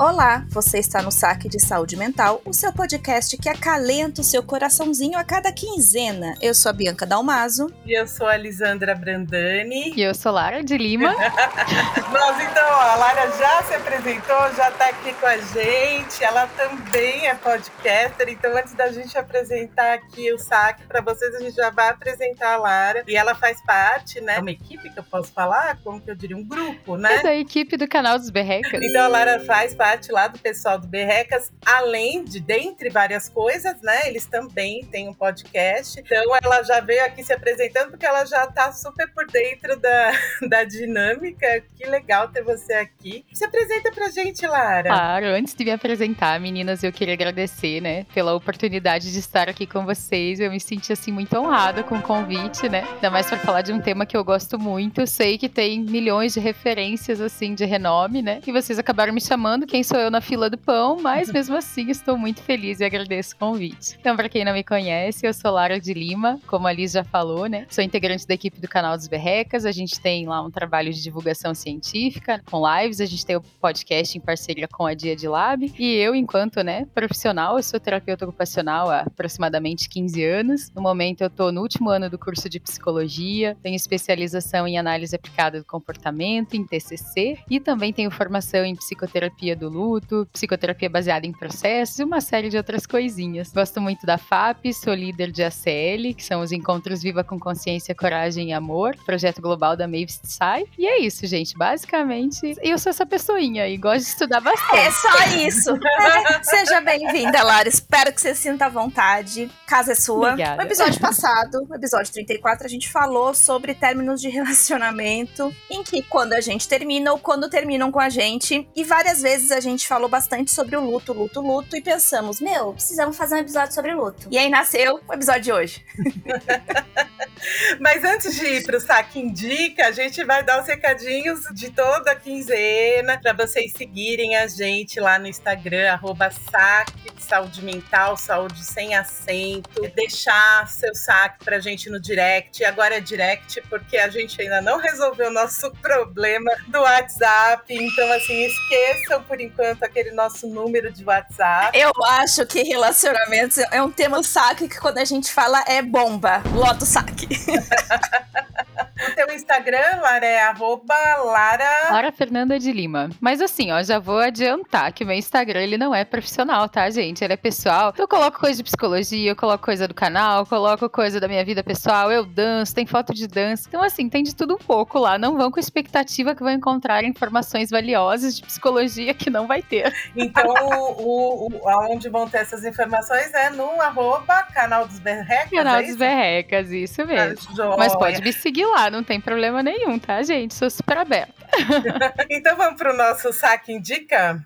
Olá, 0.00 0.46
você 0.48 0.78
está 0.78 1.02
no 1.02 1.10
Saque 1.10 1.48
de 1.48 1.58
Saúde 1.58 1.96
Mental, 1.96 2.40
o 2.44 2.52
seu 2.52 2.72
podcast 2.72 3.36
que 3.36 3.48
acalenta 3.48 4.20
o 4.20 4.24
seu 4.24 4.44
coraçãozinho 4.44 5.18
a 5.18 5.24
cada 5.24 5.50
quinzena. 5.50 6.36
Eu 6.40 6.54
sou 6.54 6.70
a 6.70 6.72
Bianca 6.72 7.04
Dalmaso. 7.04 7.66
E 7.84 7.98
eu 7.98 8.06
sou 8.06 8.28
a 8.28 8.36
Lisandra 8.36 8.94
Brandani. 8.94 9.92
E 9.96 10.00
eu 10.00 10.14
sou 10.14 10.30
Lara 10.30 10.62
de 10.62 10.78
Lima. 10.78 11.10
Nós 12.12 12.40
então, 12.40 12.64
ó, 12.64 12.80
a 12.80 12.94
Lara 12.94 13.26
já 13.36 13.62
se 13.64 13.74
apresentou, 13.74 14.54
já 14.56 14.68
está 14.68 14.88
aqui 14.88 15.12
com 15.14 15.26
a 15.26 15.36
gente. 15.36 16.22
Ela 16.22 16.46
também 16.46 17.26
é 17.26 17.34
podcaster, 17.34 18.28
então 18.28 18.56
antes 18.56 18.74
da 18.74 18.92
gente 18.92 19.18
apresentar 19.18 19.94
aqui 19.94 20.32
o 20.32 20.38
saque 20.38 20.84
para 20.84 21.00
vocês, 21.00 21.34
a 21.34 21.40
gente 21.40 21.56
já 21.56 21.70
vai 21.70 21.88
apresentar 21.88 22.54
a 22.54 22.56
Lara. 22.58 23.02
E 23.08 23.16
ela 23.16 23.34
faz 23.34 23.60
parte, 23.66 24.20
né? 24.20 24.38
Uma 24.38 24.52
equipe 24.52 24.90
que 24.90 24.98
eu 25.00 25.04
posso 25.04 25.32
falar, 25.32 25.76
como 25.82 26.00
que 26.00 26.08
eu 26.08 26.14
diria, 26.14 26.36
um 26.36 26.44
grupo, 26.44 26.96
né? 26.96 27.16
É 27.16 27.22
da 27.24 27.34
equipe 27.34 27.76
do 27.76 27.88
canal 27.88 28.16
dos 28.16 28.30
Berrecas. 28.30 28.80
Então 28.80 29.04
a 29.04 29.08
Lara 29.08 29.40
faz 29.40 29.74
parte 29.74 29.87
lá 30.10 30.28
do 30.28 30.38
pessoal 30.38 30.78
do 30.78 30.86
Berrecas, 30.86 31.52
além 31.64 32.24
de, 32.24 32.40
dentre 32.40 32.90
várias 32.90 33.28
coisas, 33.28 33.80
né? 33.82 34.00
Eles 34.06 34.26
também 34.26 34.84
têm 34.84 35.08
um 35.08 35.14
podcast. 35.14 36.00
Então 36.00 36.36
ela 36.42 36.62
já 36.62 36.80
veio 36.80 37.04
aqui 37.04 37.22
se 37.22 37.32
apresentando 37.32 37.90
porque 37.90 38.06
ela 38.06 38.24
já 38.24 38.46
tá 38.46 38.72
super 38.72 39.12
por 39.12 39.26
dentro 39.26 39.78
da, 39.78 40.12
da 40.48 40.64
dinâmica. 40.64 41.62
Que 41.76 41.86
legal 41.86 42.28
ter 42.28 42.42
você 42.42 42.74
aqui. 42.74 43.24
Se 43.32 43.44
apresenta 43.44 43.90
pra 43.92 44.10
gente, 44.10 44.46
Lara. 44.46 44.88
Claro, 44.90 45.26
antes 45.26 45.54
de 45.54 45.64
me 45.64 45.70
apresentar, 45.70 46.38
meninas, 46.40 46.82
eu 46.82 46.92
queria 46.92 47.14
agradecer, 47.14 47.80
né, 47.80 48.04
pela 48.14 48.34
oportunidade 48.34 49.12
de 49.12 49.18
estar 49.18 49.48
aqui 49.48 49.66
com 49.66 49.84
vocês. 49.84 50.40
Eu 50.40 50.50
me 50.50 50.60
senti 50.60 50.92
assim 50.92 51.12
muito 51.12 51.36
honrada 51.36 51.82
com 51.82 51.96
o 51.96 52.02
convite, 52.02 52.68
né? 52.68 52.86
Ainda 52.94 53.10
mais 53.10 53.26
para 53.26 53.38
falar 53.38 53.62
de 53.62 53.72
um 53.72 53.80
tema 53.80 54.06
que 54.06 54.16
eu 54.16 54.24
gosto 54.24 54.58
muito. 54.58 55.06
Sei 55.06 55.38
que 55.38 55.48
tem 55.48 55.80
milhões 55.80 56.34
de 56.34 56.40
referências 56.40 57.20
assim 57.20 57.54
de 57.54 57.64
renome, 57.64 58.22
né? 58.22 58.40
E 58.46 58.52
vocês 58.52 58.78
acabaram 58.78 59.12
me 59.12 59.20
chamando, 59.20 59.66
quem 59.66 59.77
sou 59.82 59.98
eu 59.98 60.10
na 60.10 60.20
fila 60.20 60.48
do 60.48 60.58
pão, 60.58 60.98
mas 61.00 61.30
mesmo 61.32 61.56
assim 61.56 61.90
estou 61.90 62.16
muito 62.16 62.42
feliz 62.42 62.80
e 62.80 62.84
agradeço 62.84 63.34
o 63.34 63.38
convite. 63.38 63.96
Então, 64.00 64.16
para 64.16 64.28
quem 64.28 64.44
não 64.44 64.52
me 64.52 64.64
conhece, 64.64 65.26
eu 65.26 65.34
sou 65.34 65.50
Lara 65.50 65.80
de 65.80 65.92
Lima, 65.92 66.40
como 66.46 66.66
a 66.66 66.72
Liz 66.72 66.92
já 66.92 67.04
falou, 67.04 67.46
né? 67.46 67.66
Sou 67.68 67.82
integrante 67.82 68.26
da 68.26 68.34
equipe 68.34 68.60
do 68.60 68.68
canal 68.68 68.96
dos 68.96 69.08
Berrecas. 69.08 69.64
A 69.64 69.72
gente 69.72 70.00
tem 70.00 70.26
lá 70.26 70.42
um 70.42 70.50
trabalho 70.50 70.92
de 70.92 71.02
divulgação 71.02 71.54
científica 71.54 72.42
com 72.50 72.62
lives, 72.66 73.00
a 73.00 73.06
gente 73.06 73.24
tem 73.24 73.36
o 73.36 73.40
podcast 73.40 74.16
em 74.16 74.20
parceria 74.20 74.68
com 74.68 74.86
a 74.86 74.94
Dia 74.94 75.14
de 75.14 75.28
Lab. 75.28 75.72
E 75.78 75.94
eu, 75.94 76.14
enquanto, 76.14 76.62
né, 76.62 76.86
profissional, 76.94 77.56
eu 77.56 77.62
sou 77.62 77.78
terapeuta 77.78 78.24
ocupacional 78.24 78.90
há 78.90 79.00
aproximadamente 79.00 79.88
15 79.88 80.24
anos. 80.24 80.70
No 80.74 80.82
momento, 80.82 81.22
eu 81.22 81.28
estou 81.28 81.52
no 81.52 81.60
último 81.60 81.90
ano 81.90 82.10
do 82.10 82.18
curso 82.18 82.48
de 82.48 82.60
psicologia, 82.60 83.56
tenho 83.62 83.76
especialização 83.76 84.66
em 84.66 84.78
análise 84.78 85.14
aplicada 85.14 85.58
do 85.58 85.64
comportamento, 85.64 86.54
em 86.54 86.64
TCC, 86.64 87.38
e 87.48 87.60
também 87.60 87.92
tenho 87.92 88.10
formação 88.10 88.64
em 88.64 88.74
psicoterapia 88.74 89.56
do 89.56 89.67
luto, 89.68 90.28
psicoterapia 90.32 90.88
baseada 90.88 91.26
em 91.26 91.32
processos 91.32 91.98
e 91.98 92.04
uma 92.04 92.20
série 92.20 92.48
de 92.48 92.56
outras 92.56 92.86
coisinhas. 92.86 93.52
Gosto 93.52 93.80
muito 93.80 94.06
da 94.06 94.18
FAP, 94.18 94.72
sou 94.72 94.94
líder 94.94 95.30
de 95.30 95.42
ACL, 95.42 96.14
que 96.16 96.24
são 96.24 96.40
os 96.40 96.52
Encontros 96.52 97.02
Viva 97.02 97.22
com 97.22 97.38
Consciência, 97.38 97.94
Coragem 97.94 98.50
e 98.50 98.52
Amor, 98.52 98.96
projeto 99.04 99.40
global 99.40 99.76
da 99.76 99.86
Mavis 99.86 100.18
Psy. 100.18 100.66
E 100.78 100.86
é 100.86 101.00
isso, 101.00 101.26
gente. 101.26 101.56
Basicamente, 101.56 102.56
eu 102.62 102.78
sou 102.78 102.90
essa 102.90 103.06
pessoinha 103.06 103.68
e 103.68 103.76
gosto 103.76 104.04
de 104.04 104.10
estudar 104.10 104.40
bastante. 104.40 104.76
É 104.76 104.90
só 104.90 105.36
isso. 105.36 105.70
É, 105.70 106.42
seja 106.44 106.80
bem-vinda, 106.80 107.42
Lara. 107.42 107.68
Espero 107.68 108.12
que 108.12 108.20
você 108.20 108.34
sinta 108.34 108.66
à 108.66 108.68
vontade. 108.68 109.50
Casa 109.66 109.92
é 109.92 109.94
sua. 109.94 110.30
Obrigada. 110.30 110.56
No 110.56 110.62
episódio 110.62 111.00
passado, 111.00 111.66
no 111.68 111.74
episódio 111.74 112.12
34, 112.12 112.66
a 112.66 112.68
gente 112.68 112.90
falou 112.90 113.34
sobre 113.34 113.74
términos 113.74 114.20
de 114.20 114.28
relacionamento, 114.30 115.54
em 115.70 115.82
que 115.82 116.02
quando 116.02 116.32
a 116.32 116.40
gente 116.40 116.68
termina 116.68 117.12
ou 117.12 117.18
quando 117.18 117.48
terminam 117.48 117.90
com 117.90 118.00
a 118.00 118.08
gente. 118.08 118.68
E 118.74 118.84
várias 118.84 119.22
vezes 119.22 119.50
a 119.50 119.57
gente 119.60 119.86
falou 119.86 120.08
bastante 120.08 120.50
sobre 120.52 120.76
o 120.76 120.80
luto, 120.80 121.12
luto, 121.12 121.40
luto, 121.40 121.76
e 121.76 121.80
pensamos, 121.80 122.40
meu, 122.40 122.72
precisamos 122.72 123.16
fazer 123.16 123.36
um 123.36 123.38
episódio 123.38 123.74
sobre 123.74 123.94
luto. 123.94 124.28
E 124.30 124.38
aí 124.38 124.48
nasceu 124.48 125.00
o 125.06 125.12
episódio 125.12 125.42
de 125.42 125.52
hoje. 125.52 125.86
Mas 127.80 128.04
antes 128.04 128.34
de 128.34 128.46
ir 128.46 128.64
pro 128.64 128.80
Saque 128.80 129.20
Indica, 129.20 129.86
a 129.86 129.92
gente 129.92 130.24
vai 130.24 130.42
dar 130.42 130.60
os 130.60 130.66
recadinhos 130.66 131.40
de 131.54 131.70
toda 131.70 132.12
a 132.12 132.16
quinzena 132.16 133.18
para 133.20 133.32
vocês 133.32 133.72
seguirem 133.72 134.36
a 134.36 134.46
gente 134.46 134.98
lá 134.98 135.18
no 135.18 135.26
Instagram, 135.26 135.92
arroba 135.92 136.30
saque 136.30 137.12
saúde 137.28 137.62
mental, 137.62 138.16
saúde 138.16 138.64
sem 138.64 138.94
acento. 138.94 139.82
Deixar 139.94 140.66
seu 140.66 140.94
saque 140.94 141.44
pra 141.44 141.60
gente 141.60 141.90
no 141.90 142.00
direct. 142.00 142.64
Agora 142.64 142.96
é 142.96 143.00
direct 143.00 143.60
porque 143.68 143.98
a 143.98 144.08
gente 144.08 144.40
ainda 144.40 144.60
não 144.62 144.78
resolveu 144.78 145.28
o 145.28 145.32
nosso 145.32 145.70
problema 145.82 146.50
do 146.68 146.80
WhatsApp. 146.80 147.62
Então, 147.74 148.12
assim, 148.12 148.46
esqueçam 148.46 149.22
por 149.22 149.40
enquanto 149.40 149.82
aquele 149.82 150.12
nosso 150.12 150.48
número 150.48 150.92
de 150.92 151.04
WhatsApp. 151.04 151.78
Eu 151.78 151.92
acho 152.04 152.46
que 152.46 152.62
relacionamentos 152.62 153.58
é 153.70 153.82
um 153.82 153.90
tema 153.90 154.22
saque 154.22 154.68
que 154.68 154.78
quando 154.78 154.98
a 154.98 155.04
gente 155.04 155.32
fala 155.32 155.62
é 155.66 155.82
bomba. 155.82 156.42
Lota 156.54 156.84
o 156.84 156.86
saque. 156.86 157.28
O 159.08 159.14
teu 159.14 159.34
Instagram, 159.34 160.00
Lara, 160.00 160.26
é 160.26 160.42
arroba 160.42 160.94
Lara... 161.24 161.90
Lara 161.90 162.12
Fernanda 162.12 162.58
de 162.58 162.72
Lima. 162.72 163.10
Mas 163.20 163.40
assim, 163.40 163.70
ó, 163.72 163.82
já 163.82 163.98
vou 163.98 164.18
adiantar 164.18 164.92
que 164.92 165.04
meu 165.04 165.16
Instagram, 165.16 165.60
ele 165.60 165.78
não 165.78 165.94
é 165.94 166.04
profissional, 166.04 166.68
tá, 166.68 166.88
gente? 166.90 167.24
Ele 167.24 167.32
é 167.32 167.36
pessoal. 167.36 167.94
Eu 167.96 168.06
coloco 168.06 168.38
coisa 168.38 168.58
de 168.58 168.64
psicologia, 168.64 169.30
eu 169.30 169.36
coloco 169.36 169.64
coisa 169.64 169.88
do 169.88 169.94
canal, 169.94 170.44
coloco 170.46 170.88
coisa 170.88 171.20
da 171.20 171.28
minha 171.28 171.44
vida 171.44 171.62
pessoal, 171.62 172.12
eu 172.12 172.24
danço, 172.24 172.74
tem 172.74 172.86
foto 172.86 173.14
de 173.14 173.26
dança. 173.26 173.64
Então 173.68 173.82
assim, 173.82 174.08
tem 174.08 174.22
de 174.22 174.34
tudo 174.34 174.54
um 174.54 174.58
pouco 174.58 174.98
lá. 174.98 175.18
Não 175.18 175.36
vão 175.36 175.50
com 175.50 175.58
expectativa 175.58 176.34
que 176.34 176.42
vão 176.42 176.52
encontrar 176.52 177.04
informações 177.04 177.70
valiosas 177.70 178.36
de 178.36 178.42
psicologia 178.42 179.14
que 179.14 179.30
não 179.30 179.46
vai 179.46 179.62
ter. 179.62 179.92
Então, 180.14 180.54
o, 180.98 181.48
o, 181.48 181.68
aonde 181.68 182.08
vão 182.08 182.28
ter 182.28 182.38
essas 182.38 182.64
informações 182.64 183.32
é 183.34 183.50
no 183.50 183.80
arroba 183.80 184.42
canal 184.54 184.86
dos 184.86 184.98
Berrecas, 184.98 185.50
Canal 185.50 185.80
é 185.80 185.82
dos? 185.84 185.96
Berrecas, 185.96 186.70
isso 186.70 187.04
mesmo. 187.06 187.36
Mas 187.78 187.94
pode 187.94 188.20
me 188.22 188.32
seguir 188.32 188.66
lá, 188.66 188.90
não 188.98 189.04
tem 189.04 189.20
problema 189.20 189.62
nenhum, 189.62 189.98
tá, 189.98 190.20
gente? 190.22 190.54
Sou 190.54 190.68
super 190.68 190.98
aberta. 190.98 191.32
Então 192.30 192.56
vamos 192.56 192.76
pro 192.76 192.94
nosso 192.96 193.32
saque 193.32 193.72
indica? 193.72 194.44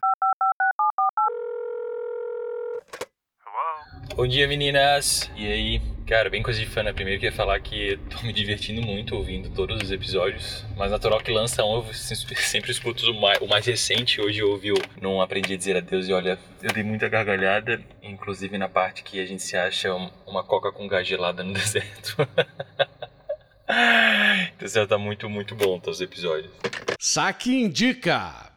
Bom 4.15 4.27
dia, 4.27 4.47
meninas! 4.47 5.31
E 5.37 5.47
aí? 5.51 5.83
Cara, 6.07 6.29
bem 6.29 6.43
coisa 6.43 6.61
de 6.61 6.67
fã, 6.67 6.83
né? 6.83 6.93
Primeiro 6.93 7.19
queria 7.19 7.35
falar 7.35 7.59
que 7.61 7.99
tô 8.11 8.27
me 8.27 8.33
divertindo 8.33 8.83
muito 8.83 9.17
ouvindo 9.17 9.49
todos 9.51 9.81
os 9.81 9.91
episódios, 9.91 10.65
mas 10.77 10.91
natural 10.91 11.19
que 11.21 11.31
lança 11.33 11.65
um, 11.65 11.77
eu 11.77 11.87
sempre 11.95 12.71
escuto 12.71 13.11
o 13.11 13.21
mais, 13.21 13.39
o 13.41 13.47
mais 13.47 13.65
recente. 13.65 14.21
Hoje 14.21 14.41
eu 14.41 14.51
ouvi 14.51 14.73
o 14.73 14.77
Não 15.01 15.21
Aprendi 15.23 15.55
a 15.55 15.57
Dizer 15.57 15.77
Adeus 15.77 16.09
e 16.09 16.13
olha, 16.13 16.39
eu 16.63 16.73
dei 16.73 16.83
muita 16.83 17.09
gargalhada, 17.09 17.81
inclusive 18.03 18.59
na 18.59 18.69
parte 18.69 19.03
que 19.03 19.19
a 19.21 19.25
gente 19.27 19.43
se 19.43 19.57
acha 19.57 19.95
um- 19.95 20.11
uma 20.27 20.45
coca 20.45 20.71
com 20.71 20.87
gás 20.87 21.07
gelada 21.07 21.43
no 21.43 21.53
deserto. 21.55 22.17
Tá 24.89 24.99
muito, 24.99 25.29
muito 25.29 25.55
bom 25.55 25.81
todos 25.81 25.99
os 25.99 26.03
episódios. 26.03 26.53
Saque 26.99 27.55
Indica. 27.55 28.52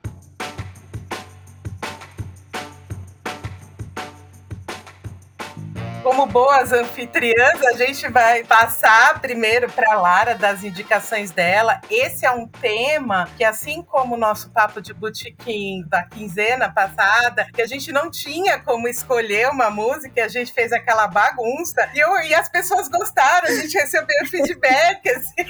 Como 6.16 6.28
boas 6.28 6.72
anfitriãs, 6.72 7.62
a 7.66 7.74
gente 7.74 8.08
vai 8.08 8.42
passar 8.46 9.20
primeiro 9.20 9.70
para 9.70 10.00
Lara 10.00 10.34
das 10.34 10.64
indicações 10.64 11.30
dela. 11.32 11.82
Esse 11.92 12.26
é 12.26 12.32
um 12.32 12.48
tema 12.48 13.28
que, 13.36 13.44
assim 13.44 13.82
como 13.84 14.16
o 14.16 14.18
nosso 14.18 14.50
papo 14.50 14.82
de 14.82 14.94
botequim 14.94 15.84
da 15.90 16.04
quinzena 16.04 16.72
passada, 16.72 17.46
que 17.54 17.62
a 17.62 17.68
gente 17.68 17.92
não 17.92 18.10
tinha 18.10 18.58
como 18.60 18.88
escolher 18.88 19.50
uma 19.50 19.70
música, 19.70 20.24
a 20.24 20.30
gente 20.30 20.54
fez 20.54 20.72
aquela 20.72 21.06
bagunça 21.06 21.90
e, 21.94 22.00
eu- 22.00 22.22
e 22.22 22.34
as 22.34 22.48
pessoas 22.48 22.88
gostaram, 22.88 23.50
a 23.50 23.52
gente 23.52 23.78
recebeu 23.78 24.26
feedback 24.28 25.10
assim, 25.12 25.46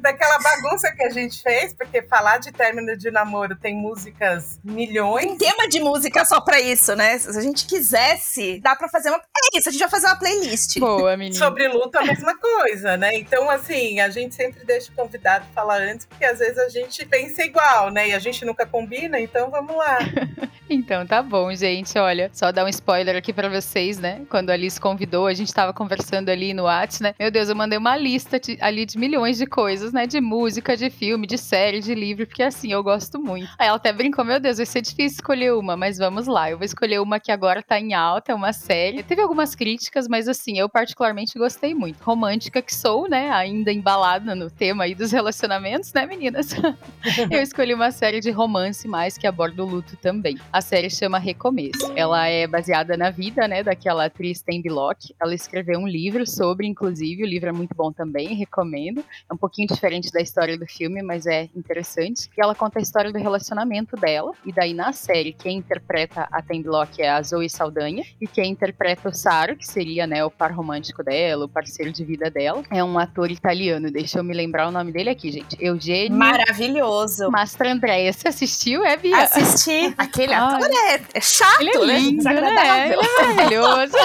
daquela 0.00 0.38
bagunça 0.38 0.92
que 0.94 1.02
a 1.02 1.08
gente 1.08 1.42
fez, 1.42 1.72
porque 1.72 2.02
falar 2.02 2.36
de 2.36 2.52
término 2.52 2.94
de 2.94 3.10
namoro 3.10 3.56
tem 3.56 3.74
músicas 3.74 4.60
milhões. 4.62 5.24
Tem 5.38 5.38
tema 5.38 5.66
de 5.66 5.80
música 5.80 6.26
só 6.26 6.42
pra 6.42 6.60
isso, 6.60 6.94
né? 6.94 7.16
Se 7.18 7.30
a 7.38 7.40
gente 7.40 7.64
quisesse, 7.66 8.60
dá 8.60 8.76
pra 8.76 8.86
fazer 8.90 9.08
uma. 9.08 9.16
É 9.18 9.58
isso, 9.58 9.61
a 9.68 9.72
gente 9.72 9.80
vai 9.80 9.90
fazer 9.90 10.06
uma 10.06 10.16
playlist. 10.16 10.78
Boa, 10.78 11.16
menina. 11.16 11.36
Sobre 11.36 11.68
luto, 11.68 11.98
a 11.98 12.04
mesma 12.04 12.36
coisa, 12.36 12.96
né? 12.96 13.16
Então, 13.16 13.48
assim, 13.50 14.00
a 14.00 14.08
gente 14.08 14.34
sempre 14.34 14.64
deixa 14.64 14.90
o 14.90 14.94
convidado 14.94 15.44
falar 15.54 15.80
antes, 15.80 16.06
porque 16.06 16.24
às 16.24 16.38
vezes 16.38 16.58
a 16.58 16.68
gente 16.68 17.04
pensa 17.06 17.42
igual, 17.44 17.90
né? 17.90 18.08
E 18.08 18.12
a 18.12 18.18
gente 18.18 18.44
nunca 18.44 18.66
combina, 18.66 19.18
então 19.20 19.50
vamos 19.50 19.76
lá. 19.76 19.98
Então 20.74 21.06
tá 21.06 21.22
bom, 21.22 21.54
gente. 21.54 21.98
Olha, 21.98 22.30
só 22.32 22.50
dar 22.50 22.64
um 22.64 22.68
spoiler 22.68 23.16
aqui 23.16 23.32
para 23.32 23.48
vocês, 23.48 23.98
né? 23.98 24.22
Quando 24.30 24.50
a 24.50 24.54
Alice 24.54 24.80
convidou, 24.80 25.26
a 25.26 25.34
gente 25.34 25.52
tava 25.52 25.72
conversando 25.72 26.30
ali 26.30 26.54
no 26.54 26.64
WhatsApp, 26.64 27.02
né? 27.02 27.14
Meu 27.18 27.30
Deus, 27.30 27.48
eu 27.48 27.56
mandei 27.56 27.78
uma 27.78 27.96
lista 27.96 28.40
de, 28.40 28.56
ali 28.60 28.86
de 28.86 28.98
milhões 28.98 29.36
de 29.36 29.46
coisas, 29.46 29.92
né? 29.92 30.06
De 30.06 30.20
música, 30.20 30.76
de 30.76 30.88
filme, 30.88 31.26
de 31.26 31.36
série, 31.36 31.80
de 31.80 31.94
livro, 31.94 32.26
porque 32.26 32.42
assim, 32.42 32.72
eu 32.72 32.82
gosto 32.82 33.20
muito. 33.20 33.50
Aí 33.58 33.68
ela 33.68 33.76
até 33.76 33.92
brincou, 33.92 34.24
meu 34.24 34.40
Deus, 34.40 34.56
vai 34.56 34.66
ser 34.66 34.80
difícil 34.80 35.16
escolher 35.16 35.52
uma, 35.52 35.76
mas 35.76 35.98
vamos 35.98 36.26
lá. 36.26 36.50
Eu 36.50 36.56
vou 36.56 36.64
escolher 36.64 37.00
uma 37.00 37.20
que 37.20 37.30
agora 37.30 37.62
tá 37.62 37.78
em 37.78 37.92
alta, 37.92 38.32
é 38.32 38.34
uma 38.34 38.52
série. 38.52 39.02
Teve 39.02 39.20
algumas 39.20 39.51
críticas, 39.54 40.08
mas 40.08 40.28
assim, 40.28 40.58
eu 40.58 40.68
particularmente 40.68 41.38
gostei 41.38 41.74
muito. 41.74 42.02
Romântica 42.02 42.62
que 42.62 42.74
sou, 42.74 43.08
né? 43.08 43.30
Ainda 43.30 43.72
embalada 43.72 44.34
no 44.34 44.50
tema 44.50 44.84
aí 44.84 44.94
dos 44.94 45.12
relacionamentos, 45.12 45.92
né, 45.92 46.06
meninas? 46.06 46.50
eu 47.30 47.40
escolhi 47.42 47.74
uma 47.74 47.90
série 47.90 48.20
de 48.20 48.30
romance 48.30 48.86
mais 48.88 49.16
que 49.16 49.26
aborda 49.26 49.62
o 49.62 49.66
luto 49.66 49.96
também. 49.96 50.38
A 50.52 50.60
série 50.60 50.90
chama 50.90 51.18
Recomeço. 51.18 51.92
Ela 51.96 52.26
é 52.28 52.46
baseada 52.46 52.96
na 52.96 53.10
vida, 53.10 53.46
né, 53.46 53.62
daquela 53.62 54.06
atriz 54.06 54.42
Tandy 54.42 54.68
Locke. 54.68 55.14
Ela 55.20 55.34
escreveu 55.34 55.78
um 55.78 55.86
livro 55.86 56.26
sobre, 56.26 56.66
inclusive, 56.66 57.22
o 57.22 57.26
livro 57.26 57.48
é 57.48 57.52
muito 57.52 57.74
bom 57.74 57.92
também, 57.92 58.34
recomendo. 58.34 59.04
É 59.28 59.34
um 59.34 59.36
pouquinho 59.36 59.68
diferente 59.68 60.10
da 60.12 60.20
história 60.20 60.58
do 60.58 60.66
filme, 60.66 61.02
mas 61.02 61.26
é 61.26 61.48
interessante. 61.54 62.28
E 62.36 62.40
ela 62.40 62.54
conta 62.54 62.78
a 62.78 62.82
história 62.82 63.12
do 63.12 63.18
relacionamento 63.18 63.96
dela. 63.96 64.32
E 64.44 64.52
daí 64.52 64.74
na 64.74 64.92
série, 64.92 65.32
quem 65.32 65.58
interpreta 65.58 66.28
a 66.30 66.42
Tandy 66.42 66.68
Locke 66.68 67.02
é 67.02 67.10
a 67.10 67.22
Zoe 67.22 67.48
Saldanha. 67.48 68.04
E 68.20 68.26
quem 68.26 68.50
interpreta 68.52 69.08
o 69.08 69.14
Saro, 69.42 69.56
que 69.56 69.66
seria, 69.66 70.06
né, 70.06 70.24
o 70.24 70.30
par 70.30 70.52
romântico 70.52 71.02
dela, 71.02 71.46
o 71.46 71.48
parceiro 71.48 71.92
de 71.92 72.04
vida 72.04 72.30
dela, 72.30 72.62
é 72.70 72.82
um 72.84 72.96
ator 72.96 73.28
italiano. 73.28 73.90
Deixa 73.90 74.20
eu 74.20 74.24
me 74.24 74.32
lembrar 74.32 74.68
o 74.68 74.70
nome 74.70 74.92
dele 74.92 75.10
aqui, 75.10 75.32
gente. 75.32 75.56
Eugênio 75.60 76.16
Maravilhoso. 76.16 77.28
Mastra 77.28 77.68
Você 78.12 78.28
assistiu, 78.28 78.84
é, 78.84 78.96
Bia? 78.96 79.24
Assisti. 79.24 79.92
Aquele 79.98 80.32
ator 80.32 80.68
é, 80.70 81.00
é 81.14 81.20
chato, 81.20 81.60
Ele 81.60 81.70
é 81.70 81.78
né? 81.78 81.98
lindo, 81.98 82.24
né? 82.24 82.36
Ele 82.86 82.94
é 82.94 83.26
maravilhoso. 83.26 83.96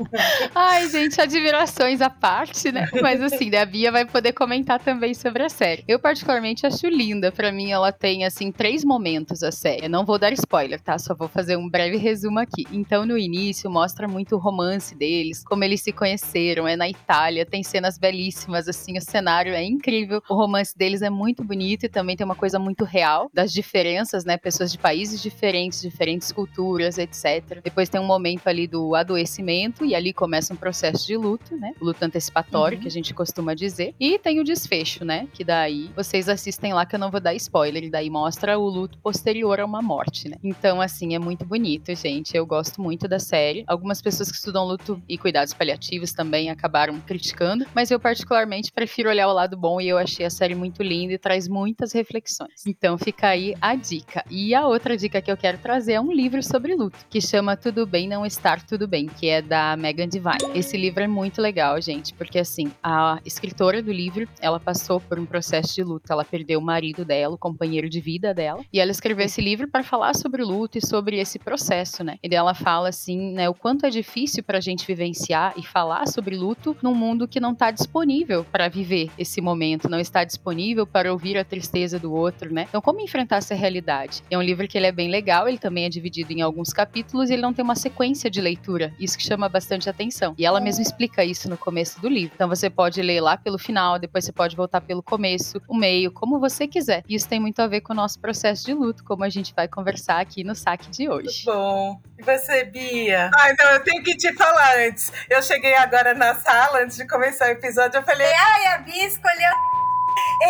Ai, 0.54 0.88
gente, 0.88 1.20
admirações 1.20 2.00
à 2.00 2.10
parte, 2.10 2.70
né? 2.70 2.88
Mas 3.00 3.22
assim, 3.22 3.54
a 3.56 3.64
Bia 3.64 3.90
vai 3.90 4.04
poder 4.04 4.32
comentar 4.32 4.78
também 4.80 5.14
sobre 5.14 5.42
a 5.42 5.48
série. 5.48 5.84
Eu 5.88 5.98
particularmente 5.98 6.66
acho 6.66 6.86
linda. 6.86 7.32
Pra 7.32 7.50
mim, 7.50 7.70
ela 7.70 7.92
tem, 7.92 8.24
assim, 8.24 8.52
três 8.52 8.84
momentos 8.84 9.42
a 9.42 9.50
série. 9.50 9.86
Eu 9.86 9.90
não 9.90 10.04
vou 10.04 10.18
dar 10.18 10.32
spoiler, 10.32 10.80
tá? 10.80 10.98
Só 10.98 11.14
vou 11.14 11.28
fazer 11.28 11.56
um 11.56 11.68
breve 11.68 11.96
resumo 11.96 12.38
aqui. 12.38 12.66
Então, 12.72 13.06
no 13.06 13.16
início, 13.16 13.70
mostra 13.70 14.06
muito 14.06 14.36
o 14.36 14.38
romance 14.50 14.94
deles, 14.94 15.44
como 15.44 15.62
eles 15.64 15.80
se 15.80 15.92
conheceram. 15.92 16.66
É 16.66 16.76
na 16.76 16.88
Itália, 16.88 17.46
tem 17.46 17.62
cenas 17.62 17.96
belíssimas, 17.96 18.68
assim, 18.68 18.98
o 18.98 19.00
cenário 19.00 19.52
é 19.54 19.62
incrível. 19.64 20.20
O 20.28 20.34
romance 20.34 20.76
deles 20.76 21.02
é 21.02 21.10
muito 21.10 21.44
bonito 21.44 21.84
e 21.84 21.88
também 21.88 22.16
tem 22.16 22.24
uma 22.24 22.34
coisa 22.34 22.58
muito 22.58 22.84
real 22.84 23.30
das 23.32 23.52
diferenças, 23.52 24.24
né? 24.24 24.36
Pessoas 24.36 24.72
de 24.72 24.78
países 24.78 25.22
diferentes, 25.22 25.80
diferentes 25.80 26.32
culturas, 26.32 26.98
etc. 26.98 27.60
Depois 27.62 27.88
tem 27.88 28.00
um 28.00 28.06
momento 28.06 28.48
ali 28.48 28.66
do 28.66 28.94
adoecimento 28.94 29.84
e 29.84 29.94
ali 29.94 30.12
começa 30.12 30.52
um 30.52 30.56
processo 30.56 31.06
de 31.06 31.16
luto, 31.16 31.56
né? 31.56 31.72
Luto 31.80 32.04
antecipatório, 32.04 32.76
Uhum. 32.76 32.82
que 32.82 32.88
a 32.88 32.90
gente 32.90 33.14
costuma 33.14 33.54
dizer. 33.54 33.94
E 34.00 34.18
tem 34.18 34.40
o 34.40 34.44
desfecho, 34.44 35.04
né? 35.04 35.28
Que 35.32 35.44
daí 35.44 35.90
vocês 35.96 36.28
assistem 36.28 36.72
lá 36.72 36.84
que 36.84 36.94
eu 36.94 36.98
não 36.98 37.10
vou 37.10 37.20
dar 37.20 37.34
spoiler, 37.34 37.84
e 37.84 37.90
daí 37.90 38.10
mostra 38.10 38.58
o 38.58 38.68
luto 38.68 38.98
posterior 38.98 39.60
a 39.60 39.64
uma 39.64 39.80
morte, 39.82 40.28
né? 40.28 40.36
Então, 40.42 40.80
assim, 40.80 41.14
é 41.14 41.18
muito 41.18 41.44
bonito, 41.44 41.94
gente. 41.94 42.36
Eu 42.36 42.44
gosto 42.46 42.80
muito 42.82 43.06
da 43.06 43.18
série. 43.18 43.64
Algumas 43.66 44.00
pessoas 44.02 44.30
que 44.30 44.38
estudam 44.40 44.64
luto 44.64 45.00
e 45.08 45.18
cuidados 45.18 45.52
paliativos 45.52 46.12
também 46.12 46.50
acabaram 46.50 46.98
criticando, 47.00 47.66
mas 47.74 47.90
eu 47.90 48.00
particularmente 48.00 48.72
prefiro 48.72 49.10
olhar 49.10 49.28
o 49.28 49.32
lado 49.32 49.56
bom 49.56 49.80
e 49.80 49.88
eu 49.88 49.98
achei 49.98 50.24
a 50.24 50.30
série 50.30 50.54
muito 50.54 50.82
linda 50.82 51.12
e 51.12 51.18
traz 51.18 51.46
muitas 51.46 51.92
reflexões. 51.92 52.66
Então 52.66 52.96
fica 52.96 53.28
aí 53.28 53.54
a 53.60 53.74
dica. 53.74 54.24
E 54.30 54.54
a 54.54 54.66
outra 54.66 54.96
dica 54.96 55.20
que 55.20 55.30
eu 55.30 55.36
quero 55.36 55.58
trazer 55.58 55.92
é 55.92 56.00
um 56.00 56.10
livro 56.10 56.42
sobre 56.42 56.74
luto, 56.74 56.98
que 57.10 57.20
chama 57.20 57.56
Tudo 57.56 57.86
Bem 57.86 58.08
Não 58.08 58.24
Estar 58.24 58.64
Tudo 58.64 58.88
Bem, 58.88 59.06
que 59.06 59.28
é 59.28 59.42
da 59.42 59.76
Megan 59.76 60.08
Devine. 60.08 60.30
Esse 60.54 60.76
livro 60.76 61.02
é 61.02 61.06
muito 61.06 61.42
legal, 61.42 61.80
gente, 61.80 62.14
porque 62.14 62.38
assim, 62.38 62.72
a 62.82 63.20
escritora 63.24 63.82
do 63.82 63.92
livro, 63.92 64.26
ela 64.40 64.58
passou 64.58 65.00
por 65.00 65.18
um 65.18 65.26
processo 65.26 65.74
de 65.74 65.82
luto, 65.82 66.10
ela 66.10 66.24
perdeu 66.24 66.60
o 66.60 66.62
marido 66.62 67.04
dela, 67.04 67.34
o 67.34 67.38
companheiro 67.38 67.88
de 67.90 68.00
vida 68.00 68.32
dela, 68.32 68.64
e 68.72 68.80
ela 68.80 68.90
escreveu 68.90 69.26
esse 69.26 69.40
livro 69.42 69.68
para 69.68 69.82
falar 69.82 70.14
sobre 70.14 70.42
o 70.42 70.46
luto 70.46 70.78
e 70.78 70.86
sobre 70.86 71.18
esse 71.18 71.38
processo, 71.38 72.02
né? 72.02 72.18
E 72.22 72.34
ela 72.34 72.54
fala 72.54 72.88
assim, 72.88 73.32
né, 73.32 73.48
o 73.48 73.54
quanto 73.54 73.84
é 73.84 73.90
difícil 73.90 74.29
pra 74.42 74.60
gente 74.60 74.86
vivenciar 74.86 75.54
e 75.56 75.66
falar 75.66 76.06
sobre 76.06 76.36
luto 76.36 76.76
num 76.82 76.94
mundo 76.94 77.26
que 77.26 77.40
não 77.40 77.54
tá 77.54 77.70
disponível 77.70 78.44
para 78.44 78.68
viver 78.68 79.10
esse 79.18 79.40
momento, 79.40 79.88
não 79.88 79.98
está 79.98 80.22
disponível 80.24 80.86
para 80.86 81.12
ouvir 81.12 81.36
a 81.36 81.44
tristeza 81.44 81.98
do 81.98 82.12
outro, 82.12 82.52
né? 82.52 82.66
Então, 82.68 82.80
como 82.80 83.00
enfrentar 83.00 83.36
essa 83.36 83.54
realidade? 83.54 84.22
É 84.30 84.38
um 84.38 84.42
livro 84.42 84.68
que 84.68 84.78
ele 84.78 84.86
é 84.86 84.92
bem 84.92 85.10
legal, 85.10 85.48
ele 85.48 85.58
também 85.58 85.84
é 85.84 85.88
dividido 85.88 86.32
em 86.32 86.40
alguns 86.40 86.72
capítulos 86.72 87.30
e 87.30 87.32
ele 87.32 87.42
não 87.42 87.52
tem 87.52 87.64
uma 87.64 87.74
sequência 87.74 88.30
de 88.30 88.40
leitura, 88.40 88.94
isso 88.98 89.18
que 89.18 89.24
chama 89.24 89.48
bastante 89.48 89.90
atenção. 89.90 90.34
E 90.38 90.46
ela 90.46 90.60
mesma 90.60 90.82
explica 90.82 91.24
isso 91.24 91.48
no 91.48 91.56
começo 91.56 92.00
do 92.00 92.08
livro. 92.08 92.32
Então, 92.34 92.48
você 92.48 92.70
pode 92.70 93.02
ler 93.02 93.20
lá 93.20 93.36
pelo 93.36 93.58
final, 93.58 93.98
depois 93.98 94.24
você 94.24 94.32
pode 94.32 94.54
voltar 94.54 94.80
pelo 94.80 95.02
começo, 95.02 95.60
o 95.68 95.76
meio, 95.76 96.12
como 96.12 96.38
você 96.38 96.66
quiser. 96.66 97.02
Isso 97.08 97.28
tem 97.28 97.40
muito 97.40 97.60
a 97.60 97.66
ver 97.66 97.80
com 97.80 97.92
o 97.92 97.96
nosso 97.96 98.20
processo 98.20 98.64
de 98.64 98.74
luto, 98.74 99.04
como 99.04 99.24
a 99.24 99.28
gente 99.28 99.54
vai 99.54 99.66
conversar 99.66 100.20
aqui 100.20 100.44
no 100.44 100.54
saque 100.54 100.90
de 100.90 101.08
hoje. 101.08 101.44
Bom. 101.44 102.00
E 102.18 102.22
você, 102.22 102.64
Bia? 102.64 103.30
Ah, 103.34 103.50
então 103.50 103.70
eu 103.70 103.82
tenho 103.82 104.02
que 104.02 104.16
falar 104.34 104.76
antes. 104.78 105.12
Eu 105.28 105.42
cheguei 105.42 105.74
agora 105.74 106.14
na 106.14 106.34
sala, 106.34 106.82
antes 106.82 106.96
de 106.96 107.06
começar 107.06 107.46
o 107.46 107.52
episódio, 107.52 107.98
eu 107.98 108.02
falei, 108.02 108.26
ai, 108.26 108.66
a 108.74 108.78
Bia 108.78 109.06
escolheu. 109.06 109.89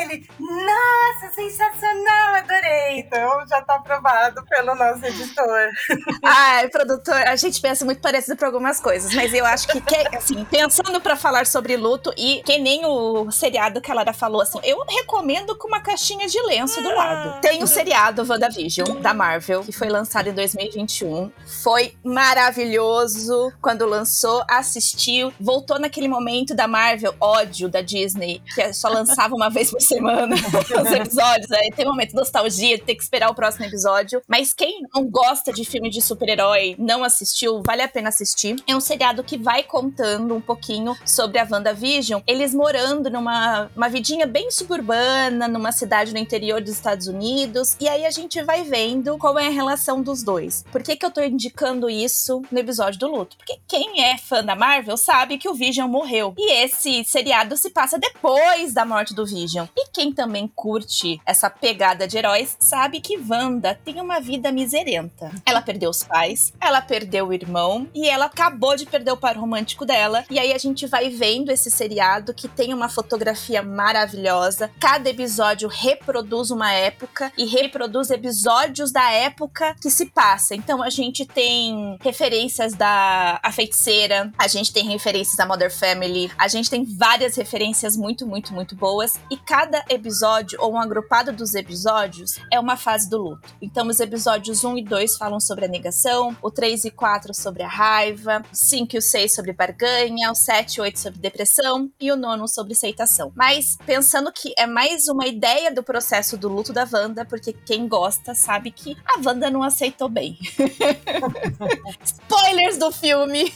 Ele, 0.03 0.27
nossa, 0.39 1.35
sensacional, 1.35 2.35
adorei. 2.37 2.99
Então 3.01 3.47
já 3.49 3.61
tá 3.63 3.75
aprovado 3.77 4.45
pelo 4.47 4.75
nosso 4.75 5.05
editor. 5.05 5.69
Ai, 6.23 6.69
produtor, 6.69 7.15
a 7.17 7.35
gente 7.37 7.61
pensa 7.61 7.85
muito 7.85 8.01
parecido 8.01 8.37
pra 8.37 8.47
algumas 8.49 8.79
coisas, 8.81 9.13
mas 9.15 9.33
eu 9.35 9.45
acho 9.45 9.67
que, 9.69 9.81
que- 9.81 10.17
assim, 10.17 10.45
pensando 10.45 11.01
pra 11.01 11.17
falar 11.17 11.47
sobre 11.47 11.77
luto 11.77 12.13
e 12.17 12.43
que 12.45 12.59
nem 12.59 12.85
o 12.87 13.31
seriado 13.31 13.81
que 13.81 13.91
a 13.91 13.95
Lara 13.95 14.13
falou, 14.13 14.41
assim, 14.43 14.59
eu 14.63 14.79
recomendo 14.89 15.57
com 15.57 15.69
uma 15.69 15.81
caixinha 15.81 16.27
de 16.29 16.41
lenço 16.43 16.81
do 16.83 16.95
lado. 16.95 17.41
Tem 17.41 17.63
o 17.63 17.67
seriado 17.67 18.25
WandaVision, 18.29 19.01
da 19.01 19.13
Marvel, 19.13 19.63
que 19.65 19.73
foi 19.73 19.89
lançado 19.89 20.29
em 20.29 20.33
2021. 20.33 21.31
Foi 21.63 21.95
maravilhoso 22.05 23.53
quando 23.61 23.85
lançou, 23.87 24.45
assistiu, 24.49 25.33
voltou 25.41 25.79
naquele 25.79 26.09
momento 26.09 26.55
da 26.55 26.67
Marvel, 26.69 27.15
ódio 27.21 27.69
da 27.69 27.81
Disney, 27.81 28.43
que 28.55 28.73
só 28.73 28.89
lançava 28.89 29.35
uma 29.35 29.50
vez 29.51 29.71
por 29.71 29.81
semana 29.81 30.35
os 30.83 30.93
episódios. 30.93 31.51
Aí 31.53 31.71
tem 31.75 31.87
um 31.87 31.91
momento 31.91 32.11
de 32.11 32.17
nostalgia, 32.17 32.79
de 32.79 32.85
ter 32.85 32.95
que 32.95 33.03
esperar 33.03 33.31
o 33.31 33.35
próximo 33.35 33.67
episódio. 33.67 34.23
Mas 34.29 34.53
quem 34.53 34.83
não 34.95 35.05
gosta 35.05 35.53
de 35.53 35.65
filme 35.65 35.91
de 35.91 36.01
super-herói, 36.01 36.75
não 36.79 37.05
assistiu, 37.05 37.63
vale 37.67 37.83
a 37.83 37.89
pena 37.89 38.09
assistir. 38.09 38.57
É 38.67 38.75
um 38.75 38.81
seriado 38.81 39.23
que 39.23 39.37
vai 39.37 39.63
contando 39.63 40.35
um 40.35 40.41
pouquinho 40.41 40.97
sobre 41.05 41.39
a 41.39 41.47
WandaVision. 41.51 42.23
Eles 42.27 42.55
morando 42.55 43.11
numa 43.11 43.71
uma 43.77 43.89
vidinha 43.89 44.27
bem 44.27 44.51
suburbana, 44.51 45.49
numa 45.49 45.73
cidade 45.73 46.13
no 46.13 46.19
interior 46.19 46.61
dos 46.61 46.73
Estados 46.73 47.07
Unidos. 47.07 47.77
E 47.81 47.89
aí 47.89 48.05
a 48.05 48.11
gente 48.11 48.43
vai 48.43 48.63
vendo 48.63 49.19
qual 49.19 49.39
é 49.39 49.47
a 49.47 49.51
relação 49.51 50.03
dos 50.03 50.23
dois. 50.23 50.65
Por 50.71 50.83
que, 50.83 50.97
que 50.97 51.05
eu 51.05 51.11
tô 51.11 51.23
indicando 51.23 51.89
isso 51.89 52.43
no 52.51 52.59
episódio 52.59 52.99
do 52.99 53.09
luto? 53.09 53.37
Porque 53.37 53.59
quem 53.67 54.05
é 54.05 54.19
fã 54.19 54.45
da 54.45 54.55
Marvel 54.55 54.97
sabe 54.97 55.39
que 55.39 55.49
o 55.49 55.55
Vision 55.55 55.89
morreu. 55.89 56.35
E 56.37 56.53
esse 56.65 57.05
seriado 57.05 57.57
se 57.57 57.71
passa 57.71 57.99
depois 57.99 58.73
da 58.73 58.85
morte 58.85 59.15
do 59.15 59.25
Vision. 59.27 59.40
E 59.77 59.89
quem 59.93 60.13
também 60.13 60.49
curte 60.49 61.21
essa 61.25 61.49
pegada 61.49 62.07
de 62.07 62.17
heróis 62.17 62.57
sabe 62.59 63.01
que 63.01 63.19
Wanda 63.19 63.79
tem 63.85 64.01
uma 64.01 64.21
vida 64.21 64.53
miserenta. 64.53 65.31
Ela 65.45 65.63
perdeu 65.63 65.91
os 65.91 66.03
pais, 66.03 66.53
ela 66.61 66.81
perdeu 66.81 67.29
o 67.29 67.33
irmão 67.33 67.89
e 67.95 68.09
ela 68.09 68.27
acabou 68.27 68.77
de 68.77 68.87
perder 68.87 69.13
o 69.13 69.17
par 69.17 69.37
romântico 69.37 69.85
dela. 69.85 70.25
E 70.31 70.39
aí 70.39 70.53
a 70.53 70.59
gente 70.59 70.87
vai 70.87 71.11
vendo 71.11 71.51
esse 71.51 71.71
seriado 71.71 72.35
que 72.35 72.49
tem 72.49 72.75
uma 72.75 72.89
fotografia 72.89 73.63
maravilhosa. 73.63 74.71
Cada 74.81 75.11
episódio 75.11 75.69
reproduz 75.69 76.51
uma 76.51 76.73
época 76.73 77.33
e 77.37 77.45
reproduz 77.45 78.11
episódios 78.11 78.93
da 78.93 79.11
época 79.11 79.75
que 79.81 79.91
se 79.91 80.07
passa. 80.07 80.55
Então 80.55 80.83
a 80.83 80.91
gente 80.91 81.25
tem 81.25 81.97
referências 82.01 82.75
da 82.75 83.39
A 83.43 83.53
Feiticeira, 83.53 84.33
a 84.39 84.49
gente 84.49 84.73
tem 84.73 84.89
referências 84.89 85.37
da 85.37 85.47
Mother 85.47 85.75
Family, 85.75 86.31
a 86.37 86.49
gente 86.49 86.71
tem 86.71 86.85
várias 86.85 87.37
referências 87.37 87.97
muito, 87.97 88.27
muito, 88.27 88.53
muito 88.53 88.75
boas. 88.75 89.15
E 89.31 89.37
cada 89.37 89.85
episódio, 89.89 90.59
ou 90.61 90.73
um 90.73 90.81
agrupado 90.81 91.33
dos 91.33 91.55
episódios, 91.55 92.41
é 92.53 92.59
uma 92.59 92.77
fase 92.77 93.09
do 93.09 93.17
luto. 93.17 93.49
Então, 93.63 93.87
os 93.87 94.01
episódios 94.01 94.65
1 94.65 94.79
e 94.79 94.85
2 94.85 95.17
falam 95.17 95.39
sobre 95.39 95.67
a 95.67 95.69
negação, 95.69 96.37
o 96.43 96.51
3 96.51 96.87
e 96.87 96.91
4 96.91 97.33
sobre 97.33 97.63
a 97.63 97.69
raiva, 97.69 98.43
o 98.53 98.57
5 98.57 98.97
e 98.97 98.99
o 98.99 99.03
6 99.03 99.33
sobre 99.33 99.53
barganha, 99.53 100.33
o 100.33 100.35
7 100.35 100.75
e 100.75 100.81
8 100.81 100.99
sobre 100.99 101.21
depressão 101.21 101.89
e 102.01 102.11
o 102.11 102.17
nono 102.17 102.49
sobre 102.49 102.73
aceitação. 102.73 103.33
Mas 103.37 103.79
pensando 103.87 104.33
que 104.33 104.53
é 104.59 104.67
mais 104.67 105.07
uma 105.07 105.27
ideia 105.29 105.73
do 105.73 105.83
processo 105.83 106.37
do 106.37 106.49
luto 106.49 106.73
da 106.73 106.89
Wanda, 106.93 107.25
porque 107.25 107.53
quem 107.53 107.87
gosta 107.87 108.35
sabe 108.35 108.73
que 108.73 108.97
a 109.07 109.21
Wanda 109.25 109.49
não 109.49 109.63
aceitou 109.63 110.09
bem. 110.09 110.37
Spoilers 112.03 112.79
do 112.79 112.91
filme! 112.91 113.53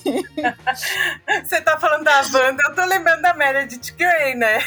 Você 1.44 1.60
tá 1.62 1.80
falando 1.80 2.04
da 2.04 2.20
Wanda, 2.32 2.62
eu 2.64 2.74
tô 2.76 2.84
lembrando 2.84 3.22
da 3.22 3.34
Meredith 3.34 3.92
Grey, 3.96 4.36
né? 4.36 4.60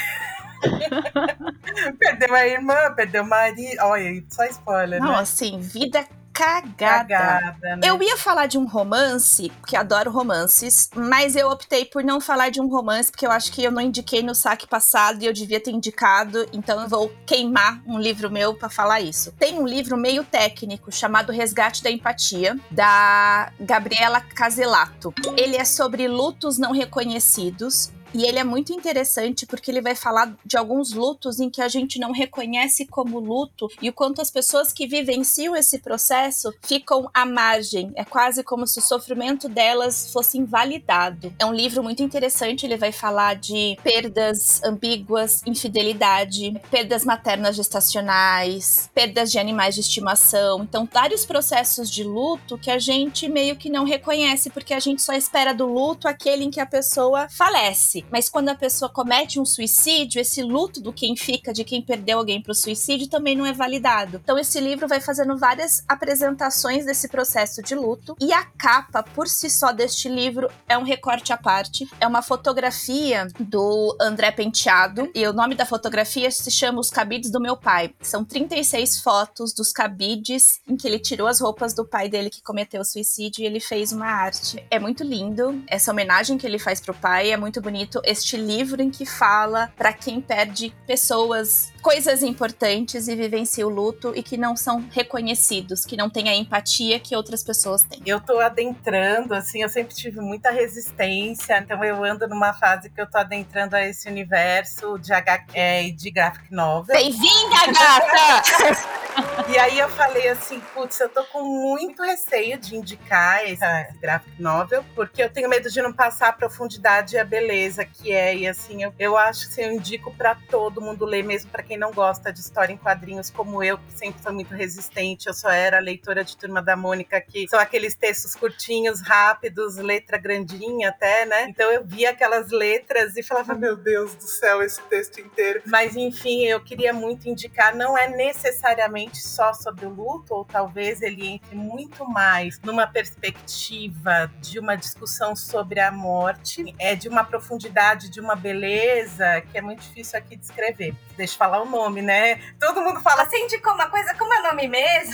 perdeu 1.99 2.33
a 2.33 2.47
irmã, 2.47 2.75
perdeu 2.95 3.23
o 3.23 3.27
marido. 3.27 3.79
Olha, 3.81 4.23
só 4.29 4.45
spoiler, 4.45 4.99
Não, 4.99 5.13
né? 5.13 5.19
assim, 5.19 5.59
vida 5.59 6.05
cagada. 6.37 7.07
Cagada, 7.07 7.75
né? 7.77 7.79
Eu 7.83 8.01
ia 8.01 8.15
falar 8.15 8.45
de 8.45 8.59
um 8.59 8.67
romance, 8.67 9.51
porque 9.59 9.75
adoro 9.75 10.11
romances, 10.11 10.87
mas 10.95 11.35
eu 11.35 11.49
optei 11.49 11.83
por 11.83 12.03
não 12.03 12.21
falar 12.21 12.51
de 12.51 12.61
um 12.61 12.67
romance, 12.67 13.09
porque 13.09 13.25
eu 13.25 13.31
acho 13.31 13.51
que 13.51 13.63
eu 13.63 13.71
não 13.71 13.81
indiquei 13.81 14.21
no 14.21 14.35
saque 14.35 14.67
passado 14.67 15.23
e 15.23 15.25
eu 15.25 15.33
devia 15.33 15.59
ter 15.59 15.71
indicado, 15.71 16.45
então 16.53 16.79
eu 16.79 16.87
vou 16.87 17.11
queimar 17.25 17.81
um 17.87 17.99
livro 17.99 18.29
meu 18.29 18.53
pra 18.53 18.69
falar 18.69 19.01
isso. 19.01 19.31
Tem 19.31 19.59
um 19.59 19.65
livro 19.65 19.97
meio 19.97 20.23
técnico 20.23 20.91
chamado 20.91 21.31
Resgate 21.31 21.81
da 21.81 21.89
Empatia, 21.89 22.55
da 22.69 23.51
Gabriela 23.59 24.21
Caselato. 24.21 25.11
Ele 25.35 25.55
é 25.55 25.65
sobre 25.65 26.07
lutos 26.07 26.59
não 26.59 26.71
reconhecidos. 26.71 27.91
E 28.13 28.25
ele 28.25 28.39
é 28.39 28.43
muito 28.43 28.73
interessante 28.73 29.45
porque 29.45 29.69
ele 29.69 29.81
vai 29.81 29.95
falar 29.95 30.35
de 30.45 30.57
alguns 30.57 30.93
lutos 30.93 31.39
em 31.39 31.49
que 31.49 31.61
a 31.61 31.67
gente 31.67 31.99
não 31.99 32.11
reconhece 32.11 32.85
como 32.85 33.19
luto 33.19 33.67
e 33.81 33.89
o 33.89 33.93
quanto 33.93 34.21
as 34.21 34.31
pessoas 34.31 34.71
que 34.71 34.87
vivenciam 34.87 35.55
esse 35.55 35.79
processo 35.79 36.53
ficam 36.61 37.09
à 37.13 37.25
margem. 37.25 37.91
É 37.95 38.03
quase 38.03 38.43
como 38.43 38.65
se 38.65 38.79
o 38.79 38.81
sofrimento 38.81 39.49
delas 39.49 40.11
fosse 40.11 40.37
invalidado. 40.37 41.33
É 41.37 41.45
um 41.45 41.53
livro 41.53 41.83
muito 41.83 42.01
interessante, 42.01 42.65
ele 42.65 42.77
vai 42.77 42.91
falar 42.91 43.35
de 43.35 43.77
perdas 43.83 44.61
ambíguas, 44.63 45.41
infidelidade, 45.45 46.59
perdas 46.71 47.05
maternas 47.05 47.55
gestacionais, 47.55 48.89
perdas 48.93 49.31
de 49.31 49.39
animais 49.39 49.75
de 49.75 49.81
estimação. 49.81 50.63
Então, 50.63 50.87
vários 50.91 51.25
processos 51.25 51.89
de 51.89 52.03
luto 52.03 52.57
que 52.57 52.71
a 52.71 52.79
gente 52.79 53.27
meio 53.29 53.55
que 53.55 53.69
não 53.69 53.83
reconhece 53.83 54.49
porque 54.49 54.73
a 54.73 54.79
gente 54.79 55.01
só 55.01 55.13
espera 55.13 55.53
do 55.53 55.65
luto 55.65 56.07
aquele 56.07 56.45
em 56.45 56.51
que 56.51 56.59
a 56.59 56.65
pessoa 56.65 57.27
falece. 57.29 58.05
Mas 58.11 58.29
quando 58.29 58.49
a 58.49 58.55
pessoa 58.55 58.89
comete 58.89 59.39
um 59.39 59.45
suicídio, 59.45 60.19
esse 60.19 60.41
luto 60.41 60.81
do 60.81 60.93
quem 60.93 61.15
fica, 61.15 61.53
de 61.53 61.63
quem 61.63 61.81
perdeu 61.81 62.19
alguém 62.19 62.41
para 62.41 62.51
o 62.51 62.55
suicídio, 62.55 63.07
também 63.07 63.35
não 63.35 63.45
é 63.45 63.53
validado. 63.53 64.19
Então, 64.23 64.37
esse 64.37 64.59
livro 64.59 64.87
vai 64.87 64.99
fazendo 64.99 65.37
várias 65.37 65.83
apresentações 65.87 66.85
desse 66.85 67.07
processo 67.07 67.61
de 67.61 67.75
luto. 67.75 68.15
E 68.19 68.31
a 68.33 68.43
capa, 68.43 69.03
por 69.03 69.27
si 69.27 69.49
só, 69.49 69.71
deste 69.71 70.09
livro 70.09 70.49
é 70.67 70.77
um 70.77 70.83
recorte 70.83 71.33
à 71.33 71.37
parte. 71.37 71.87
É 71.99 72.07
uma 72.07 72.21
fotografia 72.21 73.27
do 73.39 73.95
André 73.99 74.31
Penteado. 74.31 75.09
E 75.13 75.25
o 75.27 75.33
nome 75.33 75.55
da 75.55 75.65
fotografia 75.65 76.29
se 76.31 76.49
chama 76.49 76.79
Os 76.79 76.89
Cabides 76.89 77.31
do 77.31 77.41
Meu 77.41 77.57
Pai. 77.57 77.93
São 78.01 78.23
36 78.23 79.01
fotos 79.01 79.53
dos 79.53 79.71
cabides 79.71 80.59
em 80.67 80.75
que 80.75 80.87
ele 80.87 80.99
tirou 80.99 81.27
as 81.27 81.39
roupas 81.39 81.73
do 81.73 81.85
pai 81.85 82.09
dele 82.09 82.29
que 82.29 82.41
cometeu 82.41 82.81
o 82.81 82.85
suicídio 82.85 83.43
e 83.43 83.45
ele 83.45 83.59
fez 83.59 83.91
uma 83.91 84.07
arte. 84.07 84.63
É 84.69 84.79
muito 84.79 85.03
lindo. 85.03 85.63
Essa 85.67 85.91
homenagem 85.91 86.37
que 86.37 86.45
ele 86.45 86.59
faz 86.59 86.79
pro 86.79 86.93
pai 86.93 87.31
é 87.31 87.37
muito 87.37 87.61
Este 88.03 88.37
livro 88.37 88.81
em 88.81 88.89
que 88.89 89.05
fala 89.05 89.71
para 89.77 89.93
quem 89.93 90.21
perde 90.21 90.73
pessoas, 90.85 91.71
coisas 91.87 92.21
importantes 92.21 93.07
e 93.07 93.15
vivencia 93.15 93.65
o 93.65 93.69
luto 93.69 94.11
e 94.13 94.21
que 94.21 94.35
não 94.35 94.57
são 94.57 94.85
reconhecidos, 94.91 95.85
que 95.85 95.95
não 95.95 96.09
têm 96.09 96.27
a 96.27 96.35
empatia 96.35 96.99
que 96.99 97.15
outras 97.15 97.45
pessoas 97.45 97.81
têm. 97.81 98.01
Eu 98.05 98.19
tô 98.19 98.41
adentrando, 98.41 99.33
assim, 99.33 99.61
eu 99.61 99.69
sempre 99.69 99.95
tive 99.95 100.19
muita 100.19 100.51
resistência, 100.51 101.57
então 101.59 101.81
eu 101.85 102.03
ando 102.03 102.27
numa 102.27 102.51
fase 102.51 102.89
que 102.89 102.99
eu 102.99 103.09
tô 103.09 103.17
adentrando 103.17 103.73
a 103.73 103.85
esse 103.85 104.09
universo 104.09 104.99
de 104.99 105.13
HQ 105.13 105.57
e 105.57 105.91
de 105.93 106.11
graphic 106.11 106.53
novel. 106.53 106.93
Bem-vinda, 106.93 107.55
gata! 107.67 108.97
E 109.49 109.57
aí 109.57 109.79
eu 109.79 109.89
falei 109.89 110.27
assim, 110.27 110.59
putz, 110.73 110.99
eu 110.99 111.09
tô 111.09 111.23
com 111.25 111.41
muito 111.41 112.03
receio 112.03 112.57
de 112.57 112.75
indicar 112.75 113.43
esse, 113.45 113.63
esse 113.63 113.97
graphic 113.99 114.41
novel, 114.41 114.83
porque 114.93 115.23
eu 115.23 115.29
tenho 115.29 115.49
medo 115.49 115.69
de 115.69 115.81
não 115.81 115.93
passar 115.93 116.29
a 116.29 116.33
profundidade 116.33 117.15
e 117.15 117.19
a 117.19 117.23
beleza 117.23 117.85
que 117.85 118.11
é. 118.11 118.35
E 118.35 118.47
assim, 118.47 118.83
eu, 118.83 118.93
eu 118.99 119.17
acho 119.17 119.53
que 119.53 119.61
eu 119.61 119.71
indico 119.71 120.13
para 120.13 120.35
todo 120.49 120.81
mundo 120.81 121.05
ler, 121.05 121.23
mesmo 121.23 121.49
para 121.49 121.63
quem 121.63 121.76
não 121.77 121.91
gosta 121.91 122.31
de 122.31 122.39
história 122.39 122.73
em 122.73 122.77
quadrinhos, 122.77 123.29
como 123.29 123.63
eu, 123.63 123.77
que 123.77 123.93
sempre 123.93 124.21
foi 124.21 124.31
muito 124.31 124.53
resistente. 124.53 125.27
Eu 125.27 125.33
só 125.33 125.49
era 125.49 125.79
leitora 125.79 126.23
de 126.23 126.35
Turma 126.35 126.61
da 126.61 126.75
Mônica, 126.75 127.19
que 127.21 127.47
são 127.47 127.59
aqueles 127.59 127.95
textos 127.95 128.35
curtinhos, 128.35 129.01
rápidos, 129.01 129.77
letra 129.77 130.17
grandinha 130.17 130.89
até, 130.89 131.25
né? 131.25 131.47
Então 131.49 131.71
eu 131.71 131.83
via 131.85 132.11
aquelas 132.11 132.51
letras 132.51 133.15
e 133.15 133.23
falava, 133.23 133.53
meu 133.53 133.75
Deus 133.75 134.15
do 134.15 134.27
céu, 134.27 134.61
esse 134.61 134.81
texto 134.83 135.19
inteiro. 135.19 135.61
Mas 135.65 135.95
enfim, 135.95 136.45
eu 136.45 136.59
queria 136.59 136.93
muito 136.93 137.29
indicar, 137.29 137.75
não 137.75 137.97
é 137.97 138.09
necessariamente 138.09 139.21
só 139.21 139.53
sobre 139.53 139.85
o 139.85 139.89
luto, 139.89 140.33
ou 140.33 140.45
talvez 140.45 141.01
ele 141.01 141.27
entre 141.27 141.55
muito 141.55 142.05
mais 142.05 142.59
numa 142.61 142.87
perspectiva 142.87 144.31
de 144.41 144.59
uma 144.59 144.75
discussão 144.75 145.35
sobre 145.35 145.79
a 145.79 145.91
morte, 145.91 146.75
é 146.79 146.95
de 146.95 147.07
uma 147.07 147.23
profundidade, 147.23 148.09
de 148.09 148.19
uma 148.19 148.35
beleza 148.35 149.41
que 149.51 149.57
é 149.57 149.61
muito 149.61 149.81
difícil 149.81 150.17
aqui 150.17 150.35
descrever. 150.35 150.95
Deixa 151.15 151.33
eu 151.33 151.37
falar 151.37 151.61
o 151.61 151.65
nome, 151.67 152.01
né? 152.01 152.35
Todo 152.59 152.81
mundo 152.81 152.99
fala 153.01 153.25
Você 153.25 153.37
indicou 153.37 153.73
uma 153.73 153.89
coisa, 153.89 154.13
como 154.15 154.33
é 154.33 154.41
nome 154.41 154.67
mesmo? 154.67 155.13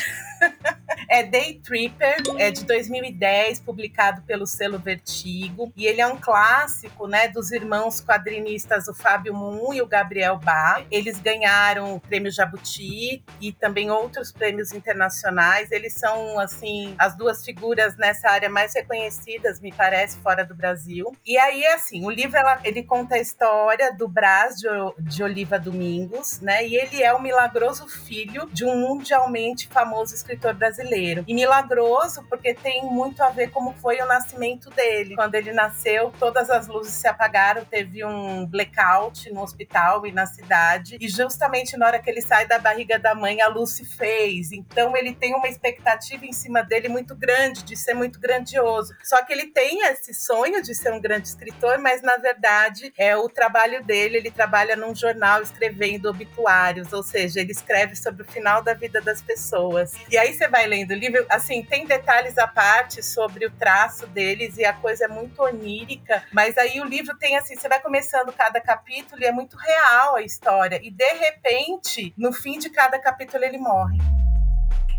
É 1.09 1.23
Day 1.23 1.59
Tripper, 1.63 2.17
é 2.37 2.51
de 2.51 2.65
2010, 2.65 3.59
publicado 3.61 4.21
pelo 4.23 4.45
selo 4.45 4.79
Vertigo, 4.79 5.71
e 5.75 5.85
ele 5.85 6.01
é 6.01 6.07
um 6.07 6.17
clássico, 6.17 7.07
né, 7.07 7.27
dos 7.27 7.51
irmãos 7.51 8.01
quadrinistas 8.01 8.87
o 8.87 8.93
Fábio 8.93 9.33
Moon 9.33 9.73
e 9.73 9.81
o 9.81 9.87
Gabriel 9.87 10.37
Bá. 10.37 10.83
Eles 10.91 11.19
ganharam 11.19 11.95
o 11.95 11.99
prêmio 11.99 12.31
Jabuti 12.31 13.23
e 13.39 13.51
também 13.51 13.89
outros 13.89 14.31
prêmios 14.31 14.71
internacionais. 14.71 15.71
Eles 15.71 15.93
são 15.93 16.39
assim 16.39 16.95
as 16.97 17.15
duas 17.15 17.43
figuras 17.43 17.97
nessa 17.97 18.29
área 18.29 18.49
mais 18.49 18.73
reconhecidas, 18.73 19.59
me 19.59 19.71
parece, 19.71 20.17
fora 20.19 20.45
do 20.45 20.55
Brasil. 20.55 21.15
E 21.25 21.37
aí 21.37 21.65
assim, 21.67 22.05
o 22.05 22.09
livro 22.09 22.37
ela, 22.37 22.59
ele 22.63 22.83
conta 22.83 23.15
a 23.15 23.19
história 23.19 23.93
do 23.93 24.07
Brás 24.07 24.55
de, 24.55 24.67
de 24.99 25.23
Oliva 25.23 25.59
Domingos, 25.59 26.39
né? 26.41 26.65
E 26.65 26.75
ele 26.75 27.01
é 27.01 27.13
o 27.13 27.21
milagroso 27.21 27.87
filho 27.87 28.49
de 28.51 28.65
um 28.65 28.79
mundialmente 28.79 29.67
famoso 29.67 30.13
escritor 30.13 30.32
brasileiro. 30.53 31.23
E 31.27 31.33
milagroso 31.33 32.23
porque 32.29 32.53
tem 32.53 32.83
muito 32.83 33.21
a 33.21 33.29
ver 33.29 33.49
como 33.51 33.73
foi 33.73 33.99
o 34.01 34.05
nascimento 34.05 34.69
dele. 34.69 35.15
Quando 35.15 35.35
ele 35.35 35.51
nasceu, 35.51 36.11
todas 36.19 36.49
as 36.49 36.67
luzes 36.67 36.93
se 36.93 37.07
apagaram, 37.07 37.65
teve 37.65 38.03
um 38.05 38.45
blackout 38.45 39.31
no 39.31 39.41
hospital 39.41 40.05
e 40.05 40.11
na 40.11 40.25
cidade. 40.25 40.97
E 40.99 41.07
justamente 41.07 41.77
na 41.77 41.87
hora 41.87 41.99
que 41.99 42.09
ele 42.09 42.21
sai 42.21 42.47
da 42.47 42.59
barriga 42.59 42.97
da 42.99 43.15
mãe, 43.15 43.41
a 43.41 43.47
luz 43.47 43.71
se 43.71 43.85
fez. 43.85 44.51
Então 44.51 44.95
ele 44.95 45.13
tem 45.13 45.35
uma 45.35 45.47
expectativa 45.47 46.25
em 46.25 46.33
cima 46.33 46.63
dele 46.63 46.89
muito 46.89 47.15
grande, 47.15 47.63
de 47.63 47.75
ser 47.75 47.93
muito 47.93 48.19
grandioso. 48.19 48.93
Só 49.03 49.23
que 49.23 49.33
ele 49.33 49.47
tem 49.47 49.83
esse 49.87 50.13
sonho 50.13 50.61
de 50.61 50.73
ser 50.73 50.93
um 50.93 51.01
grande 51.01 51.27
escritor, 51.27 51.77
mas 51.79 52.01
na 52.01 52.17
verdade 52.17 52.93
é 52.97 53.15
o 53.15 53.29
trabalho 53.29 53.83
dele, 53.83 54.17
ele 54.17 54.31
trabalha 54.31 54.75
num 54.75 54.95
jornal 54.95 55.41
escrevendo 55.41 56.09
obituários, 56.09 56.93
ou 56.93 57.03
seja, 57.03 57.39
ele 57.39 57.51
escreve 57.51 57.95
sobre 57.95 58.23
o 58.23 58.25
final 58.25 58.61
da 58.61 58.73
vida 58.73 59.01
das 59.01 59.21
pessoas. 59.21 59.93
E 60.09 60.17
aí 60.23 60.33
você 60.33 60.47
vai 60.47 60.65
lendo 60.65 60.91
o 60.91 60.95
livro, 60.95 61.25
assim, 61.29 61.63
tem 61.63 61.85
detalhes 61.85 62.37
à 62.37 62.47
parte 62.47 63.03
sobre 63.03 63.45
o 63.45 63.51
traço 63.51 64.07
deles 64.07 64.57
e 64.57 64.65
a 64.65 64.73
coisa 64.73 65.05
é 65.05 65.07
muito 65.07 65.41
onírica, 65.41 66.23
mas 66.31 66.57
aí 66.57 66.79
o 66.79 66.85
livro 66.85 67.17
tem 67.17 67.35
assim, 67.35 67.55
você 67.55 67.67
vai 67.67 67.81
começando 67.81 68.31
cada 68.31 68.59
capítulo 68.59 69.21
e 69.21 69.25
é 69.25 69.31
muito 69.31 69.57
real 69.57 70.15
a 70.15 70.21
história. 70.21 70.79
E 70.81 70.89
de 70.89 71.13
repente, 71.13 72.13
no 72.17 72.31
fim 72.31 72.57
de 72.57 72.69
cada 72.69 72.97
capítulo 72.99 73.43
ele 73.43 73.57
morre 73.57 73.97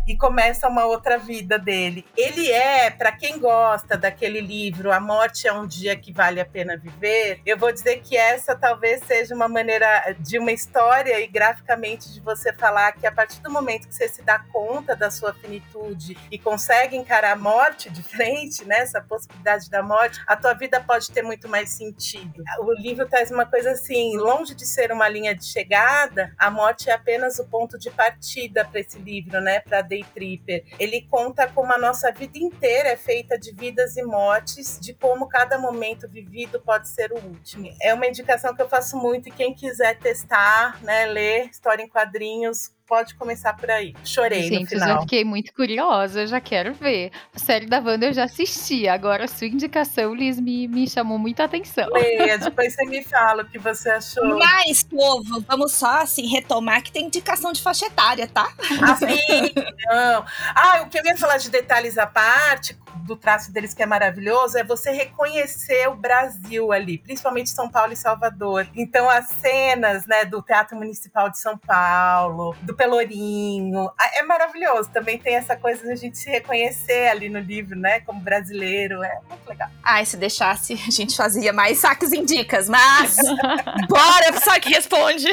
e 0.07 0.15
começa 0.15 0.67
uma 0.67 0.85
outra 0.85 1.17
vida 1.17 1.57
dele. 1.57 2.05
Ele 2.15 2.51
é, 2.51 2.89
para 2.89 3.11
quem 3.11 3.39
gosta 3.39 3.97
daquele 3.97 4.39
livro 4.39 4.91
A 4.91 4.99
Morte 4.99 5.47
é 5.47 5.53
um 5.53 5.65
Dia 5.65 5.95
que 5.95 6.13
Vale 6.13 6.39
a 6.39 6.45
Pena 6.45 6.77
Viver, 6.77 7.41
eu 7.45 7.57
vou 7.57 7.71
dizer 7.71 8.01
que 8.01 8.15
essa 8.15 8.55
talvez 8.55 9.01
seja 9.05 9.35
uma 9.35 9.47
maneira 9.47 10.15
de 10.19 10.37
uma 10.37 10.51
história 10.51 11.19
e 11.19 11.27
graficamente 11.27 12.11
de 12.11 12.19
você 12.19 12.53
falar 12.53 12.91
que 12.93 13.07
a 13.07 13.11
partir 13.11 13.41
do 13.41 13.51
momento 13.51 13.87
que 13.87 13.95
você 13.95 14.07
se 14.07 14.21
dá 14.21 14.39
conta 14.51 14.95
da 14.95 15.09
sua 15.09 15.33
finitude 15.33 16.17
e 16.31 16.37
consegue 16.37 16.95
encarar 16.95 17.33
a 17.33 17.35
morte 17.35 17.89
de 17.89 18.03
frente, 18.03 18.65
né, 18.65 18.79
essa 18.79 19.01
possibilidade 19.01 19.69
da 19.69 19.81
morte, 19.81 20.21
a 20.27 20.35
tua 20.35 20.53
vida 20.53 20.79
pode 20.79 21.11
ter 21.11 21.21
muito 21.21 21.47
mais 21.47 21.69
sentido. 21.69 22.43
O 22.59 22.73
livro 22.73 23.07
traz 23.07 23.31
uma 23.31 23.45
coisa 23.45 23.71
assim, 23.71 24.17
longe 24.17 24.53
de 24.53 24.65
ser 24.65 24.91
uma 24.91 25.07
linha 25.09 25.35
de 25.35 25.45
chegada, 25.45 26.33
a 26.37 26.49
morte 26.49 26.89
é 26.89 26.93
apenas 26.93 27.39
o 27.39 27.45
ponto 27.45 27.77
de 27.77 27.89
partida 27.89 28.65
para 28.65 28.79
esse 28.79 28.99
livro, 28.99 29.41
né, 29.41 29.59
para 29.59 29.81
Day 29.95 30.05
Tripper. 30.13 30.63
Ele 30.79 31.07
conta 31.09 31.47
como 31.47 31.73
a 31.73 31.77
nossa 31.77 32.11
vida 32.11 32.37
inteira 32.37 32.89
é 32.89 32.97
feita 32.97 33.37
de 33.37 33.53
vidas 33.53 33.95
e 33.95 34.03
mortes, 34.03 34.79
de 34.79 34.93
como 34.93 35.27
cada 35.27 35.57
momento 35.57 36.09
vivido 36.09 36.59
pode 36.59 36.89
ser 36.89 37.11
o 37.13 37.15
último. 37.15 37.69
É 37.81 37.93
uma 37.93 38.07
indicação 38.07 38.53
que 38.53 38.61
eu 38.61 38.69
faço 38.69 38.97
muito 38.97 39.29
e 39.29 39.31
quem 39.31 39.53
quiser 39.53 39.97
testar, 39.99 40.81
né, 40.83 41.05
ler 41.05 41.49
história 41.49 41.83
em 41.83 41.87
quadrinhos, 41.87 42.74
pode 42.87 43.15
começar 43.15 43.53
por 43.53 43.69
aí. 43.69 43.93
Chorei 44.03 44.43
Gente, 44.43 44.61
no 44.61 44.67
final. 44.67 44.87
eu 44.89 44.93
já 44.95 45.01
fiquei 45.01 45.23
muito 45.23 45.53
curiosa, 45.53 46.21
eu 46.21 46.27
já 46.27 46.39
quero 46.39 46.73
ver. 46.73 47.11
A 47.33 47.39
série 47.39 47.65
da 47.65 47.79
Wanda 47.79 48.07
eu 48.07 48.13
já 48.13 48.25
assisti, 48.25 48.87
agora 48.87 49.25
a 49.25 49.27
sua 49.27 49.47
indicação, 49.47 50.13
Liz, 50.13 50.39
me, 50.39 50.67
me 50.67 50.87
chamou 50.87 51.17
muita 51.17 51.43
atenção. 51.45 51.87
Leia, 51.89 52.37
depois 52.37 52.73
você 52.73 52.85
me 52.85 53.03
fala 53.03 53.43
o 53.43 53.45
que 53.45 53.57
você 53.57 53.89
achou. 53.89 54.37
Mas, 54.37 54.83
povo, 54.83 55.41
vamos 55.47 55.73
só 55.73 56.01
assim 56.01 56.27
retomar 56.27 56.81
que 56.83 56.91
tem 56.91 57.05
indicação 57.05 57.51
de 57.51 57.61
faixa 57.61 57.87
etária, 57.87 58.27
tá? 58.27 58.47
Assim, 58.81 59.51
não. 59.87 60.25
Ah, 60.55 60.81
o 60.83 60.89
que 60.89 60.99
eu 60.99 61.05
ia 61.05 61.17
falar 61.17 61.37
de 61.37 61.49
detalhes 61.49 61.97
à 61.97 62.05
parte, 62.05 62.77
do 63.03 63.15
traço 63.15 63.51
deles 63.51 63.73
que 63.73 63.83
é 63.83 63.85
maravilhoso, 63.85 64.57
é 64.57 64.63
você 64.63 64.91
reconhecer 64.91 65.87
o 65.87 65.95
Brasil 65.95 66.71
ali, 66.71 66.97
principalmente 66.97 67.49
São 67.49 67.69
Paulo 67.69 67.93
e 67.93 67.95
Salvador. 67.95 68.67
Então, 68.75 69.09
as 69.09 69.27
cenas 69.27 70.05
né, 70.05 70.25
do 70.25 70.41
Teatro 70.41 70.77
Municipal 70.77 71.29
de 71.29 71.39
São 71.39 71.57
Paulo, 71.57 72.55
do 72.61 72.73
Pelourinho, 72.73 73.89
ah, 73.97 74.11
é 74.15 74.23
maravilhoso. 74.23 74.89
Também 74.91 75.17
tem 75.17 75.35
essa 75.35 75.55
coisa 75.55 75.83
de 75.83 75.91
a 75.91 75.95
gente 75.95 76.17
se 76.17 76.29
reconhecer 76.29 77.09
ali 77.09 77.29
no 77.29 77.39
livro, 77.39 77.77
né, 77.77 77.99
como 78.01 78.19
brasileiro. 78.19 79.03
É 79.03 79.19
muito 79.29 79.47
legal. 79.47 79.69
Ai, 79.83 80.05
se 80.05 80.17
deixasse, 80.17 80.73
a 80.73 80.91
gente 80.91 81.15
fazia 81.15 81.51
mais 81.51 81.79
saques 81.79 82.11
em 82.13 82.23
dicas, 82.23 82.69
mas 82.69 83.17
bora 83.89 84.31
pro 84.31 84.43
saque 84.43 84.69
responde. 84.69 85.27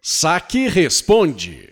Saque 0.00 0.68
Responde. 0.68 1.71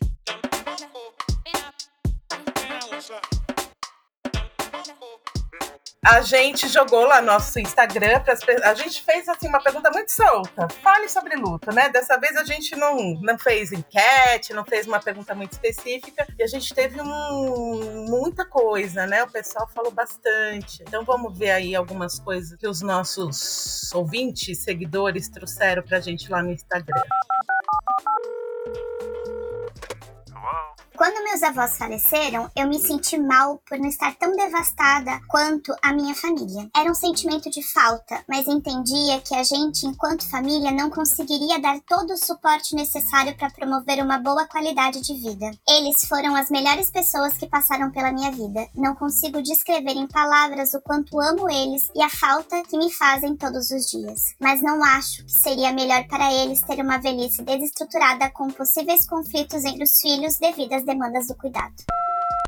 A 6.11 6.23
gente 6.23 6.67
jogou 6.67 7.07
lá 7.07 7.23
nosso 7.23 7.61
Instagram 7.61 8.19
para 8.19 8.35
a 8.65 8.75
gente 8.75 9.01
fez 9.01 9.29
assim 9.29 9.47
uma 9.47 9.63
pergunta 9.63 9.93
muito 9.93 10.11
solta. 10.11 10.67
Fale 10.83 11.09
sobre 11.09 11.37
luto, 11.37 11.73
né? 11.73 11.89
Dessa 11.89 12.19
vez 12.19 12.37
a 12.37 12.43
gente 12.43 12.75
não, 12.75 13.15
não 13.21 13.39
fez 13.39 13.71
enquete, 13.71 14.53
não 14.53 14.65
fez 14.65 14.89
uma 14.89 14.99
pergunta 14.99 15.37
muito 15.37 15.53
específica 15.53 16.27
e 16.37 16.43
a 16.43 16.49
gente 16.49 16.75
teve 16.75 17.01
um, 17.01 18.07
muita 18.09 18.45
coisa, 18.45 19.07
né? 19.07 19.23
O 19.23 19.31
pessoal 19.31 19.69
falou 19.73 19.93
bastante. 19.93 20.83
Então 20.83 21.05
vamos 21.05 21.39
ver 21.39 21.53
aí 21.53 21.77
algumas 21.77 22.19
coisas 22.19 22.59
que 22.59 22.67
os 22.67 22.83
nossos 22.83 23.93
ouvintes, 23.95 24.59
seguidores 24.65 25.29
trouxeram 25.29 25.85
pra 25.85 26.01
gente 26.01 26.29
lá 26.29 26.43
no 26.43 26.51
Instagram. 26.51 27.03
Quando 31.01 31.25
meus 31.25 31.43
avós 31.43 31.79
faleceram, 31.79 32.51
eu 32.55 32.69
me 32.69 32.79
senti 32.79 33.17
mal 33.17 33.59
por 33.67 33.79
não 33.79 33.89
estar 33.89 34.15
tão 34.17 34.37
devastada 34.37 35.19
quanto 35.29 35.75
a 35.81 35.95
minha 35.95 36.15
família. 36.15 36.69
Era 36.77 36.91
um 36.91 36.95
sentimento 36.95 37.49
de 37.49 37.63
falta, 37.63 38.23
mas 38.29 38.47
entendia 38.47 39.19
que 39.23 39.35
a 39.35 39.43
gente, 39.43 39.87
enquanto 39.87 40.29
família, 40.29 40.71
não 40.71 40.91
conseguiria 40.91 41.59
dar 41.59 41.81
todo 41.89 42.13
o 42.13 42.19
suporte 42.19 42.75
necessário 42.75 43.35
para 43.35 43.49
promover 43.49 44.05
uma 44.05 44.19
boa 44.19 44.47
qualidade 44.47 45.01
de 45.01 45.15
vida. 45.15 45.51
Eles 45.67 46.05
foram 46.05 46.37
as 46.37 46.51
melhores 46.51 46.91
pessoas 46.91 47.35
que 47.39 47.49
passaram 47.49 47.91
pela 47.91 48.13
minha 48.13 48.31
vida. 48.31 48.69
Não 48.75 48.95
consigo 48.95 49.41
descrever 49.41 49.93
em 49.93 50.07
palavras 50.07 50.75
o 50.75 50.83
quanto 50.83 51.19
amo 51.19 51.49
eles 51.49 51.89
e 51.95 52.03
a 52.03 52.11
falta 52.11 52.63
que 52.65 52.77
me 52.77 52.93
fazem 52.93 53.35
todos 53.39 53.71
os 53.71 53.91
dias. 53.91 54.35
Mas 54.39 54.61
não 54.61 54.85
acho 54.85 55.25
que 55.25 55.33
seria 55.33 55.73
melhor 55.73 56.07
para 56.09 56.31
eles 56.31 56.61
ter 56.61 56.79
uma 56.79 56.99
velhice 56.99 57.43
desestruturada 57.43 58.29
com 58.33 58.49
possíveis 58.49 59.07
conflitos 59.07 59.65
entre 59.65 59.85
os 59.85 59.99
filhos 59.99 60.37
devido 60.37 60.75
às 60.75 60.90
demandas 60.91 61.29
do 61.29 61.37
cuidado. 61.37 61.75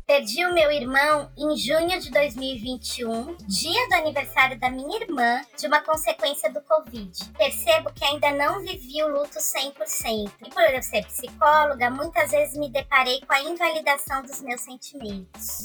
Perdi 0.05 0.45
o 0.45 0.53
meu 0.53 0.69
irmão 0.69 1.31
em 1.37 1.55
junho 1.55 1.97
de 1.97 2.11
2021, 2.11 3.37
dia 3.47 3.87
do 3.87 3.95
aniversário 3.95 4.59
da 4.59 4.69
minha 4.69 4.99
irmã, 4.99 5.41
de 5.57 5.65
uma 5.65 5.79
consequência 5.81 6.51
do 6.51 6.61
Covid. 6.61 7.11
Percebo 7.37 7.89
que 7.93 8.03
ainda 8.03 8.31
não 8.31 8.59
vivi 8.59 9.01
o 9.01 9.07
luto 9.07 9.39
100%. 9.39 10.29
E 10.45 10.49
por 10.49 10.61
eu 10.61 10.83
ser 10.83 11.05
psicóloga, 11.05 11.89
muitas 11.89 12.31
vezes 12.31 12.57
me 12.57 12.69
deparei 12.69 13.21
com 13.21 13.33
a 13.33 13.43
invalidação 13.43 14.21
dos 14.23 14.41
meus 14.41 14.61
sentimentos. 14.61 15.63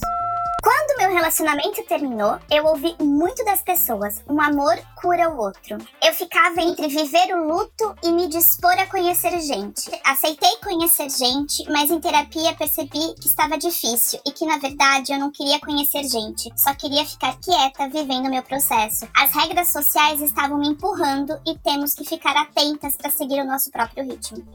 Quando 0.68 0.98
meu 0.98 1.14
relacionamento 1.14 1.82
terminou, 1.84 2.38
eu 2.50 2.66
ouvi 2.66 2.94
muito 3.00 3.42
das 3.42 3.62
pessoas: 3.62 4.22
um 4.28 4.38
amor 4.38 4.78
cura 5.00 5.30
o 5.30 5.38
outro. 5.38 5.78
Eu 6.04 6.12
ficava 6.12 6.60
entre 6.60 6.88
viver 6.88 7.34
o 7.34 7.48
luto 7.48 7.94
e 8.02 8.12
me 8.12 8.28
dispor 8.28 8.72
a 8.72 8.84
conhecer 8.84 9.40
gente. 9.40 9.90
Aceitei 10.04 10.58
conhecer 10.62 11.08
gente, 11.08 11.64
mas 11.70 11.90
em 11.90 11.98
terapia 11.98 12.54
percebi 12.54 13.14
que 13.14 13.28
estava 13.28 13.56
difícil 13.56 14.20
e 14.26 14.30
que 14.30 14.44
na 14.44 14.58
verdade 14.58 15.10
eu 15.10 15.18
não 15.18 15.30
queria 15.30 15.58
conhecer 15.58 16.04
gente, 16.04 16.52
só 16.54 16.75
queria 16.75 17.06
ficar 17.06 17.38
quieta 17.40 17.88
vivendo 17.88 18.28
meu 18.28 18.42
processo. 18.42 19.08
As 19.16 19.32
regras 19.32 19.72
sociais 19.72 20.20
estavam 20.20 20.58
me 20.58 20.68
empurrando 20.68 21.40
e 21.46 21.56
temos 21.56 21.94
que 21.94 22.04
ficar 22.04 22.37
atentas 22.37 22.94
para 22.94 23.10
seguir 23.10 23.40
o 23.40 23.46
nosso 23.46 23.70
próprio 23.70 24.04
ritmo. 24.04 24.46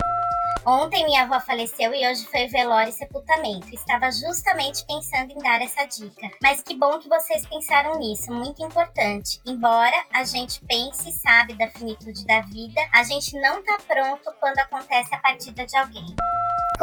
Ontem 0.66 1.04
minha 1.04 1.24
avó 1.24 1.42
faleceu 1.42 1.94
e 1.94 2.08
hoje 2.08 2.26
foi 2.28 2.48
velório 2.48 2.90
e 2.90 2.94
sepultamento. 2.94 3.68
Estava 3.74 4.10
justamente 4.12 4.86
pensando 4.86 5.32
em 5.32 5.38
dar 5.40 5.62
essa 5.62 5.86
dica. 5.86 6.30
Mas 6.42 6.62
que 6.62 6.74
bom 6.74 7.00
que 7.00 7.10
vocês 7.10 7.46
pensaram 7.46 8.00
nisso, 8.00 8.32
muito 8.32 8.64
importante. 8.64 9.42
Embora 9.46 10.06
a 10.14 10.24
gente 10.24 10.62
pense 10.66 11.10
e 11.10 11.12
sabe 11.12 11.54
da 11.56 11.70
finitude 11.70 12.26
da 12.26 12.42
vida, 12.42 12.80
a 12.94 13.04
gente 13.04 13.38
não 13.42 13.62
tá 13.62 13.78
pronto 13.86 14.34
quando 14.40 14.60
acontece 14.60 15.14
a 15.14 15.20
partida 15.20 15.66
de 15.66 15.76
alguém. 15.76 16.16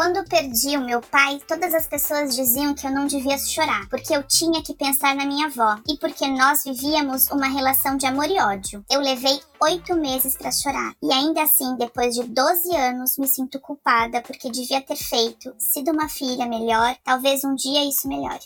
Quando 0.01 0.25
perdi 0.25 0.79
o 0.79 0.81
meu 0.81 1.03
pai, 1.03 1.39
todas 1.47 1.75
as 1.75 1.87
pessoas 1.87 2.35
diziam 2.35 2.75
que 2.75 2.87
eu 2.87 2.91
não 2.91 3.07
devia 3.07 3.37
chorar, 3.37 3.87
porque 3.91 4.17
eu 4.17 4.23
tinha 4.23 4.63
que 4.63 4.73
pensar 4.73 5.15
na 5.15 5.27
minha 5.27 5.49
avó 5.49 5.77
e 5.87 5.99
porque 5.99 6.27
nós 6.27 6.65
vivíamos 6.65 7.31
uma 7.31 7.49
relação 7.49 7.99
de 7.99 8.07
amor 8.07 8.31
e 8.31 8.41
ódio. 8.41 8.83
Eu 8.91 9.03
levei 9.03 9.39
oito 9.61 9.95
meses 9.95 10.39
para 10.39 10.51
chorar 10.51 10.95
e 11.03 11.13
ainda 11.13 11.43
assim, 11.43 11.77
depois 11.77 12.15
de 12.15 12.23
12 12.23 12.75
anos, 12.75 13.19
me 13.19 13.29
sinto 13.29 13.61
culpada 13.61 14.23
porque 14.23 14.51
devia 14.51 14.81
ter 14.81 14.97
feito, 14.97 15.55
sido 15.59 15.91
uma 15.91 16.09
filha 16.09 16.47
melhor. 16.47 16.97
Talvez 17.05 17.45
um 17.45 17.55
dia 17.55 17.87
isso 17.87 18.09
melhore. 18.09 18.41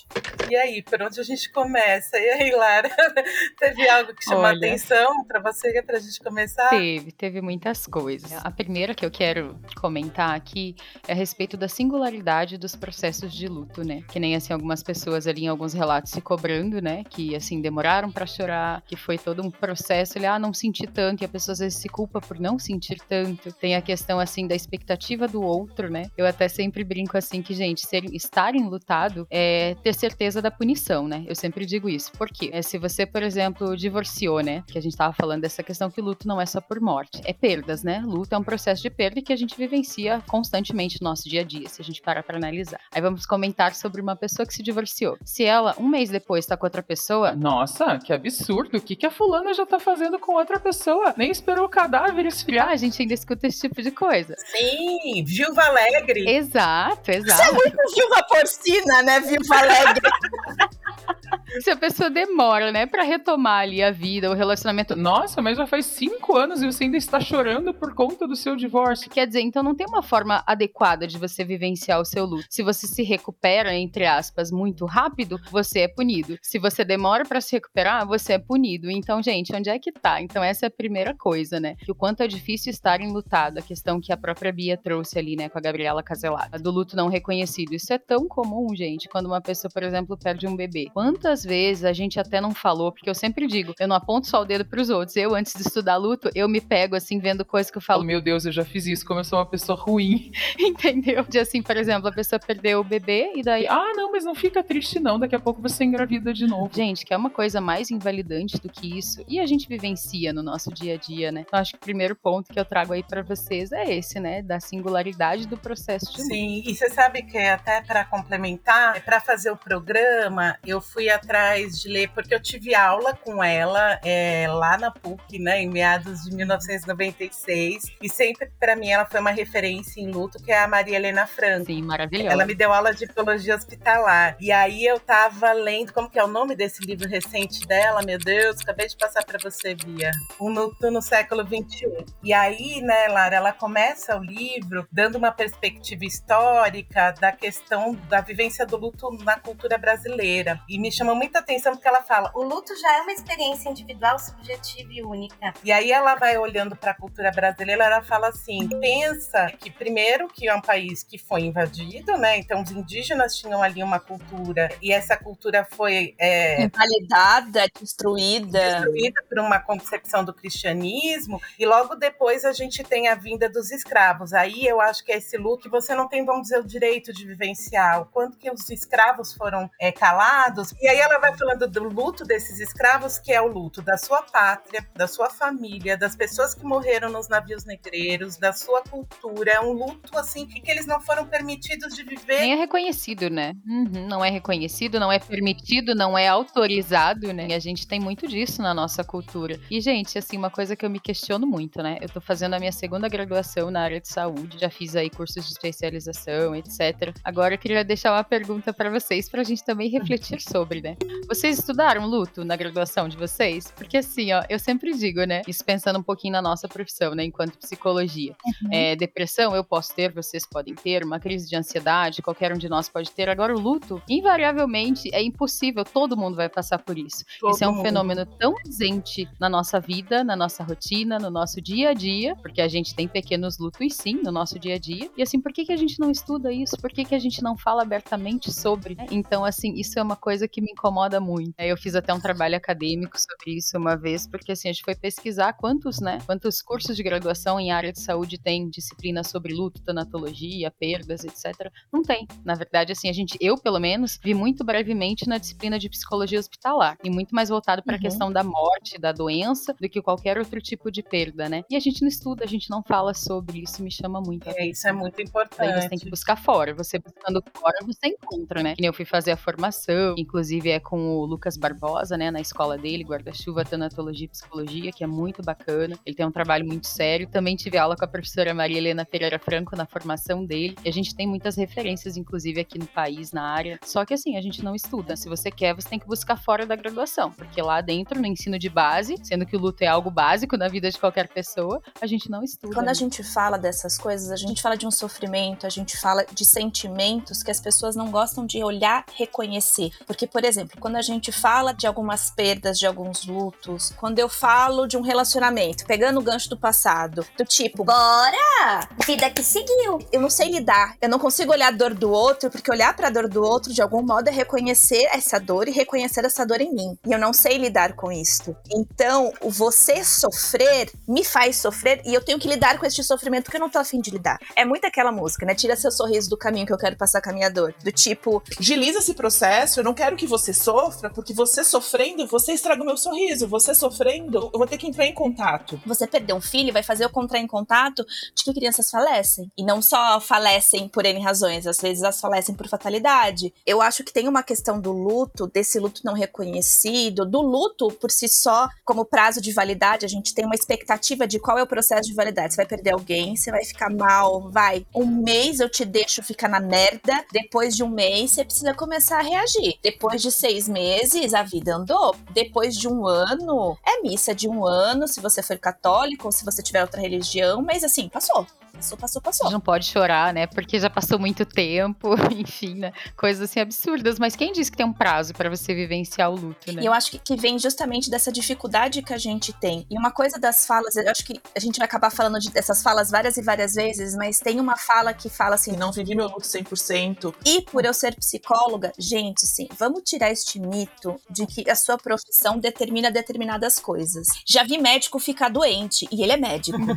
E 0.51 0.57
aí, 0.57 0.83
por 0.83 1.01
onde 1.03 1.21
a 1.21 1.23
gente 1.23 1.53
começa? 1.53 2.19
E 2.19 2.31
aí, 2.31 2.51
Lara? 2.51 2.91
teve 3.61 3.89
algo 3.89 4.13
que 4.13 4.25
chamou 4.25 4.45
a 4.45 4.51
atenção 4.51 5.25
para 5.25 5.41
você, 5.41 5.81
pra 5.83 6.01
gente 6.01 6.19
começar? 6.21 6.69
Teve, 6.71 7.13
teve 7.13 7.41
muitas 7.41 7.87
coisas. 7.87 8.33
A 8.45 8.51
primeira 8.51 8.93
que 8.93 9.07
eu 9.07 9.11
quero 9.11 9.57
comentar 9.77 10.35
aqui 10.35 10.75
é 11.07 11.13
a 11.13 11.15
respeito 11.15 11.44
da 11.53 11.69
singularidade 11.69 12.57
dos 12.57 12.75
processos 12.75 13.33
de 13.33 13.47
luto, 13.47 13.85
né? 13.85 14.03
Que 14.09 14.19
nem 14.19 14.35
assim 14.35 14.53
algumas 14.53 14.83
pessoas 14.83 15.27
ali 15.27 15.45
em 15.45 15.49
alguns 15.49 15.73
relatos 15.73 16.11
se 16.11 16.21
cobrando, 16.21 16.81
né? 16.81 17.05
Que 17.05 17.37
assim 17.37 17.61
demoraram 17.61 18.11
pra 18.11 18.27
chorar, 18.27 18.83
que 18.87 18.97
foi 18.97 19.19
todo 19.19 19.43
um 19.43 19.51
processo, 19.51 20.19
ele 20.19 20.27
ah, 20.27 20.39
não 20.39 20.53
senti 20.53 20.87
tanto 20.87 21.23
e 21.23 21.25
a 21.25 21.29
pessoa 21.29 21.53
às 21.53 21.59
vezes 21.59 21.79
se 21.79 21.89
culpa 21.89 22.21
por 22.21 22.39
não 22.41 22.59
sentir 22.59 22.99
tanto. 23.09 23.53
Tem 23.53 23.77
a 23.77 23.83
questão 23.83 24.19
assim 24.19 24.47
da 24.47 24.55
expectativa 24.55 25.29
do 25.29 25.43
outro, 25.43 25.91
né? 25.91 26.11
Eu 26.17 26.27
até 26.27 26.49
sempre 26.49 26.83
brinco 26.83 27.17
assim 27.17 27.43
que 27.43 27.55
gente, 27.55 27.87
ser, 27.87 28.05
estar 28.15 28.55
enlutado 28.55 29.27
é 29.31 29.77
ter 29.83 29.95
certeza 29.95 30.41
da 30.41 30.51
punição, 30.51 31.07
né? 31.07 31.25
Eu 31.27 31.35
sempre 31.35 31.67
digo 31.67 31.89
isso. 31.89 32.11
Por 32.13 32.29
quê? 32.29 32.51
É, 32.53 32.63
se 32.63 32.79
você, 32.79 33.05
por 33.05 33.23
exemplo, 33.23 33.77
divorciou, 33.77 34.41
né? 34.41 34.63
Que 34.67 34.79
a 34.79 34.83
gente 34.83 34.97
tava 34.97 35.13
falando 35.13 35.43
dessa 35.43 35.63
questão 35.63 35.91
que 35.91 36.01
luto 36.01 36.27
não 36.27 36.41
é 36.41 36.47
só 36.47 36.61
por 36.61 36.81
morte, 36.81 37.21
é 37.25 37.33
perdas, 37.33 37.83
né? 37.83 38.03
Luto 38.05 38.35
é 38.35 38.39
um 38.39 38.45
processo 38.45 38.83
de 38.83 38.91
perda 38.91 39.21
que 39.23 39.33
a 39.33 39.37
gente 39.37 39.57
vivencia 39.57 40.23
constantemente 40.27 41.01
no 41.01 41.09
nosso 41.09 41.24
dia 41.29 41.41
a 41.41 41.45
dia, 41.45 41.69
se 41.69 41.81
a 41.81 41.85
gente 41.85 42.01
parar 42.03 42.23
pra 42.23 42.37
analisar. 42.37 42.81
Aí 42.93 43.01
vamos 43.01 43.27
comentar 43.27 43.75
sobre 43.75 44.01
uma 44.01 44.17
pessoa 44.17 44.47
que 44.47 44.55
se 44.55 44.63
divorciou. 44.63 45.17
Se 45.25 45.45
ela, 45.45 45.75
um 45.79 45.89
mês 45.89 46.11
depois, 46.11 46.47
tá 46.47 46.57
com 46.57 46.67
outra 46.67 46.83
pessoa, 46.83 47.33
Nossa, 47.33 47.99
que 47.99 48.13
absurdo. 48.13 48.79
O 48.79 48.81
que, 48.81 48.97
que 48.97 49.07
a 49.07 49.11
fulana 49.11 49.53
já 49.55 49.65
tá 49.67 49.79
fazendo 49.79 50.19
com 50.19 50.35
outra 50.35 50.59
pessoa? 50.61 51.15
Nem 51.17 51.31
esperou 51.31 51.65
o 51.67 51.69
cadáver 51.69 52.27
esfriar. 52.27 52.69
ah, 52.69 52.73
a 52.73 52.77
gente 52.77 53.01
ainda 53.03 53.15
escuta 53.15 53.47
esse 53.47 53.61
tipo 53.69 53.83
de 53.83 53.91
coisa. 53.91 54.35
Sim, 54.39 55.23
Viúva 55.25 55.63
Alegre. 55.65 56.29
Exato, 56.29 57.11
Isso 57.11 57.21
é 57.31 57.33
exato. 57.35 57.55
muito 57.55 57.77
Viúva 57.95 58.23
Porcina, 58.29 59.03
né, 59.03 59.21
Viúva 59.21 59.57
Alegre? 59.57 60.09
Se 61.61 61.71
a 61.71 61.77
pessoa 61.77 62.11
demora, 62.11 62.73
né, 62.73 62.85
pra 62.87 63.03
retomar 63.05 63.63
ali 63.63 63.83
a 63.83 63.91
vida, 63.91 64.31
o 64.31 64.35
relacionamento. 64.35 64.97
Nossa, 64.97 65.41
mas 65.41 65.57
já 65.57 65.67
faz 65.67 65.87
cinco 65.87 66.37
anos 66.37 66.63
e 66.63 66.67
você 66.67 66.85
ainda 66.85 66.97
está 66.97 67.21
chorando 67.21 67.73
por 67.73 67.95
conta 67.95 68.27
do 68.27 68.35
seu 68.35 68.57
divórcio. 68.57 69.09
Quer 69.11 69.27
dizer, 69.27 69.41
então 69.41 69.63
não 69.63 69.75
tem 69.75 69.87
uma 69.87 70.03
forma 70.03 70.43
adequada 70.47 71.07
de 71.07 71.14
você 71.19 71.45
vivenciar 71.45 72.01
o 72.01 72.05
seu 72.05 72.25
luto. 72.25 72.47
Se 72.51 72.63
você 72.63 72.87
se 72.87 73.03
recupera, 73.03 73.75
entre 73.75 74.07
aspas, 74.07 74.51
muito 74.51 74.85
rápido, 74.85 75.41
você 75.51 75.81
é 75.81 75.89
punido. 75.89 76.39
Se 76.43 76.59
você 76.59 76.85
demora 76.85 77.25
pra 77.25 77.41
se 77.41 77.57
recuperar, 77.57 78.07
você 78.07 78.35
é 78.35 78.39
punido. 78.39 78.91
Então, 78.91 79.23
gente, 79.23 79.55
onde 79.55 79.71
é 79.71 79.79
que 79.79 79.93
tá? 79.93 80.21
Então, 80.21 80.43
essa 80.43 80.67
é 80.67 80.69
a 80.69 80.71
primeira 80.71 81.15
coisa, 81.15 81.61
né? 81.61 81.77
O 81.89 81.95
quanto 81.95 82.23
é 82.23 82.27
difícil 82.27 82.71
estar 82.71 83.01
enlutado. 83.01 83.59
A 83.59 83.63
questão 83.63 84.01
que 84.01 84.13
a 84.13 84.17
própria 84.17 84.53
Bia 84.53 84.77
trouxe 84.77 85.19
ali, 85.19 85.37
né, 85.37 85.49
com 85.49 85.59
a 85.59 85.61
Gabriela 85.61 86.03
Caselada, 86.03 86.59
do 86.59 86.71
luto 86.71 86.97
não 86.97 87.09
reconhecido. 87.09 87.75
Isso 87.75 87.93
é 87.93 87.99
tão 87.99 88.29
comum, 88.29 88.75
gente, 88.75 89.09
quando 89.09 89.27
uma 89.27 89.41
pessoa, 89.41 89.71
por 89.71 89.83
exemplo, 89.83 90.17
perde 90.17 90.47
um 90.47 90.57
bebê. 90.57 90.89
Quantas 90.93 91.43
vezes 91.43 91.85
a 91.85 91.93
gente 91.93 92.19
até 92.19 92.41
não 92.41 92.55
falou, 92.55 92.93
porque 92.93 93.09
eu 93.09 93.15
sempre 93.15 93.47
digo, 93.47 93.75
eu 93.79 93.89
não 93.89 93.97
aponto 93.97 94.27
só 94.27 94.43
o 94.43 94.45
dedo 94.45 94.65
pros 94.65 94.91
outros. 94.91 95.17
Eu, 95.17 95.35
antes 95.35 95.53
de 95.55 95.63
estudar 95.63 95.97
luto, 95.97 96.31
eu 96.35 96.49
me 96.49 96.61
pego 96.61 96.97
assim, 96.97 97.19
vendo 97.19 97.45
coisas 97.45 97.71
que 97.71 97.79
eu 97.79 97.83
falo. 97.83 98.03
Oh, 98.03 98.05
meu 98.05 98.21
Deus, 98.21 98.45
eu 98.45 98.53
já 98.53 98.65
fiz 98.65 98.87
isso, 98.87 99.05
como 99.05 99.21
eu 99.21 99.25
sou 99.25 99.39
uma 99.39 99.47
pessoa 99.47 99.79
ruim. 99.79 100.31
Entendeu? 100.59 101.04
De 101.29 101.39
assim, 101.39 101.63
por 101.63 101.77
exemplo, 101.77 102.09
a 102.09 102.13
pessoa 102.13 102.39
perdeu 102.39 102.81
o 102.81 102.85
bebê 102.85 103.33
e 103.35 103.43
daí. 103.43 103.67
Ah, 103.69 103.93
não, 103.95 104.13
mas 104.13 104.25
não 104.25 104.35
fica 104.35 104.63
triste, 104.63 104.99
não. 104.99 105.19
Daqui 105.19 105.35
a 105.35 105.41
pouco 105.41 105.61
você 105.61 105.85
engravida 105.85 106.33
de 106.33 106.47
novo. 106.47 106.71
Gente, 106.75 107.05
que 107.05 107.13
é 107.13 107.17
uma 107.17 107.31
coisa 107.31 107.61
mais 107.61 107.91
invalidante 107.91 108.59
do 108.59 108.69
que 108.69 108.99
isso. 108.99 109.25
E 109.29 109.39
a 109.39 109.47
gente 109.47 109.69
vivencia 109.69 110.33
no 110.33 110.43
nosso 110.43 110.73
dia 110.73 110.95
a 110.95 110.97
dia, 110.97 111.31
né? 111.31 111.45
Então, 111.47 111.59
acho 111.59 111.73
que 111.73 111.77
o 111.77 111.81
primeiro 111.81 112.17
ponto 112.17 112.53
que 112.53 112.59
eu 112.59 112.65
trago 112.65 112.93
aí 112.93 113.03
para 113.03 113.23
vocês 113.23 113.73
é 113.73 113.85
esse, 113.95 114.19
né? 114.19 114.43
Da 114.43 114.61
singularidade 114.61 115.47
do 115.47 115.57
processo 115.57 116.13
de. 116.13 116.23
Sim, 116.23 116.63
e 116.65 116.75
você 116.75 116.89
sabe 116.91 117.23
que 117.23 117.39
até 117.39 117.81
para 117.83 118.05
complementar, 118.05 119.03
para 119.03 119.21
fazer 119.21 119.51
o 119.51 119.57
programa, 119.57 120.57
eu 120.67 120.81
fui 120.81 121.09
atrás 121.09 121.81
de 121.81 121.89
ler, 121.89 122.09
porque 122.11 122.35
eu 122.35 122.41
tive 122.41 122.75
aula 122.75 123.15
com 123.15 123.43
ela 123.43 123.99
é, 124.05 124.47
lá 124.49 124.77
na 124.79 124.91
PUC, 124.91 125.39
né, 125.39 125.63
em 125.63 125.69
meados 125.69 126.25
de 126.25 126.35
1996, 126.35 127.85
e 128.01 128.09
sempre 128.09 128.51
para 128.59 128.77
mim 128.77 128.91
ela 128.91 129.05
foi 129.05 129.21
uma 129.21 129.31
referência 129.31 130.01
em 130.01 130.11
luto, 130.11 130.43
que 130.43 130.53
é 130.53 130.63
a 130.63 130.69
Maria 130.69 130.94
Helena 130.95 131.27
Franco. 131.27 131.67
Sim, 131.67 131.83
maravilhosa. 131.83 132.33
Ela 132.33 132.47
me 132.47 132.55
deu 132.55 132.73
aula 132.73 132.95
de 132.95 133.07
psicologia 133.07 133.55
hospitalar. 133.55 134.37
E 134.41 134.51
aí 134.51 134.85
eu 134.85 134.99
tava 134.99 135.53
lendo, 135.53 135.93
como 135.93 136.11
que 136.11 136.19
é 136.19 136.25
o 136.25 136.29
nome 136.29 136.55
desse 136.57 136.85
livro 136.85 137.09
recente 137.09 137.67
dela? 137.67 138.03
Meu 138.03 138.19
Deus, 138.19 138.61
acabei 138.61 138.87
de 138.87 138.97
passar 138.97 139.25
para 139.25 139.39
você, 139.39 139.75
Bia. 139.75 140.11
O 140.39 140.49
Luto 140.49 140.91
no 140.91 141.03
século 141.03 141.43
XXI. 141.43 142.05
E 142.23 142.33
aí, 142.33 142.81
né, 142.81 143.09
Lara, 143.09 143.37
ela 143.37 143.53
começa 143.53 144.17
o 144.17 144.23
livro 144.23 144.87
dando 144.91 145.17
uma 145.17 145.33
perspectiva 145.33 146.05
histórica 146.05 147.13
da 147.21 147.33
questão 147.33 147.95
da 148.09 148.21
vivência 148.21 148.67
do 148.67 148.77
luto 148.77 149.11
na 149.25 149.39
cultura 149.39 149.79
brasileira. 149.79 150.61
E 150.69 150.79
me 150.79 150.91
chamou 150.91 151.15
muita 151.15 151.39
atenção 151.39 151.73
porque 151.73 151.89
ela 151.89 152.03
fala: 152.03 152.31
O 152.35 152.43
luto 152.43 152.75
já 152.79 152.99
é 152.99 153.01
uma 153.03 153.13
experiência 153.13 153.69
individual, 153.69 154.19
subjetiva 154.19 154.91
e 154.93 155.03
única. 155.03 155.55
E 155.63 155.73
aí 155.73 155.93
ela 155.93 156.15
vai 156.15 156.37
olhando 156.37 156.77
para 156.77 156.93
a 156.93 156.95
cultura 156.95 157.31
brasileira, 157.31 157.85
ela 157.85 158.03
fala 158.03 158.29
assim: 158.29 158.69
pensa 158.81 159.47
que 159.59 159.71
primeiro 159.71 160.29
que 160.29 160.49
é 160.49 160.55
um 160.55 160.61
país 160.61 160.84
que 161.03 161.19
foi 161.19 161.43
invadido, 161.43 162.17
né? 162.17 162.39
Então 162.39 162.63
os 162.63 162.71
indígenas 162.71 163.37
tinham 163.37 163.63
ali 163.63 163.83
uma 163.83 164.01
cultura 164.01 164.71
e 164.83 164.93
essa 164.93 165.17
cultura 165.17 165.65
foi 165.65 166.15
é, 166.19 166.65
Invalidada, 166.65 167.67
destruída. 167.81 168.81
destruída 168.81 169.23
por 169.29 169.39
uma 169.39 169.59
concepção 169.59 170.25
do 170.25 170.35
cristianismo 170.35 171.41
e 171.59 171.65
logo 171.65 171.95
depois 171.95 172.45
a 172.45 172.53
gente 172.53 172.83
tem 172.83 173.09
a 173.09 173.15
vinda 173.15 173.49
dos 173.49 173.71
escravos. 173.71 174.33
Aí 174.33 174.67
eu 174.67 174.81
acho 174.81 175.05
que 175.05 175.13
é 175.13 175.17
esse 175.17 175.37
luto 175.37 175.65
que 175.65 175.69
você 175.71 175.95
não 175.95 176.09
tem, 176.09 176.25
vamos 176.25 176.43
dizer, 176.43 176.59
o 176.59 176.65
direito 176.65 177.13
de 177.13 177.27
vivenciar, 177.27 178.03
o 178.03 178.07
quanto 178.07 178.37
que 178.37 178.51
os 178.51 178.69
escravos 178.71 179.33
foram 179.33 179.71
é, 179.81 179.91
calados. 179.93 180.73
E 180.81 180.89
aí 180.89 180.99
ela 180.99 181.19
vai 181.19 181.37
falando 181.37 181.67
do 181.69 181.85
luto 181.85 182.25
desses 182.25 182.61
escravos, 182.61 183.19
que 183.19 183.33
é 183.33 183.41
o 183.41 183.47
luto 183.47 183.81
da 183.81 183.97
sua 183.97 184.23
pátria, 184.23 184.87
da 184.95 185.07
sua 185.07 185.31
família, 185.31 185.97
das 185.97 186.17
pessoas 186.17 186.55
que 186.55 186.65
morreram 186.65 187.11
nos 187.11 187.29
navios 187.29 187.65
negreiros, 187.65 188.37
da 188.37 188.53
sua 188.53 188.83
cultura. 188.83 189.53
É 189.53 189.61
um 189.61 189.73
luto 189.73 190.19
assim 190.19 190.47
que 190.47 190.61
eles 190.75 190.87
não 190.87 191.01
foram 191.01 191.27
permitidos 191.27 191.95
de 191.95 192.03
viver. 192.03 192.41
Nem 192.41 192.53
é 192.53 192.57
reconhecido, 192.57 193.31
né? 193.31 193.55
Uhum, 193.67 194.07
não 194.09 194.25
é 194.25 194.31
reconhecido, 194.31 194.99
não 194.99 195.11
é 195.11 195.19
permitido, 195.19 195.95
não 195.95 196.19
é 196.19 196.27
autorizado, 196.29 197.33
né? 197.33 197.49
E 197.49 197.55
a 197.55 197.59
gente 197.59 197.87
tem 197.87 198.01
muito 198.01 198.27
disso 198.27 198.61
na 198.61 198.75
nossa 198.75 199.05
cultura. 199.05 199.59
E, 199.71 199.81
gente, 199.81 200.19
assim, 200.19 200.37
uma 200.37 200.51
coisa 200.51 200.75
que 200.75 200.85
eu 200.85 200.91
me 200.91 200.99
questiono 201.01 201.47
muito, 201.47 201.83
né? 201.83 201.99
Eu 202.01 202.09
tô 202.09 202.21
fazendo 202.21 202.55
a 202.55 202.59
minha 202.59 202.73
segunda 202.73 203.09
graduação 203.09 203.71
na 203.71 203.81
área 203.81 204.01
de 204.01 204.09
saúde, 204.09 204.59
já 204.59 204.69
fiz 204.69 204.97
aí 204.97 205.09
cursos 205.09 205.45
de 205.45 205.53
especialização, 205.53 206.55
etc. 206.55 207.15
Agora 207.23 207.55
eu 207.55 207.59
queria 207.59 207.85
deixar 207.85 208.13
uma 208.13 208.25
pergunta 208.25 208.73
para 208.73 208.91
vocês, 208.91 209.29
pra 209.29 209.45
gente 209.45 209.65
também 209.65 209.89
refletir 209.89 210.41
sobre, 210.43 210.81
né? 210.81 210.97
Vocês 211.29 211.59
estudaram 211.59 212.07
luto 212.07 212.45
na 212.45 212.57
graduação 212.57 213.09
de 213.09 213.17
vocês? 213.17 213.71
Porque, 213.71 213.99
assim, 213.99 214.33
ó, 214.33 214.43
eu 214.49 214.59
sempre 214.59 214.93
digo, 214.95 215.25
né? 215.25 215.43
Isso 215.47 215.65
pensando 215.65 215.99
um 215.99 216.03
pouquinho 216.03 216.33
na 216.33 216.43
nossa 216.43 216.69
profissão, 216.69 217.15
né? 217.15 217.25
Enquanto 217.25 217.59
psicologia. 217.59 218.35
É, 218.71 218.97
depressão 218.97 219.55
eu 219.55 219.63
posso 219.63 219.95
ter, 219.95 220.13
vocês 220.13 220.47
podem 220.47 220.64
ter, 220.73 221.05
uma 221.05 221.19
crise 221.19 221.49
de 221.49 221.57
ansiedade, 221.57 222.23
qualquer 222.23 222.53
um 222.53 222.59
de 222.59 222.69
nós 222.69 222.89
pode 222.89 223.11
ter. 223.11 223.29
Agora, 223.29 223.55
o 223.55 223.59
luto, 223.59 224.01
invariavelmente, 224.09 225.11
é 225.13 225.21
impossível, 225.21 225.85
todo 225.85 226.17
mundo 226.17 226.37
vai 226.37 226.49
passar 226.49 226.79
por 226.79 226.97
isso. 226.97 227.25
Todo 227.41 227.55
isso 227.55 227.65
é 227.65 227.69
um 227.69 227.73
mundo. 227.73 227.83
fenômeno 227.83 228.25
tão 228.25 228.55
presente 228.55 229.29
na 229.41 229.49
nossa 229.49 229.81
vida, 229.81 230.23
na 230.23 230.37
nossa 230.37 230.63
rotina, 230.63 231.19
no 231.19 231.31
nosso 231.31 231.61
dia 231.61 231.91
a 231.91 231.95
dia, 231.95 232.37
porque 232.37 232.61
a 232.61 232.69
gente 232.69 232.95
tem 232.95 233.09
pequenos 233.09 233.59
lutos, 233.59 233.95
sim, 233.95 234.21
no 234.23 234.31
nosso 234.31 234.59
dia 234.59 234.77
a 234.77 234.79
dia. 234.79 235.11
E 235.17 235.23
assim, 235.23 235.41
por 235.41 235.53
que, 235.53 235.65
que 235.65 235.73
a 235.73 235.77
gente 235.77 235.99
não 235.99 236.11
estuda 236.11 236.53
isso? 236.53 236.77
Por 236.79 236.91
que, 236.91 237.05
que 237.05 237.15
a 237.15 237.19
gente 237.19 237.43
não 237.43 237.57
fala 237.57 237.83
abertamente 237.83 238.53
sobre? 238.53 238.95
né? 238.95 239.07
Então, 239.11 239.45
assim, 239.45 239.75
isso 239.75 239.99
é 239.99 240.03
uma 240.03 240.17
coisa 240.17 240.47
que 240.47 240.61
me 240.61 240.73
incomoda 240.73 241.21
muito. 241.21 241.55
Eu 241.59 241.77
fiz 241.77 241.95
até 241.95 242.13
um 242.13 242.21
trabalho 242.21 242.57
acadêmico 242.57 243.19
sobre 243.19 243.59
isso 243.59 243.77
uma 243.77 243.97
vez, 243.97 244.27
porque 244.27 244.53
assim, 244.53 244.69
a 244.69 244.73
gente 244.73 244.85
foi 244.85 244.95
pesquisar 244.95 245.53
quantos, 245.55 246.01
né, 246.01 246.19
quantos 246.27 246.63
cursos 246.63 246.97
de 246.97 247.03
graduação 247.03 247.59
em 247.59 247.71
área 247.71 247.93
de 247.93 248.01
saúde 248.01 248.39
tem 248.39 248.69
disciplina 248.69 249.23
sobre 249.23 249.53
luto, 249.53 249.83
tanatologia, 249.83 250.54
perdas, 250.71 251.25
etc. 251.25 251.71
Não 251.93 252.03
tem. 252.03 252.27
Na 252.45 252.55
verdade, 252.55 252.93
assim, 252.93 253.09
a 253.09 253.13
gente, 253.13 253.37
eu 253.41 253.57
pelo 253.59 253.79
menos, 253.79 254.19
vi 254.23 254.35
muito 254.35 254.65
brevemente 254.65 255.29
na 255.29 255.39
disciplina 255.39 255.79
de 255.79 255.89
psicologia 255.89 256.39
hospitalar, 256.39 256.97
e 257.03 257.11
muito 257.11 257.35
mais 257.35 257.49
voltado 257.49 257.83
para 257.83 257.95
a 257.95 257.97
Uhum. 257.97 258.03
questão 258.03 258.33
da 258.33 258.43
morte, 258.45 258.99
da 258.99 259.13
doença, 259.13 259.75
do 259.81 259.89
que 259.89 260.01
qualquer 260.03 260.39
outro 260.39 260.61
tipo 260.61 260.91
de 260.91 261.03
perda, 261.03 261.49
né? 261.49 261.63
E 261.71 261.77
a 261.77 261.81
gente 261.81 262.03
não 262.03 262.09
estuda, 262.09 262.45
a 262.45 262.47
gente 262.49 262.69
não 262.71 262.83
fala 262.83 263.15
sobre 263.15 263.63
isso, 263.63 263.83
me 263.83 263.91
chama 263.91 264.21
muito. 264.21 264.49
É, 264.51 264.67
isso 264.67 264.87
é 264.89 264.93
muito 264.93 265.17
Daí 265.17 265.27
você 265.27 265.41
tem 265.59 265.69
importante. 265.69 266.05
que 266.05 266.11
buscar 266.11 266.37
fora. 266.37 266.75
Você 266.75 266.99
buscando 266.99 267.43
fora, 267.55 267.77
você 267.85 268.09
encontra, 268.09 268.63
né? 268.63 268.75
Que 268.75 268.83
nem 268.83 268.89
eu 268.89 268.93
fui 268.95 269.05
fazer 269.05 269.31
a 269.33 269.37
formação, 269.37 270.15
inclusive 270.19 270.71
é 270.71 270.81
com 270.81 271.17
o 271.19 271.25
Lucas 271.25 271.57
Barbosa, 271.57 272.17
né? 272.17 272.31
Na 272.31 272.41
escola 272.41 272.77
dele, 272.77 273.05
guarda-chuva, 273.05 273.65
tanatologia 273.65 274.27
e 274.27 274.29
psicologia, 274.29 274.93
que 274.93 275.03
é 275.05 275.07
muito 275.07 275.43
bacana. 275.43 275.99
Ele 276.05 276.17
tem 276.17 276.27
um 276.27 276.31
trabalho 276.33 276.67
muito 276.67 276.87
sério. 276.87 277.29
Também 277.29 277.57
tive 277.57 277.79
aula 277.79 277.97
com 277.97 278.05
a 278.05 278.09
professora 278.09 278.53
Maria 278.55 278.79
Helena 278.79 279.05
Pereira 279.05 279.39
Franco 279.39 279.77
na 279.77 279.87
formação 279.87 280.34
dele. 280.43 280.75
E 280.83 280.89
a 280.89 280.93
gente 280.93 281.15
tem 281.15 281.27
muitas 281.27 281.55
referências, 281.55 282.17
inclusive, 282.17 282.61
aqui 282.61 282.79
no 282.79 282.87
país, 282.87 283.31
na 283.31 283.43
área. 283.43 283.79
Só 283.85 284.07
que 284.07 284.15
assim, 284.15 284.39
a 284.39 284.41
gente 284.41 284.65
não 284.65 284.75
estuda. 284.75 285.17
Se 285.17 285.29
você 285.29 285.51
quer, 285.51 285.75
você 285.75 285.87
tem 285.87 285.99
que 285.99 286.07
buscar 286.07 286.37
fora 286.37 286.65
da 286.65 286.75
graduação. 286.75 287.31
Porque 287.31 287.61
lá 287.61 287.83
dentro, 287.83 288.19
no 288.19 288.27
ensino 288.27 288.59
de 288.59 288.71
base, 288.71 289.17
sendo 289.23 289.45
que 289.45 289.55
o 289.55 289.61
luto 289.61 289.83
é 289.83 289.87
algo 289.87 290.11
básico 290.11 290.57
na 290.57 290.69
vida 290.69 290.91
de 290.91 290.99
qualquer 290.99 291.29
pessoa, 291.29 291.83
a 292.01 292.07
gente 292.07 292.31
não 292.31 292.43
estuda. 292.43 292.73
Quando 292.73 292.87
né? 292.87 292.93
a 292.93 292.95
gente 292.95 293.23
fala 293.23 293.59
dessas 293.59 293.99
coisas, 293.99 294.31
a 294.31 294.37
gente 294.37 294.63
fala 294.63 294.77
de 294.77 294.87
um 294.87 294.91
sofrimento, 294.91 295.67
a 295.67 295.71
gente 295.71 295.99
fala 295.99 296.25
de 296.33 296.45
sentimentos 296.45 297.43
que 297.43 297.51
as 297.51 297.61
pessoas 297.61 297.95
não 297.95 298.11
gostam 298.11 298.47
de 298.47 298.63
olhar, 298.63 299.05
reconhecer. 299.15 299.91
Porque, 300.07 300.27
por 300.27 300.45
exemplo, 300.45 300.81
quando 300.81 300.97
a 300.97 301.03
gente 301.03 301.31
fala 301.31 301.73
de 301.73 301.87
algumas 301.87 302.31
perdas, 302.31 302.79
de 302.79 302.87
alguns 302.87 303.27
lutos, 303.27 303.93
quando 303.99 304.19
eu 304.19 304.29
falo 304.29 304.87
de 304.87 304.97
um 304.97 305.03
relacionamento, 305.03 305.85
pegando 305.85 306.19
o 306.21 306.23
gancho 306.23 306.49
do 306.49 306.57
passado, 306.57 307.27
do 307.37 307.45
tipo, 307.45 307.85
Bora! 307.85 308.89
Vida 309.07 309.31
que 309.31 309.43
seguiu. 309.43 309.99
eu 310.13 310.21
não 310.25 310.31
sei 310.31 310.49
lidar, 310.49 310.97
eu 311.03 311.09
não 311.11 311.19
consigo 311.19 311.53
olhar 311.53 311.69
a 311.69 311.71
dor 311.71 311.93
do 311.93 312.11
outro, 312.11 312.51
porque 312.51 312.71
olhar 312.71 312.97
pra 312.97 313.11
dor 313.11 313.29
do 313.29 313.43
outro, 313.43 313.75
de 313.75 313.83
algum 313.83 314.01
modo, 314.01 314.29
é 314.29 314.33
reconhecer 314.33 315.07
essa 315.13 315.39
dor 315.39 315.69
e 315.69 315.71
reconhecer 315.71 316.25
essa 316.25 316.47
dor 316.47 316.63
em 316.63 316.73
mim. 316.73 316.99
E 317.07 317.13
eu 317.13 317.19
não 317.19 317.35
sei 317.35 317.59
lidar 317.59 317.93
com 317.93 318.11
isso. 318.11 318.57
Então, 318.71 319.31
você 319.43 320.03
sofrer 320.03 320.91
me 321.07 321.23
faz 321.23 321.57
sofrer 321.57 322.01
e 322.07 322.15
eu 322.15 322.25
tenho 322.25 322.39
que 322.39 322.49
lidar 322.49 322.79
com 322.79 322.87
este 322.87 323.05
sofrimento 323.05 323.51
que 323.51 323.57
eu 323.59 323.61
não 323.61 323.69
tô 323.69 323.79
afim 323.79 324.01
de 324.01 324.11
lidar. 324.11 324.39
É 324.57 324.65
muito 324.65 324.87
aquela 324.87 325.13
música, 325.13 325.45
né? 325.45 325.55
Tira 325.55 325.77
seu 325.77 325.93
sorriso 325.93 326.31
do 326.31 326.39
caminho 326.39 326.67
que 326.67 326.73
eu 326.73 326.79
quero 326.79 326.97
passar 326.97 327.21
com 327.21 327.29
a 327.29 327.33
minha 327.35 327.51
dor. 327.51 327.75
Do 327.85 327.93
tipo, 327.93 328.43
Agiliza 328.59 329.01
esse 329.01 329.13
processo, 329.13 329.81
eu 329.81 329.85
não 329.85 329.93
quero 329.93 330.17
que 330.17 330.27
você 330.27 330.55
sofra, 330.55 331.11
porque 331.11 331.35
você 331.35 331.63
sofrendo, 331.63 332.27
você 332.27 332.55
estraga 332.55 332.83
o 332.83 332.87
meu 332.87 332.97
sorriso. 332.97 333.47
Você 333.49 333.75
sofrendo, 333.75 334.51
eu 334.55 334.59
vou 334.59 334.67
ter 334.67 334.79
que 334.79 334.87
entrar 334.87 335.05
em 335.05 335.13
contato. 335.13 335.79
você 335.85 336.07
perder 336.07 336.33
um 336.33 336.41
filho 336.41 336.73
vai 336.73 336.83
fazer 336.83 337.05
eu 337.05 337.11
entrar 337.23 337.39
em 337.39 337.47
contato 337.47 338.07
de 338.35 338.43
que 338.43 338.55
crianças 338.55 338.91
falecem. 338.91 339.53
E 339.57 339.63
não 339.63 339.83
só 339.83 340.14
falecem 340.21 340.89
por 340.89 341.05
N 341.05 341.21
razões, 341.21 341.67
às 341.67 341.81
vezes 341.81 342.03
elas 342.03 342.21
falecem 342.21 342.55
por 342.55 342.69
fatalidade. 342.69 343.53
Eu 343.67 343.81
acho 343.81 344.05
que 344.05 344.13
tem 344.13 344.29
uma 344.29 344.43
questão 344.43 344.81
do 344.81 344.93
luto, 344.93 345.47
desse 345.47 345.79
luto 345.79 346.03
não 346.05 346.15
reconhecido, 346.15 347.25
do 347.25 347.41
luto 347.41 347.89
por 347.93 348.11
si 348.11 348.29
só, 348.29 348.69
como 348.85 349.05
prazo 349.05 349.41
de 349.41 349.53
validade, 349.53 350.05
a 350.05 350.09
gente 350.09 350.35
tem 350.35 350.45
uma 350.45 350.55
expectativa 350.55 351.27
de 351.27 351.39
qual 351.39 351.59
é 351.59 351.63
o 351.63 351.67
processo 351.67 352.09
de 352.09 352.15
validade. 352.15 352.55
Você 352.55 352.57
vai 352.57 352.67
perder 352.67 352.93
alguém, 352.93 353.37
você 353.37 353.51
vai 353.51 353.65
ficar 353.65 353.91
mal, 353.91 354.51
vai. 354.51 354.87
Um 354.95 355.07
mês 355.07 355.61
eu 355.61 355.69
te 355.69 355.85
deixo 355.85 356.23
ficar 356.23 356.49
na 356.49 356.61
merda, 356.61 357.25
depois 357.33 357.77
de 357.77 357.83
um 357.83 357.89
mês 357.89 358.33
você 358.33 358.45
precisa 358.45 358.75
começar 358.75 359.19
a 359.19 359.23
reagir. 359.23 359.79
Depois 359.83 360.21
de 360.23 360.31
seis 360.31 360.69
meses, 360.69 361.35
a 361.35 361.43
vida 361.43 361.75
andou. 361.75 362.15
Depois 362.33 362.77
de 362.77 362.89
um 362.89 363.07
ano, 363.07 363.77
é 363.87 364.01
missa 364.03 364.35
de 364.35 364.49
um 364.49 364.65
ano, 364.65 365.07
se 365.07 365.21
você 365.21 365.43
for 365.43 365.59
católico 365.59 366.27
ou 366.27 366.33
se 366.33 366.45
você 366.45 366.63
tiver 366.63 366.83
outra 366.83 367.01
religião, 367.01 367.63
mas 367.63 367.85
assim, 367.85 368.09
passou. 368.09 368.47
Passou, 368.75 368.99
passou, 368.99 369.21
A 369.21 369.23
passou. 369.23 369.47
gente 369.47 369.53
não 369.53 369.61
pode 369.61 369.87
chorar, 369.87 370.33
né? 370.35 370.47
Porque 370.47 370.79
já 370.79 370.91
passou 370.91 371.19
muito 371.19 371.45
tempo, 371.47 372.15
enfim, 372.31 372.75
né? 372.75 372.93
Coisas 373.17 373.49
assim 373.51 373.61
absurdas. 373.61 374.19
Mas 374.19 374.37
quem 374.37 374.53
disse 374.53 374.71
que 374.71 374.77
tem 374.77 374.87
um 374.87 374.93
prazo 374.93 375.33
pra 375.33 375.49
você 375.49 375.75
vivenciar 375.75 376.31
o 376.31 376.37
luto, 376.37 376.73
né? 376.73 376.83
E 376.83 376.87
eu 376.87 376.93
acho 376.93 377.11
que, 377.13 377.19
que 377.19 377.37
vem 377.37 377.59
justamente 377.59 378.11
dessa 378.11 378.31
dificuldade 378.31 379.03
que 379.03 379.13
a 379.13 379.19
gente 379.19 379.53
tem. 379.53 379.87
E 379.91 379.97
uma 379.99 380.11
coisa 380.11 380.39
das 380.39 380.67
falas, 380.67 380.97
eu 380.97 381.11
acho 381.11 381.25
que 381.25 381.41
a 381.57 381.61
gente 381.61 381.79
vai 381.79 381.87
acabar 381.87 382.11
falando 382.11 382.39
de, 382.39 382.51
dessas 382.51 382.83
falas 382.83 383.11
várias 383.11 383.37
e 383.37 383.43
várias 383.43 383.75
vezes, 383.75 384.15
mas 384.15 384.39
tem 384.39 384.61
uma 384.61 384.77
fala 384.77 385.15
que 385.15 385.29
fala 385.29 385.55
assim: 385.55 385.77
não 385.77 385.93
vivi 385.93 386.15
meu 386.15 386.27
luto 386.27 386.47
100%. 386.47 387.35
E 387.45 387.63
por 387.63 387.85
eu 387.85 387.95
ser 387.95 388.15
psicóloga, 388.17 388.93
gente, 388.99 389.47
sim, 389.47 389.69
vamos 389.79 390.03
tirar 390.05 390.31
este 390.31 390.59
mito 390.61 391.21
de 391.31 391.47
que 391.47 391.71
a 391.71 391.75
sua 391.75 391.97
profissão 391.97 392.59
determina 392.59 393.11
determinadas 393.11 393.79
coisas. 393.79 394.27
Já 394.47 394.65
vi 394.65 394.79
médico 394.79 395.19
ficar 395.19 395.49
doente 395.49 396.07
e 396.11 396.23
ele 396.23 396.33
é 396.33 396.37
médico. 396.37 396.79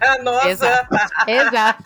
Ah, 0.00 0.20
Nossa, 0.22 0.48
Exato. 0.48 0.94
Exato. 1.26 1.84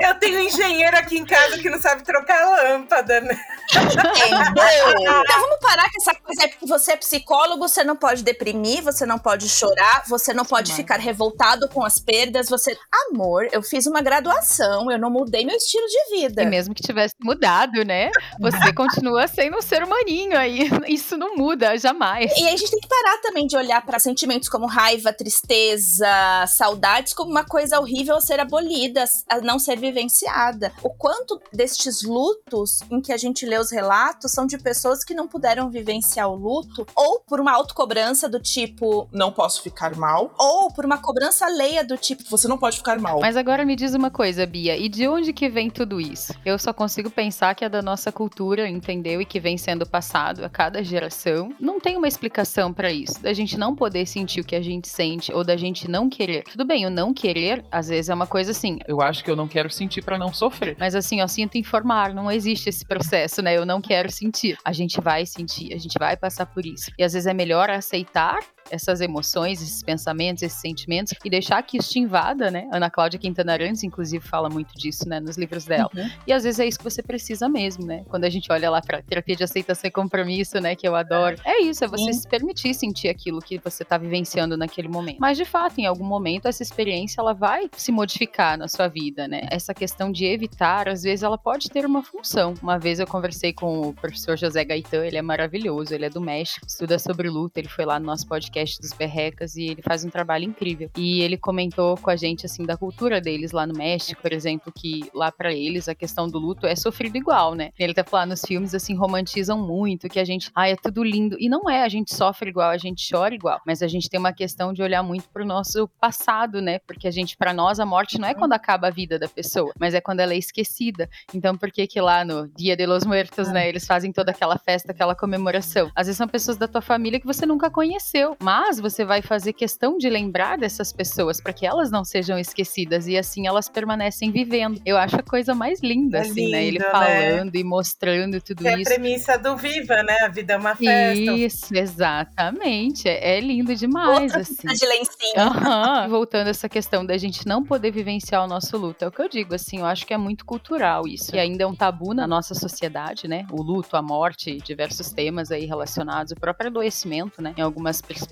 eu 0.00 0.14
tenho 0.18 0.38
um 0.38 0.42
engenheiro 0.42 0.96
aqui 0.96 1.18
em 1.18 1.24
casa 1.24 1.58
que 1.58 1.70
não 1.70 1.80
sabe 1.80 2.02
trocar 2.04 2.44
lâmpada, 2.44 3.20
né? 3.20 3.38
Entendeu? 3.70 5.22
Então 5.22 5.40
vamos 5.40 5.58
parar 5.60 5.84
com 5.84 6.00
essa 6.00 6.14
coisa. 6.14 6.44
É 6.44 6.48
porque 6.48 6.66
você 6.66 6.92
é 6.92 6.96
psicólogo, 6.96 7.68
você 7.68 7.84
não 7.84 7.96
pode 7.96 8.22
deprimir, 8.22 8.82
você 8.82 9.06
não 9.06 9.18
pode 9.18 9.48
chorar, 9.48 10.04
você 10.08 10.32
não 10.32 10.44
pode 10.44 10.70
Sim, 10.70 10.76
ficar 10.76 10.98
revoltado 10.98 11.68
com 11.68 11.84
as 11.84 11.98
perdas. 11.98 12.48
Você. 12.48 12.76
Amor, 13.10 13.48
eu 13.52 13.62
fiz 13.62 13.86
uma 13.86 14.02
graduação, 14.02 14.90
eu 14.90 14.98
não 14.98 15.10
mudei 15.10 15.44
meu 15.44 15.56
estilo 15.56 15.86
de 15.86 16.16
vida. 16.16 16.42
E 16.42 16.46
mesmo 16.46 16.74
que 16.74 16.82
tivesse 16.82 17.14
mudado, 17.22 17.84
né? 17.84 18.10
Você 18.40 18.72
continua 18.72 19.26
sendo 19.26 19.58
um 19.58 19.62
ser 19.62 19.82
humaninho 19.82 20.36
aí. 20.36 20.70
Isso 20.86 21.16
não 21.16 21.36
muda, 21.36 21.76
jamais. 21.78 22.30
E 22.36 22.46
aí 22.46 22.54
a 22.54 22.56
gente 22.56 22.70
tem 22.70 22.80
que 22.80 22.88
parar 22.88 23.18
também 23.18 23.46
de 23.46 23.56
olhar 23.56 23.84
para 23.84 23.98
sentimentos 23.98 24.48
como 24.48 24.66
raiva, 24.66 25.12
tristeza, 25.12 26.06
saudades 26.46 27.14
como 27.14 27.30
uma 27.30 27.44
coisa 27.44 27.80
horrível 27.80 27.91
a 28.00 28.20
ser 28.20 28.40
abolida, 28.40 29.04
a 29.28 29.40
não 29.40 29.58
ser 29.58 29.78
vivenciada. 29.78 30.72
O 30.82 30.90
quanto 30.90 31.40
destes 31.52 32.02
lutos 32.02 32.80
em 32.90 33.00
que 33.00 33.12
a 33.12 33.16
gente 33.16 33.44
lê 33.46 33.58
os 33.58 33.70
relatos 33.70 34.32
são 34.32 34.46
de 34.46 34.58
pessoas 34.58 35.04
que 35.04 35.14
não 35.14 35.28
puderam 35.28 35.70
vivenciar 35.70 36.28
o 36.28 36.34
luto 36.34 36.86
ou 36.96 37.20
por 37.20 37.40
uma 37.40 37.52
autocobrança 37.52 38.28
do 38.28 38.40
tipo 38.40 39.08
Não 39.12 39.30
posso 39.32 39.62
ficar 39.62 39.94
mal. 39.96 40.34
ou 40.38 40.72
por 40.72 40.84
uma 40.84 40.98
cobrança 40.98 41.46
alheia 41.46 41.84
do 41.84 41.96
tipo 41.96 42.22
Você 42.30 42.48
não 42.48 42.58
pode 42.58 42.78
ficar 42.78 42.98
mal. 42.98 43.20
Mas 43.20 43.36
agora 43.36 43.64
me 43.64 43.76
diz 43.76 43.94
uma 43.94 44.10
coisa, 44.10 44.46
Bia, 44.46 44.76
e 44.76 44.88
de 44.88 45.06
onde 45.06 45.32
que 45.32 45.48
vem 45.48 45.68
tudo 45.70 46.00
isso? 46.00 46.32
Eu 46.44 46.58
só 46.58 46.72
consigo 46.72 47.10
pensar 47.10 47.54
que 47.54 47.64
é 47.64 47.68
da 47.68 47.82
nossa 47.82 48.10
cultura, 48.10 48.68
entendeu? 48.68 49.20
E 49.20 49.24
que 49.26 49.38
vem 49.40 49.58
sendo 49.58 49.86
passado 49.86 50.44
a 50.44 50.48
cada 50.48 50.82
geração. 50.82 51.54
Não 51.60 51.78
tem 51.78 51.96
uma 51.96 52.08
explicação 52.08 52.72
pra 52.72 52.90
isso, 52.90 53.20
da 53.22 53.32
gente 53.32 53.58
não 53.58 53.74
poder 53.74 54.06
sentir 54.06 54.40
o 54.40 54.44
que 54.44 54.56
a 54.56 54.62
gente 54.62 54.88
sente 54.88 55.32
ou 55.32 55.44
da 55.44 55.56
gente 55.56 55.88
não 55.88 56.08
querer. 56.08 56.44
Tudo 56.44 56.64
bem, 56.64 56.86
o 56.86 56.90
não 56.90 57.12
querer, 57.12 57.64
às 57.82 57.88
vezes 57.88 58.08
é 58.08 58.14
uma 58.14 58.26
coisa 58.26 58.52
assim, 58.52 58.78
Eu 58.86 59.00
acho 59.02 59.24
que 59.24 59.30
eu 59.30 59.34
não 59.36 59.48
quero 59.48 59.68
sentir 59.68 60.02
pra 60.02 60.16
não 60.16 60.32
sofrer. 60.32 60.76
mas 60.78 60.94
assim, 60.94 61.20
ó, 61.20 61.26
sinto 61.26 61.58
informar, 61.58 62.14
não 62.14 62.30
existe 62.30 62.68
esse 62.68 62.84
processo, 62.84 63.42
né? 63.42 63.56
Eu 63.56 63.66
não 63.66 63.80
quero 63.80 64.10
sentir. 64.10 64.56
A 64.64 64.72
gente 64.72 65.00
vai 65.00 65.26
sentir, 65.26 65.74
a 65.74 65.78
gente 65.78 65.98
vai 65.98 66.16
passar 66.16 66.46
por 66.46 66.64
isso. 66.64 66.90
E 66.96 67.02
às 67.02 67.12
vezes 67.12 67.26
é 67.26 67.34
melhor 67.34 67.68
aceitar 67.70 68.38
essas 68.72 69.02
emoções, 69.02 69.60
esses 69.60 69.82
pensamentos, 69.82 70.42
esses 70.42 70.58
sentimentos 70.58 71.12
e 71.22 71.28
deixar 71.28 71.62
que 71.62 71.76
isso 71.76 71.90
te 71.90 71.98
invada, 71.98 72.50
né? 72.50 72.66
Ana 72.72 72.90
Cláudia 72.90 73.20
Quintana 73.20 73.52
Arantes, 73.52 73.84
inclusive, 73.84 74.24
fala 74.24 74.48
muito 74.48 74.74
disso, 74.74 75.06
né, 75.06 75.20
nos 75.20 75.36
livros 75.36 75.66
dela. 75.66 75.90
Uhum. 75.94 76.10
E 76.26 76.32
às 76.32 76.44
vezes 76.44 76.58
é 76.58 76.66
isso 76.66 76.78
que 76.78 76.84
você 76.84 77.02
precisa 77.02 77.48
mesmo, 77.48 77.84
né? 77.84 78.02
Quando 78.08 78.24
a 78.24 78.30
gente 78.30 78.50
olha 78.50 78.70
lá 78.70 78.80
pra 78.80 79.02
terapia 79.02 79.36
de 79.36 79.44
aceitação 79.44 79.88
e 79.88 79.90
compromisso, 79.90 80.58
né, 80.58 80.74
que 80.74 80.88
eu 80.88 80.96
adoro. 80.96 81.36
É 81.44 81.60
isso, 81.62 81.84
é 81.84 81.88
você 81.88 82.12
Sim. 82.12 82.20
se 82.20 82.28
permitir 82.28 82.72
sentir 82.74 83.08
aquilo 83.08 83.40
que 83.40 83.58
você 83.58 83.84
tá 83.84 83.98
vivenciando 83.98 84.56
naquele 84.56 84.88
momento. 84.88 85.18
Mas 85.20 85.36
de 85.36 85.44
fato, 85.44 85.78
em 85.78 85.86
algum 85.86 86.04
momento 86.04 86.48
essa 86.48 86.62
experiência 86.62 87.20
ela 87.20 87.34
vai 87.34 87.68
se 87.76 87.92
modificar 87.92 88.56
na 88.56 88.68
sua 88.68 88.88
vida, 88.88 89.28
né? 89.28 89.42
Essa 89.50 89.74
questão 89.74 90.10
de 90.10 90.24
evitar, 90.24 90.88
às 90.88 91.02
vezes 91.02 91.22
ela 91.22 91.36
pode 91.36 91.68
ter 91.68 91.84
uma 91.84 92.02
função. 92.02 92.54
Uma 92.62 92.78
vez 92.78 92.98
eu 92.98 93.06
conversei 93.06 93.52
com 93.52 93.88
o 93.88 93.92
professor 93.92 94.38
José 94.38 94.64
Gaetan, 94.64 95.04
ele 95.04 95.18
é 95.18 95.22
maravilhoso, 95.22 95.94
ele 95.94 96.06
é 96.06 96.10
do 96.10 96.20
México, 96.20 96.66
estuda 96.66 96.98
sobre 96.98 97.28
luta, 97.28 97.60
ele 97.60 97.68
foi 97.68 97.84
lá 97.84 98.00
no 98.00 98.06
nosso 98.06 98.26
podcast 98.26 98.61
dos 98.80 98.92
Berrecas 98.92 99.56
e 99.56 99.66
ele 99.66 99.82
faz 99.82 100.04
um 100.04 100.10
trabalho 100.10 100.44
incrível. 100.44 100.90
E 100.96 101.20
ele 101.20 101.36
comentou 101.36 101.96
com 101.96 102.10
a 102.10 102.16
gente 102.16 102.46
assim 102.46 102.64
da 102.64 102.76
cultura 102.76 103.20
deles 103.20 103.52
lá 103.52 103.66
no 103.66 103.74
México, 103.74 104.20
por 104.20 104.32
exemplo, 104.32 104.72
que 104.72 105.10
lá 105.14 105.30
pra 105.30 105.52
eles 105.52 105.88
a 105.88 105.94
questão 105.94 106.28
do 106.28 106.38
luto 106.38 106.66
é 106.66 106.74
sofrido 106.76 107.16
igual, 107.16 107.54
né? 107.54 107.70
Ele 107.78 107.92
até 107.92 108.02
falou 108.02 108.22
ah, 108.22 108.26
nos 108.26 108.42
filmes 108.42 108.74
assim 108.74 108.94
romantizam 108.94 109.58
muito 109.58 110.08
que 110.08 110.20
a 110.20 110.24
gente, 110.24 110.50
ai, 110.54 110.72
é 110.72 110.76
tudo 110.76 111.02
lindo. 111.02 111.36
E 111.38 111.48
não 111.48 111.68
é, 111.68 111.82
a 111.82 111.88
gente 111.88 112.14
sofre 112.14 112.50
igual, 112.50 112.70
a 112.70 112.78
gente 112.78 113.08
chora 113.10 113.34
igual, 113.34 113.60
mas 113.66 113.82
a 113.82 113.88
gente 113.88 114.08
tem 114.08 114.18
uma 114.18 114.32
questão 114.32 114.72
de 114.72 114.82
olhar 114.82 115.02
muito 115.02 115.28
pro 115.30 115.44
nosso 115.44 115.88
passado, 116.00 116.60
né? 116.60 116.78
Porque 116.80 117.08
a 117.08 117.10
gente 117.10 117.36
para 117.36 117.52
nós 117.52 117.80
a 117.80 117.86
morte 117.86 118.18
não 118.18 118.28
é 118.28 118.34
quando 118.34 118.52
acaba 118.52 118.88
a 118.88 118.90
vida 118.90 119.18
da 119.18 119.28
pessoa, 119.28 119.72
mas 119.78 119.94
é 119.94 120.00
quando 120.00 120.20
ela 120.20 120.34
é 120.34 120.38
esquecida. 120.38 121.08
Então 121.34 121.56
por 121.56 121.70
que 121.70 121.86
que 121.86 122.00
lá 122.00 122.24
no 122.24 122.48
Dia 122.48 122.76
de 122.76 122.86
los 122.86 123.04
Muertos, 123.04 123.48
né, 123.50 123.68
eles 123.68 123.86
fazem 123.86 124.12
toda 124.12 124.30
aquela 124.30 124.58
festa, 124.58 124.92
aquela 124.92 125.14
comemoração? 125.14 125.90
Às 125.94 126.06
vezes 126.06 126.18
são 126.18 126.28
pessoas 126.28 126.56
da 126.56 126.68
tua 126.68 126.82
família 126.82 127.20
que 127.20 127.26
você 127.26 127.46
nunca 127.46 127.70
conheceu, 127.70 128.36
mas 128.40 128.51
você 128.80 129.04
vai 129.04 129.22
fazer 129.22 129.52
questão 129.52 129.96
de 129.98 130.08
lembrar 130.08 130.58
dessas 130.58 130.92
pessoas 130.92 131.40
para 131.40 131.52
que 131.52 131.66
elas 131.66 131.90
não 131.90 132.04
sejam 132.04 132.38
esquecidas 132.38 133.06
e 133.06 133.16
assim 133.16 133.46
elas 133.46 133.68
permanecem 133.68 134.30
vivendo. 134.30 134.80
Eu 134.84 134.96
acho 134.96 135.16
a 135.16 135.22
coisa 135.22 135.54
mais 135.54 135.80
linda, 135.80 136.18
É 136.18 136.20
assim, 136.22 136.50
né? 136.50 136.62
Ele 136.64 136.78
lindo, 136.78 136.84
né? 136.84 136.90
falando 136.90 137.54
e 137.56 137.64
mostrando 137.64 138.40
tudo 138.40 138.62
Que 138.62 138.68
é 138.68 138.74
a 138.74 138.78
isso. 138.78 138.90
premissa 138.90 139.38
do 139.38 139.56
Viva, 139.56 140.02
né? 140.02 140.16
A 140.24 140.28
vida 140.28 140.54
é 140.54 140.56
uma 140.56 140.74
festa. 140.74 141.32
Isso, 141.32 141.74
exatamente. 141.74 143.08
É, 143.08 143.36
é 143.36 143.40
lindo 143.40 143.74
demais, 143.74 144.22
outra 144.34 144.40
assim. 144.40 144.66
de 144.66 144.86
lencinho. 144.86 145.38
Aham. 145.38 146.08
Voltando 146.10 146.48
a 146.48 146.50
essa 146.50 146.68
questão 146.68 147.04
da 147.06 147.16
gente 147.16 147.46
não 147.46 147.62
poder 147.62 147.90
vivenciar 147.90 148.44
o 148.44 148.48
nosso 148.48 148.76
luto, 148.76 149.04
é 149.04 149.08
o 149.08 149.12
que 149.12 149.22
eu 149.22 149.28
digo, 149.28 149.54
assim, 149.54 149.78
eu 149.78 149.86
acho 149.86 150.06
que 150.06 150.12
é 150.12 150.18
muito 150.18 150.44
cultural 150.44 151.06
isso. 151.06 151.34
E 151.34 151.38
ainda 151.38 151.62
é 151.64 151.66
um 151.66 151.74
tabu 151.74 152.12
na 152.12 152.26
nossa 152.26 152.54
sociedade, 152.54 153.28
né? 153.28 153.46
O 153.50 153.62
luto, 153.62 153.96
a 153.96 154.02
morte, 154.02 154.56
diversos 154.58 155.10
temas 155.10 155.50
aí 155.50 155.64
relacionados, 155.64 156.32
o 156.32 156.36
próprio 156.36 156.68
adoecimento, 156.68 157.40
né? 157.40 157.54
Em 157.56 157.62
algumas 157.62 158.00
perspectivas 158.00 158.31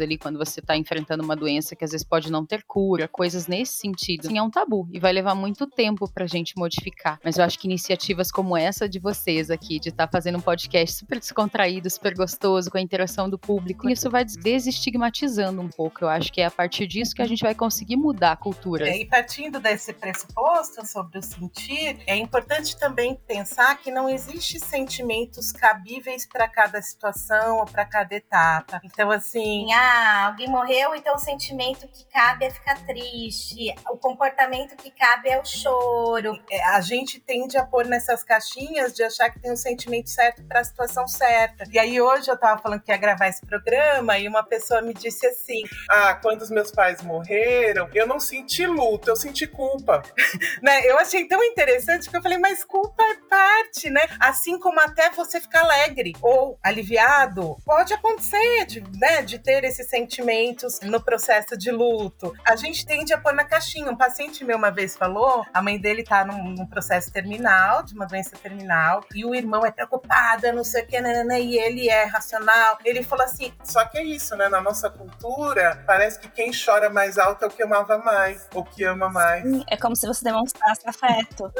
ali, 0.00 0.18
quando 0.18 0.38
você 0.38 0.60
tá 0.60 0.76
enfrentando 0.76 1.22
uma 1.22 1.36
doença 1.36 1.74
que 1.74 1.84
às 1.84 1.90
vezes 1.90 2.06
pode 2.06 2.30
não 2.30 2.44
ter 2.44 2.62
cura, 2.64 3.08
coisas 3.08 3.46
nesse 3.46 3.74
sentido. 3.74 4.28
Sim, 4.28 4.38
é 4.38 4.42
um 4.42 4.50
tabu 4.50 4.88
e 4.92 4.98
vai 4.98 5.12
levar 5.12 5.34
muito 5.34 5.66
tempo 5.66 6.10
pra 6.12 6.26
gente 6.26 6.56
modificar. 6.56 7.20
Mas 7.24 7.38
eu 7.38 7.44
acho 7.44 7.58
que 7.58 7.66
iniciativas 7.66 8.30
como 8.30 8.56
essa 8.56 8.88
de 8.88 8.98
vocês 8.98 9.50
aqui, 9.50 9.78
de 9.78 9.90
estar 9.90 10.08
fazendo 10.08 10.38
um 10.38 10.40
podcast 10.40 10.96
super 10.96 11.18
descontraído, 11.18 11.90
super 11.90 12.14
gostoso, 12.14 12.70
com 12.70 12.78
a 12.78 12.80
interação 12.80 13.28
do 13.28 13.38
público, 13.38 13.88
isso 13.88 14.10
vai 14.10 14.24
desestigmatizando 14.24 15.60
um 15.60 15.68
pouco. 15.68 16.04
Eu 16.04 16.08
acho 16.08 16.32
que 16.32 16.40
é 16.40 16.46
a 16.46 16.50
partir 16.50 16.86
disso 16.86 17.14
que 17.14 17.22
a 17.22 17.26
gente 17.26 17.42
vai 17.42 17.54
conseguir 17.54 17.96
mudar 17.96 18.32
a 18.32 18.36
cultura. 18.36 18.88
É, 18.88 18.98
E 19.00 19.06
partindo 19.06 19.60
desse 19.60 19.92
pressuposto 19.92 20.86
sobre 20.86 21.18
o 21.18 21.22
sentir, 21.22 21.98
é 22.06 22.16
importante 22.16 22.78
também 22.78 23.14
pensar 23.26 23.76
que 23.78 23.90
não 23.90 24.08
existe 24.08 24.58
sentimentos 24.58 25.52
cabíveis 25.52 26.26
para 26.26 26.48
cada 26.48 26.80
situação 26.82 27.58
ou 27.58 27.66
para 27.66 27.84
cada 27.84 28.14
etapa. 28.14 28.80
Então, 28.84 29.10
assim, 29.10 29.37
Ah, 29.72 30.26
alguém 30.26 30.48
morreu, 30.48 30.94
então 30.94 31.14
o 31.14 31.18
sentimento 31.18 31.86
que 31.88 32.04
cabe 32.06 32.46
é 32.46 32.50
ficar 32.50 32.84
triste. 32.86 33.74
O 33.90 33.96
comportamento 33.96 34.76
que 34.76 34.90
cabe 34.90 35.28
é 35.28 35.40
o 35.40 35.44
choro. 35.44 36.38
é, 36.50 36.62
a 36.64 36.80
gente 36.80 37.20
tende 37.20 37.56
a 37.56 37.64
pôr 37.64 37.86
nessas 37.86 38.22
caixinhas 38.22 38.92
de 38.92 39.02
achar 39.02 39.30
que 39.30 39.40
tem 39.40 39.52
o 39.52 39.56
sentimento 39.56 40.10
certo 40.10 40.42
para 40.44 40.60
a 40.60 40.64
situação 40.64 41.06
certa. 41.06 41.64
E 41.70 41.78
aí 41.78 42.00
hoje 42.00 42.28
eu 42.28 42.34
estava 42.34 42.60
falando 42.60 42.80
que 42.80 42.90
ia 42.90 42.96
gravar 42.96 43.28
esse 43.28 43.44
programa 43.44 44.18
e 44.18 44.28
uma 44.28 44.42
pessoa 44.42 44.82
me 44.82 44.94
disse 44.94 45.26
assim: 45.26 45.62
Ah, 45.90 46.14
quando 46.14 46.42
os 46.42 46.50
meus 46.50 46.70
pais 46.70 47.02
morreram, 47.02 47.88
eu 47.94 48.06
não 48.06 48.20
senti 48.20 48.66
luto, 48.66 49.10
eu 49.10 49.16
senti 49.16 49.46
culpa. 49.46 50.02
né? 50.62 50.80
Eu 50.84 50.98
achei 50.98 51.26
tão 51.26 51.42
interessante 51.42 52.08
que 52.08 52.16
eu 52.16 52.22
falei, 52.22 52.38
mas 52.38 52.64
culpa 52.64 53.02
é 53.02 53.16
parte, 53.28 53.90
né? 53.90 54.08
Assim 54.18 54.58
como 54.58 54.80
até 54.80 55.10
você 55.10 55.40
ficar 55.40 55.60
alegre 55.60 56.14
ou 56.22 56.58
aliviado, 56.62 57.56
pode 57.64 57.92
acontecer 57.92 58.66
de, 58.66 58.80
né, 58.98 59.22
de 59.22 59.38
ter 59.38 59.64
esses 59.64 59.88
sentimentos 59.88 60.80
no 60.82 61.00
processo 61.00 61.56
de 61.56 61.70
luto. 61.70 62.32
A 62.46 62.56
gente 62.56 62.84
tende 62.86 63.12
a 63.12 63.18
pôr 63.18 63.32
na 63.32 63.44
caixinha. 63.44 63.90
Um 63.90 63.96
paciente 63.96 64.44
meu 64.44 64.56
uma 64.56 64.70
vez 64.70 64.96
falou, 64.96 65.44
a 65.52 65.62
mãe 65.62 65.78
dele 65.78 66.02
tá 66.02 66.24
num, 66.24 66.50
num 66.50 66.66
processo 66.66 67.12
terminal, 67.12 67.82
de 67.82 67.94
uma 67.94 68.06
doença 68.06 68.36
terminal, 68.36 69.04
e 69.14 69.24
o 69.24 69.34
irmão 69.34 69.64
é 69.64 69.70
preocupado, 69.70 70.52
não 70.52 70.64
sei 70.64 70.82
o 70.82 70.86
que, 70.86 71.00
né, 71.00 71.24
né, 71.24 71.40
e 71.40 71.58
ele 71.58 71.88
é 71.88 72.04
racional. 72.04 72.78
Ele 72.84 73.02
falou 73.02 73.24
assim, 73.24 73.52
Só 73.62 73.84
que 73.84 73.98
é 73.98 74.04
isso, 74.04 74.36
né? 74.36 74.48
Na 74.48 74.60
nossa 74.60 74.90
cultura, 74.90 75.82
parece 75.86 76.18
que 76.18 76.28
quem 76.28 76.50
chora 76.52 76.90
mais 76.90 77.18
alto 77.18 77.44
é 77.44 77.48
o 77.48 77.50
que 77.50 77.62
amava 77.62 77.98
mais, 77.98 78.46
ou 78.54 78.64
que 78.64 78.84
ama 78.84 79.08
mais. 79.08 79.44
É 79.68 79.76
como 79.76 79.94
se 79.94 80.06
você 80.06 80.24
demonstrasse 80.24 80.88
afeto. 80.88 81.52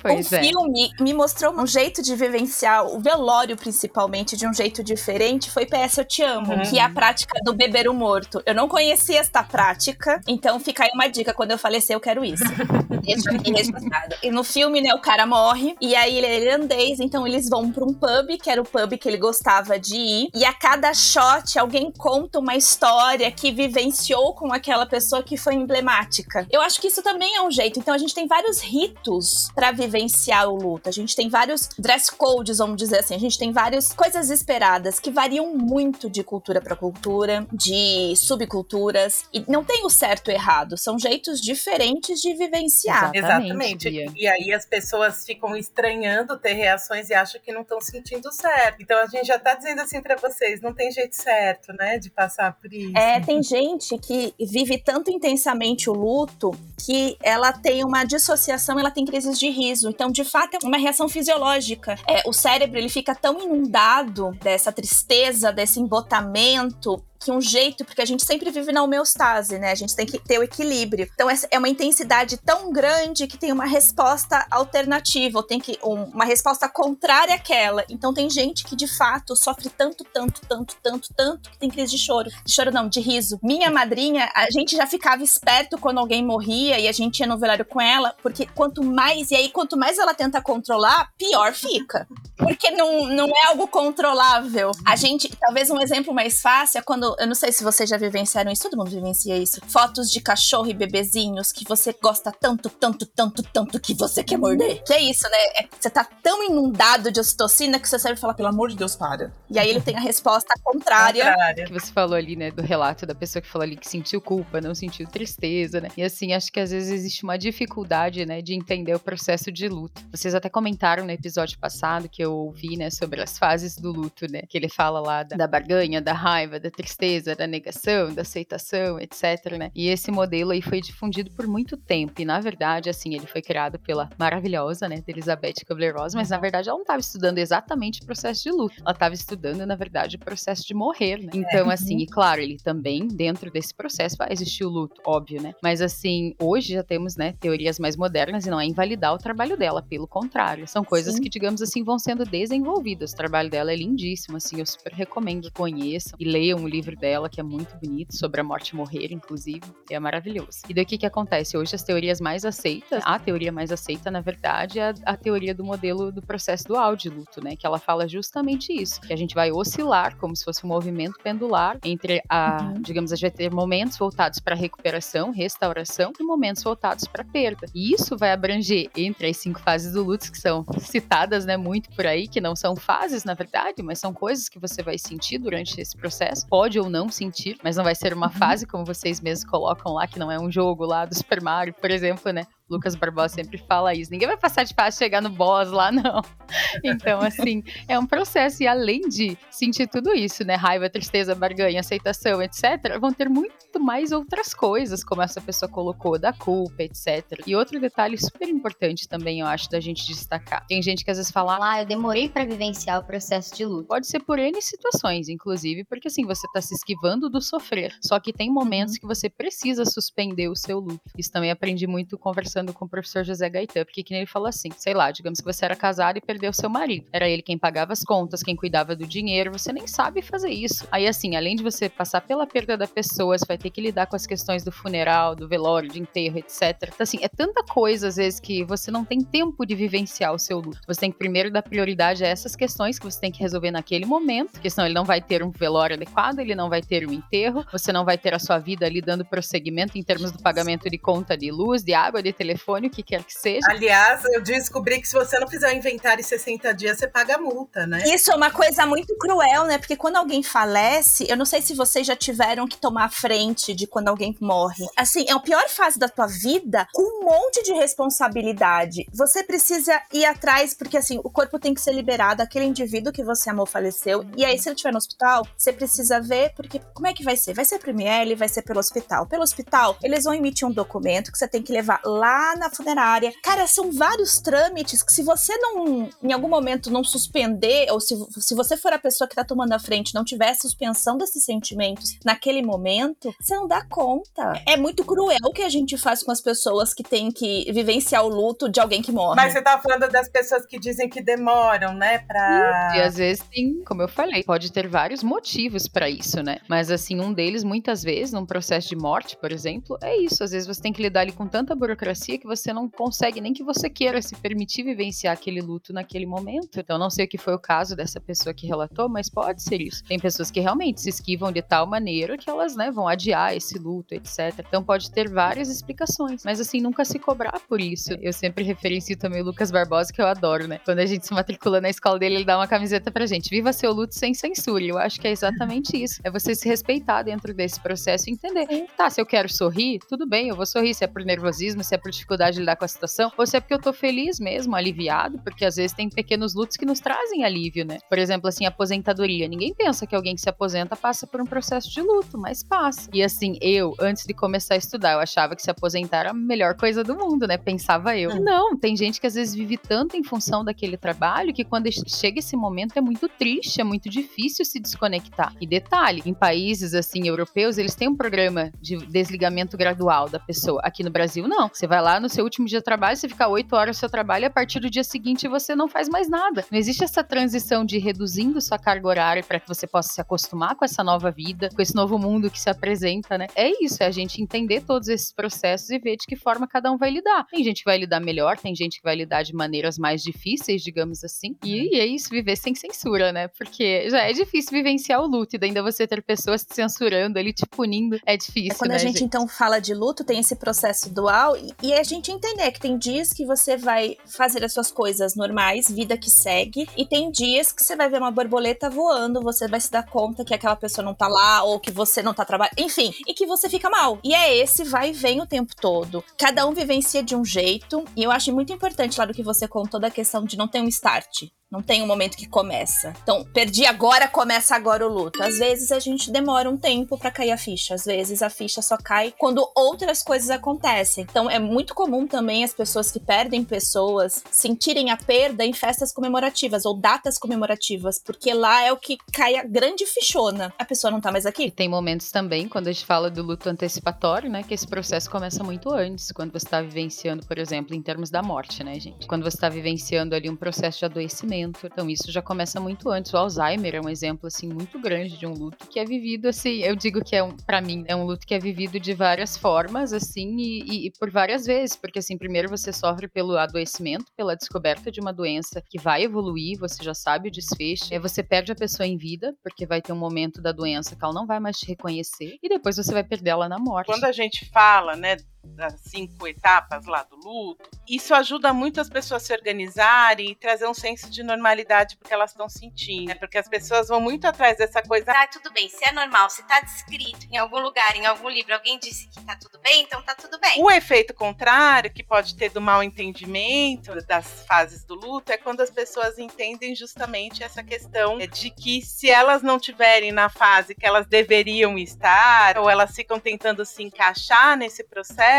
Pois 0.00 0.30
o 0.30 0.36
é. 0.36 0.42
filme 0.42 0.90
me 1.04 1.12
mostrou 1.12 1.52
um 1.52 1.66
jeito 1.66 2.00
de 2.02 2.16
vivenciar 2.16 2.86
o 2.86 2.98
velório, 2.98 3.58
principalmente, 3.58 4.38
de 4.38 4.48
um 4.48 4.54
jeito 4.54 4.82
diferente. 4.82 5.50
Foi 5.50 5.66
PS 5.66 5.98
Eu 5.98 6.04
Te 6.06 6.22
Amo. 6.22 6.54
Uhum. 6.54 6.62
Que 6.62 6.80
a 6.80 6.88
prática 6.88 7.38
do 7.44 7.52
beber 7.52 7.86
o 7.88 7.92
morto. 7.92 8.42
Eu 8.46 8.54
não 8.54 8.66
conhecia 8.66 9.20
esta 9.20 9.42
prática, 9.42 10.18
então 10.26 10.58
fica 10.58 10.84
aí 10.84 10.90
uma 10.94 11.06
dica. 11.06 11.34
Quando 11.34 11.50
eu 11.50 11.58
falecer, 11.58 11.94
eu 11.94 12.00
quero 12.00 12.24
isso. 12.24 12.44
Deixa 13.04 13.30
aqui 13.30 13.52
registrado. 13.52 14.16
E 14.22 14.30
no 14.30 14.42
filme, 14.42 14.80
né, 14.80 14.94
o 14.94 14.98
cara 14.98 15.26
morre, 15.26 15.76
e 15.78 15.94
aí 15.94 16.16
ele 16.16 16.26
é 16.26 16.40
irlandês, 16.40 16.98
então 17.00 17.26
eles 17.26 17.50
vão 17.50 17.70
pra 17.70 17.84
um 17.84 17.92
pub, 17.92 18.38
que 18.42 18.48
era 18.48 18.62
o 18.62 18.64
pub 18.64 18.96
que 18.96 19.06
ele 19.06 19.18
gostava 19.18 19.78
de 19.78 19.96
ir, 19.96 20.30
e 20.34 20.42
a 20.42 20.54
cada 20.54 20.94
shot 20.94 21.58
alguém 21.58 21.92
conta 21.92 22.38
uma 22.38 22.56
história 22.56 23.30
que 23.30 23.52
vivenciou 23.52 24.32
com 24.32 24.54
aquela 24.54 24.86
pessoa 24.86 25.22
que 25.22 25.36
foi 25.36 25.54
emblemática. 25.54 26.46
Eu 26.50 26.62
acho 26.62 26.80
que 26.80 26.88
isso 26.88 27.02
também 27.02 27.36
é 27.36 27.42
um 27.42 27.50
jeito. 27.50 27.78
Então 27.78 27.92
a 27.92 27.98
gente 27.98 28.14
tem 28.14 28.26
vários 28.26 28.62
ritos 28.62 29.50
para 29.54 29.70
vivenciar 29.70 30.48
o 30.48 30.56
luto. 30.56 30.83
A 30.84 30.90
gente 30.90 31.16
tem 31.16 31.28
vários 31.28 31.68
dress 31.78 32.10
codes, 32.10 32.58
vamos 32.58 32.76
dizer 32.76 32.98
assim. 32.98 33.14
A 33.14 33.18
gente 33.18 33.38
tem 33.38 33.52
várias 33.52 33.92
coisas 33.92 34.30
esperadas 34.30 35.00
que 35.00 35.10
variam 35.10 35.54
muito 35.56 36.10
de 36.10 36.22
cultura 36.22 36.60
para 36.60 36.76
cultura, 36.76 37.46
de 37.52 38.14
subculturas. 38.16 39.24
E 39.32 39.44
não 39.48 39.64
tem 39.64 39.84
o 39.84 39.90
certo 39.90 40.30
e 40.30 40.34
errado. 40.34 40.76
São 40.76 40.98
jeitos 40.98 41.40
diferentes 41.40 42.20
de 42.20 42.34
vivenciar. 42.34 43.10
Exatamente. 43.14 43.88
E 44.16 44.26
aí 44.26 44.52
as 44.52 44.66
pessoas 44.66 45.24
ficam 45.24 45.56
estranhando 45.56 46.38
ter 46.38 46.54
reações 46.54 47.08
e 47.10 47.14
acham 47.14 47.40
que 47.40 47.52
não 47.52 47.62
estão 47.62 47.80
sentindo 47.80 48.32
certo. 48.32 48.82
Então 48.82 48.98
a 48.98 49.06
gente 49.06 49.26
já 49.26 49.38
tá 49.38 49.54
dizendo 49.54 49.80
assim 49.80 50.00
para 50.00 50.16
vocês, 50.16 50.60
não 50.60 50.74
tem 50.74 50.90
jeito 50.90 51.14
certo, 51.14 51.72
né, 51.72 51.98
de 51.98 52.10
passar 52.10 52.52
por 52.54 52.72
isso. 52.72 52.96
É, 52.96 53.20
tem 53.20 53.42
gente 53.42 53.96
que 53.98 54.34
vive 54.38 54.78
tanto 54.78 55.10
intensamente 55.10 55.88
o 55.88 55.92
luto 55.92 56.52
que 56.84 57.16
ela 57.22 57.52
tem 57.52 57.84
uma 57.84 58.04
dissociação, 58.04 58.78
ela 58.78 58.90
tem 58.90 59.04
crises 59.04 59.38
de 59.38 59.48
riso. 59.48 59.88
Então, 59.88 60.10
de 60.10 60.24
fato, 60.24 60.56
é 60.62 60.66
uma 60.66 60.73
reação 60.76 61.08
fisiológica. 61.08 61.96
É, 62.08 62.22
o 62.26 62.32
cérebro 62.32 62.78
ele 62.78 62.88
fica 62.88 63.14
tão 63.14 63.40
inundado 63.42 64.32
dessa 64.42 64.72
tristeza, 64.72 65.52
desse 65.52 65.80
embotamento, 65.80 67.02
que 67.18 67.30
um 67.30 67.40
jeito, 67.40 67.84
porque 67.84 68.02
a 68.02 68.04
gente 68.04 68.24
sempre 68.24 68.50
vive 68.50 68.72
na 68.72 68.82
homeostase, 68.82 69.58
né? 69.58 69.70
A 69.70 69.74
gente 69.74 69.96
tem 69.96 70.06
que 70.06 70.18
ter 70.18 70.38
o 70.38 70.42
equilíbrio. 70.42 71.08
Então 71.14 71.28
é 71.30 71.58
uma 71.58 71.68
intensidade 71.68 72.36
tão 72.36 72.72
grande 72.72 73.26
que 73.26 73.38
tem 73.38 73.52
uma 73.52 73.66
resposta 73.66 74.46
alternativa, 74.50 75.38
ou 75.38 75.42
tem 75.42 75.58
que 75.58 75.78
um, 75.82 76.04
uma 76.04 76.24
resposta 76.24 76.68
contrária 76.68 77.34
àquela. 77.34 77.84
Então 77.88 78.12
tem 78.12 78.28
gente 78.28 78.64
que 78.64 78.76
de 78.76 78.86
fato 78.86 79.34
sofre 79.36 79.70
tanto, 79.70 80.04
tanto, 80.04 80.40
tanto, 80.46 80.76
tanto, 80.82 81.08
tanto 81.14 81.50
que 81.50 81.58
tem 81.58 81.70
crise 81.70 81.92
de 81.92 81.98
choro. 81.98 82.30
De 82.44 82.52
choro 82.52 82.70
não, 82.70 82.88
de 82.88 83.00
riso. 83.00 83.38
Minha 83.42 83.70
madrinha, 83.70 84.30
a 84.34 84.50
gente 84.50 84.76
já 84.76 84.86
ficava 84.86 85.22
esperto 85.22 85.78
quando 85.78 85.98
alguém 85.98 86.24
morria 86.24 86.78
e 86.78 86.88
a 86.88 86.92
gente 86.92 87.20
ia 87.20 87.26
no 87.26 87.38
velório 87.38 87.64
com 87.64 87.80
ela, 87.80 88.14
porque 88.22 88.46
quanto 88.46 88.82
mais 88.82 89.30
e 89.30 89.36
aí 89.36 89.48
quanto 89.48 89.76
mais 89.76 89.98
ela 89.98 90.14
tenta 90.14 90.42
controlar, 90.42 91.10
pior 91.16 91.52
fica. 91.52 92.06
Porque 92.36 92.70
não, 92.70 93.06
não 93.06 93.28
é 93.28 93.46
algo 93.48 93.66
controlável. 93.68 94.70
A 94.84 94.96
gente, 94.96 95.34
talvez 95.36 95.70
um 95.70 95.80
exemplo 95.80 96.12
mais 96.12 96.42
fácil 96.42 96.78
é 96.78 96.82
quando 96.82 97.03
eu 97.18 97.26
não 97.26 97.34
sei 97.34 97.52
se 97.52 97.62
vocês 97.62 97.88
já 97.88 97.96
vivenciaram 97.96 98.50
isso, 98.50 98.62
todo 98.62 98.76
mundo 98.76 98.90
vivencia 98.90 99.36
isso. 99.36 99.60
Fotos 99.66 100.10
de 100.10 100.20
cachorro 100.20 100.68
e 100.68 100.74
bebezinhos 100.74 101.52
que 101.52 101.64
você 101.68 101.94
gosta 102.00 102.32
tanto, 102.32 102.70
tanto, 102.70 103.04
tanto, 103.06 103.42
tanto 103.42 103.80
que 103.80 103.94
você 103.94 104.24
quer 104.24 104.38
morder. 104.38 104.82
Que 104.84 104.94
é 104.94 105.02
isso, 105.02 105.24
né? 105.28 105.38
É, 105.60 105.68
você 105.78 105.90
tá 105.90 106.04
tão 106.22 106.42
inundado 106.44 107.12
de 107.12 107.20
ocitocina 107.20 107.78
que 107.78 107.88
você 107.88 107.98
serve 107.98 108.20
falar, 108.20 108.34
pelo 108.34 108.48
amor 108.48 108.70
de 108.70 108.76
Deus, 108.76 108.96
para. 108.96 109.32
E 109.50 109.58
aí 109.58 109.68
ele 109.68 109.80
tem 109.80 109.96
a 109.96 110.00
resposta 110.00 110.54
contrária. 110.64 111.24
contrária. 111.24 111.64
Que 111.66 111.72
você 111.72 111.92
falou 111.92 112.16
ali, 112.16 112.36
né, 112.36 112.50
do 112.50 112.62
relato 112.62 113.04
da 113.04 113.14
pessoa 113.14 113.42
que 113.42 113.48
falou 113.48 113.64
ali 113.64 113.76
que 113.76 113.88
sentiu 113.88 114.20
culpa, 114.20 114.60
não 114.60 114.74
sentiu 114.74 115.06
tristeza, 115.06 115.80
né? 115.80 115.88
E 115.96 116.02
assim, 116.02 116.32
acho 116.32 116.50
que 116.50 116.60
às 116.60 116.70
vezes 116.70 116.90
existe 116.90 117.24
uma 117.24 117.36
dificuldade, 117.36 118.24
né, 118.24 118.40
de 118.40 118.54
entender 118.54 118.94
o 118.94 119.00
processo 119.00 119.52
de 119.52 119.68
luto. 119.68 120.02
Vocês 120.10 120.34
até 120.34 120.48
comentaram 120.48 121.04
no 121.04 121.10
episódio 121.10 121.58
passado 121.58 122.08
que 122.08 122.24
eu 122.24 122.32
ouvi, 122.32 122.76
né, 122.76 122.90
sobre 122.90 123.20
as 123.22 123.38
fases 123.38 123.76
do 123.76 123.92
luto, 123.92 124.26
né? 124.30 124.42
Que 124.48 124.56
ele 124.56 124.68
fala 124.68 125.00
lá 125.00 125.22
da, 125.22 125.36
da 125.36 125.46
barganha, 125.46 126.00
da 126.00 126.12
raiva, 126.12 126.58
da 126.58 126.70
tristeza 126.70 126.93
tristeza, 126.94 127.34
da 127.34 127.46
negação, 127.46 128.14
da 128.14 128.22
aceitação, 128.22 128.98
etc, 128.98 129.58
né? 129.58 129.70
E 129.74 129.88
esse 129.88 130.10
modelo 130.10 130.52
aí 130.52 130.62
foi 130.62 130.80
difundido 130.80 131.30
por 131.32 131.46
muito 131.46 131.76
tempo. 131.76 132.20
E 132.20 132.24
na 132.24 132.40
verdade, 132.40 132.88
assim, 132.88 133.14
ele 133.14 133.26
foi 133.26 133.42
criado 133.42 133.78
pela 133.78 134.08
maravilhosa, 134.18 134.88
né, 134.88 135.02
Elizabeth 135.06 135.54
Kubler-Ross, 135.66 136.14
mas 136.14 136.30
na 136.30 136.38
verdade 136.38 136.68
ela 136.68 136.76
não 136.76 136.82
estava 136.82 137.00
estudando 137.00 137.38
exatamente 137.38 138.00
o 138.02 138.06
processo 138.06 138.42
de 138.44 138.50
luto. 138.50 138.76
Ela 138.80 138.92
estava 138.92 139.14
estudando, 139.14 139.66
na 139.66 139.74
verdade, 139.74 140.16
o 140.16 140.18
processo 140.18 140.66
de 140.66 140.74
morrer, 140.74 141.18
né? 141.18 141.30
Então, 141.34 141.70
é. 141.70 141.74
assim, 141.74 141.98
e 141.98 142.06
claro, 142.06 142.40
ele 142.40 142.56
também 142.58 143.06
dentro 143.08 143.50
desse 143.50 143.74
processo 143.74 144.16
vai 144.16 144.28
existir 144.30 144.64
o 144.64 144.68
luto, 144.68 145.00
óbvio, 145.04 145.42
né? 145.42 145.54
Mas 145.62 145.80
assim, 145.80 146.34
hoje 146.40 146.74
já 146.74 146.82
temos, 146.82 147.16
né, 147.16 147.34
teorias 147.40 147.78
mais 147.78 147.96
modernas 147.96 148.46
e 148.46 148.50
não 148.50 148.60
é 148.60 148.66
invalidar 148.66 149.14
o 149.14 149.18
trabalho 149.18 149.56
dela, 149.56 149.82
pelo 149.82 150.06
contrário, 150.06 150.66
são 150.66 150.84
coisas 150.84 151.14
Sim. 151.14 151.22
que, 151.22 151.28
digamos 151.28 151.60
assim, 151.60 151.82
vão 151.82 151.98
sendo 151.98 152.24
desenvolvidas. 152.24 153.12
O 153.12 153.16
trabalho 153.16 153.50
dela 153.50 153.72
é 153.72 153.76
lindíssimo, 153.76 154.36
assim, 154.36 154.60
eu 154.60 154.66
super 154.66 154.92
recomendo 154.92 155.48
que 155.48 155.54
conheçam 155.54 156.16
e 156.18 156.24
leiam 156.24 156.62
o 156.62 156.68
livro 156.68 156.83
livro 156.84 156.96
dela, 156.96 157.28
que 157.28 157.40
é 157.40 157.42
muito 157.42 157.76
bonito, 157.78 158.14
sobre 158.14 158.40
a 158.40 158.44
morte 158.44 158.70
e 158.70 158.76
morrer, 158.76 159.12
inclusive. 159.12 159.62
É 159.90 159.98
maravilhoso. 159.98 160.60
E 160.68 160.74
daí 160.74 160.84
o 160.84 160.86
que, 160.86 160.98
que 160.98 161.06
acontece? 161.06 161.56
Hoje 161.56 161.74
as 161.74 161.82
teorias 161.82 162.20
mais 162.20 162.44
aceitas, 162.44 163.02
a 163.04 163.18
teoria 163.18 163.50
mais 163.50 163.72
aceita, 163.72 164.10
na 164.10 164.20
verdade, 164.20 164.78
é 164.78 164.94
a, 165.04 165.16
teoria 165.16 165.54
do 165.54 165.64
modelo 165.64 166.12
do 166.12 166.20
processo 166.20 166.68
dual 166.68 166.94
de 166.94 167.08
luto, 167.08 167.42
né? 167.42 167.56
Que 167.56 167.66
ela 167.66 167.78
fala 167.78 168.06
justamente 168.06 168.72
isso, 168.72 169.00
que 169.00 169.12
a 169.12 169.16
gente 169.16 169.34
vai 169.34 169.50
oscilar 169.50 170.16
como 170.16 170.36
se 170.36 170.44
fosse 170.44 170.64
um 170.64 170.68
movimento 170.68 171.18
pendular 171.22 171.78
entre 171.82 172.22
a, 172.28 172.62
uhum. 172.62 172.82
digamos, 172.82 173.12
a 173.12 173.16
gente 173.16 173.22
vai 173.22 173.30
ter 173.30 173.50
momentos 173.50 173.96
voltados 173.96 174.38
para 174.38 174.54
recuperação, 174.54 175.30
restauração 175.30 176.12
e 176.20 176.24
momentos 176.24 176.62
voltados 176.62 177.06
para 177.06 177.24
perda. 177.24 177.66
E 177.74 177.92
isso 177.92 178.16
vai 178.16 178.32
abranger 178.32 178.90
entre 178.96 179.28
as 179.28 179.36
cinco 179.36 179.60
fases 179.60 179.92
do 179.92 180.04
luto 180.04 180.30
que 180.30 180.38
são 180.38 180.64
citadas, 180.78 181.46
né, 181.46 181.56
muito 181.56 181.90
por 181.90 182.06
aí, 182.06 182.28
que 182.28 182.40
não 182.40 182.54
são 182.54 182.76
fases, 182.76 183.24
na 183.24 183.34
verdade, 183.34 183.82
mas 183.82 183.98
são 183.98 184.12
coisas 184.12 184.48
que 184.48 184.58
você 184.58 184.82
vai 184.82 184.98
sentir 184.98 185.38
durante 185.38 185.80
esse 185.80 185.96
processo. 185.96 186.46
Pode 186.48 186.73
ou 186.78 186.90
não 186.90 187.08
sentir, 187.08 187.58
mas 187.62 187.76
não 187.76 187.84
vai 187.84 187.94
ser 187.94 188.12
uma 188.12 188.28
fase, 188.30 188.66
como 188.66 188.84
vocês 188.84 189.20
mesmos 189.20 189.48
colocam 189.48 189.92
lá, 189.92 190.06
que 190.06 190.18
não 190.18 190.30
é 190.30 190.38
um 190.38 190.50
jogo 190.50 190.84
lá 190.84 191.04
do 191.04 191.14
Super 191.14 191.40
Mario, 191.40 191.74
por 191.74 191.90
exemplo, 191.90 192.32
né? 192.32 192.46
Lucas 192.74 192.94
Barbosa 192.94 193.34
sempre 193.34 193.58
fala 193.58 193.94
isso. 193.94 194.10
Ninguém 194.10 194.28
vai 194.28 194.36
passar 194.36 194.64
de 194.64 194.74
fase 194.74 194.98
chegar 194.98 195.20
no 195.20 195.30
boss 195.30 195.70
lá, 195.70 195.90
não. 195.90 196.22
Então, 196.84 197.20
assim, 197.20 197.62
é 197.88 197.98
um 197.98 198.06
processo. 198.06 198.62
E 198.62 198.66
além 198.66 199.00
de 199.08 199.36
sentir 199.50 199.88
tudo 199.88 200.12
isso, 200.12 200.44
né? 200.44 200.54
Raiva, 200.54 200.90
tristeza, 200.90 201.34
barganha, 201.34 201.80
aceitação, 201.80 202.42
etc., 202.42 202.98
vão 203.00 203.12
ter 203.12 203.28
muito 203.28 203.80
mais 203.80 204.12
outras 204.12 204.52
coisas, 204.52 205.02
como 205.02 205.22
essa 205.22 205.40
pessoa 205.40 205.70
colocou, 205.70 206.18
da 206.18 206.32
culpa, 206.32 206.82
etc. 206.82 207.42
E 207.46 207.56
outro 207.56 207.80
detalhe 207.80 208.18
super 208.18 208.48
importante 208.48 209.08
também, 209.08 209.40
eu 209.40 209.46
acho, 209.46 209.70
da 209.70 209.80
gente 209.80 210.06
destacar. 210.06 210.66
Tem 210.66 210.82
gente 210.82 211.04
que 211.04 211.10
às 211.10 211.16
vezes 211.16 211.32
fala, 211.32 211.58
ah, 211.60 211.82
eu 211.82 211.86
demorei 211.86 212.28
para 212.28 212.44
vivenciar 212.44 213.00
o 213.00 213.04
processo 213.04 213.54
de 213.54 213.64
luto. 213.64 213.88
Pode 213.88 214.06
ser 214.06 214.20
por 214.20 214.38
N 214.38 214.60
situações, 214.60 215.28
inclusive, 215.28 215.84
porque 215.84 216.08
assim, 216.08 216.24
você 216.24 216.46
tá 216.52 216.60
se 216.60 216.74
esquivando 216.74 217.28
do 217.30 217.40
sofrer. 217.40 217.94
Só 218.02 218.18
que 218.20 218.32
tem 218.32 218.50
momentos 218.50 218.94
uhum. 218.94 219.00
que 219.00 219.06
você 219.06 219.28
precisa 219.28 219.84
suspender 219.84 220.48
o 220.48 220.56
seu 220.56 220.78
luto. 220.78 221.02
Isso 221.16 221.30
também 221.30 221.50
aprendi 221.50 221.86
muito 221.86 222.18
conversando 222.18 222.63
conversando 222.64 222.72
com 222.72 222.84
o 222.84 222.88
professor 222.88 223.24
José 223.24 223.48
Gaetan, 223.48 223.84
porque 223.84 224.02
que 224.02 224.14
ele 224.14 224.26
falou 224.26 224.48
assim, 224.48 224.70
sei 224.76 224.94
lá, 224.94 225.10
digamos 225.10 225.40
que 225.40 225.44
você 225.44 225.64
era 225.64 225.76
casado 225.76 226.16
e 226.16 226.20
perdeu 226.20 226.52
seu 226.52 226.70
marido. 226.70 227.06
Era 227.12 227.28
ele 227.28 227.42
quem 227.42 227.58
pagava 227.58 227.92
as 227.92 228.02
contas, 228.02 228.42
quem 228.42 228.56
cuidava 228.56 228.96
do 228.96 229.06
dinheiro, 229.06 229.52
você 229.52 229.72
nem 229.72 229.86
sabe 229.86 230.22
fazer 230.22 230.50
isso. 230.50 230.86
Aí 230.90 231.06
assim, 231.06 231.36
além 231.36 231.56
de 231.56 231.62
você 231.62 231.88
passar 231.88 232.20
pela 232.20 232.46
perda 232.46 232.76
da 232.76 232.86
pessoa, 232.86 233.36
você 233.36 233.44
vai 233.46 233.58
ter 233.58 233.70
que 233.70 233.80
lidar 233.80 234.06
com 234.06 234.16
as 234.16 234.26
questões 234.26 234.64
do 234.64 234.72
funeral, 234.72 235.34
do 235.34 235.48
velório, 235.48 235.90
de 235.90 236.00
enterro, 236.00 236.38
etc. 236.38 236.62
Então 236.82 236.96
assim, 237.00 237.18
é 237.20 237.28
tanta 237.28 237.62
coisa 237.62 238.08
às 238.08 238.16
vezes 238.16 238.40
que 238.40 238.64
você 238.64 238.90
não 238.90 239.04
tem 239.04 239.20
tempo 239.20 239.66
de 239.66 239.74
vivenciar 239.74 240.32
o 240.32 240.38
seu 240.38 240.58
luto. 240.58 240.80
Você 240.86 241.00
tem 241.00 241.10
que 241.10 241.18
primeiro 241.18 241.50
dar 241.50 241.62
prioridade 241.62 242.24
a 242.24 242.28
essas 242.28 242.54
questões 242.56 242.98
que 242.98 243.04
você 243.04 243.20
tem 243.20 243.32
que 243.32 243.40
resolver 243.40 243.70
naquele 243.70 244.06
momento, 244.06 244.52
porque 244.52 244.70
senão 244.70 244.86
ele 244.86 244.94
não 244.94 245.04
vai 245.04 245.20
ter 245.20 245.42
um 245.42 245.50
velório 245.50 245.96
adequado, 245.96 246.38
ele 246.38 246.54
não 246.54 246.68
vai 246.68 246.82
ter 246.82 247.06
um 247.06 247.12
enterro, 247.12 247.64
você 247.72 247.92
não 247.92 248.04
vai 248.04 248.16
ter 248.16 248.34
a 248.34 248.38
sua 248.38 248.58
vida 248.58 248.86
ali 248.86 249.00
dando 249.00 249.24
prosseguimento 249.24 249.98
em 249.98 250.02
termos 250.02 250.30
do 250.30 250.38
pagamento 250.38 250.88
de 250.88 250.98
conta 250.98 251.36
de 251.36 251.50
luz, 251.50 251.82
de 251.82 251.94
água, 251.94 252.22
de 252.22 252.32
telefone, 252.44 252.88
o 252.88 252.90
que 252.90 253.02
quer 253.02 253.24
que 253.24 253.32
seja. 253.32 253.66
Aliás, 253.68 254.22
eu 254.26 254.42
descobri 254.42 255.00
que 255.00 255.08
se 255.08 255.14
você 255.14 255.38
não 255.38 255.48
fizer 255.48 255.72
o 255.72 255.76
inventário 255.76 256.20
em 256.20 256.24
60 256.24 256.72
dias, 256.74 256.98
você 256.98 257.08
paga 257.08 257.38
multa, 257.38 257.86
né? 257.86 258.04
Isso 258.06 258.30
é 258.30 258.36
uma 258.36 258.50
coisa 258.50 258.84
muito 258.86 259.16
cruel, 259.16 259.64
né? 259.64 259.78
Porque 259.78 259.96
quando 259.96 260.16
alguém 260.16 260.42
falece, 260.42 261.26
eu 261.28 261.36
não 261.36 261.46
sei 261.46 261.62
se 261.62 261.74
vocês 261.74 262.06
já 262.06 262.14
tiveram 262.14 262.68
que 262.68 262.76
tomar 262.76 263.10
frente 263.10 263.74
de 263.74 263.86
quando 263.86 264.08
alguém 264.08 264.36
morre. 264.40 264.86
Assim, 264.96 265.24
é 265.26 265.32
a 265.32 265.40
pior 265.40 265.68
fase 265.68 265.98
da 265.98 266.08
tua 266.08 266.26
vida 266.26 266.86
com 266.92 267.02
um 267.02 267.24
monte 267.24 267.62
de 267.62 267.72
responsabilidade. 267.72 269.06
Você 269.12 269.42
precisa 269.42 270.00
ir 270.12 270.24
atrás, 270.26 270.74
porque 270.74 270.98
assim, 270.98 271.18
o 271.24 271.30
corpo 271.30 271.58
tem 271.58 271.72
que 271.72 271.80
ser 271.80 271.92
liberado, 271.92 272.42
aquele 272.42 272.66
indivíduo 272.66 273.12
que 273.12 273.24
você 273.24 273.50
amou 273.50 273.66
faleceu. 273.66 274.24
E 274.36 274.44
aí, 274.44 274.58
se 274.58 274.68
ele 274.68 274.74
estiver 274.74 274.92
no 274.92 274.98
hospital, 274.98 275.46
você 275.56 275.72
precisa 275.72 276.20
ver, 276.20 276.52
porque 276.54 276.80
como 276.92 277.06
é 277.06 277.14
que 277.14 277.24
vai 277.24 277.36
ser? 277.36 277.54
Vai 277.54 277.64
ser 277.64 277.78
pro 277.78 277.90
ML, 277.90 278.34
vai 278.34 278.48
ser 278.48 278.62
pelo 278.62 278.80
hospital. 278.80 279.26
Pelo 279.26 279.42
hospital, 279.42 279.96
eles 280.02 280.24
vão 280.24 280.34
emitir 280.34 280.66
um 280.66 280.72
documento 280.72 281.32
que 281.32 281.38
você 281.38 281.48
tem 281.48 281.62
que 281.62 281.72
levar 281.72 282.00
lá 282.04 282.33
lá 282.34 282.56
na 282.56 282.70
funerária. 282.70 283.32
Cara, 283.42 283.66
são 283.66 283.92
vários 283.92 284.38
trâmites 284.40 285.02
que 285.02 285.12
se 285.12 285.22
você 285.22 285.56
não, 285.58 286.08
em 286.22 286.32
algum 286.32 286.48
momento, 286.48 286.90
não 286.90 287.04
suspender, 287.04 287.90
ou 287.90 288.00
se, 288.00 288.16
se 288.40 288.54
você 288.54 288.76
for 288.76 288.92
a 288.92 288.98
pessoa 288.98 289.28
que 289.28 289.36
tá 289.36 289.44
tomando 289.44 289.72
a 289.72 289.78
frente, 289.78 290.14
não 290.14 290.24
tiver 290.24 290.54
suspensão 290.54 291.16
desses 291.16 291.44
sentimentos 291.44 292.18
naquele 292.24 292.62
momento, 292.62 293.32
você 293.40 293.54
não 293.54 293.68
dá 293.68 293.84
conta. 293.84 294.52
É 294.66 294.76
muito 294.76 295.04
cruel 295.04 295.38
o 295.44 295.52
que 295.52 295.62
a 295.62 295.68
gente 295.68 295.96
faz 295.96 296.22
com 296.22 296.32
as 296.32 296.40
pessoas 296.40 296.92
que 296.92 297.02
têm 297.02 297.30
que 297.30 297.70
vivenciar 297.72 298.24
o 298.24 298.28
luto 298.28 298.68
de 298.68 298.80
alguém 298.80 299.00
que 299.00 299.12
morre. 299.12 299.36
Mas 299.36 299.52
você 299.52 299.62
tá 299.62 299.78
falando 299.78 300.10
das 300.10 300.28
pessoas 300.28 300.66
que 300.66 300.78
dizem 300.78 301.08
que 301.08 301.22
demoram, 301.22 301.94
né, 301.94 302.18
pra... 302.18 302.92
E 302.96 303.00
às 303.00 303.16
vezes 303.16 303.44
tem, 303.50 303.82
como 303.84 304.02
eu 304.02 304.08
falei, 304.08 304.42
pode 304.42 304.72
ter 304.72 304.88
vários 304.88 305.22
motivos 305.22 305.86
para 305.86 306.08
isso, 306.08 306.42
né? 306.42 306.58
Mas 306.68 306.90
assim, 306.90 307.20
um 307.20 307.32
deles, 307.32 307.62
muitas 307.62 308.02
vezes, 308.02 308.32
num 308.32 308.46
processo 308.46 308.88
de 308.88 308.96
morte, 308.96 309.36
por 309.36 309.52
exemplo, 309.52 309.98
é 310.02 310.16
isso. 310.16 310.42
Às 310.42 310.50
vezes 310.50 310.66
você 310.66 310.82
tem 310.82 310.92
que 310.92 311.02
lidar 311.02 311.20
ali 311.20 311.32
com 311.32 311.46
tanta 311.46 311.74
burocracia 311.74 312.23
que 312.38 312.46
você 312.46 312.72
não 312.72 312.88
consegue 312.88 313.40
nem 313.40 313.52
que 313.52 313.62
você 313.62 313.88
queira 313.88 314.20
se 314.20 314.34
permitir 314.36 314.82
vivenciar 314.82 315.32
aquele 315.32 315.60
luto 315.60 315.92
naquele 315.92 316.26
momento. 316.26 316.80
Então, 316.80 316.98
não 316.98 317.10
sei 317.10 317.26
o 317.26 317.28
que 317.28 317.38
foi 317.38 317.54
o 317.54 317.58
caso 317.58 317.94
dessa 317.94 318.20
pessoa 318.20 318.54
que 318.54 318.66
relatou, 318.66 319.08
mas 319.08 319.28
pode 319.28 319.62
ser 319.62 319.80
isso. 319.80 320.02
Tem 320.04 320.18
pessoas 320.18 320.50
que 320.50 320.60
realmente 320.60 321.00
se 321.00 321.10
esquivam 321.10 321.52
de 321.52 321.62
tal 321.62 321.86
maneira 321.86 322.36
que 322.36 322.48
elas, 322.48 322.74
né, 322.74 322.90
vão 322.90 323.06
adiar 323.06 323.56
esse 323.56 323.78
luto, 323.78 324.14
etc. 324.14 324.64
Então, 324.66 324.82
pode 324.82 325.10
ter 325.10 325.28
várias 325.28 325.68
explicações. 325.68 326.42
Mas 326.44 326.60
assim, 326.60 326.80
nunca 326.80 327.04
se 327.04 327.18
cobrar 327.18 327.60
por 327.68 327.80
isso. 327.80 328.12
Eu 328.20 328.32
sempre 328.32 328.64
referencio 328.64 329.16
também 329.16 329.42
o 329.42 329.44
Lucas 329.44 329.70
Barbosa, 329.70 330.12
que 330.12 330.20
eu 330.20 330.26
adoro, 330.26 330.66
né? 330.66 330.80
Quando 330.84 330.98
a 330.98 331.06
gente 331.06 331.26
se 331.26 331.32
matricula 331.32 331.80
na 331.80 331.90
escola 331.90 332.18
dele, 332.18 332.36
ele 332.36 332.44
dá 332.44 332.56
uma 332.56 332.66
camiseta 332.66 333.10
pra 333.10 333.26
gente. 333.26 333.50
Viva 333.50 333.72
seu 333.72 333.92
luto 333.92 334.14
sem 334.14 334.34
censura. 334.34 334.84
Eu 334.84 334.98
acho 334.98 335.20
que 335.20 335.28
é 335.28 335.30
exatamente 335.30 336.02
isso. 336.02 336.20
É 336.24 336.30
você 336.30 336.54
se 336.54 336.68
respeitar 336.68 337.22
dentro 337.22 337.54
desse 337.54 337.80
processo 337.80 338.28
e 338.28 338.32
entender. 338.32 338.86
Tá, 338.96 339.08
se 339.10 339.20
eu 339.20 339.26
quero 339.26 339.52
sorrir, 339.52 339.98
tudo 340.08 340.26
bem, 340.26 340.48
eu 340.48 340.56
vou 340.56 340.66
sorrir. 340.66 340.94
Se 340.94 341.04
é 341.04 341.06
por 341.06 341.24
nervosismo, 341.24 341.82
se 341.84 341.94
é 341.94 341.98
por 341.98 342.12
dificuldade 342.14 342.54
de 342.54 342.60
lidar 342.60 342.76
com 342.76 342.84
a 342.84 342.88
situação, 342.88 343.32
ou 343.36 343.46
se 343.46 343.56
é 343.56 343.60
porque 343.60 343.74
eu 343.74 343.78
tô 343.78 343.92
feliz 343.92 344.38
mesmo, 344.38 344.74
aliviado, 344.74 345.38
porque 345.38 345.64
às 345.64 345.76
vezes 345.76 345.92
tem 345.92 346.08
pequenos 346.08 346.54
lutos 346.54 346.76
que 346.76 346.86
nos 346.86 347.00
trazem 347.00 347.44
alívio, 347.44 347.84
né? 347.84 347.98
Por 348.08 348.18
exemplo, 348.18 348.48
assim, 348.48 348.66
aposentadoria. 348.66 349.48
Ninguém 349.48 349.74
pensa 349.74 350.06
que 350.06 350.14
alguém 350.14 350.34
que 350.34 350.40
se 350.40 350.48
aposenta 350.48 350.96
passa 350.96 351.26
por 351.26 351.40
um 351.40 351.46
processo 351.46 351.90
de 351.90 352.00
luto, 352.00 352.38
mas 352.38 352.62
passa. 352.62 353.08
E 353.12 353.22
assim, 353.22 353.56
eu, 353.60 353.94
antes 354.00 354.24
de 354.26 354.34
começar 354.34 354.74
a 354.74 354.76
estudar, 354.76 355.12
eu 355.12 355.20
achava 355.20 355.54
que 355.56 355.62
se 355.62 355.70
aposentar 355.70 356.18
era 356.18 356.30
a 356.30 356.34
melhor 356.34 356.74
coisa 356.74 357.02
do 357.02 357.16
mundo, 357.16 357.46
né? 357.46 357.56
Pensava 357.56 358.16
eu. 358.16 358.40
Não, 358.40 358.76
tem 358.76 358.96
gente 358.96 359.20
que 359.20 359.26
às 359.26 359.34
vezes 359.34 359.54
vive 359.54 359.76
tanto 359.76 360.16
em 360.16 360.22
função 360.22 360.64
daquele 360.64 360.96
trabalho 360.96 361.52
que 361.52 361.64
quando 361.64 361.88
chega 362.08 362.38
esse 362.38 362.56
momento 362.56 362.96
é 362.96 363.00
muito 363.00 363.28
triste, 363.28 363.80
é 363.80 363.84
muito 363.84 364.08
difícil 364.08 364.64
se 364.64 364.80
desconectar. 364.80 365.52
E 365.60 365.66
detalhe, 365.66 366.22
em 366.24 366.34
países 366.34 366.94
assim 366.94 367.26
europeus, 367.26 367.78
eles 367.78 367.94
têm 367.94 368.08
um 368.08 368.16
programa 368.16 368.70
de 368.80 368.96
desligamento 369.06 369.76
gradual 369.76 370.28
da 370.28 370.38
pessoa. 370.38 370.80
Aqui 370.84 371.02
no 371.02 371.10
Brasil 371.10 371.46
não. 371.48 371.68
Você 371.68 371.86
vai 371.86 372.00
lá 372.04 372.20
no 372.20 372.28
seu 372.28 372.44
último 372.44 372.66
dia 372.66 372.78
de 372.78 372.84
trabalho, 372.84 373.16
você 373.16 373.28
fica 373.28 373.48
oito 373.48 373.74
horas 373.74 373.96
no 373.96 374.00
seu 374.00 374.10
trabalho 374.10 374.44
e 374.44 374.46
a 374.46 374.50
partir 374.50 374.78
do 374.78 374.90
dia 374.90 375.02
seguinte 375.02 375.48
você 375.48 375.74
não 375.74 375.88
faz 375.88 376.08
mais 376.08 376.28
nada. 376.28 376.64
Não 376.70 376.78
existe 376.78 377.02
essa 377.02 377.24
transição 377.24 377.84
de 377.84 377.98
reduzindo 377.98 378.60
sua 378.60 378.78
carga 378.78 379.08
horária 379.08 379.42
para 379.42 379.58
que 379.58 379.66
você 379.66 379.86
possa 379.86 380.12
se 380.12 380.20
acostumar 380.20 380.76
com 380.76 380.84
essa 380.84 381.02
nova 381.02 381.30
vida, 381.30 381.70
com 381.74 381.80
esse 381.80 381.94
novo 381.94 382.18
mundo 382.18 382.50
que 382.50 382.60
se 382.60 382.68
apresenta, 382.68 383.38
né? 383.38 383.46
É 383.56 383.70
isso, 383.82 384.02
é 384.02 384.06
a 384.06 384.10
gente 384.10 384.42
entender 384.42 384.82
todos 384.82 385.08
esses 385.08 385.32
processos 385.32 385.88
e 385.90 385.98
ver 385.98 386.16
de 386.16 386.26
que 386.26 386.36
forma 386.36 386.68
cada 386.68 386.92
um 386.92 386.98
vai 386.98 387.10
lidar. 387.10 387.46
Tem 387.50 387.64
gente 387.64 387.78
que 387.78 387.90
vai 387.90 387.96
lidar 387.96 388.20
melhor, 388.20 388.58
tem 388.58 388.74
gente 388.74 388.98
que 388.98 389.02
vai 389.02 389.16
lidar 389.16 389.42
de 389.42 389.54
maneiras 389.54 389.98
mais 389.98 390.22
difíceis, 390.22 390.82
digamos 390.82 391.24
assim. 391.24 391.56
E, 391.64 391.96
e 391.96 392.00
é 392.00 392.06
isso, 392.06 392.28
viver 392.28 392.56
sem 392.56 392.74
censura, 392.74 393.32
né? 393.32 393.48
Porque 393.48 394.10
já 394.10 394.18
é 394.18 394.32
difícil 394.32 394.72
vivenciar 394.72 395.22
o 395.22 395.26
luto 395.26 395.56
e 395.56 395.64
ainda 395.64 395.82
você 395.82 396.06
ter 396.06 396.22
pessoas 396.22 396.64
te 396.64 396.74
censurando 396.74 397.38
ali, 397.38 397.52
te 397.52 397.66
punindo, 397.66 398.20
é 398.26 398.36
difícil. 398.36 398.72
É 398.72 398.74
quando 398.74 398.90
né, 398.90 398.96
a 398.96 398.98
gente, 398.98 399.24
então 399.24 399.48
fala 399.48 399.78
de 399.78 399.94
luto, 399.94 400.24
tem 400.24 400.40
esse 400.40 400.56
processo 400.56 401.12
dual 401.12 401.56
e, 401.56 401.72
e 401.82 401.92
a 401.98 402.02
gente 402.02 402.30
entender 402.30 402.70
que 402.72 402.80
tem 402.80 402.98
dias 402.98 403.32
que 403.32 403.44
você 403.44 403.76
vai 403.76 404.16
fazer 404.26 404.64
as 404.64 404.72
suas 404.72 404.90
coisas 404.90 405.34
normais, 405.34 405.88
vida 405.88 406.16
que 406.16 406.30
segue, 406.30 406.88
e 406.96 407.06
tem 407.06 407.30
dias 407.30 407.72
que 407.72 407.82
você 407.82 407.96
vai 407.96 408.08
ver 408.08 408.18
uma 408.18 408.30
borboleta 408.30 408.90
voando, 408.90 409.42
você 409.42 409.68
vai 409.68 409.80
se 409.80 409.90
dar 409.90 410.04
conta 410.04 410.44
que 410.44 410.54
aquela 410.54 410.76
pessoa 410.76 411.04
não 411.04 411.14
tá 411.14 411.28
lá, 411.28 411.62
ou 411.62 411.80
que 411.80 411.90
você 411.90 412.22
não 412.22 412.34
tá 412.34 412.44
trabalhando, 412.44 412.78
enfim, 412.78 413.12
e 413.26 413.34
que 413.34 413.46
você 413.46 413.68
fica 413.68 413.90
mal. 413.90 414.18
E 414.22 414.34
é 414.34 414.56
esse 414.56 414.84
vai 414.84 415.10
e 415.10 415.12
vem 415.12 415.40
o 415.40 415.46
tempo 415.46 415.74
todo. 415.80 416.24
Cada 416.38 416.66
um 416.66 416.72
vivencia 416.72 417.22
de 417.22 417.34
um 417.34 417.44
jeito, 417.44 418.04
e 418.16 418.22
eu 418.22 418.30
acho 418.30 418.52
muito 418.52 418.72
importante 418.72 419.18
lá 419.18 419.24
do 419.24 419.34
que 419.34 419.42
você 419.42 419.66
contou 419.68 420.00
da 420.00 420.10
questão 420.10 420.44
de 420.44 420.56
não 420.56 420.68
ter 420.68 420.80
um 420.80 420.88
start. 420.88 421.44
Não 421.74 421.82
tem 421.82 422.04
um 422.04 422.06
momento 422.06 422.36
que 422.36 422.46
começa. 422.46 423.12
Então, 423.24 423.44
perdi 423.52 423.84
agora, 423.84 424.28
começa 424.28 424.76
agora 424.76 425.04
o 425.04 425.12
luto. 425.12 425.42
Às 425.42 425.58
vezes 425.58 425.90
a 425.90 425.98
gente 425.98 426.30
demora 426.30 426.70
um 426.70 426.76
tempo 426.76 427.18
para 427.18 427.32
cair 427.32 427.50
a 427.50 427.56
ficha. 427.56 427.96
Às 427.96 428.04
vezes 428.04 428.42
a 428.42 428.48
ficha 428.48 428.80
só 428.80 428.96
cai 428.96 429.34
quando 429.36 429.68
outras 429.74 430.22
coisas 430.22 430.50
acontecem. 430.50 431.26
Então, 431.28 431.50
é 431.50 431.58
muito 431.58 431.92
comum 431.92 432.28
também 432.28 432.62
as 432.62 432.72
pessoas 432.72 433.10
que 433.10 433.18
perdem 433.18 433.64
pessoas 433.64 434.44
sentirem 434.52 435.10
a 435.10 435.16
perda 435.16 435.64
em 435.64 435.72
festas 435.72 436.12
comemorativas 436.12 436.84
ou 436.84 436.94
datas 436.94 437.38
comemorativas, 437.38 438.20
porque 438.24 438.54
lá 438.54 438.84
é 438.84 438.92
o 438.92 438.96
que 438.96 439.18
cai 439.32 439.56
a 439.56 439.64
grande 439.64 440.06
fichona. 440.06 440.72
A 440.78 440.84
pessoa 440.84 441.10
não 441.10 441.20
tá 441.20 441.32
mais 441.32 441.44
aqui. 441.44 441.64
E 441.64 441.70
tem 441.72 441.88
momentos 441.88 442.30
também, 442.30 442.68
quando 442.68 442.86
a 442.86 442.92
gente 442.92 443.04
fala 443.04 443.28
do 443.28 443.42
luto 443.42 443.68
antecipatório, 443.68 444.48
né, 444.48 444.62
que 444.62 444.74
esse 444.74 444.86
processo 444.86 445.28
começa 445.28 445.64
muito 445.64 445.90
antes, 445.90 446.30
quando 446.30 446.52
você 446.52 446.66
tá 446.66 446.80
vivenciando, 446.80 447.44
por 447.44 447.58
exemplo, 447.58 447.96
em 447.96 448.00
termos 448.00 448.30
da 448.30 448.44
morte, 448.44 448.84
né, 448.84 449.00
gente? 449.00 449.26
Quando 449.26 449.42
você 449.42 449.58
tá 449.58 449.68
vivenciando 449.68 450.36
ali 450.36 450.48
um 450.48 450.54
processo 450.54 451.00
de 451.00 451.04
adoecimento 451.06 451.63
então 451.84 452.08
isso 452.10 452.30
já 452.30 452.42
começa 452.42 452.80
muito 452.80 453.10
antes. 453.10 453.32
O 453.32 453.36
Alzheimer 453.36 453.94
é 453.94 454.00
um 454.00 454.08
exemplo 454.08 454.46
assim 454.46 454.68
muito 454.68 454.98
grande 455.00 455.36
de 455.36 455.46
um 455.46 455.52
luto 455.52 455.86
que 455.88 455.98
é 455.98 456.04
vivido 456.04 456.48
assim, 456.48 456.82
eu 456.82 456.96
digo 456.96 457.22
que 457.24 457.36
é 457.36 457.42
um, 457.42 457.56
para 457.56 457.80
mim 457.80 458.04
é 458.06 458.16
um 458.16 458.24
luto 458.24 458.46
que 458.46 458.54
é 458.54 458.58
vivido 458.58 458.98
de 458.98 459.14
várias 459.14 459.56
formas 459.56 460.12
assim 460.12 460.56
e, 460.56 460.82
e, 460.82 461.06
e, 461.06 461.12
por 461.18 461.30
várias 461.30 461.64
vezes, 461.64 461.96
porque 461.96 462.18
assim, 462.18 462.36
primeiro 462.36 462.68
você 462.68 462.92
sofre 462.92 463.28
pelo 463.28 463.56
adoecimento, 463.56 464.26
pela 464.36 464.56
descoberta 464.56 465.10
de 465.10 465.20
uma 465.20 465.32
doença 465.32 465.82
que 465.88 466.00
vai 466.00 466.22
evoluir, 466.22 466.78
você 466.78 467.02
já 467.02 467.14
sabe 467.14 467.48
o 467.48 467.52
desfecho. 467.52 468.12
Aí 468.12 468.18
você 468.18 468.42
perde 468.42 468.72
a 468.72 468.74
pessoa 468.74 469.06
em 469.06 469.16
vida, 469.16 469.54
porque 469.62 469.86
vai 469.86 470.00
ter 470.00 470.12
um 470.12 470.18
momento 470.18 470.60
da 470.60 470.72
doença 470.72 471.16
que 471.16 471.24
ela 471.24 471.34
não 471.34 471.46
vai 471.46 471.60
mais 471.60 471.78
te 471.78 471.86
reconhecer 471.86 472.56
e 472.62 472.68
depois 472.68 472.96
você 472.96 473.12
vai 473.12 473.24
perder 473.24 473.50
ela 473.50 473.68
na 473.68 473.78
morte. 473.78 474.06
Quando 474.06 474.24
a 474.24 474.32
gente 474.32 474.68
fala, 474.70 475.16
né, 475.16 475.36
das 475.64 476.00
cinco 476.00 476.46
etapas 476.46 477.06
lá 477.06 477.22
do 477.24 477.36
luto, 477.36 477.90
isso 478.08 478.34
ajuda 478.34 478.72
muito 478.72 479.00
as 479.00 479.08
pessoas 479.08 479.42
a 479.42 479.46
se 479.46 479.52
organizarem 479.52 480.50
e 480.50 480.54
trazer 480.54 480.86
um 480.86 480.94
senso 480.94 481.30
de 481.30 481.42
normalidade 481.42 482.16
porque 482.16 482.32
elas 482.32 482.50
estão 482.50 482.68
sentindo, 482.68 483.28
né? 483.28 483.34
Porque 483.34 483.58
as 483.58 483.68
pessoas 483.68 484.08
vão 484.08 484.20
muito 484.20 484.46
atrás 484.46 484.76
dessa 484.78 485.02
coisa. 485.02 485.32
Ah, 485.32 485.46
tudo 485.46 485.72
bem, 485.72 485.88
se 485.88 486.04
é 486.04 486.12
normal, 486.12 486.48
se 486.50 486.62
tá 486.64 486.80
descrito 486.80 487.46
em 487.50 487.56
algum 487.56 487.80
lugar, 487.80 488.14
em 488.16 488.26
algum 488.26 488.48
livro, 488.48 488.74
alguém 488.74 488.98
disse 488.98 489.28
que 489.28 489.40
tá 489.44 489.56
tudo 489.56 489.78
bem, 489.80 490.02
então 490.02 490.22
tá 490.22 490.34
tudo 490.34 490.58
bem. 490.60 490.82
O 490.82 490.90
efeito 490.90 491.34
contrário, 491.34 492.12
que 492.12 492.22
pode 492.22 492.56
ter 492.56 492.70
do 492.70 492.80
mal 492.80 493.02
entendimento 493.02 494.14
das 494.26 494.64
fases 494.66 495.04
do 495.04 495.14
luto, 495.14 495.50
é 495.50 495.56
quando 495.56 495.80
as 495.80 495.90
pessoas 495.90 496.38
entendem 496.38 496.94
justamente 496.94 497.62
essa 497.62 497.82
questão 497.82 498.38
de 498.38 498.70
que 498.70 499.02
se 499.02 499.30
elas 499.30 499.62
não 499.62 499.78
tiverem 499.78 500.32
na 500.32 500.48
fase 500.48 500.94
que 500.94 501.06
elas 501.06 501.26
deveriam 501.26 501.98
estar, 501.98 502.78
ou 502.78 502.88
elas 502.88 503.14
ficam 503.14 503.40
tentando 503.40 503.84
se 503.84 504.02
encaixar 504.02 504.76
nesse 504.76 505.02
processo, 505.04 505.53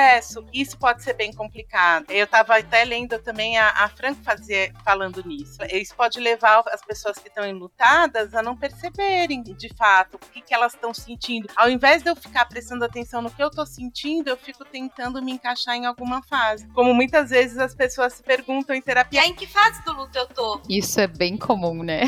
isso 0.54 0.78
pode 0.78 1.04
ser 1.04 1.14
bem 1.14 1.34
complicado. 1.34 2.06
Eu 2.10 2.26
estava 2.26 2.58
até 2.58 2.84
lendo 2.84 3.20
também 3.20 3.58
a, 3.58 3.70
a 3.70 3.90
Fran 3.90 4.14
fazer, 4.16 4.74
falando 4.84 5.24
nisso. 5.26 5.58
Isso 5.72 5.96
pode 5.96 6.20
levar 6.20 6.64
as 6.72 6.82
pessoas 6.82 7.18
que 7.18 7.28
estão 7.28 7.46
enlutadas 7.46 8.34
a 8.34 8.42
não 8.42 8.56
perceberem 8.56 9.44
de 9.44 9.70
fato 9.76 10.16
o 10.16 10.20
que, 10.20 10.42
que 10.42 10.54
elas 10.54 10.74
estão 10.74 10.94
sentindo. 10.94 11.50
Ao 11.56 11.70
invés 11.70 12.04
de 12.04 12.10
eu 12.10 12.16
ficar 12.16 12.46
prestando 12.46 12.86
atenção 12.86 13.22
no 13.22 13.30
que 13.30 13.42
eu 13.42 13.48
estou 13.48 13.66
sentindo, 13.66 14.30
eu 14.30 14.38
fico 14.38 14.64
tentando 14.66 15.22
me 15.22 15.32
encaixar 15.32 15.76
em 15.76 15.86
alguma 15.86 16.22
fase. 16.24 16.68
Como 16.70 16.94
muitas 16.94 17.30
vezes 17.30 17.58
as 17.58 17.74
pessoas 17.74 18.14
se 18.14 18.24
perguntam 18.24 18.76
em 18.76 18.82
terapia: 18.82 19.26
em 19.26 19.34
que 19.34 19.48
fase 19.48 19.84
do 19.84 19.94
luto 19.94 20.18
eu 20.18 20.28
tô? 20.28 20.62
Isso 20.70 21.00
é 21.00 21.08
bem 21.08 21.38
comum, 21.38 21.84
né? 21.84 22.02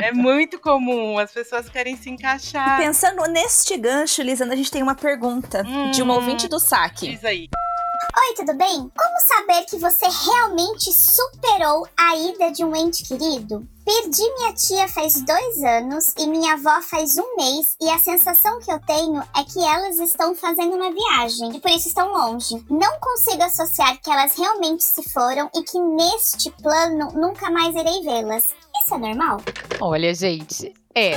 é 0.00 0.12
muito 0.12 0.58
comum. 0.58 1.18
As 1.18 1.32
pessoas 1.32 1.68
querem 1.68 1.96
se 1.96 2.10
encaixar. 2.10 2.78
Pensando 2.78 3.22
neste 3.26 3.76
gancho, 3.76 4.22
Lisandra, 4.22 4.54
a 4.54 4.56
gente 4.56 4.70
tem 4.70 4.82
uma 4.82 4.94
pergunta 4.94 5.62
hum, 5.66 5.90
de 5.90 6.02
uma 6.02 6.14
ouvinte 6.14 6.48
do 6.48 6.58
saque. 6.58 7.10
Diz 7.10 7.24
aí. 7.24 7.31
Oi, 7.34 8.34
tudo 8.36 8.52
bem? 8.58 8.92
Como 8.94 9.20
saber 9.26 9.64
que 9.64 9.78
você 9.78 10.04
realmente 10.06 10.92
superou 10.92 11.88
a 11.96 12.14
ida 12.14 12.50
de 12.50 12.62
um 12.62 12.76
ente 12.76 13.04
querido? 13.04 13.66
Perdi 13.86 14.22
minha 14.34 14.52
tia 14.52 14.86
faz 14.86 15.14
dois 15.22 15.62
anos 15.62 16.12
e 16.18 16.26
minha 16.26 16.52
avó 16.52 16.82
faz 16.82 17.16
um 17.16 17.36
mês, 17.36 17.74
e 17.80 17.88
a 17.88 17.98
sensação 17.98 18.60
que 18.60 18.70
eu 18.70 18.78
tenho 18.80 19.22
é 19.34 19.44
que 19.44 19.64
elas 19.64 19.98
estão 19.98 20.34
fazendo 20.34 20.76
uma 20.76 20.92
viagem 20.92 21.56
e 21.56 21.60
por 21.60 21.70
isso 21.70 21.88
estão 21.88 22.12
longe. 22.12 22.62
Não 22.68 23.00
consigo 23.00 23.42
associar 23.44 23.98
que 24.02 24.10
elas 24.10 24.36
realmente 24.36 24.84
se 24.84 25.02
foram 25.08 25.50
e 25.54 25.62
que 25.62 25.78
neste 25.78 26.50
plano 26.50 27.12
nunca 27.14 27.50
mais 27.50 27.74
irei 27.74 28.02
vê-las. 28.02 28.54
Isso 28.84 28.94
é 28.94 28.98
normal? 28.98 29.40
Olha, 29.80 30.14
gente, 30.14 30.74
é. 30.94 31.12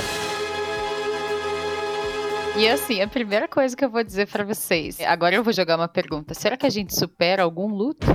E 2.58 2.66
assim, 2.68 3.02
a 3.02 3.06
primeira 3.06 3.46
coisa 3.46 3.76
que 3.76 3.84
eu 3.84 3.90
vou 3.90 4.02
dizer 4.02 4.28
para 4.28 4.42
vocês, 4.42 4.98
agora 5.02 5.34
eu 5.34 5.44
vou 5.44 5.52
jogar 5.52 5.76
uma 5.76 5.88
pergunta: 5.88 6.32
será 6.32 6.56
que 6.56 6.64
a 6.64 6.70
gente 6.70 6.96
supera 6.96 7.42
algum 7.42 7.68
luto? 7.68 8.06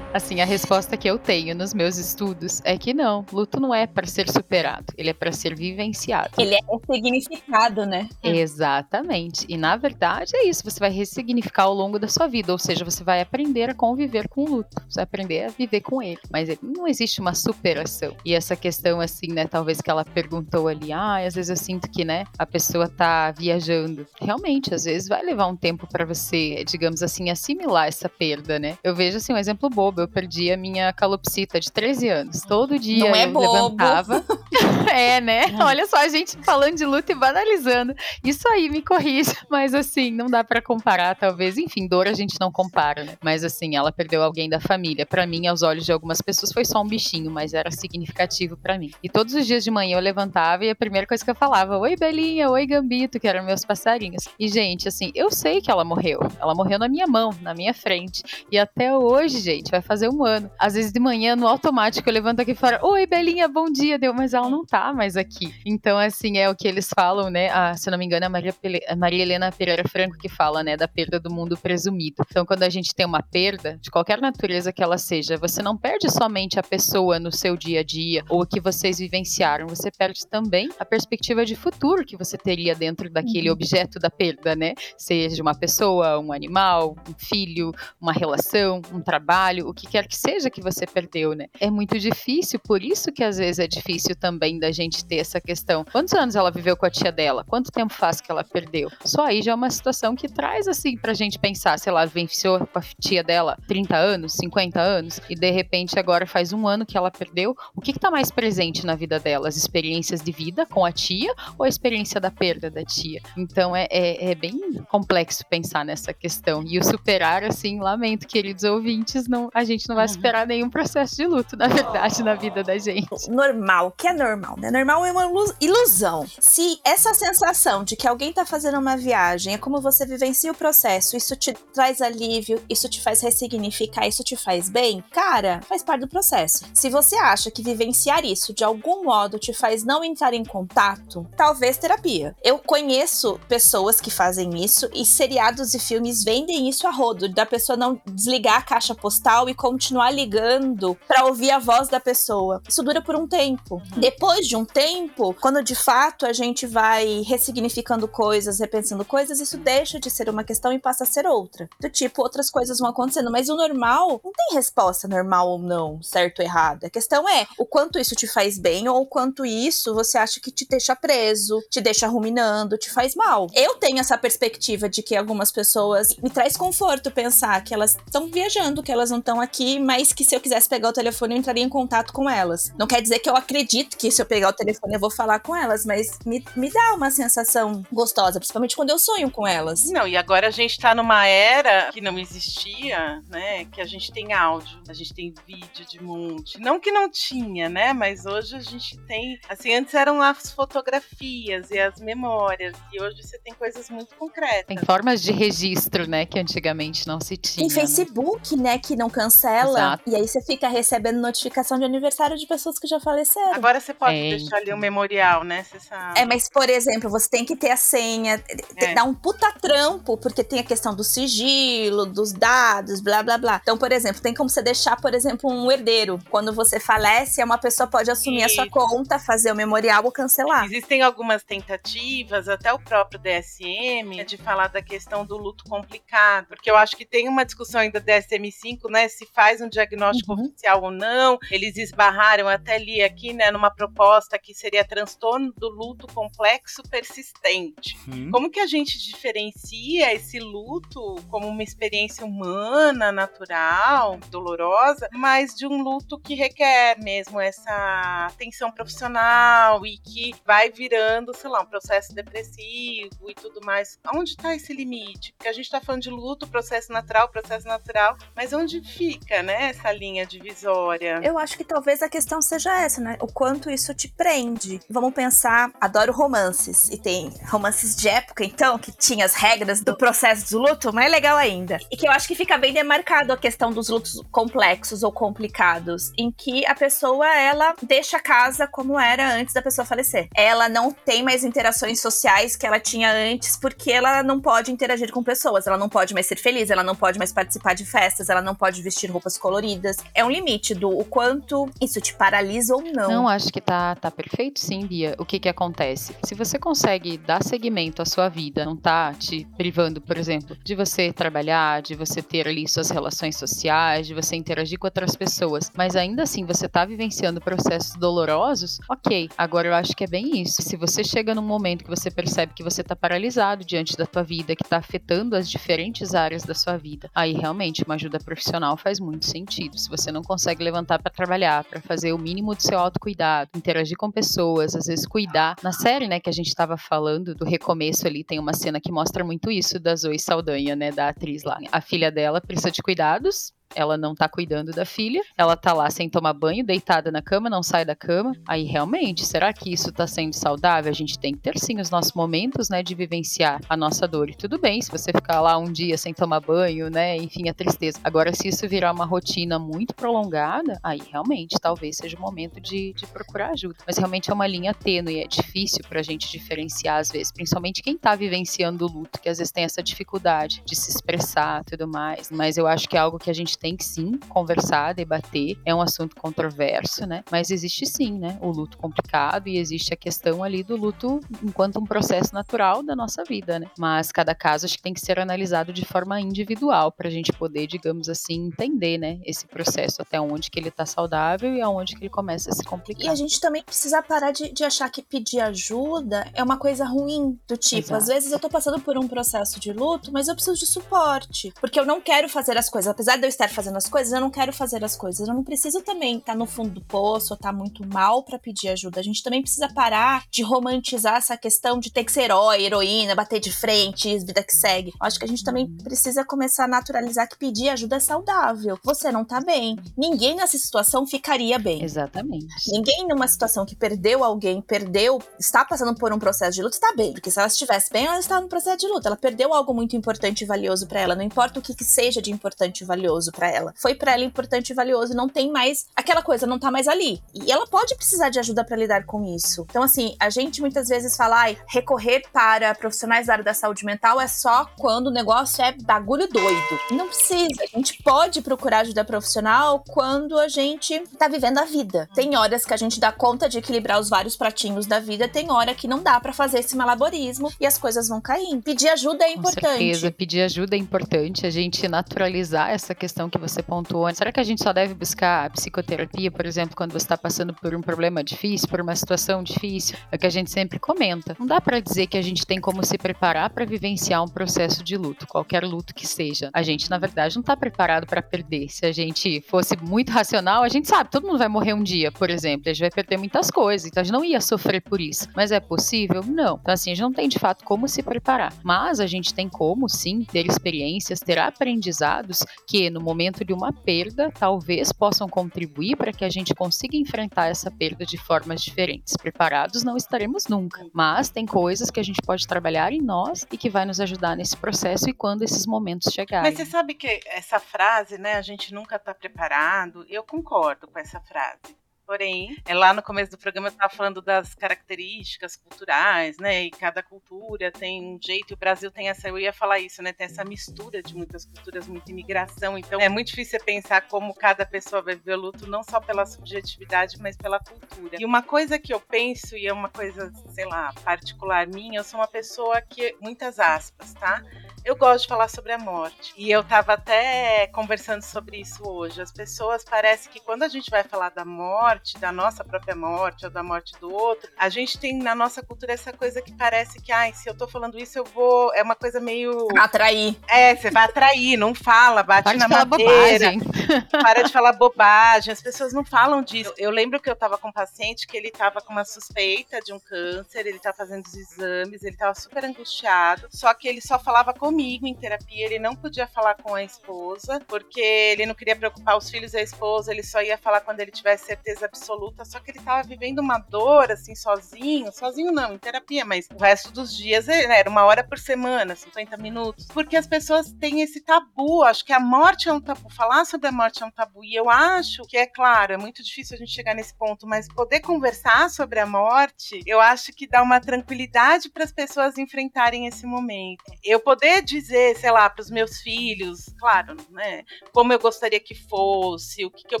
Assim, 0.12 0.40
a 0.40 0.44
resposta 0.44 0.96
que 0.96 1.08
eu 1.08 1.18
tenho 1.18 1.54
nos 1.54 1.74
meus 1.74 1.98
estudos 1.98 2.62
é 2.64 2.78
que 2.78 2.94
não, 2.94 3.24
luto 3.30 3.60
não 3.60 3.74
é 3.74 3.86
para 3.86 4.06
ser 4.06 4.30
superado, 4.30 4.86
ele 4.96 5.10
é 5.10 5.12
para 5.12 5.30
ser 5.30 5.54
vivenciado. 5.54 6.30
Ele 6.38 6.54
é 6.54 6.60
significado, 6.90 7.84
né? 7.84 8.08
Exatamente. 8.22 9.44
E 9.48 9.56
na 9.56 9.76
verdade 9.76 10.34
é 10.34 10.46
isso, 10.46 10.64
você 10.64 10.80
vai 10.80 10.90
ressignificar 10.90 11.64
ao 11.64 11.74
longo 11.74 11.98
da 11.98 12.08
sua 12.08 12.26
vida, 12.26 12.52
ou 12.52 12.58
seja, 12.58 12.84
você 12.84 13.04
vai 13.04 13.20
aprender 13.20 13.70
a 13.70 13.74
conviver 13.74 14.28
com 14.28 14.44
o 14.44 14.48
luto, 14.48 14.76
você 14.88 14.96
vai 14.96 15.04
aprender 15.04 15.44
a 15.44 15.48
viver 15.48 15.80
com 15.80 16.02
ele. 16.02 16.20
Mas 16.30 16.48
ele, 16.48 16.60
não 16.62 16.86
existe 16.86 17.20
uma 17.20 17.34
superação. 17.34 18.16
E 18.24 18.34
essa 18.34 18.56
questão 18.56 19.00
assim, 19.00 19.28
né, 19.28 19.46
talvez 19.46 19.80
que 19.80 19.90
ela 19.90 20.04
perguntou 20.04 20.68
ali, 20.68 20.92
ah, 20.92 21.18
às 21.18 21.34
vezes 21.34 21.50
eu 21.50 21.56
sinto 21.56 21.90
que, 21.90 22.04
né, 22.04 22.24
a 22.38 22.46
pessoa 22.46 22.88
tá 22.88 23.32
viajando. 23.32 24.06
Realmente, 24.20 24.74
às 24.74 24.84
vezes 24.84 25.08
vai 25.08 25.22
levar 25.22 25.46
um 25.46 25.56
tempo 25.56 25.86
para 25.86 26.04
você, 26.04 26.64
digamos 26.66 27.02
assim, 27.02 27.30
assimilar 27.30 27.86
essa 27.86 28.08
perda, 28.08 28.58
né? 28.58 28.78
Eu 28.82 28.94
vejo 28.94 29.18
assim 29.18 29.32
um 29.32 29.36
exemplo 29.36 29.68
bobo, 29.68 29.95
eu 30.00 30.08
perdi 30.08 30.50
a 30.52 30.56
minha 30.56 30.92
calopsita 30.92 31.58
de 31.60 31.70
13 31.70 32.08
anos. 32.08 32.40
Todo 32.42 32.78
dia 32.78 32.98
Não 32.98 33.14
é 33.14 33.24
eu 33.24 33.32
bobo. 33.32 33.52
levantava. 33.52 34.24
é, 34.92 35.20
né? 35.20 35.46
Olha 35.60 35.86
só 35.86 35.98
a 35.98 36.08
gente 36.08 36.36
falando 36.44 36.76
de 36.76 36.84
luto 36.84 37.10
e 37.10 37.14
banalizando. 37.14 37.94
Isso 38.24 38.48
aí 38.48 38.68
me 38.68 38.82
corrige, 38.82 39.32
mas 39.50 39.74
assim, 39.74 40.10
não 40.10 40.26
dá 40.26 40.42
para 40.44 40.62
comparar, 40.62 41.14
talvez. 41.16 41.58
Enfim, 41.58 41.86
dor 41.86 42.06
a 42.08 42.12
gente 42.12 42.36
não 42.40 42.50
compara, 42.52 43.04
né? 43.04 43.14
Mas 43.22 43.44
assim, 43.44 43.76
ela 43.76 43.92
perdeu 43.92 44.22
alguém 44.22 44.48
da 44.48 44.60
família. 44.60 45.06
Para 45.06 45.26
mim, 45.26 45.46
aos 45.46 45.62
olhos 45.62 45.84
de 45.84 45.92
algumas 45.92 46.20
pessoas 46.20 46.52
foi 46.52 46.64
só 46.64 46.82
um 46.82 46.86
bichinho, 46.88 47.30
mas 47.30 47.54
era 47.54 47.70
significativo 47.70 48.56
para 48.56 48.78
mim. 48.78 48.90
E 49.02 49.08
todos 49.08 49.34
os 49.34 49.46
dias 49.46 49.64
de 49.64 49.70
manhã 49.70 49.96
eu 49.96 50.00
levantava 50.00 50.64
e 50.64 50.70
a 50.70 50.74
primeira 50.74 51.06
coisa 51.06 51.24
que 51.24 51.30
eu 51.30 51.34
falava: 51.34 51.78
"Oi, 51.78 51.96
Belinha, 51.96 52.50
oi, 52.50 52.66
Gambito", 52.66 53.18
que 53.20 53.26
eram 53.28 53.44
meus 53.44 53.64
passarinhos. 53.64 54.24
E 54.38 54.48
gente, 54.48 54.88
assim, 54.88 55.10
eu 55.14 55.30
sei 55.30 55.60
que 55.60 55.70
ela 55.70 55.84
morreu. 55.84 56.20
Ela 56.40 56.54
morreu 56.54 56.78
na 56.78 56.88
minha 56.88 57.06
mão, 57.06 57.30
na 57.40 57.54
minha 57.54 57.74
frente. 57.74 58.22
E 58.50 58.58
até 58.58 58.94
hoje, 58.96 59.40
gente, 59.40 59.70
vai 59.70 59.80
fazer 59.86 60.08
um 60.08 60.24
ano. 60.24 60.50
Às 60.58 60.74
vezes 60.74 60.92
de 60.92 61.00
manhã, 61.00 61.36
no 61.36 61.46
automático, 61.46 62.08
eu 62.08 62.12
levanto 62.12 62.40
aqui 62.40 62.54
fora: 62.54 62.80
Oi, 62.82 63.06
Belinha, 63.06 63.48
bom 63.48 63.70
dia. 63.70 63.98
Deu, 63.98 64.12
mas 64.12 64.34
ela 64.34 64.50
não 64.50 64.64
tá 64.66 64.92
mais 64.92 65.16
aqui. 65.16 65.54
Então, 65.64 65.96
assim, 65.98 66.38
é 66.38 66.50
o 66.50 66.54
que 66.54 66.66
eles 66.66 66.88
falam, 66.94 67.30
né? 67.30 67.48
Ah, 67.50 67.76
se 67.76 67.88
eu 67.88 67.92
não 67.92 67.98
me 67.98 68.04
engano, 68.04 68.24
é 68.24 68.26
a 68.26 68.30
Maria, 68.30 68.52
Pele- 68.52 68.84
a 68.88 68.96
Maria 68.96 69.22
Helena 69.22 69.50
Pereira 69.52 69.88
Franco 69.88 70.18
que 70.18 70.28
fala, 70.28 70.62
né? 70.62 70.76
Da 70.76 70.88
perda 70.88 71.18
do 71.20 71.30
mundo 71.30 71.56
presumido. 71.56 72.16
Então, 72.28 72.44
quando 72.44 72.62
a 72.64 72.68
gente 72.68 72.94
tem 72.94 73.06
uma 73.06 73.22
perda, 73.22 73.78
de 73.80 73.90
qualquer 73.90 74.20
natureza 74.20 74.72
que 74.72 74.82
ela 74.82 74.98
seja, 74.98 75.36
você 75.36 75.62
não 75.62 75.76
perde 75.76 76.10
somente 76.10 76.58
a 76.58 76.62
pessoa 76.62 77.18
no 77.18 77.30
seu 77.30 77.56
dia 77.56 77.80
a 77.80 77.84
dia 77.84 78.24
ou 78.28 78.42
o 78.42 78.46
que 78.46 78.60
vocês 78.60 78.98
vivenciaram, 78.98 79.66
você 79.66 79.90
perde 79.90 80.26
também 80.26 80.68
a 80.78 80.84
perspectiva 80.84 81.44
de 81.44 81.54
futuro 81.54 82.04
que 82.04 82.16
você 82.16 82.36
teria 82.36 82.74
dentro 82.74 83.08
daquele 83.08 83.50
objeto 83.50 83.98
da 83.98 84.10
perda, 84.10 84.56
né? 84.56 84.74
Seja 84.98 85.42
uma 85.42 85.54
pessoa, 85.54 86.18
um 86.18 86.32
animal, 86.32 86.96
um 87.08 87.14
filho, 87.16 87.72
uma 88.00 88.12
relação, 88.12 88.80
um 88.92 89.00
trabalho, 89.00 89.68
o 89.68 89.74
que 89.76 89.86
quer 89.86 90.08
que 90.08 90.16
seja 90.16 90.50
que 90.50 90.60
você 90.60 90.86
perdeu, 90.86 91.34
né? 91.34 91.46
É 91.60 91.70
muito 91.70 91.98
difícil, 91.98 92.58
por 92.58 92.82
isso 92.82 93.12
que 93.12 93.22
às 93.22 93.36
vezes 93.36 93.58
é 93.58 93.66
difícil 93.68 94.16
também 94.16 94.58
da 94.58 94.72
gente 94.72 95.04
ter 95.04 95.16
essa 95.16 95.40
questão. 95.40 95.84
Quantos 95.84 96.14
anos 96.14 96.34
ela 96.34 96.50
viveu 96.50 96.76
com 96.76 96.86
a 96.86 96.90
tia 96.90 97.12
dela? 97.12 97.44
Quanto 97.44 97.70
tempo 97.70 97.92
faz 97.92 98.20
que 98.20 98.30
ela 98.30 98.42
perdeu? 98.42 98.90
Só 99.04 99.26
aí 99.26 99.42
já 99.42 99.52
é 99.52 99.54
uma 99.54 99.70
situação 99.70 100.16
que 100.16 100.28
traz 100.28 100.66
assim 100.66 100.96
pra 100.96 101.14
gente 101.14 101.38
pensar, 101.38 101.78
sei 101.78 101.92
lá, 101.92 102.04
vivenciou 102.04 102.66
com 102.66 102.78
a 102.78 102.82
tia 103.00 103.22
dela 103.22 103.56
30 103.68 103.96
anos, 103.96 104.32
50 104.34 104.80
anos, 104.80 105.20
e 105.28 105.34
de 105.34 105.50
repente 105.50 105.98
agora 105.98 106.26
faz 106.26 106.52
um 106.52 106.66
ano 106.66 106.86
que 106.86 106.96
ela 106.96 107.10
perdeu. 107.10 107.54
O 107.74 107.80
que, 107.80 107.92
que 107.92 107.98
tá 107.98 108.10
mais 108.10 108.30
presente 108.30 108.86
na 108.86 108.94
vida 108.94 109.20
dela? 109.20 109.48
As 109.48 109.56
experiências 109.56 110.22
de 110.22 110.32
vida 110.32 110.64
com 110.66 110.84
a 110.84 110.92
tia 110.92 111.32
ou 111.58 111.64
a 111.64 111.68
experiência 111.68 112.20
da 112.20 112.30
perda 112.30 112.70
da 112.70 112.84
tia? 112.84 113.20
Então 113.36 113.76
é, 113.76 113.86
é, 113.90 114.30
é 114.30 114.34
bem 114.34 114.58
complexo 114.88 115.44
pensar 115.48 115.84
nessa 115.84 116.12
questão. 116.12 116.62
E 116.66 116.78
o 116.78 116.84
superar, 116.84 117.44
assim, 117.44 117.80
lamento, 117.80 118.26
queridos 118.26 118.64
ouvintes, 118.64 119.28
não, 119.28 119.50
a 119.52 119.64
gente 119.66 119.88
não 119.88 119.96
vai 119.96 120.08
superar 120.08 120.46
nenhum 120.46 120.70
processo 120.70 121.16
de 121.16 121.26
luto, 121.26 121.56
na 121.56 121.68
verdade, 121.68 122.22
na 122.22 122.34
vida 122.34 122.62
da 122.62 122.78
gente. 122.78 123.30
Normal, 123.30 123.88
o 123.88 123.90
que 123.90 124.08
é 124.08 124.12
normal, 124.12 124.56
né? 124.58 124.70
Normal 124.70 125.04
é 125.04 125.12
uma 125.12 125.26
ilu- 125.26 125.54
ilusão. 125.60 126.26
Se 126.40 126.80
essa 126.84 127.12
sensação 127.12 127.84
de 127.84 127.96
que 127.96 128.08
alguém 128.08 128.32
tá 128.32 128.46
fazendo 128.46 128.78
uma 128.78 128.96
viagem 128.96 129.54
é 129.54 129.58
como 129.58 129.80
você 129.80 130.06
vivencia 130.06 130.50
o 130.52 130.54
processo, 130.54 131.16
isso 131.16 131.36
te 131.36 131.52
traz 131.74 132.00
alívio, 132.00 132.62
isso 132.70 132.88
te 132.88 133.02
faz 133.02 133.20
ressignificar, 133.20 134.06
isso 134.06 134.22
te 134.24 134.36
faz 134.36 134.68
bem, 134.68 135.02
cara, 135.10 135.60
faz 135.68 135.82
parte 135.82 136.00
do 136.02 136.08
processo. 136.08 136.64
Se 136.72 136.88
você 136.88 137.16
acha 137.16 137.50
que 137.50 137.62
vivenciar 137.62 138.24
isso 138.24 138.54
de 138.54 138.64
algum 138.64 139.04
modo 139.04 139.38
te 139.38 139.52
faz 139.52 139.84
não 139.84 140.04
entrar 140.04 140.32
em 140.34 140.44
contato, 140.44 141.26
talvez 141.36 141.76
terapia. 141.76 142.34
Eu 142.42 142.58
conheço 142.58 143.38
pessoas 143.48 144.00
que 144.00 144.10
fazem 144.10 144.62
isso 144.64 144.88
e 144.94 145.04
seriados 145.04 145.74
e 145.74 145.78
filmes 145.78 146.22
vendem 146.22 146.68
isso 146.68 146.86
a 146.86 146.90
rodo, 146.90 147.28
da 147.28 147.44
pessoa 147.44 147.76
não 147.76 148.00
desligar 148.06 148.58
a 148.58 148.62
caixa 148.62 148.94
postal 148.94 149.48
e 149.48 149.54
continuar 149.56 150.10
ligando 150.10 150.96
pra 151.06 151.24
ouvir 151.24 151.50
a 151.50 151.58
voz 151.58 151.88
da 151.88 151.98
pessoa. 151.98 152.62
Isso 152.68 152.82
dura 152.82 153.02
por 153.02 153.16
um 153.16 153.26
tempo. 153.26 153.82
Depois 153.96 154.46
de 154.46 154.56
um 154.56 154.64
tempo, 154.64 155.34
quando 155.40 155.62
de 155.62 155.74
fato 155.74 156.26
a 156.26 156.32
gente 156.32 156.66
vai 156.66 157.22
ressignificando 157.22 158.06
coisas, 158.06 158.60
repensando 158.60 159.04
coisas, 159.04 159.40
isso 159.40 159.56
deixa 159.56 159.98
de 159.98 160.10
ser 160.10 160.28
uma 160.28 160.44
questão 160.44 160.72
e 160.72 160.78
passa 160.78 161.04
a 161.04 161.06
ser 161.06 161.26
outra. 161.26 161.68
Do 161.80 161.90
tipo, 161.90 162.22
outras 162.22 162.50
coisas 162.50 162.78
vão 162.78 162.90
acontecendo, 162.90 163.30
mas 163.30 163.48
o 163.48 163.56
normal 163.56 164.20
não 164.22 164.32
tem 164.32 164.54
resposta 164.54 165.08
normal 165.08 165.48
ou 165.48 165.58
não, 165.58 166.02
certo 166.02 166.40
ou 166.40 166.44
errado. 166.44 166.84
A 166.84 166.90
questão 166.90 167.28
é 167.28 167.46
o 167.58 167.64
quanto 167.64 167.98
isso 167.98 168.14
te 168.14 168.26
faz 168.26 168.58
bem 168.58 168.88
ou 168.88 169.02
o 169.02 169.06
quanto 169.06 169.44
isso 169.44 169.94
você 169.94 170.18
acha 170.18 170.40
que 170.40 170.50
te 170.50 170.66
deixa 170.68 170.94
preso, 170.94 171.62
te 171.70 171.80
deixa 171.80 172.06
ruminando, 172.06 172.78
te 172.78 172.90
faz 172.90 173.14
mal. 173.14 173.46
Eu 173.54 173.76
tenho 173.76 173.98
essa 173.98 174.18
perspectiva 174.18 174.88
de 174.88 175.02
que 175.02 175.16
algumas 175.16 175.50
pessoas 175.50 176.14
me 176.16 176.30
traz 176.30 176.56
conforto 176.56 177.10
pensar 177.10 177.62
que 177.64 177.72
elas 177.72 177.96
estão 178.06 178.26
viajando, 178.28 178.82
que 178.82 178.92
elas 178.92 179.10
não 179.10 179.18
estão 179.18 179.40
aqui, 179.46 179.78
mas 179.78 180.12
que 180.12 180.24
se 180.24 180.34
eu 180.34 180.40
quisesse 180.40 180.68
pegar 180.68 180.88
o 180.88 180.92
telefone 180.92 181.34
eu 181.34 181.38
entraria 181.38 181.62
em 181.62 181.68
contato 181.68 182.12
com 182.12 182.28
elas. 182.28 182.72
Não 182.78 182.86
quer 182.86 183.00
dizer 183.00 183.20
que 183.20 183.30
eu 183.30 183.36
acredito 183.36 183.96
que 183.96 184.10
se 184.10 184.20
eu 184.20 184.26
pegar 184.26 184.48
o 184.48 184.52
telefone 184.52 184.94
eu 184.94 185.00
vou 185.00 185.10
falar 185.10 185.38
com 185.40 185.54
elas, 185.54 185.86
mas 185.86 186.18
me, 186.26 186.44
me 186.54 186.70
dá 186.70 186.94
uma 186.94 187.10
sensação 187.10 187.82
gostosa, 187.92 188.38
principalmente 188.38 188.76
quando 188.76 188.90
eu 188.90 188.98
sonho 188.98 189.30
com 189.30 189.46
elas. 189.46 189.88
Não, 189.90 190.06
e 190.06 190.16
agora 190.16 190.48
a 190.48 190.50
gente 190.50 190.78
tá 190.78 190.94
numa 190.94 191.26
era 191.26 191.90
que 191.92 192.00
não 192.00 192.18
existia, 192.18 193.22
né? 193.28 193.64
Que 193.66 193.80
a 193.80 193.86
gente 193.86 194.12
tem 194.12 194.32
áudio, 194.32 194.80
a 194.88 194.92
gente 194.92 195.14
tem 195.14 195.32
vídeo 195.46 195.86
de 195.88 196.02
monte. 196.02 196.58
Não 196.58 196.80
que 196.80 196.90
não 196.90 197.08
tinha, 197.08 197.68
né? 197.68 197.92
Mas 197.92 198.26
hoje 198.26 198.56
a 198.56 198.60
gente 198.60 198.98
tem. 199.06 199.38
Assim, 199.48 199.74
antes 199.74 199.94
eram 199.94 200.20
as 200.20 200.50
fotografias 200.50 201.70
e 201.70 201.78
as 201.78 202.00
memórias. 202.00 202.76
E 202.92 203.00
hoje 203.00 203.22
você 203.22 203.38
tem 203.38 203.54
coisas 203.54 203.88
muito 203.88 204.14
concretas. 204.16 204.66
Tem 204.66 204.78
formas 204.78 205.22
de 205.22 205.32
registro, 205.32 206.08
né, 206.08 206.26
que 206.26 206.38
antigamente 206.38 207.06
não 207.06 207.20
se 207.20 207.36
tinha. 207.36 207.66
Tem 207.66 207.70
Facebook, 207.70 208.56
né, 208.56 208.78
que 208.78 208.96
não 208.96 209.08
cancela. 209.36 209.78
Exato. 209.78 210.02
E 210.06 210.16
aí 210.16 210.26
você 210.26 210.40
fica 210.42 210.68
recebendo 210.68 211.20
notificação 211.20 211.78
de 211.78 211.84
aniversário 211.84 212.36
de 212.36 212.46
pessoas 212.46 212.78
que 212.78 212.86
já 212.86 212.98
faleceram. 213.00 213.54
Agora 213.54 213.80
você 213.80 213.92
pode 213.94 214.14
É, 214.16 214.30
deixar 214.36 214.56
ali 214.56 214.72
um 214.72 214.76
memorial, 214.78 215.44
né? 215.44 215.62
Você 215.64 215.78
sabe. 215.80 216.18
É, 216.20 216.24
mas, 216.24 216.48
por 216.48 216.68
exemplo, 216.68 217.10
você 217.10 217.28
tem 217.28 217.44
que 217.44 217.56
ter 217.56 217.70
a 217.70 217.76
senha, 217.76 218.38
tem- 218.38 218.88
É. 218.90 218.94
dá 218.94 219.04
um 219.04 219.14
puta 219.14 219.52
trampo, 219.60 220.16
porque 220.16 220.42
tem 220.42 220.60
a 220.60 220.64
questão 220.64 220.94
do 220.94 221.04
sigilo, 221.04 222.06
dos 222.06 222.32
dados, 222.32 223.00
blá 223.00 223.22
blá 223.22 223.38
blá. 223.38 223.60
Então, 223.62 223.76
por 223.76 223.92
exemplo, 223.92 224.20
tem 224.20 224.34
como 224.34 224.48
você 224.48 224.62
deixar, 224.62 225.00
por 225.00 225.14
exemplo, 225.14 225.50
um 225.50 225.70
herdeiro. 225.70 226.18
Quando 226.30 226.52
você 226.52 226.80
falece, 226.80 227.42
uma 227.42 227.58
pessoa 227.58 227.86
pode 227.86 228.10
assumir 228.10 228.44
a 228.44 228.48
sua 228.48 228.64
Isso. 228.64 228.72
conta, 228.72 229.18
fazer 229.18 229.52
o 229.52 229.54
memorial 229.56 230.04
ou 230.04 230.12
cancelar. 230.12 230.64
Existem 230.64 231.02
algumas 231.02 231.42
tentativas, 231.42 232.48
até 232.48 232.72
o 232.72 232.78
próprio 232.78 233.18
DSM, 233.20 234.24
de 234.24 234.36
falar 234.36 234.68
da 234.68 234.82
questão 234.82 235.24
do 235.24 235.36
luto 235.36 235.64
complicado, 235.64 236.46
porque 236.46 236.70
eu 236.70 236.76
acho 236.76 236.96
que 236.96 237.04
tem 237.04 237.28
uma 237.28 237.44
discussão 237.44 237.80
ainda 237.80 238.00
DSM-5, 238.00 238.88
né, 238.90 239.08
se 239.08 239.25
faz 239.34 239.60
um 239.60 239.68
diagnóstico 239.68 240.32
Uhum. 240.34 240.44
oficial 240.46 240.82
ou 240.82 240.90
não. 240.90 241.38
Eles 241.50 241.76
esbarraram 241.76 242.48
até 242.48 242.76
ali 242.76 243.02
aqui, 243.02 243.32
né, 243.32 243.50
numa 243.50 243.70
proposta 243.70 244.38
que 244.38 244.54
seria 244.54 244.84
transtorno 244.84 245.52
do 245.56 245.68
luto 245.68 246.06
complexo 246.08 246.82
persistente. 246.88 247.96
Hum. 248.08 248.30
Como 248.30 248.50
que 248.50 248.60
a 248.60 248.66
gente 248.66 248.98
diferencia 248.98 250.12
esse 250.14 250.38
luto 250.38 251.16
como 251.28 251.46
uma 251.48 251.62
experiência 251.62 252.24
humana, 252.24 253.10
natural, 253.12 254.18
dolorosa, 254.30 255.08
mas 255.12 255.54
de 255.54 255.66
um 255.66 255.82
luto 255.82 256.18
que 256.18 256.34
requer 256.34 256.98
mesmo 257.02 257.40
essa 257.40 258.26
atenção 258.30 258.70
profissional 258.70 259.84
e 259.86 259.98
que 259.98 260.34
vai 260.44 260.70
virando, 260.70 261.34
sei 261.34 261.50
lá, 261.50 261.60
um 261.62 261.66
processo 261.66 262.14
depressivo 262.14 263.28
e 263.30 263.34
tudo 263.34 263.60
mais. 263.64 263.98
Onde 264.14 264.30
está 264.30 264.54
esse 264.54 264.72
limite? 264.72 265.32
Porque 265.32 265.48
a 265.48 265.52
gente 265.52 265.64
está 265.64 265.80
falando 265.80 266.02
de 266.02 266.10
luto, 266.10 266.46
processo 266.46 266.92
natural, 266.92 267.28
processo 267.28 267.66
natural, 267.66 268.16
mas 268.34 268.52
onde 268.52 268.80
fica, 269.18 269.42
né, 269.42 269.70
essa 269.70 269.92
linha 269.92 270.26
divisória? 270.26 271.20
Eu 271.22 271.38
acho 271.38 271.56
que 271.56 271.64
talvez 271.64 272.02
a 272.02 272.08
questão 272.08 272.40
seja 272.42 272.78
essa, 272.78 273.00
né? 273.00 273.16
O 273.20 273.26
quanto 273.26 273.70
isso 273.70 273.94
te 273.94 274.08
prende. 274.08 274.80
Vamos 274.88 275.14
pensar, 275.14 275.70
adoro 275.80 276.12
romances. 276.12 276.88
E 276.90 276.98
tem 276.98 277.32
romances 277.48 277.96
de 277.96 278.08
época, 278.08 278.44
então, 278.44 278.78
que 278.78 278.92
tinha 278.92 279.24
as 279.24 279.34
regras 279.34 279.80
do 279.80 279.96
processo 279.96 280.50
do 280.50 280.58
luto, 280.58 280.92
mais 280.92 281.10
legal 281.10 281.36
ainda. 281.36 281.78
E 281.90 281.96
que 281.96 282.06
eu 282.06 282.12
acho 282.12 282.28
que 282.28 282.34
fica 282.34 282.58
bem 282.58 282.72
demarcado 282.72 283.32
a 283.32 283.36
questão 283.36 283.72
dos 283.72 283.88
lutos 283.88 284.22
complexos 284.30 285.02
ou 285.02 285.12
complicados, 285.12 286.12
em 286.18 286.30
que 286.30 286.66
a 286.66 286.74
pessoa, 286.74 287.26
ela 287.34 287.74
deixa 287.82 288.18
a 288.18 288.20
casa 288.20 288.66
como 288.66 288.98
era 288.98 289.34
antes 289.34 289.54
da 289.54 289.62
pessoa 289.62 289.84
falecer. 289.84 290.28
Ela 290.34 290.68
não 290.68 290.92
tem 290.92 291.22
mais 291.22 291.44
interações 291.44 292.00
sociais 292.00 292.56
que 292.56 292.66
ela 292.66 292.80
tinha 292.80 293.12
antes, 293.12 293.56
porque 293.56 293.90
ela 293.90 294.22
não 294.22 294.40
pode 294.40 294.70
interagir 294.70 295.10
com 295.10 295.22
pessoas, 295.22 295.66
ela 295.66 295.78
não 295.78 295.88
pode 295.88 296.12
mais 296.12 296.26
ser 296.26 296.36
feliz, 296.36 296.70
ela 296.70 296.82
não 296.82 296.94
pode 296.94 297.18
mais 297.18 297.32
participar 297.32 297.74
de 297.74 297.84
festas, 297.84 298.28
ela 298.28 298.42
não 298.42 298.54
pode 298.54 298.82
vestir 298.82 298.95
roupas 299.04 299.36
coloridas. 299.36 299.98
É 300.14 300.24
um 300.24 300.30
limite 300.30 300.74
do 300.74 300.88
o 300.88 301.04
quanto 301.04 301.68
isso 301.80 302.00
te 302.00 302.14
paralisa 302.14 302.74
ou 302.74 302.82
não. 302.82 303.10
Não, 303.10 303.28
acho 303.28 303.52
que 303.52 303.60
tá, 303.60 303.94
tá 303.96 304.10
perfeito 304.10 304.60
sim, 304.60 304.86
Bia. 304.86 305.14
O 305.18 305.24
que 305.24 305.38
que 305.38 305.48
acontece? 305.48 306.14
Se 306.24 306.34
você 306.34 306.58
consegue 306.58 307.18
dar 307.18 307.42
seguimento 307.42 308.00
à 308.00 308.04
sua 308.04 308.28
vida, 308.28 308.64
não 308.64 308.76
tá 308.76 309.12
te 309.12 309.46
privando, 309.56 310.00
por 310.00 310.16
exemplo, 310.16 310.56
de 310.64 310.74
você 310.74 311.12
trabalhar, 311.12 311.82
de 311.82 311.94
você 311.94 312.22
ter 312.22 312.46
ali 312.48 312.68
suas 312.68 312.90
relações 312.90 313.36
sociais, 313.36 314.06
de 314.06 314.14
você 314.14 314.36
interagir 314.36 314.78
com 314.78 314.86
outras 314.86 315.16
pessoas, 315.16 315.70
mas 315.76 315.96
ainda 315.96 316.22
assim 316.22 316.44
você 316.44 316.68
tá 316.68 316.84
vivenciando 316.84 317.40
processos 317.40 317.96
dolorosos, 317.96 318.78
ok. 318.88 319.28
Agora 319.36 319.68
eu 319.68 319.74
acho 319.74 319.94
que 319.94 320.04
é 320.04 320.06
bem 320.06 320.40
isso. 320.40 320.62
Se 320.62 320.76
você 320.76 321.02
chega 321.02 321.34
num 321.34 321.42
momento 321.42 321.84
que 321.84 321.90
você 321.90 322.10
percebe 322.10 322.54
que 322.54 322.62
você 322.62 322.82
tá 322.82 322.94
paralisado 322.94 323.64
diante 323.64 323.96
da 323.96 324.06
tua 324.06 324.22
vida, 324.22 324.54
que 324.54 324.64
tá 324.64 324.78
afetando 324.78 325.36
as 325.36 325.50
diferentes 325.50 326.14
áreas 326.14 326.42
da 326.42 326.54
sua 326.54 326.76
vida, 326.76 327.10
aí 327.14 327.32
realmente 327.32 327.82
uma 327.84 327.94
ajuda 327.94 328.18
profissional 328.18 328.76
faz 328.86 329.00
muito 329.00 329.26
sentido. 329.26 329.76
Se 329.76 329.90
você 329.90 330.12
não 330.12 330.22
consegue 330.22 330.62
levantar 330.62 331.02
para 331.02 331.10
trabalhar, 331.10 331.64
para 331.64 331.80
fazer 331.80 332.12
o 332.12 332.18
mínimo 332.18 332.54
do 332.54 332.62
seu 332.62 332.78
autocuidado, 332.78 333.50
interagir 333.56 333.96
com 333.96 334.12
pessoas, 334.12 334.76
às 334.76 334.86
vezes 334.86 335.04
cuidar. 335.04 335.56
Na 335.60 335.72
série, 335.72 336.06
né, 336.06 336.20
que 336.20 336.30
a 336.30 336.32
gente 336.32 336.46
estava 336.46 336.76
falando 336.76 337.34
do 337.34 337.44
recomeço 337.44 338.06
ali, 338.06 338.22
tem 338.22 338.38
uma 338.38 338.54
cena 338.54 338.80
que 338.80 338.92
mostra 338.92 339.24
muito 339.24 339.50
isso 339.50 339.80
da 339.80 339.96
Zoe 339.96 340.20
Saldanha, 340.20 340.76
né, 340.76 340.92
da 340.92 341.08
atriz 341.08 341.42
lá. 341.42 341.58
A 341.72 341.80
filha 341.80 342.12
dela 342.12 342.40
precisa 342.40 342.70
de 342.70 342.80
cuidados, 342.80 343.52
ela 343.74 343.96
não 343.96 344.14
tá 344.14 344.28
cuidando 344.28 344.72
da 344.72 344.84
filha, 344.84 345.22
ela 345.36 345.56
tá 345.56 345.72
lá 345.72 345.90
sem 345.90 346.08
tomar 346.08 346.32
banho, 346.32 346.64
deitada 346.64 347.10
na 347.10 347.22
cama, 347.22 347.50
não 347.50 347.62
sai 347.62 347.84
da 347.84 347.94
cama. 347.94 348.34
Aí 348.46 348.64
realmente, 348.64 349.24
será 349.24 349.52
que 349.52 349.72
isso 349.72 349.92
tá 349.92 350.06
sendo 350.06 350.34
saudável? 350.34 350.90
A 350.90 350.94
gente 350.94 351.18
tem 351.18 351.34
que 351.34 351.40
ter 351.40 351.58
sim 351.58 351.80
os 351.80 351.90
nossos 351.90 352.12
momentos, 352.12 352.68
né, 352.68 352.82
de 352.82 352.94
vivenciar 352.94 353.60
a 353.68 353.76
nossa 353.76 354.06
dor. 354.06 354.30
E 354.30 354.34
tudo 354.34 354.58
bem 354.58 354.80
se 354.80 354.90
você 354.90 355.12
ficar 355.12 355.40
lá 355.40 355.58
um 355.58 355.70
dia 355.70 355.98
sem 355.98 356.14
tomar 356.14 356.40
banho, 356.40 356.90
né, 356.90 357.16
enfim, 357.16 357.48
a 357.48 357.54
tristeza. 357.54 357.98
Agora, 358.02 358.32
se 358.32 358.48
isso 358.48 358.68
virar 358.68 358.92
uma 358.92 359.04
rotina 359.04 359.58
muito 359.58 359.94
prolongada, 359.94 360.78
aí 360.82 361.00
realmente 361.10 361.56
talvez 361.60 361.96
seja 361.96 362.16
o 362.16 362.20
momento 362.20 362.60
de, 362.60 362.92
de 362.94 363.06
procurar 363.06 363.50
ajuda. 363.50 363.76
Mas 363.86 363.98
realmente 363.98 364.30
é 364.30 364.34
uma 364.34 364.46
linha 364.46 364.72
tênue, 364.72 365.20
é 365.20 365.26
difícil 365.26 365.84
pra 365.88 366.02
gente 366.02 366.30
diferenciar 366.30 367.00
às 367.00 367.10
vezes, 367.10 367.32
principalmente 367.32 367.82
quem 367.82 367.96
tá 367.96 368.14
vivenciando 368.14 368.86
o 368.86 368.88
luto, 368.90 369.20
que 369.20 369.28
às 369.28 369.38
vezes 369.38 369.52
tem 369.52 369.64
essa 369.64 369.82
dificuldade 369.82 370.62
de 370.64 370.76
se 370.76 370.90
expressar 370.90 371.64
tudo 371.64 371.86
mais. 371.86 372.30
Mas 372.30 372.56
eu 372.56 372.66
acho 372.66 372.88
que 372.88 372.96
é 372.96 373.00
algo 373.00 373.18
que 373.18 373.30
a 373.30 373.34
gente 373.34 373.55
tem 373.56 373.76
que 373.76 373.84
sim 373.84 374.18
conversar, 374.28 374.94
debater. 374.94 375.58
É 375.64 375.74
um 375.74 375.80
assunto 375.80 376.16
controverso, 376.16 377.06
né? 377.06 377.22
Mas 377.30 377.50
existe 377.50 377.86
sim, 377.86 378.18
né? 378.18 378.38
O 378.40 378.50
luto 378.50 378.78
complicado 378.78 379.48
e 379.48 379.58
existe 379.58 379.92
a 379.92 379.96
questão 379.96 380.42
ali 380.42 380.62
do 380.62 380.76
luto 380.76 381.20
enquanto 381.42 381.78
um 381.78 381.84
processo 381.84 382.34
natural 382.34 382.82
da 382.82 382.94
nossa 382.94 383.24
vida, 383.24 383.58
né? 383.58 383.70
Mas 383.78 384.12
cada 384.12 384.34
caso 384.34 384.66
acho 384.66 384.76
que 384.76 384.82
tem 384.82 384.94
que 384.94 385.00
ser 385.00 385.18
analisado 385.18 385.72
de 385.72 385.84
forma 385.84 386.20
individual 386.20 386.92
para 386.92 387.08
a 387.08 387.10
gente 387.10 387.32
poder, 387.32 387.66
digamos 387.66 388.08
assim, 388.08 388.46
entender, 388.46 388.98
né? 388.98 389.18
Esse 389.24 389.46
processo 389.46 390.02
até 390.02 390.20
onde 390.20 390.50
que 390.50 390.58
ele 390.58 390.70
tá 390.70 390.86
saudável 390.86 391.54
e 391.54 391.60
aonde 391.60 391.94
que 391.94 392.02
ele 392.02 392.10
começa 392.10 392.50
a 392.50 392.52
se 392.52 392.64
complicar. 392.64 393.06
E 393.06 393.08
a 393.08 393.14
gente 393.14 393.40
também 393.40 393.62
precisa 393.62 394.02
parar 394.02 394.30
de, 394.30 394.52
de 394.52 394.64
achar 394.64 394.90
que 394.90 395.02
pedir 395.02 395.40
ajuda 395.40 396.26
é 396.34 396.42
uma 396.42 396.58
coisa 396.58 396.84
ruim, 396.84 397.38
do 397.46 397.56
tipo, 397.56 397.88
Exato. 397.88 398.02
às 398.02 398.06
vezes 398.06 398.32
eu 398.32 398.38
tô 398.38 398.48
passando 398.48 398.80
por 398.80 398.96
um 398.98 399.08
processo 399.08 399.58
de 399.58 399.72
luto, 399.72 400.12
mas 400.12 400.28
eu 400.28 400.34
preciso 400.34 400.58
de 400.58 400.66
suporte, 400.66 401.52
porque 401.60 401.78
eu 401.78 401.86
não 401.86 402.00
quero 402.00 402.28
fazer 402.28 402.56
as 402.56 402.68
coisas, 402.68 402.90
apesar 402.90 403.16
de 403.16 403.24
eu 403.24 403.28
estar 403.28 403.45
fazendo 403.52 403.76
as 403.76 403.88
coisas, 403.88 404.12
eu 404.12 404.20
não 404.20 404.30
quero 404.30 404.52
fazer 404.52 404.84
as 404.84 404.96
coisas. 404.96 405.28
Eu 405.28 405.34
não 405.34 405.44
preciso 405.44 405.82
também 405.82 406.18
estar 406.18 406.34
no 406.34 406.46
fundo 406.46 406.70
do 406.70 406.80
poço 406.80 407.32
ou 407.32 407.36
estar 407.36 407.52
muito 407.52 407.86
mal 407.86 408.22
para 408.22 408.38
pedir 408.38 408.68
ajuda. 408.68 409.00
A 409.00 409.02
gente 409.02 409.22
também 409.22 409.42
precisa 409.42 409.68
parar 409.68 410.24
de 410.30 410.42
romantizar 410.42 411.16
essa 411.16 411.36
questão 411.36 411.78
de 411.78 411.90
ter 411.90 412.04
que 412.04 412.12
ser 412.12 412.22
herói, 412.22 412.62
heroína, 412.62 413.14
bater 413.14 413.40
de 413.40 413.52
frente, 413.52 414.18
vida 414.18 414.42
que 414.42 414.54
segue. 414.54 414.90
Eu 414.90 415.06
acho 415.06 415.18
que 415.18 415.24
a 415.24 415.28
gente 415.28 415.44
também 415.44 415.66
precisa 415.66 416.24
começar 416.24 416.64
a 416.64 416.68
naturalizar 416.68 417.28
que 417.28 417.38
pedir 417.38 417.68
ajuda 417.68 417.96
é 417.96 418.00
saudável. 418.00 418.78
Você 418.82 419.10
não 419.12 419.24
tá 419.24 419.40
bem. 419.40 419.76
Ninguém 419.96 420.36
nessa 420.36 420.58
situação 420.58 421.06
ficaria 421.06 421.58
bem. 421.58 421.82
Exatamente. 421.82 422.70
Ninguém 422.70 423.06
numa 423.08 423.28
situação 423.28 423.64
que 423.64 423.76
perdeu 423.76 424.24
alguém, 424.24 424.60
perdeu, 424.60 425.22
está 425.38 425.64
passando 425.64 425.94
por 425.94 426.12
um 426.12 426.18
processo 426.18 426.56
de 426.56 426.62
luto, 426.62 426.74
está 426.74 426.94
bem. 426.94 427.12
Porque 427.12 427.30
se 427.30 427.38
ela 427.38 427.48
estivesse 427.48 427.90
bem, 427.90 428.06
ela 428.06 428.18
está 428.18 428.40
no 428.40 428.48
processo 428.48 428.78
de 428.78 428.88
luto. 428.88 429.06
Ela 429.06 429.16
perdeu 429.16 429.52
algo 429.54 429.72
muito 429.74 429.96
importante 429.96 430.42
e 430.42 430.46
valioso 430.46 430.86
para 430.86 431.00
ela. 431.00 431.14
Não 431.14 431.22
importa 431.22 431.58
o 431.58 431.62
que, 431.62 431.74
que 431.74 431.84
seja 431.84 432.20
de 432.20 432.30
importante 432.30 432.80
e 432.80 432.84
valioso 432.84 433.32
para 433.36 433.50
ela. 433.50 433.74
Foi 433.76 433.94
para 433.94 434.14
ela 434.14 434.24
importante 434.24 434.70
e 434.70 434.74
valioso 434.74 435.12
e 435.12 435.16
não 435.16 435.28
tem 435.28 435.52
mais 435.52 435.86
aquela 435.94 436.22
coisa, 436.22 436.46
não 436.46 436.58
tá 436.58 436.70
mais 436.70 436.88
ali. 436.88 437.20
E 437.34 437.52
ela 437.52 437.66
pode 437.66 437.94
precisar 437.94 438.30
de 438.30 438.38
ajuda 438.38 438.64
para 438.64 438.76
lidar 438.76 439.04
com 439.04 439.22
isso. 439.24 439.66
Então, 439.68 439.82
assim, 439.82 440.16
a 440.18 440.30
gente 440.30 440.60
muitas 440.60 440.88
vezes 440.88 441.16
fala, 441.16 441.42
ai, 441.42 441.58
recorrer 441.68 442.22
para 442.32 442.74
profissionais 442.74 443.26
da 443.26 443.34
área 443.34 443.44
da 443.44 443.54
saúde 443.54 443.84
mental 443.84 444.20
é 444.20 444.26
só 444.26 444.66
quando 444.78 445.08
o 445.08 445.12
negócio 445.12 445.62
é 445.62 445.72
bagulho 445.72 446.26
doido. 446.28 446.80
Não 446.90 447.06
precisa. 447.08 447.62
A 447.62 447.76
gente 447.76 448.02
pode 448.02 448.40
procurar 448.40 448.80
ajuda 448.80 449.04
profissional 449.04 449.84
quando 449.88 450.38
a 450.38 450.48
gente 450.48 450.98
tá 451.18 451.28
vivendo 451.28 451.58
a 451.58 451.64
vida. 451.64 452.08
Tem 452.14 452.36
horas 452.36 452.64
que 452.64 452.72
a 452.72 452.76
gente 452.76 452.98
dá 452.98 453.12
conta 453.12 453.48
de 453.48 453.58
equilibrar 453.58 454.00
os 454.00 454.08
vários 454.08 454.36
pratinhos 454.36 454.86
da 454.86 454.98
vida, 454.98 455.28
tem 455.28 455.50
hora 455.50 455.74
que 455.74 455.86
não 455.86 456.02
dá 456.02 456.18
para 456.20 456.32
fazer 456.32 456.60
esse 456.60 456.76
malaborismo 456.76 457.52
e 457.60 457.66
as 457.66 457.76
coisas 457.76 458.08
vão 458.08 458.20
caindo. 458.20 458.62
Pedir 458.62 458.88
ajuda 458.88 459.24
é 459.24 459.32
Com 459.32 459.40
importante. 459.40 459.66
certeza, 459.66 460.10
pedir 460.10 460.40
ajuda 460.42 460.76
é 460.76 460.78
importante, 460.78 461.46
a 461.46 461.50
gente 461.50 461.86
naturalizar 461.88 462.70
essa 462.70 462.94
questão 462.94 463.25
que 463.30 463.38
você 463.38 463.62
pontuou. 463.62 464.12
Será 464.14 464.32
que 464.32 464.40
a 464.40 464.44
gente 464.44 464.62
só 464.62 464.72
deve 464.72 464.94
buscar 464.94 465.46
a 465.46 465.50
psicoterapia, 465.50 466.30
por 466.30 466.46
exemplo, 466.46 466.76
quando 466.76 466.92
você 466.92 467.04
está 467.04 467.16
passando 467.16 467.54
por 467.54 467.74
um 467.74 467.80
problema 467.80 468.22
difícil, 468.22 468.68
por 468.68 468.80
uma 468.80 468.94
situação 468.94 469.42
difícil? 469.42 469.96
É 470.10 470.16
o 470.16 470.18
que 470.18 470.26
a 470.26 470.30
gente 470.30 470.50
sempre 470.50 470.78
comenta. 470.78 471.36
Não 471.38 471.46
dá 471.46 471.60
para 471.60 471.80
dizer 471.80 472.06
que 472.06 472.16
a 472.16 472.22
gente 472.22 472.46
tem 472.46 472.60
como 472.60 472.84
se 472.84 472.96
preparar 472.98 473.50
para 473.50 473.64
vivenciar 473.64 474.22
um 474.22 474.28
processo 474.28 474.82
de 474.82 474.96
luto, 474.96 475.26
qualquer 475.26 475.64
luto 475.64 475.94
que 475.94 476.06
seja. 476.06 476.50
A 476.52 476.62
gente, 476.62 476.88
na 476.90 476.98
verdade, 476.98 477.36
não 477.36 477.40
está 477.40 477.56
preparado 477.56 478.06
para 478.06 478.22
perder. 478.22 478.68
Se 478.68 478.86
a 478.86 478.92
gente 478.92 479.40
fosse 479.42 479.76
muito 479.76 480.10
racional, 480.10 480.62
a 480.62 480.68
gente 480.68 480.88
sabe, 480.88 481.10
todo 481.10 481.26
mundo 481.26 481.38
vai 481.38 481.48
morrer 481.48 481.72
um 481.72 481.82
dia, 481.82 482.12
por 482.12 482.30
exemplo, 482.30 482.70
a 482.70 482.72
gente 482.72 482.80
vai 482.80 482.90
perder 482.90 483.16
muitas 483.16 483.50
coisas, 483.50 483.86
então 483.86 484.00
a 484.00 484.04
gente 484.04 484.12
não 484.12 484.24
ia 484.24 484.40
sofrer 484.40 484.80
por 484.80 485.00
isso. 485.00 485.28
Mas 485.34 485.52
é 485.52 485.60
possível? 485.60 486.22
Não. 486.24 486.58
Então, 486.60 486.72
assim, 486.74 486.90
a 486.90 486.94
gente 486.94 487.02
não 487.02 487.12
tem 487.12 487.28
de 487.28 487.38
fato 487.38 487.64
como 487.64 487.88
se 487.88 488.02
preparar. 488.02 488.52
Mas 488.62 489.00
a 489.00 489.06
gente 489.06 489.34
tem 489.34 489.48
como, 489.48 489.88
sim, 489.88 490.24
ter 490.24 490.46
experiências, 490.46 491.20
ter 491.20 491.38
aprendizados 491.38 492.44
que, 492.66 492.90
no 492.90 493.00
momento 493.00 493.15
de 493.44 493.52
uma 493.52 493.72
perda, 493.72 494.30
talvez 494.30 494.92
possam 494.92 495.28
contribuir 495.28 495.96
para 495.96 496.12
que 496.12 496.24
a 496.24 496.28
gente 496.28 496.54
consiga 496.54 496.96
enfrentar 496.96 497.46
essa 497.46 497.70
perda 497.70 498.04
de 498.04 498.18
formas 498.18 498.62
diferentes. 498.62 499.16
Preparados 499.16 499.82
não 499.82 499.96
estaremos 499.96 500.46
nunca, 500.46 500.86
mas 500.92 501.30
tem 501.30 501.46
coisas 501.46 501.90
que 501.90 502.00
a 502.00 502.02
gente 502.02 502.20
pode 502.22 502.46
trabalhar 502.46 502.92
em 502.92 503.00
nós 503.00 503.46
e 503.50 503.56
que 503.56 503.70
vai 503.70 503.84
nos 503.84 504.00
ajudar 504.00 504.36
nesse 504.36 504.56
processo 504.56 505.08
e 505.08 505.12
quando 505.12 505.42
esses 505.42 505.66
momentos 505.66 506.12
chegarem. 506.12 506.50
Mas 506.50 506.58
você 506.58 506.66
sabe 506.66 506.94
que 506.94 507.20
essa 507.26 507.58
frase, 507.58 508.18
né, 508.18 508.34
a 508.34 508.42
gente 508.42 508.74
nunca 508.74 508.96
está 508.96 509.14
preparado, 509.14 510.04
eu 510.08 510.22
concordo 510.22 510.86
com 510.88 510.98
essa 510.98 511.20
frase. 511.20 511.76
Porém, 512.06 512.56
é 512.64 512.72
lá 512.72 512.94
no 512.94 513.02
começo 513.02 513.32
do 513.32 513.36
programa 513.38 513.66
eu 513.66 513.72
estava 513.72 513.92
falando 513.92 514.22
das 514.22 514.54
características 514.54 515.56
culturais, 515.56 516.38
né? 516.38 516.62
E 516.62 516.70
cada 516.70 517.02
cultura 517.02 517.72
tem 517.72 518.00
um 518.00 518.18
jeito, 518.22 518.52
e 518.52 518.54
o 518.54 518.56
Brasil 518.56 518.92
tem 518.92 519.08
essa, 519.08 519.28
eu 519.28 519.36
ia 519.36 519.52
falar 519.52 519.80
isso, 519.80 520.00
né? 520.00 520.12
Tem 520.12 520.26
essa 520.26 520.44
mistura 520.44 521.02
de 521.02 521.16
muitas 521.16 521.44
culturas, 521.44 521.88
muita 521.88 522.12
imigração. 522.12 522.78
Então 522.78 523.00
é 523.00 523.08
muito 523.08 523.28
difícil 523.28 523.58
pensar 523.64 524.02
como 524.02 524.32
cada 524.34 524.64
pessoa 524.64 525.02
vai 525.02 525.16
viver 525.16 525.34
o 525.34 525.40
luto, 525.40 525.66
não 525.66 525.82
só 525.82 526.00
pela 526.00 526.24
subjetividade, 526.24 527.18
mas 527.20 527.36
pela 527.36 527.58
cultura. 527.58 528.16
E 528.20 528.24
uma 528.24 528.42
coisa 528.42 528.78
que 528.78 528.94
eu 528.94 529.00
penso, 529.00 529.56
e 529.56 529.66
é 529.66 529.72
uma 529.72 529.88
coisa, 529.88 530.32
sei 530.50 530.64
lá, 530.64 530.92
particular 531.02 531.66
minha, 531.66 531.98
eu 531.98 532.04
sou 532.04 532.20
uma 532.20 532.28
pessoa 532.28 532.80
que, 532.80 533.16
muitas 533.20 533.58
aspas, 533.58 534.14
tá? 534.14 534.44
Eu 534.84 534.94
gosto 534.94 535.22
de 535.22 535.28
falar 535.28 535.48
sobre 535.48 535.72
a 535.72 535.78
morte. 535.78 536.32
E 536.36 536.48
eu 536.48 536.62
tava 536.62 536.92
até 536.92 537.66
conversando 537.68 538.22
sobre 538.22 538.60
isso 538.60 538.88
hoje. 538.88 539.20
As 539.20 539.32
pessoas 539.32 539.82
parece 539.82 540.28
que 540.28 540.38
quando 540.38 540.62
a 540.62 540.68
gente 540.68 540.88
vai 540.88 541.02
falar 541.02 541.30
da 541.30 541.44
morte, 541.44 541.95
da 542.18 542.32
nossa 542.32 542.64
própria 542.64 542.94
morte 542.94 543.44
ou 543.44 543.50
da 543.50 543.62
morte 543.62 543.92
do 544.00 544.12
outro, 544.12 544.50
a 544.58 544.68
gente 544.68 544.98
tem 544.98 545.16
na 545.16 545.34
nossa 545.34 545.62
cultura 545.62 545.92
essa 545.92 546.12
coisa 546.12 546.40
que 546.42 546.52
parece 546.52 547.00
que, 547.00 547.12
ai, 547.12 547.32
se 547.32 547.48
eu 547.48 547.56
tô 547.56 547.66
falando 547.66 547.98
isso, 547.98 548.18
eu 548.18 548.24
vou. 548.24 548.72
É 548.74 548.82
uma 548.82 548.94
coisa 548.94 549.20
meio. 549.20 549.68
Atrair. 549.78 550.36
É, 550.48 550.74
você 550.74 550.90
vai 550.90 551.04
atrair, 551.04 551.56
não 551.56 551.74
fala, 551.74 552.22
bate 552.22 552.44
Para 552.44 552.52
de 552.52 552.58
na 552.58 552.68
falar 552.68 552.86
madeira. 552.86 553.52
Para 554.10 554.42
de 554.42 554.52
falar 554.52 554.72
bobagem. 554.72 555.52
As 555.52 555.62
pessoas 555.62 555.92
não 555.92 556.04
falam 556.04 556.42
disso. 556.42 556.72
Eu 556.76 556.90
lembro 556.90 557.20
que 557.20 557.30
eu 557.30 557.36
tava 557.36 557.58
com 557.58 557.68
um 557.68 557.72
paciente 557.72 558.26
que 558.26 558.36
ele 558.36 558.50
tava 558.50 558.80
com 558.80 558.92
uma 558.92 559.04
suspeita 559.04 559.80
de 559.80 559.92
um 559.92 559.98
câncer, 559.98 560.66
ele 560.66 560.78
tava 560.78 560.96
fazendo 560.96 561.26
os 561.26 561.34
exames, 561.34 562.02
ele 562.02 562.16
tava 562.16 562.34
super 562.34 562.64
angustiado, 562.64 563.48
só 563.50 563.72
que 563.74 563.88
ele 563.88 564.00
só 564.00 564.18
falava 564.18 564.52
comigo 564.52 565.06
em 565.06 565.14
terapia, 565.14 565.64
ele 565.64 565.78
não 565.78 565.94
podia 565.94 566.26
falar 566.26 566.54
com 566.54 566.74
a 566.74 566.82
esposa, 566.82 567.60
porque 567.66 568.00
ele 568.00 568.46
não 568.46 568.54
queria 568.54 568.76
preocupar 568.76 569.16
os 569.16 569.30
filhos 569.30 569.54
e 569.54 569.58
a 569.58 569.62
esposa, 569.62 570.12
ele 570.12 570.22
só 570.22 570.42
ia 570.42 570.58
falar 570.58 570.80
quando 570.80 571.00
ele 571.00 571.10
tivesse 571.10 571.46
certeza 571.46 571.85
absoluta, 571.86 572.44
só 572.44 572.60
que 572.60 572.70
ele 572.70 572.80
tava 572.80 573.06
vivendo 573.06 573.38
uma 573.38 573.58
dor, 573.58 574.10
assim, 574.10 574.34
sozinho, 574.34 575.12
sozinho 575.12 575.52
não, 575.52 575.74
em 575.74 575.78
terapia, 575.78 576.24
mas 576.24 576.48
o 576.54 576.58
resto 576.58 576.90
dos 576.90 577.16
dias 577.16 577.46
né, 577.46 577.78
era 577.78 577.88
uma 577.88 578.04
hora 578.04 578.22
por 578.22 578.38
semana, 578.38 578.94
50 578.94 579.36
minutos, 579.36 579.86
porque 579.86 580.16
as 580.16 580.26
pessoas 580.26 580.72
têm 580.72 581.00
esse 581.02 581.20
tabu, 581.20 581.82
acho 581.82 582.04
que 582.04 582.12
a 582.12 582.20
morte 582.20 582.68
é 582.68 582.72
um 582.72 582.80
tabu, 582.80 583.08
falar 583.10 583.44
sobre 583.44 583.68
a 583.68 583.72
morte 583.72 584.02
é 584.02 584.06
um 584.06 584.10
tabu, 584.10 584.44
e 584.44 584.54
eu 584.54 584.68
acho 584.68 585.22
que, 585.24 585.36
é 585.36 585.46
claro, 585.46 585.92
é 585.92 585.96
muito 585.96 586.22
difícil 586.22 586.56
a 586.56 586.58
gente 586.58 586.72
chegar 586.72 586.94
nesse 586.94 587.14
ponto, 587.14 587.46
mas 587.46 587.68
poder 587.68 588.00
conversar 588.00 588.68
sobre 588.70 589.00
a 589.00 589.06
morte, 589.06 589.82
eu 589.86 590.00
acho 590.00 590.32
que 590.32 590.46
dá 590.46 590.62
uma 590.62 590.80
tranquilidade 590.80 591.68
para 591.70 591.84
as 591.84 591.92
pessoas 591.92 592.38
enfrentarem 592.38 593.06
esse 593.06 593.26
momento. 593.26 593.84
Eu 594.04 594.20
poder 594.20 594.62
dizer, 594.62 595.16
sei 595.16 595.30
lá, 595.30 595.48
para 595.48 595.62
os 595.62 595.70
meus 595.70 596.00
filhos, 596.00 596.74
claro, 596.78 597.16
né, 597.30 597.64
como 597.92 598.12
eu 598.12 598.18
gostaria 598.18 598.60
que 598.60 598.74
fosse, 598.74 599.64
o 599.64 599.70
que, 599.70 599.86
que 599.86 599.94
eu 599.94 600.00